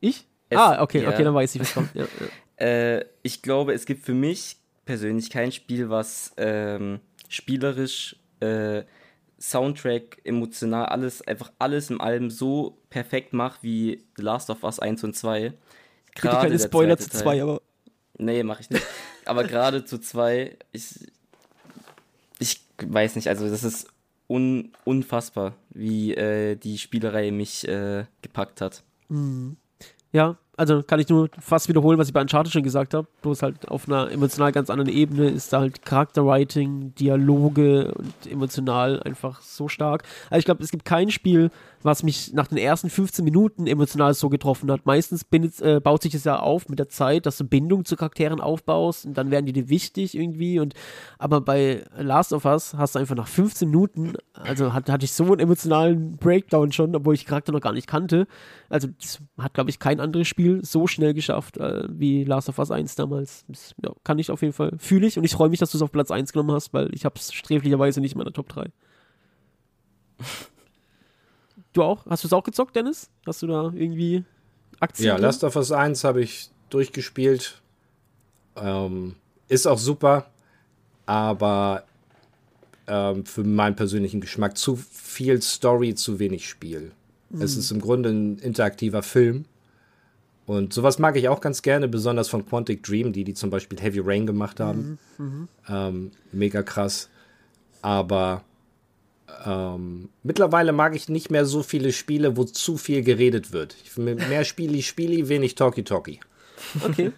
ich? 0.00 0.26
Es, 0.50 0.58
ah, 0.58 0.82
okay, 0.82 1.04
ja. 1.04 1.08
okay, 1.08 1.24
dann 1.24 1.34
weiß 1.34 1.54
ich, 1.54 1.62
was 1.62 1.72
kommt. 1.72 1.94
Ja, 1.94 2.04
ja. 2.58 2.66
äh, 2.66 3.06
ich 3.22 3.40
glaube, 3.40 3.72
es 3.72 3.86
gibt 3.86 4.04
für 4.04 4.12
mich 4.12 4.58
persönlich 4.84 5.30
kein 5.30 5.52
Spiel, 5.52 5.88
was 5.88 6.32
ähm, 6.36 7.00
spielerisch, 7.30 8.16
äh, 8.40 8.84
Soundtrack, 9.40 10.20
emotional, 10.24 10.86
alles, 10.86 11.22
einfach 11.22 11.50
alles 11.58 11.90
im 11.90 12.00
Album 12.00 12.30
so 12.30 12.78
perfekt 12.90 13.32
macht 13.32 13.62
wie 13.62 14.04
The 14.16 14.22
Last 14.22 14.50
of 14.50 14.62
Us 14.62 14.78
1 14.78 15.02
und 15.04 15.16
2. 15.16 15.40
Gerade 15.40 15.56
Bitte 16.14 16.36
keine 16.36 16.58
Spoiler 16.58 16.98
zu 16.98 17.10
2, 17.10 17.42
aber. 17.42 17.62
Nee, 18.18 18.42
mach 18.42 18.60
ich 18.60 18.68
nicht. 18.68 18.84
aber 19.24 19.44
gerade 19.44 19.84
zu 19.84 19.98
2, 19.98 20.58
ich, 20.72 21.10
ich 22.38 22.60
weiß 22.82 23.16
nicht, 23.16 23.28
also 23.28 23.48
das 23.48 23.64
ist 23.64 23.88
un 24.28 24.72
unfassbar, 24.84 25.54
wie 25.70 26.14
äh, 26.14 26.56
die 26.56 26.78
Spielerei 26.78 27.30
mich 27.30 27.66
äh, 27.66 28.04
gepackt 28.20 28.60
hat. 28.60 28.82
Mhm. 29.08 29.56
Ja, 30.12 30.36
also 30.60 30.82
kann 30.82 31.00
ich 31.00 31.08
nur 31.08 31.30
fast 31.38 31.70
wiederholen, 31.70 31.98
was 31.98 32.08
ich 32.08 32.12
bei 32.12 32.20
Uncharted 32.20 32.52
schon 32.52 32.62
gesagt 32.62 32.92
habe. 32.92 33.08
Bloß 33.22 33.40
halt 33.40 33.68
auf 33.68 33.88
einer 33.88 34.10
emotional 34.10 34.52
ganz 34.52 34.68
anderen 34.68 34.90
Ebene 34.90 35.30
ist 35.30 35.54
da 35.54 35.60
halt 35.60 35.86
Charakterwriting, 35.86 36.94
Dialoge 36.96 37.94
und 37.94 38.30
emotional 38.30 39.02
einfach 39.02 39.40
so 39.40 39.68
stark. 39.68 40.02
Also 40.28 40.40
ich 40.40 40.44
glaube, 40.44 40.62
es 40.62 40.70
gibt 40.70 40.84
kein 40.84 41.10
Spiel, 41.10 41.50
was 41.82 42.02
mich 42.02 42.34
nach 42.34 42.48
den 42.48 42.58
ersten 42.58 42.90
15 42.90 43.24
Minuten 43.24 43.66
emotional 43.66 44.12
so 44.12 44.28
getroffen 44.28 44.70
hat. 44.70 44.84
Meistens 44.84 45.24
bindet, 45.24 45.62
äh, 45.62 45.80
baut 45.80 46.02
sich 46.02 46.14
es 46.14 46.24
ja 46.24 46.38
auf 46.38 46.68
mit 46.68 46.78
der 46.78 46.90
Zeit, 46.90 47.24
dass 47.24 47.38
du 47.38 47.44
Bindung 47.44 47.86
zu 47.86 47.96
Charakteren 47.96 48.42
aufbaust 48.42 49.06
und 49.06 49.16
dann 49.16 49.30
werden 49.30 49.46
die 49.46 49.54
dir 49.54 49.70
wichtig 49.70 50.14
irgendwie. 50.14 50.60
Und 50.60 50.74
aber 51.18 51.40
bei 51.40 51.84
Last 51.96 52.34
of 52.34 52.44
Us 52.44 52.74
hast 52.74 52.96
du 52.96 52.98
einfach 52.98 53.16
nach 53.16 53.28
15 53.28 53.66
Minuten, 53.70 54.12
also 54.34 54.74
hat, 54.74 54.90
hatte 54.90 55.06
ich 55.06 55.12
so 55.14 55.24
einen 55.24 55.40
emotionalen 55.40 56.18
Breakdown 56.18 56.70
schon, 56.70 56.94
obwohl 56.94 57.14
ich 57.14 57.24
Charakter 57.24 57.50
noch 57.50 57.62
gar 57.62 57.72
nicht 57.72 57.86
kannte. 57.86 58.26
Also 58.68 58.88
das 59.00 59.22
hat, 59.38 59.54
glaube 59.54 59.70
ich, 59.70 59.78
kein 59.78 60.00
anderes 60.00 60.28
Spiel 60.28 60.49
so 60.62 60.86
schnell 60.86 61.14
geschafft 61.14 61.56
äh, 61.56 61.84
wie 61.88 62.24
Last 62.24 62.48
of 62.48 62.58
Us 62.58 62.70
1 62.70 62.96
damals. 62.96 63.44
Das, 63.48 63.74
ja, 63.82 63.92
kann 64.04 64.18
ich 64.18 64.30
auf 64.30 64.42
jeden 64.42 64.52
Fall, 64.52 64.72
fühle 64.78 65.06
ich 65.06 65.16
und 65.18 65.24
ich 65.24 65.32
freue 65.32 65.48
mich, 65.48 65.60
dass 65.60 65.70
du 65.70 65.78
es 65.78 65.82
auf 65.82 65.92
Platz 65.92 66.10
1 66.10 66.32
genommen 66.32 66.52
hast, 66.52 66.72
weil 66.74 66.94
ich 66.94 67.04
habe 67.04 67.14
es 67.16 67.32
sträflicherweise 67.32 68.00
nicht 68.00 68.12
in 68.12 68.18
meiner 68.18 68.32
Top 68.32 68.48
3. 68.48 68.70
Du 71.72 71.84
auch? 71.84 72.04
Hast 72.06 72.24
du 72.24 72.26
es 72.26 72.32
auch 72.32 72.42
gezockt, 72.42 72.74
Dennis? 72.74 73.10
Hast 73.24 73.42
du 73.42 73.46
da 73.46 73.72
irgendwie 73.72 74.24
Aktien? 74.80 75.06
Ja, 75.06 75.14
drin? 75.14 75.22
Last 75.22 75.44
of 75.44 75.54
Us 75.54 75.70
1 75.70 76.02
habe 76.02 76.20
ich 76.20 76.50
durchgespielt. 76.68 77.60
Ähm, 78.56 79.14
ist 79.46 79.68
auch 79.68 79.78
super, 79.78 80.26
aber 81.06 81.84
ähm, 82.88 83.24
für 83.24 83.44
meinen 83.44 83.76
persönlichen 83.76 84.20
Geschmack 84.20 84.58
zu 84.58 84.76
viel 84.76 85.40
Story, 85.42 85.94
zu 85.94 86.18
wenig 86.18 86.48
Spiel. 86.48 86.90
Mhm. 87.30 87.42
Es 87.42 87.56
ist 87.56 87.70
im 87.70 87.80
Grunde 87.80 88.10
ein 88.10 88.38
interaktiver 88.38 89.02
Film. 89.02 89.44
Und 90.50 90.72
sowas 90.72 90.98
mag 90.98 91.14
ich 91.16 91.28
auch 91.28 91.40
ganz 91.40 91.62
gerne, 91.62 91.86
besonders 91.86 92.28
von 92.28 92.44
Quantic 92.44 92.82
Dream, 92.82 93.12
die 93.12 93.22
die 93.22 93.34
zum 93.34 93.50
Beispiel 93.50 93.78
Heavy 93.80 94.00
Rain 94.00 94.26
gemacht 94.26 94.58
haben. 94.58 94.98
Mhm. 95.16 95.24
Mhm. 95.24 95.48
Ähm, 95.68 96.10
mega 96.32 96.64
krass. 96.64 97.08
Aber 97.82 98.42
ähm, 99.46 100.08
mittlerweile 100.24 100.72
mag 100.72 100.96
ich 100.96 101.08
nicht 101.08 101.30
mehr 101.30 101.46
so 101.46 101.62
viele 101.62 101.92
Spiele, 101.92 102.36
wo 102.36 102.42
zu 102.42 102.78
viel 102.78 103.04
geredet 103.04 103.52
wird. 103.52 103.76
Ich 103.84 103.96
will 103.96 104.16
mehr 104.16 104.44
Spieli, 104.44 104.82
Spieli, 104.82 105.28
wenig 105.28 105.54
Talkie, 105.54 105.84
Talkie. 105.84 106.18
Okay. 106.84 107.12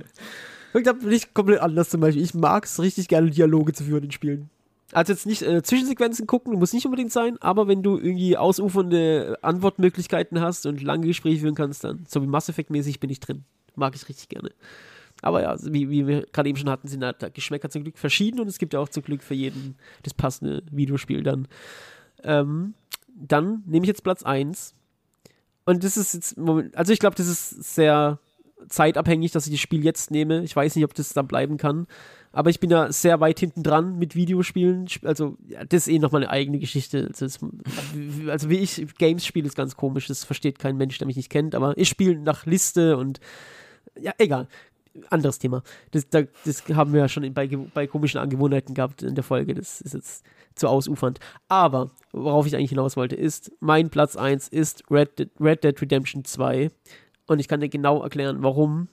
Ich 0.75 0.83
glaube, 0.83 1.07
nicht 1.07 1.33
komplett 1.33 1.61
anders 1.61 1.89
zum 1.89 2.03
Beispiel. 2.03 2.23
Ich 2.23 2.35
mag 2.35 2.67
es 2.67 2.81
richtig 2.81 3.09
gerne, 3.09 3.31
Dialoge 3.31 3.73
zu 3.73 3.85
führen 3.85 4.05
in 4.05 4.11
Spielen. 4.11 4.51
Also 4.93 5.13
jetzt 5.13 5.27
nicht 5.27 5.43
äh, 5.43 5.63
Zwischensequenzen 5.63 6.27
gucken, 6.27 6.59
muss 6.59 6.75
nicht 6.75 6.85
unbedingt 6.85 7.13
sein, 7.13 7.39
aber 7.41 7.67
wenn 7.67 7.83
du 7.83 7.97
irgendwie 7.99 8.37
ausufernde 8.37 9.39
Antwortmöglichkeiten 9.41 10.41
hast 10.41 10.67
und 10.67 10.83
lange 10.83 11.07
Gespräche 11.07 11.41
führen 11.41 11.55
kannst, 11.55 11.85
dann, 11.85 12.05
so 12.07 12.23
wie 12.23 12.27
Mass 12.27 12.51
Effect 12.51 12.71
mäßig, 12.71 13.01
bin 13.01 13.09
ich 13.09 13.19
drin. 13.19 13.45
Mag 13.75 13.95
ich 13.95 14.07
richtig 14.09 14.29
gerne. 14.29 14.51
Aber 15.23 15.41
ja, 15.41 15.57
wie, 15.63 15.89
wie 15.89 16.07
wir 16.07 16.27
gerade 16.33 16.49
eben 16.49 16.59
schon 16.59 16.69
hatten, 16.69 16.89
sind 16.89 17.03
halt 17.03 17.35
Geschmäcker 17.35 17.71
zum 17.71 17.85
Glück 17.85 17.97
verschieden 17.97 18.41
und 18.41 18.49
es 18.49 18.59
gibt 18.59 18.75
ja 18.75 18.81
auch 18.81 18.89
zum 18.89 19.03
Glück 19.03 19.23
für 19.23 19.35
jeden 19.35 19.77
das 20.03 20.13
passende 20.13 20.63
Videospiel 20.71 21.23
dann. 21.23 21.49
Ähm, 22.23 22.75
dann 23.15 23.63
nehme 23.67 23.85
ich 23.85 23.89
jetzt 23.89 24.03
Platz 24.03 24.23
1. 24.23 24.75
Und 25.65 25.85
das 25.85 25.97
ist 25.97 26.15
jetzt, 26.15 26.37
also 26.75 26.93
ich 26.93 26.99
glaube, 26.99 27.17
das 27.17 27.29
ist 27.29 27.75
sehr 27.75 28.19
zeitabhängig, 28.69 29.33
dass 29.33 29.47
ich 29.47 29.53
das 29.53 29.61
Spiel 29.61 29.85
jetzt 29.85 30.11
nehme. 30.11 30.43
Ich 30.43 30.55
weiß 30.55 30.77
nicht, 30.77 30.85
ob 30.85 30.95
das 30.95 31.13
dann 31.13 31.27
bleiben 31.27 31.57
kann. 31.57 31.87
Aber 32.33 32.49
ich 32.49 32.61
bin 32.61 32.71
da 32.71 32.91
sehr 32.91 33.21
weit 33.21 33.41
hinten 33.41 33.63
dran 33.63 33.99
mit 33.99 34.17
Videospielen. 34.17 34.87
Also, 35.05 35.37
ja, 35.47 35.65
das 35.65 35.87
ist 35.87 35.93
eh 35.93 35.99
nochmal 35.99 36.23
eine 36.23 36.31
eigene 36.31 36.59
Geschichte. 36.59 37.07
Also, 37.09 37.27
das, 37.27 37.39
also, 38.29 38.49
wie 38.49 38.59
ich 38.59 38.87
Games 38.99 39.27
spiele, 39.27 39.47
ist 39.47 39.57
ganz 39.57 39.77
komisch. 39.77 40.07
Das 40.07 40.25
versteht 40.25 40.59
kein 40.59 40.77
Mensch, 40.77 40.97
der 40.99 41.07
mich 41.07 41.17
nicht 41.17 41.31
kennt. 41.31 41.55
Aber 41.55 41.77
ich 41.77 41.89
spiele 41.89 42.19
nach 42.19 42.47
Liste 42.47 42.97
und 42.97 43.21
ja, 44.01 44.13
egal. 44.19 44.49
Anderes 45.11 45.39
Thema. 45.39 45.63
Das, 45.91 46.09
das 46.09 46.65
haben 46.75 46.93
wir 46.93 47.01
ja 47.01 47.09
schon 47.09 47.33
bei, 47.33 47.47
bei 47.47 47.87
komischen 47.87 48.21
Angewohnheiten 48.21 48.75
gehabt 48.75 49.03
in 49.03 49.15
der 49.15 49.25
Folge. 49.25 49.55
Das 49.55 49.81
ist 49.81 49.95
jetzt 49.95 50.25
zu 50.55 50.69
ausufernd. 50.69 51.19
Aber 51.49 51.91
worauf 52.13 52.47
ich 52.47 52.57
eigentlich 52.57 52.71
hinaus 52.71 52.97
wollte, 52.97 53.17
ist, 53.17 53.53
mein 53.61 53.91
Platz 53.91 54.17
1 54.17 54.49
ist 54.49 54.85
Red 54.91 55.31
Red 55.41 55.65
Dead 55.65 55.81
Redemption 55.81 56.25
2. 56.25 56.71
Und 57.33 57.39
ich 57.39 57.49
kann 57.49 57.61
dir 57.61 57.69
genau 57.69 58.03
erklären, 58.03 58.43
warum. 58.43 58.89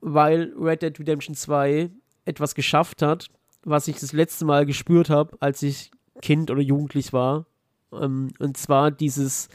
Weil 0.00 0.52
Red 0.58 0.82
Dead 0.82 0.98
Redemption 0.98 1.34
2 1.34 1.90
etwas 2.24 2.54
geschafft 2.54 3.02
hat, 3.02 3.30
was 3.64 3.88
ich 3.88 3.98
das 3.98 4.12
letzte 4.12 4.44
Mal 4.44 4.66
gespürt 4.66 5.10
habe, 5.10 5.36
als 5.40 5.62
ich 5.62 5.90
Kind 6.20 6.50
oder 6.50 6.60
Jugendlich 6.60 7.12
war. 7.12 7.46
Ähm, 7.92 8.28
und 8.38 8.56
zwar 8.56 8.90
dieses, 8.90 9.48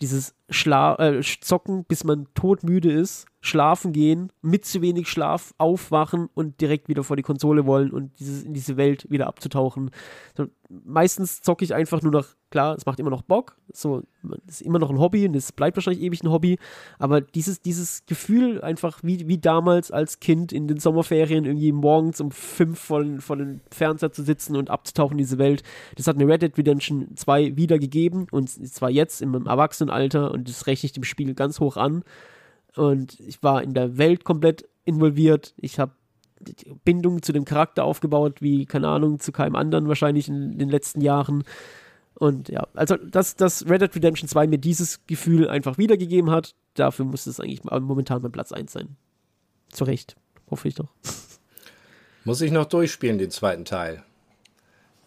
dieses 0.00 0.34
Schla 0.50 0.96
äh, 0.96 1.20
Zocken, 1.22 1.84
bis 1.84 2.04
man 2.04 2.26
todmüde 2.34 2.92
ist, 2.92 3.26
schlafen 3.44 3.92
gehen, 3.92 4.32
mit 4.40 4.64
zu 4.64 4.80
wenig 4.80 5.10
Schlaf 5.10 5.52
aufwachen 5.58 6.30
und 6.32 6.62
direkt 6.62 6.88
wieder 6.88 7.04
vor 7.04 7.14
die 7.14 7.22
Konsole 7.22 7.66
wollen 7.66 7.90
und 7.90 8.18
dieses, 8.18 8.42
in 8.42 8.54
diese 8.54 8.78
Welt 8.78 9.06
wieder 9.10 9.26
abzutauchen. 9.26 9.90
So, 10.34 10.46
meistens 10.70 11.42
zocke 11.42 11.62
ich 11.62 11.74
einfach 11.74 12.00
nur 12.00 12.10
noch, 12.10 12.26
klar, 12.50 12.74
es 12.74 12.86
macht 12.86 12.98
immer 13.00 13.10
noch 13.10 13.20
Bock, 13.20 13.58
so, 13.70 14.02
ist 14.46 14.62
immer 14.62 14.78
noch 14.78 14.88
ein 14.88 14.98
Hobby 14.98 15.28
und 15.28 15.36
es 15.36 15.52
bleibt 15.52 15.76
wahrscheinlich 15.76 16.02
ewig 16.02 16.22
ein 16.22 16.30
Hobby, 16.30 16.58
aber 16.98 17.20
dieses, 17.20 17.60
dieses 17.60 18.06
Gefühl 18.06 18.62
einfach 18.62 19.00
wie, 19.02 19.28
wie 19.28 19.36
damals 19.36 19.90
als 19.90 20.20
Kind 20.20 20.50
in 20.50 20.66
den 20.66 20.78
Sommerferien 20.78 21.44
irgendwie 21.44 21.72
morgens 21.72 22.22
um 22.22 22.30
fünf 22.30 22.80
vor, 22.80 23.04
vor 23.18 23.36
dem 23.36 23.60
Fernseher 23.70 24.12
zu 24.12 24.22
sitzen 24.22 24.56
und 24.56 24.70
abzutauchen 24.70 25.18
in 25.18 25.24
diese 25.24 25.36
Welt, 25.36 25.62
das 25.96 26.06
hat 26.06 26.16
mir 26.16 26.26
Red 26.26 26.40
Dead 26.40 26.56
Redemption 26.56 27.14
2 27.14 27.58
wieder 27.58 27.78
gegeben 27.78 28.26
und 28.30 28.48
zwar 28.48 28.88
jetzt 28.88 29.20
im 29.20 29.34
Erwachsenenalter 29.46 30.30
und 30.30 30.48
das 30.48 30.66
rechne 30.66 30.86
ich 30.86 30.92
dem 30.94 31.04
Spiel 31.04 31.34
ganz 31.34 31.60
hoch 31.60 31.76
an 31.76 32.04
und 32.76 33.18
ich 33.20 33.42
war 33.42 33.62
in 33.62 33.74
der 33.74 33.98
Welt 33.98 34.24
komplett 34.24 34.68
involviert. 34.84 35.54
Ich 35.56 35.78
habe 35.78 35.92
Bindung 36.84 37.22
zu 37.22 37.32
dem 37.32 37.44
Charakter 37.44 37.84
aufgebaut, 37.84 38.42
wie, 38.42 38.66
keine 38.66 38.88
Ahnung, 38.88 39.18
zu 39.20 39.32
keinem 39.32 39.56
anderen 39.56 39.88
wahrscheinlich 39.88 40.28
in 40.28 40.58
den 40.58 40.68
letzten 40.68 41.00
Jahren. 41.00 41.44
Und 42.14 42.48
ja, 42.48 42.66
also 42.74 42.96
dass, 42.96 43.36
dass 43.36 43.68
Red 43.68 43.82
Dead 43.82 43.96
Redemption 43.96 44.28
2 44.28 44.46
mir 44.46 44.58
dieses 44.58 45.04
Gefühl 45.06 45.48
einfach 45.48 45.78
wiedergegeben 45.78 46.30
hat, 46.30 46.54
dafür 46.74 47.04
muss 47.04 47.26
es 47.26 47.40
eigentlich 47.40 47.64
momentan 47.64 48.22
mein 48.22 48.32
Platz 48.32 48.52
1 48.52 48.72
sein. 48.72 48.96
Zu 49.70 49.84
Recht, 49.84 50.16
hoffe 50.50 50.68
ich 50.68 50.74
doch. 50.74 50.88
Muss 52.24 52.40
ich 52.40 52.52
noch 52.52 52.66
durchspielen, 52.66 53.18
den 53.18 53.30
zweiten 53.30 53.64
Teil. 53.64 54.04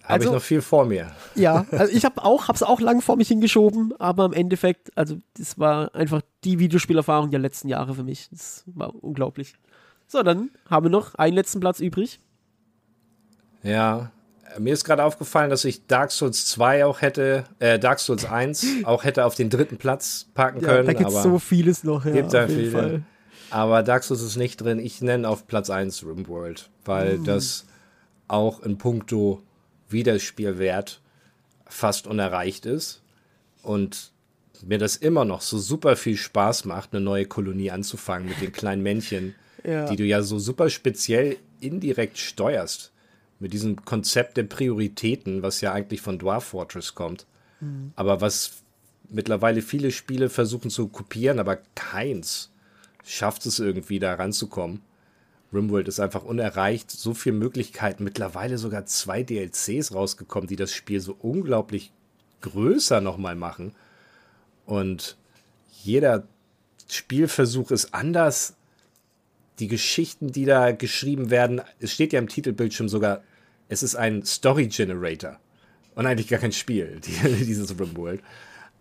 Habe 0.08 0.14
Also- 0.14 0.30
ich 0.30 0.34
noch 0.36 0.42
viel 0.42 0.62
vor 0.62 0.86
mir. 0.86 1.12
Ja, 1.36 1.66
also 1.72 1.94
ich 1.94 2.06
habe 2.06 2.24
auch, 2.24 2.48
hab's 2.48 2.64
auch 2.64 2.80
lang 2.80 3.02
vor 3.02 3.16
mich 3.18 3.28
hingeschoben, 3.28 3.94
aber 4.00 4.26
im 4.26 4.34
Endeffekt, 4.34 4.90
also 4.98 5.18
das 5.38 5.60
war 5.60 5.94
einfach 5.94 6.22
die 6.44 6.60
Videospielerfahrung 6.60 7.30
der 7.30 7.40
letzten 7.42 7.68
Jahre 7.68 7.94
für 7.94 8.04
mich. 8.04 8.28
Das 8.32 8.64
war 8.68 8.94
unglaublich. 9.04 9.54
So, 10.08 10.24
dann 10.24 10.50
haben 10.70 10.86
wir 10.86 10.90
noch 10.90 11.16
einen 11.16 11.36
letzten 11.36 11.60
Platz 11.60 11.80
übrig. 11.82 12.20
Ja. 13.64 14.12
Mir 14.60 14.74
ist 14.74 14.86
gerade 14.86 15.04
aufgefallen, 15.04 15.50
dass 15.50 15.66
ich 15.66 15.86
Dark 15.88 16.10
Souls 16.12 16.46
2 16.48 16.86
auch 16.86 17.02
hätte, 17.02 17.44
äh, 17.60 17.78
Dark 17.78 18.00
Souls 18.00 18.24
1 18.26 18.66
auch 18.86 19.04
hätte 19.04 19.26
auf 19.26 19.36
den 19.36 19.50
dritten 19.50 19.78
Platz 19.78 20.28
packen 20.34 20.62
Ja, 20.62 20.68
können. 20.70 20.88
da 20.88 20.94
gibt's 20.94 21.14
aber, 21.16 21.24
so 21.24 21.38
vieles 21.40 21.84
noch. 21.84 22.06
Ja, 22.06 22.12
Gibt 22.14 22.34
da 22.34 22.46
auf 22.46 22.50
jeden 22.50 22.62
viele. 22.62 22.72
Fall. 22.72 23.02
aber 23.50 23.84
Dark 23.84 24.04
Souls 24.06 24.22
ist 24.22 24.38
nicht 24.38 24.58
drin. 24.62 24.80
Ich 24.80 25.02
nenne 25.02 25.28
auf 25.28 25.48
Platz 25.48 25.70
1 25.70 26.04
RimWorld, 26.06 26.70
weil 26.86 27.20
das 27.20 27.66
auch 28.30 28.62
in 28.64 28.78
puncto 28.78 29.44
Wiederspielwert 29.90 31.02
fast 31.68 32.08
unerreicht 32.08 32.66
ist 32.66 33.02
und 33.64 34.12
mir 34.66 34.78
das 34.80 34.96
immer 34.96 35.26
noch 35.26 35.42
so 35.42 35.58
super 35.58 35.96
viel 35.96 36.18
Spaß 36.18 36.66
macht, 36.66 36.94
eine 36.94 37.02
neue 37.04 37.26
Kolonie 37.26 37.70
anzufangen 37.72 38.28
mit 38.30 38.42
den 38.42 38.52
kleinen 38.52 38.84
Männchen, 38.84 39.36
Ja. 39.64 39.90
die 39.90 39.96
du 39.98 40.06
ja 40.06 40.22
so 40.22 40.40
super 40.40 40.70
speziell 40.70 41.38
indirekt 41.60 42.18
steuerst. 42.20 42.92
Mit 43.40 43.54
diesem 43.54 43.84
Konzept 43.84 44.38
der 44.38 44.44
Prioritäten, 44.44 45.42
was 45.44 45.62
ja 45.62 45.74
eigentlich 45.74 46.00
von 46.02 46.18
Dwarf 46.20 46.46
Fortress 46.46 46.96
kommt. 46.96 47.26
Aber 47.96 48.22
was 48.22 48.52
mittlerweile 49.10 49.62
viele 49.64 49.92
Spiele 49.92 50.30
versuchen 50.30 50.70
zu 50.70 50.88
kopieren, 50.88 51.40
aber 51.40 51.58
keins 51.76 52.52
schafft 53.04 53.46
es 53.46 53.60
irgendwie 53.60 54.00
da 54.00 54.14
ranzukommen. 54.14 54.82
RimWorld 55.54 55.88
ist 55.88 56.00
einfach 56.00 56.24
unerreicht. 56.24 56.92
So 56.92 57.14
viele 57.14 57.36
Möglichkeiten. 57.36 58.04
Mittlerweile 58.04 58.58
sogar 58.58 58.86
zwei 58.86 59.24
DLCs 59.24 59.94
rausgekommen, 59.94 60.48
die 60.48 60.56
das 60.56 60.74
Spiel 60.74 61.00
so 61.00 61.16
unglaublich 61.20 61.92
größer 62.42 63.02
nochmal 63.02 63.36
machen. 63.36 63.74
Und 64.66 65.18
jeder 65.84 66.28
Spielversuch 66.88 67.72
ist 67.72 67.94
anders. 67.94 68.56
Die 69.60 69.68
Geschichten, 69.68 70.32
die 70.32 70.46
da 70.46 70.72
geschrieben 70.72 71.30
werden, 71.30 71.62
es 71.80 71.94
steht 71.94 72.14
ja 72.14 72.20
im 72.20 72.28
Titelbildschirm 72.28 72.90
sogar, 72.90 73.24
es 73.70 73.82
ist 73.82 73.96
ein 73.96 74.24
Story 74.24 74.68
Generator. 74.68 75.40
Und 75.96 76.06
eigentlich 76.06 76.28
gar 76.28 76.40
kein 76.40 76.52
Spiel, 76.52 77.00
die, 77.06 77.46
dieses 77.46 77.80
RimWorld. 77.80 78.22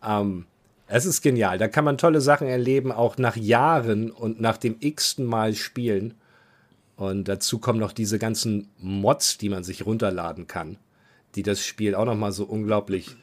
Ähm, 0.04 0.46
es 0.88 1.06
ist 1.06 1.22
genial. 1.22 1.58
Da 1.58 1.68
kann 1.68 1.84
man 1.84 1.98
tolle 1.98 2.20
Sachen 2.20 2.46
erleben, 2.46 2.92
auch 2.92 3.16
nach 3.16 3.36
Jahren 3.36 4.10
und 4.10 4.40
nach 4.40 4.56
dem 4.56 4.76
x-ten 4.80 5.24
Mal 5.24 5.54
spielen. 5.54 6.14
Und 6.96 7.28
dazu 7.28 7.58
kommen 7.58 7.78
noch 7.78 7.92
diese 7.92 8.18
ganzen 8.18 8.68
Mods, 8.78 9.38
die 9.38 9.50
man 9.50 9.64
sich 9.64 9.84
runterladen 9.84 10.46
kann, 10.46 10.78
die 11.34 11.42
das 11.42 11.64
Spiel 11.64 11.94
auch 11.94 12.06
noch 12.06 12.16
mal 12.16 12.32
so 12.32 12.44
unglaublich 12.44 13.16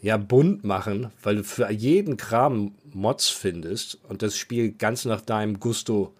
ja, 0.00 0.16
bunt 0.16 0.62
machen, 0.62 1.10
weil 1.22 1.36
du 1.36 1.44
für 1.44 1.70
jeden 1.70 2.16
Kram 2.16 2.74
Mods 2.92 3.28
findest 3.28 3.98
und 4.08 4.22
das 4.22 4.36
Spiel 4.36 4.72
ganz 4.72 5.04
nach 5.04 5.20
deinem 5.20 5.58
Gusto 5.58 6.14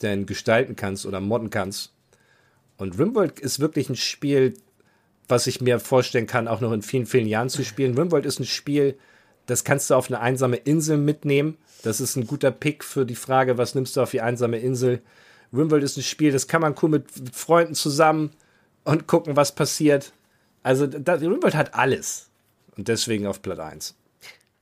dann 0.00 0.26
gestalten 0.26 0.74
kannst 0.74 1.06
oder 1.06 1.20
modden 1.20 1.50
kannst. 1.50 1.92
Und 2.76 2.98
RimWorld 2.98 3.40
ist 3.40 3.60
wirklich 3.60 3.88
ein 3.88 3.96
Spiel, 3.96 4.54
was 5.28 5.46
ich 5.46 5.60
mir 5.60 5.78
vorstellen 5.78 6.26
kann, 6.26 6.48
auch 6.48 6.60
noch 6.60 6.72
in 6.72 6.82
vielen, 6.82 7.06
vielen 7.06 7.26
Jahren 7.26 7.50
zu 7.50 7.64
spielen. 7.64 7.96
RimWorld 7.96 8.24
ist 8.24 8.40
ein 8.40 8.46
Spiel, 8.46 8.96
das 9.46 9.64
kannst 9.64 9.90
du 9.90 9.94
auf 9.94 10.08
eine 10.08 10.20
einsame 10.20 10.56
Insel 10.56 10.96
mitnehmen. 10.96 11.56
Das 11.82 12.00
ist 12.00 12.16
ein 12.16 12.26
guter 12.26 12.50
Pick 12.50 12.84
für 12.84 13.06
die 13.06 13.14
Frage, 13.14 13.58
was 13.58 13.74
nimmst 13.74 13.96
du 13.96 14.00
auf 14.00 14.10
die 14.10 14.20
einsame 14.20 14.58
Insel? 14.58 15.02
RimWorld 15.52 15.82
ist 15.82 15.96
ein 15.96 16.02
Spiel, 16.02 16.32
das 16.32 16.46
kann 16.46 16.60
man 16.60 16.74
cool 16.82 16.90
mit 16.90 17.04
Freunden 17.32 17.74
zusammen 17.74 18.30
und 18.84 19.06
gucken, 19.06 19.36
was 19.36 19.54
passiert. 19.54 20.12
Also, 20.62 20.86
das, 20.86 21.20
RimWorld 21.20 21.54
hat 21.54 21.74
alles. 21.74 22.28
Und 22.76 22.88
deswegen 22.88 23.26
auf 23.26 23.42
Platz 23.42 23.58
1. 23.58 23.94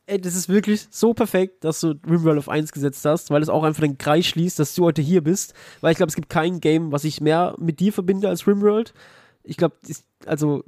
Ey, 0.09 0.20
das 0.20 0.37
ist 0.37 0.49
wirklich 0.49 0.87
so 0.91 1.14
perfekt, 1.14 1.64
dass 1.64 1.80
du 1.80 1.95
RimWorld 2.09 2.39
auf 2.39 2.49
1 2.49 2.70
gesetzt 2.70 3.05
hast, 3.05 3.30
weil 3.30 3.43
es 3.43 3.49
auch 3.49 3.64
einfach 3.64 3.82
den 3.82 3.99
Kreis 3.99 4.26
schließt, 4.26 4.59
dass 4.59 4.74
du 4.74 4.84
heute 4.84 5.03
hier 5.03 5.22
bist. 5.22 5.53
Weil 5.80 5.93
ich 5.93 5.97
glaube, 5.97 6.11
es 6.11 6.14
gibt 6.14 6.30
kein 6.30 6.61
Game, 6.61 6.93
was 6.93 7.03
ich 7.05 7.20
mehr 7.20 7.57
mit 7.59 7.80
dir 7.80 7.93
verbinde 7.93 8.28
als 8.28 8.47
RimWorld. 8.47 8.95
Ich 9.49 9.57
glaube, 9.57 9.76
also 10.26 10.64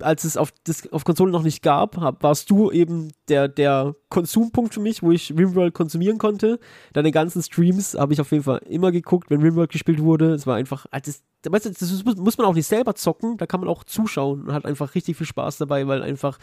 als 0.00 0.24
es 0.24 0.36
auf, 0.36 0.52
das, 0.64 0.90
auf 0.90 1.04
Konsolen 1.04 1.32
noch 1.32 1.42
nicht 1.42 1.62
gab, 1.62 1.98
hab, 1.98 2.22
warst 2.22 2.48
du 2.50 2.70
eben 2.70 3.12
der, 3.28 3.46
der 3.46 3.94
Konsumpunkt 4.08 4.74
für 4.74 4.80
mich, 4.80 5.02
wo 5.02 5.10
ich 5.10 5.30
RimWorld 5.36 5.74
konsumieren 5.74 6.18
konnte. 6.18 6.58
Deine 6.94 7.12
ganzen 7.12 7.42
Streams 7.42 7.94
habe 7.94 8.14
ich 8.14 8.20
auf 8.20 8.32
jeden 8.32 8.44
Fall 8.44 8.62
immer 8.68 8.90
geguckt, 8.90 9.30
wenn 9.30 9.42
RimWorld 9.42 9.70
gespielt 9.70 10.02
wurde. 10.02 10.32
Es 10.32 10.46
war 10.46 10.56
einfach, 10.56 10.86
also 10.90 11.12
das, 11.42 11.52
weißt 11.52 11.66
du, 11.66 11.70
das 11.70 12.04
muss, 12.04 12.16
muss 12.16 12.38
man 12.38 12.46
auch 12.46 12.54
nicht 12.54 12.66
selber 12.66 12.94
zocken, 12.94 13.36
da 13.36 13.46
kann 13.46 13.60
man 13.60 13.68
auch 13.68 13.84
zuschauen 13.84 14.44
und 14.44 14.52
hat 14.52 14.64
einfach 14.64 14.94
richtig 14.94 15.16
viel 15.16 15.26
Spaß 15.26 15.58
dabei, 15.58 15.86
weil 15.86 16.02
einfach 16.02 16.38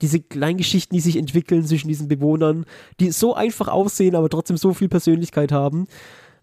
diese 0.00 0.20
kleinen 0.20 0.58
Geschichten, 0.58 0.94
die 0.94 1.00
sich 1.00 1.16
entwickeln 1.16 1.66
zwischen 1.66 1.88
diesen 1.88 2.08
Bewohnern, 2.08 2.64
die 3.00 3.10
so 3.10 3.34
einfach 3.34 3.68
aussehen, 3.68 4.14
aber 4.14 4.30
trotzdem 4.30 4.56
so 4.56 4.72
viel 4.72 4.88
Persönlichkeit 4.88 5.52
haben. 5.52 5.88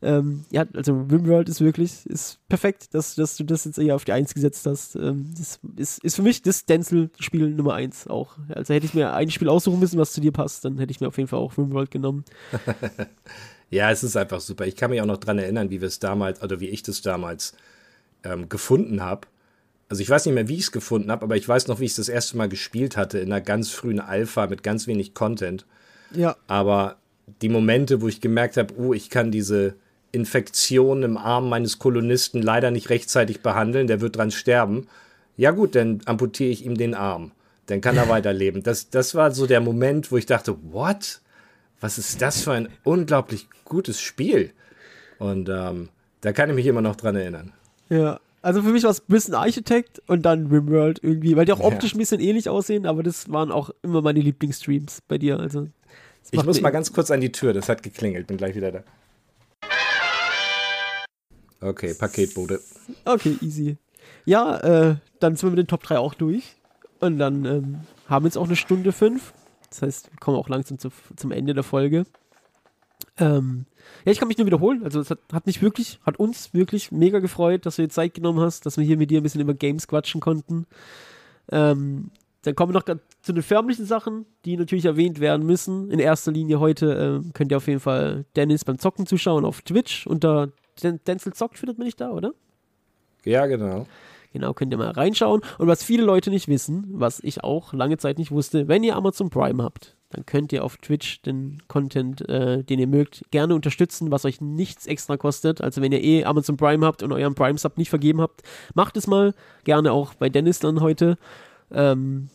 Ähm, 0.04 0.46
ja, 0.50 0.66
also 0.74 0.94
RimWorld 0.94 1.48
ist 1.48 1.62
wirklich 1.62 2.06
ist 2.08 2.40
perfekt, 2.50 2.94
dass, 2.94 3.16
dass 3.16 3.38
du 3.38 3.44
das 3.44 3.66
jetzt 3.66 3.78
eher 3.78 3.96
auf 3.96 4.04
die 4.04 4.14
Eins 4.14 4.34
gesetzt 4.34 4.66
hast. 4.66 4.96
Ähm, 4.96 5.32
das 5.38 5.60
ist, 5.78 6.04
ist 6.04 6.16
für 6.16 6.24
mich 6.24 6.42
das 6.42 6.60
Stencil-Spiel 6.60 7.50
Nummer 7.52 7.76
eins 7.76 8.08
auch. 8.08 8.38
Also 8.50 8.74
hätte 8.74 8.86
ich 8.86 8.94
mir 8.94 9.14
ein 9.14 9.30
Spiel 9.30 9.50
aussuchen 9.50 9.80
müssen, 9.80 10.00
was 10.00 10.14
zu 10.14 10.22
dir 10.22 10.32
passt, 10.32 10.66
dann 10.66 10.80
hätte 10.80 10.92
ich 10.92 11.02
mir 11.02 11.08
auf 11.08 11.18
jeden 11.18 11.28
Fall 11.28 11.40
auch 11.40 11.58
RimWorld 11.58 11.92
genommen. 11.92 12.26
Ja, 13.72 13.90
es 13.90 14.04
ist 14.04 14.18
einfach 14.18 14.42
super. 14.42 14.68
Ich 14.68 14.76
kann 14.76 14.92
mich 14.92 15.02
auch 15.02 15.06
noch 15.06 15.18
dran 15.18 15.40
erinnern, 15.40 15.70
wie 15.70 15.80
wir 15.80 15.88
es 15.88 16.00
damals, 16.00 16.44
oder 16.44 16.60
wie 16.60 16.68
ich 16.68 16.84
das 16.84 17.02
damals 17.02 17.56
ähm, 18.24 18.50
gefunden 18.50 19.02
habe. 19.02 19.28
Also 19.88 20.04
ich 20.04 20.10
weiß 20.10 20.26
nicht 20.26 20.36
mehr, 20.36 20.50
wie 20.50 20.56
ich 20.56 20.64
es 20.64 20.72
gefunden 20.74 21.10
habe, 21.10 21.24
aber 21.24 21.38
ich 21.38 21.48
weiß 21.48 21.68
noch, 21.68 21.80
wie 21.80 21.86
ich 21.86 21.92
es 21.92 21.98
das 21.98 22.10
erste 22.10 22.38
Mal 22.38 22.50
gespielt 22.50 22.98
hatte, 22.98 23.20
in 23.20 23.32
einer 23.32 23.42
ganz 23.42 23.72
frühen 23.72 24.02
Alpha 24.02 24.48
mit 24.48 24.62
ganz 24.62 24.88
wenig 24.88 25.14
Content. 25.14 25.66
Ja. 26.14 26.36
Aber 26.48 26.98
die 27.42 27.50
Momente, 27.50 28.02
wo 28.02 28.10
ich 28.10 28.20
gemerkt 28.20 28.58
habe, 28.58 28.74
oh, 28.78 28.94
ich 28.94 29.10
kann 29.10 29.32
diese 29.32 29.76
Infektion 30.12 31.04
im 31.04 31.18
Arm 31.18 31.50
meines 31.50 31.80
Kolonisten 31.80 32.42
leider 32.42 32.72
nicht 32.72 32.90
rechtzeitig 32.90 33.42
behandeln, 33.42 33.88
der 33.88 34.02
wird 34.02 34.18
dran 34.18 34.32
sterben. 34.32 34.88
Ja 35.38 35.52
gut, 35.52 35.76
dann 35.76 36.02
amputiere 36.06 36.50
ich 36.52 36.66
ihm 36.66 36.76
den 36.76 36.94
Arm. 36.94 37.32
Dann 37.68 37.82
kann 37.82 37.98
er 37.98 38.10
weiterleben. 38.10 38.64
Das, 38.64 38.90
das 38.90 39.16
war 39.16 39.32
so 39.32 39.48
der 39.48 39.62
Moment, 39.62 40.12
wo 40.12 40.18
ich 40.18 40.26
dachte, 40.26 40.56
what? 40.72 41.22
Was 41.80 41.98
ist 41.98 42.22
das 42.22 42.44
für 42.44 42.52
ein 42.52 42.70
unglaublich 42.84 43.48
gutes 43.66 44.00
Spiel? 44.00 44.52
Und 45.18 45.50
ähm, 45.50 45.90
da 46.22 46.32
kann 46.32 46.50
ich 46.50 46.56
mich 46.56 46.66
immer 46.68 46.82
noch 46.82 46.96
dran 46.96 47.16
erinnern. 47.16 47.54
Ja. 47.90 48.20
Also 48.44 48.64
für 48.64 48.70
mich 48.70 48.82
war 48.84 48.90
es 48.90 49.02
ein 49.02 49.06
bisschen 49.08 49.36
Architect 49.36 50.02
und 50.08 50.24
dann 50.24 50.48
RimWorld 50.48 51.04
irgendwie, 51.04 51.36
weil 51.36 51.46
die 51.46 51.52
auch 51.54 51.60
Ja. 51.60 51.66
optisch 51.68 51.94
ein 51.94 52.00
bisschen 52.00 52.20
ähnlich 52.20 52.50
aussehen, 52.50 52.88
aber 52.88 53.04
das 53.04 53.32
waren 53.32 53.52
auch 53.52 53.70
immer 53.84 54.02
meine 54.02 54.20
Lieblingsstreams 54.20 55.02
bei 55.08 55.20
dir. 55.20 55.40
Also 55.40 55.68
Ich 56.32 56.44
muss 56.44 56.60
mal 56.60 56.72
ganz 56.72 56.92
kurz 56.92 57.12
an 57.12 57.22
die 57.22 57.32
Tür, 57.32 57.54
das 57.54 57.70
hat 57.70 57.84
geklingelt, 57.84 58.26
bin 58.26 58.38
gleich 58.38 58.56
wieder 58.56 58.72
da. 58.72 58.84
Okay, 61.62 61.94
Paketbote. 61.94 62.60
Okay, 63.06 63.38
easy. 63.42 63.78
Ja, 64.26 64.58
äh, 64.58 64.96
dann 65.20 65.36
sind 65.36 65.44
wir 65.44 65.52
mit 65.52 65.60
den 65.60 65.68
Top 65.68 65.84
3 65.84 66.00
auch 66.00 66.16
durch. 66.16 66.56
Und 67.00 67.18
dann 67.18 67.46
ähm, 67.46 67.80
haben 68.08 68.26
wir 68.26 68.28
jetzt 68.28 68.38
auch 68.38 68.46
eine 68.46 68.56
Stunde 68.56 68.92
fünf. 68.92 69.34
Das 69.70 69.82
heißt, 69.82 70.12
wir 70.12 70.20
kommen 70.20 70.38
auch 70.38 70.50
langsam 70.50 70.80
zu, 70.80 70.90
zum 71.16 71.32
Ende 71.32 71.54
der 71.54 71.64
Folge. 71.64 72.06
Ähm, 73.18 73.66
ja, 74.06 74.12
ich 74.12 74.20
kann 74.20 74.28
mich 74.28 74.38
nur 74.38 74.48
wiederholen. 74.48 74.84
Also, 74.84 75.00
es 75.00 75.10
hat, 75.10 75.20
hat 75.32 75.46
mich 75.46 75.62
wirklich, 75.62 76.00
hat 76.06 76.18
uns 76.20 76.54
wirklich 76.54 76.92
mega 76.92 77.20
gefreut, 77.20 77.66
dass 77.66 77.76
du 77.76 77.84
dir 77.84 77.90
Zeit 77.90 78.14
genommen 78.14 78.40
hast, 78.40 78.66
dass 78.66 78.78
wir 78.78 78.84
hier 78.84 78.98
mit 78.98 79.12
dir 79.12 79.20
ein 79.20 79.24
bisschen 79.24 79.42
über 79.42 79.54
Games 79.54 79.88
quatschen 79.88 80.22
konnten. 80.22 80.66
Ähm, 81.52 82.12
dann 82.44 82.56
kommen 82.56 82.74
wir 82.74 82.80
noch 82.80 83.00
zu 83.22 83.34
den 83.34 83.44
förmlichen 83.44 83.86
Sachen, 83.86 84.26
die 84.46 84.58
natürlich 84.58 84.86
erwähnt 84.86 85.20
werden 85.20 85.46
müssen. 85.46 85.92
In 85.92 86.00
erster 86.00 86.32
Linie 86.32 86.60
heute 86.60 87.22
äh, 87.24 87.32
könnt 87.34 87.52
ihr 87.52 87.58
auf 87.58 87.68
jeden 87.68 87.80
Fall 87.80 88.26
Dennis 88.36 88.66
beim 88.66 88.80
Zocken 88.80 89.06
zuschauen 89.06 89.46
auf 89.46 89.62
Twitch. 89.62 90.08
Unter 90.08 90.50
Denzel 90.78 91.34
zockt 91.34 91.58
findet 91.58 91.78
man 91.78 91.86
nicht 91.86 92.02
da, 92.02 92.12
oder? 92.12 92.34
Ja, 93.24 93.46
genau. 93.46 93.86
Genau, 94.34 94.54
könnt 94.54 94.74
ihr 94.74 94.78
mal 94.78 94.92
reinschauen. 94.92 95.42
Und 95.58 95.68
was 95.68 95.84
viele 95.84 96.04
Leute 96.04 96.30
nicht 96.30 96.48
wissen, 96.48 96.86
was 96.94 97.20
ich 97.20 97.44
auch 97.44 97.74
lange 97.74 97.98
Zeit 97.98 98.18
nicht 98.18 98.32
wusste, 98.32 98.68
wenn 98.68 98.84
ihr 98.84 98.96
Amazon 98.96 99.30
Prime 99.30 99.62
habt, 99.62 99.98
dann 100.10 100.26
könnt 100.26 100.54
ihr 100.54 100.64
auf 100.64 100.78
Twitch 100.78 101.22
den 101.22 101.62
Content, 101.68 102.28
äh, 102.30 102.64
den 102.64 102.80
ihr 102.80 102.88
mögt, 102.88 103.24
gerne 103.32 103.56
unterstützen, 103.56 104.12
was 104.12 104.26
euch 104.26 104.42
nichts 104.42 104.86
extra 104.86 105.18
kostet. 105.18 105.62
Also 105.62 105.82
wenn 105.82 105.92
ihr 105.92 106.04
eh 106.04 106.24
Amazon 106.26 106.58
Prime 106.58 106.86
habt 106.86 107.04
und 107.04 107.12
euren 107.12 107.36
Prime-Sub 107.36 107.78
nicht 107.78 107.90
vergeben 107.90 108.22
habt, 108.22 108.42
macht 108.74 108.98
es 108.98 109.08
mal. 109.08 109.34
Gerne 109.64 109.92
auch 109.92 110.14
bei 110.14 110.30
Dennis 110.30 110.60
dann 110.60 110.82
heute. 110.82 111.18
Ähm, 111.72 112.30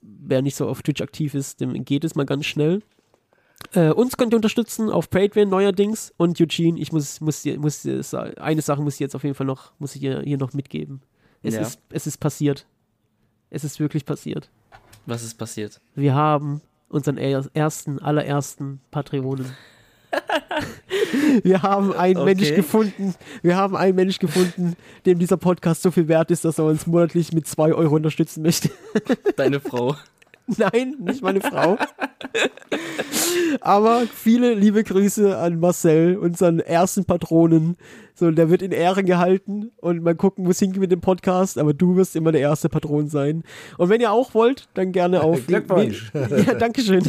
wer 0.00 0.42
nicht 0.42 0.56
so 0.56 0.68
auf 0.68 0.82
Twitch 0.82 1.00
aktiv 1.00 1.34
ist, 1.34 1.60
dem 1.60 1.84
geht 1.84 2.04
es 2.04 2.14
mal 2.14 2.26
ganz 2.26 2.46
schnell. 2.46 2.82
Äh, 3.72 3.90
uns 3.90 4.16
könnt 4.16 4.32
ihr 4.32 4.36
unterstützen 4.36 4.90
auf 4.90 5.10
Patreon 5.10 5.48
neuerdings 5.48 6.12
und 6.16 6.40
Eugene, 6.40 6.78
ich 6.78 6.92
muss, 6.92 7.20
muss, 7.20 7.44
muss, 7.44 7.86
eine 8.14 8.62
Sache 8.62 8.82
muss 8.82 8.94
ich 8.94 9.00
jetzt 9.00 9.14
auf 9.14 9.24
jeden 9.24 9.34
Fall 9.34 9.46
noch, 9.46 9.72
muss 9.78 9.94
ich 9.94 10.00
hier, 10.00 10.20
hier 10.20 10.38
noch 10.38 10.52
mitgeben. 10.52 11.00
Es, 11.42 11.54
ja. 11.54 11.60
ist, 11.60 11.80
es 11.90 12.06
ist 12.06 12.18
passiert. 12.18 12.66
Es 13.50 13.64
ist 13.64 13.80
wirklich 13.80 14.04
passiert. 14.04 14.50
Was 15.06 15.22
ist 15.22 15.34
passiert? 15.34 15.80
Wir 15.94 16.14
haben 16.14 16.60
unseren 16.88 17.16
ersten, 17.18 17.98
allerersten 17.98 18.80
Patreonen. 18.90 19.54
wir 21.42 21.62
haben 21.62 21.92
einen 21.92 22.18
okay. 22.18 22.34
Mensch 22.34 22.54
gefunden, 22.54 23.14
wir 23.42 23.56
haben 23.56 23.76
einen 23.76 23.94
Mensch 23.94 24.18
gefunden, 24.18 24.76
dem 25.04 25.18
dieser 25.18 25.36
Podcast 25.36 25.82
so 25.82 25.90
viel 25.90 26.08
wert 26.08 26.30
ist, 26.30 26.44
dass 26.44 26.58
er 26.58 26.64
uns 26.64 26.86
monatlich 26.86 27.32
mit 27.32 27.46
zwei 27.46 27.72
Euro 27.72 27.96
unterstützen 27.96 28.42
möchte. 28.42 28.70
Deine 29.36 29.60
Frau. 29.60 29.96
Nein, 30.58 30.96
nicht 31.00 31.22
meine 31.22 31.40
Frau. 31.40 31.76
Aber 33.60 34.02
viele 34.06 34.54
liebe 34.54 34.84
Grüße 34.84 35.36
an 35.36 35.58
Marcel, 35.58 36.16
unseren 36.16 36.60
ersten 36.60 37.04
Patronen. 37.04 37.76
So, 38.14 38.30
der 38.30 38.48
wird 38.48 38.62
in 38.62 38.72
Ehren 38.72 39.06
gehalten 39.06 39.72
und 39.76 40.02
mal 40.02 40.14
gucken, 40.14 40.46
wo 40.46 40.50
es 40.50 40.58
hingeht 40.58 40.80
mit 40.80 40.92
dem 40.92 41.00
Podcast. 41.00 41.58
Aber 41.58 41.74
du 41.74 41.96
wirst 41.96 42.16
immer 42.16 42.32
der 42.32 42.40
erste 42.40 42.68
Patron 42.68 43.08
sein. 43.08 43.42
Und 43.76 43.88
wenn 43.88 44.00
ihr 44.00 44.12
auch 44.12 44.34
wollt, 44.34 44.68
dann 44.74 44.92
gerne 44.92 45.22
auf. 45.22 45.46
Glückwunsch. 45.46 46.12
Ja, 46.14 46.54
Dankeschön. 46.54 47.02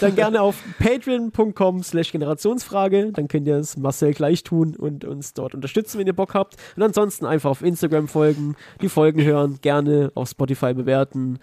Dann 0.00 0.14
gerne 0.16 0.42
auf 0.42 0.56
patreon.com 0.78 1.82
slash 1.82 2.12
Generationsfrage. 2.12 3.12
Dann 3.12 3.28
könnt 3.28 3.46
ihr 3.46 3.56
es 3.56 3.76
Marcel 3.76 4.14
gleich 4.14 4.42
tun 4.42 4.74
und 4.76 5.04
uns 5.04 5.34
dort 5.34 5.54
unterstützen, 5.54 5.98
wenn 5.98 6.06
ihr 6.06 6.14
Bock 6.14 6.34
habt. 6.34 6.56
Und 6.76 6.82
ansonsten 6.82 7.26
einfach 7.26 7.50
auf 7.50 7.62
Instagram 7.62 8.08
folgen, 8.08 8.56
die 8.80 8.88
Folgen 8.88 9.22
hören, 9.22 9.58
gerne 9.62 10.10
auf 10.14 10.30
Spotify 10.30 10.74
bewerten. 10.74 11.38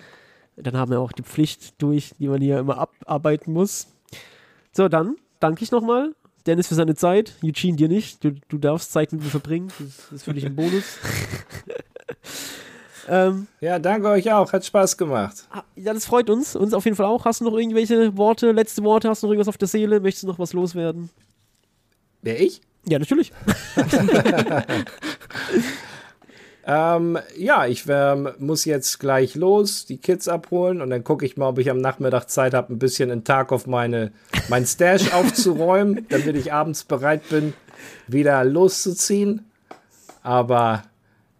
Dann 0.63 0.77
haben 0.77 0.91
wir 0.91 0.99
auch 0.99 1.11
die 1.11 1.23
Pflicht 1.23 1.81
durch, 1.81 2.13
die 2.19 2.27
man 2.27 2.41
hier 2.41 2.59
immer 2.59 2.77
abarbeiten 2.77 3.53
muss. 3.53 3.87
So, 4.71 4.87
dann 4.87 5.15
danke 5.39 5.63
ich 5.63 5.71
nochmal. 5.71 6.13
Dennis 6.45 6.67
für 6.67 6.75
seine 6.75 6.95
Zeit. 6.95 7.33
Eugene 7.43 7.75
dir 7.75 7.87
nicht. 7.87 8.23
Du, 8.23 8.31
du 8.49 8.57
darfst 8.57 8.91
Zeit 8.91 9.11
mit 9.11 9.23
mir 9.23 9.29
verbringen. 9.29 9.71
Das 9.79 10.11
ist 10.11 10.23
für 10.23 10.33
dich 10.33 10.45
ein 10.45 10.55
Bonus. 10.55 10.97
ähm, 13.07 13.47
ja, 13.59 13.79
danke 13.79 14.09
euch 14.09 14.31
auch. 14.31 14.51
Hat 14.51 14.65
Spaß 14.65 14.97
gemacht. 14.97 15.47
Ah, 15.51 15.63
ja, 15.75 15.93
das 15.93 16.05
freut 16.05 16.29
uns. 16.29 16.55
Uns 16.55 16.73
auf 16.73 16.85
jeden 16.85 16.97
Fall 16.97 17.05
auch. 17.05 17.25
Hast 17.25 17.41
du 17.41 17.45
noch 17.45 17.57
irgendwelche 17.57 18.15
Worte, 18.17 18.51
letzte 18.51 18.83
Worte? 18.83 19.09
Hast 19.09 19.21
du 19.21 19.27
noch 19.27 19.33
irgendwas 19.33 19.49
auf 19.49 19.57
der 19.57 19.67
Seele? 19.67 19.99
Möchtest 19.99 20.23
du 20.23 20.27
noch 20.27 20.39
was 20.39 20.53
loswerden? 20.53 21.09
Wer 22.21 22.39
ich? 22.39 22.61
Ja, 22.87 22.97
natürlich. 22.97 23.31
Ähm, 26.65 27.17
ja, 27.37 27.65
ich 27.65 27.85
ähm, 27.87 28.29
muss 28.37 28.65
jetzt 28.65 28.99
gleich 28.99 29.35
los, 29.35 29.85
die 29.85 29.97
Kids 29.97 30.27
abholen 30.27 30.81
und 30.81 30.91
dann 30.91 31.03
gucke 31.03 31.25
ich 31.25 31.35
mal, 31.35 31.49
ob 31.49 31.57
ich 31.57 31.71
am 31.71 31.79
Nachmittag 31.79 32.29
Zeit 32.29 32.53
habe, 32.53 32.73
ein 32.73 32.79
bisschen 32.79 33.09
in 33.09 33.23
Tag 33.23 33.51
auf 33.51 33.65
meine, 33.65 34.11
mein 34.47 34.65
Stash 34.65 35.11
aufzuräumen, 35.13 36.05
damit 36.09 36.35
ich 36.35 36.53
abends 36.53 36.83
bereit 36.83 37.27
bin, 37.29 37.53
wieder 38.07 38.43
loszuziehen. 38.43 39.45
Aber, 40.21 40.83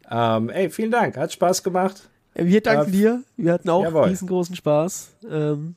ähm, 0.09 0.49
ey, 0.49 0.72
vielen 0.72 0.91
Dank, 0.91 1.17
hat 1.17 1.32
Spaß 1.32 1.61
gemacht. 1.61 2.09
Wir 2.34 2.61
danken 2.61 2.89
äh, 2.89 2.91
dir, 2.91 3.24
wir 3.38 3.53
hatten 3.53 3.69
auch 3.69 3.84
jawohl. 3.84 4.05
riesengroßen 4.05 4.55
Spaß. 4.55 5.11
Ähm, 5.30 5.76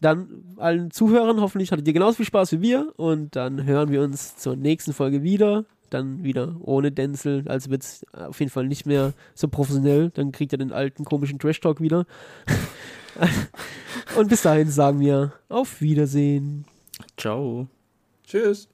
dann 0.00 0.44
allen 0.58 0.90
Zuhörern, 0.90 1.40
hoffentlich 1.40 1.72
hattet 1.72 1.86
ihr 1.86 1.94
genauso 1.94 2.16
viel 2.16 2.26
Spaß 2.26 2.52
wie 2.52 2.60
wir 2.60 2.92
und 2.96 3.34
dann 3.34 3.64
hören 3.64 3.90
wir 3.90 4.02
uns 4.02 4.36
zur 4.36 4.56
nächsten 4.56 4.92
Folge 4.92 5.22
wieder 5.22 5.64
dann 5.90 6.24
wieder 6.24 6.56
ohne 6.60 6.92
Denzel. 6.92 7.44
Also 7.48 7.70
wird 7.70 7.82
es 7.82 8.06
auf 8.12 8.38
jeden 8.40 8.50
Fall 8.50 8.66
nicht 8.66 8.86
mehr 8.86 9.12
so 9.34 9.48
professionell. 9.48 10.10
Dann 10.10 10.32
kriegt 10.32 10.52
er 10.52 10.58
den 10.58 10.72
alten 10.72 11.04
komischen 11.04 11.38
Trash-Talk 11.38 11.80
wieder. 11.80 12.06
Und 14.16 14.28
bis 14.28 14.42
dahin 14.42 14.70
sagen 14.70 15.00
wir 15.00 15.32
auf 15.48 15.80
Wiedersehen. 15.80 16.64
Ciao. 17.16 17.66
Tschüss. 18.24 18.68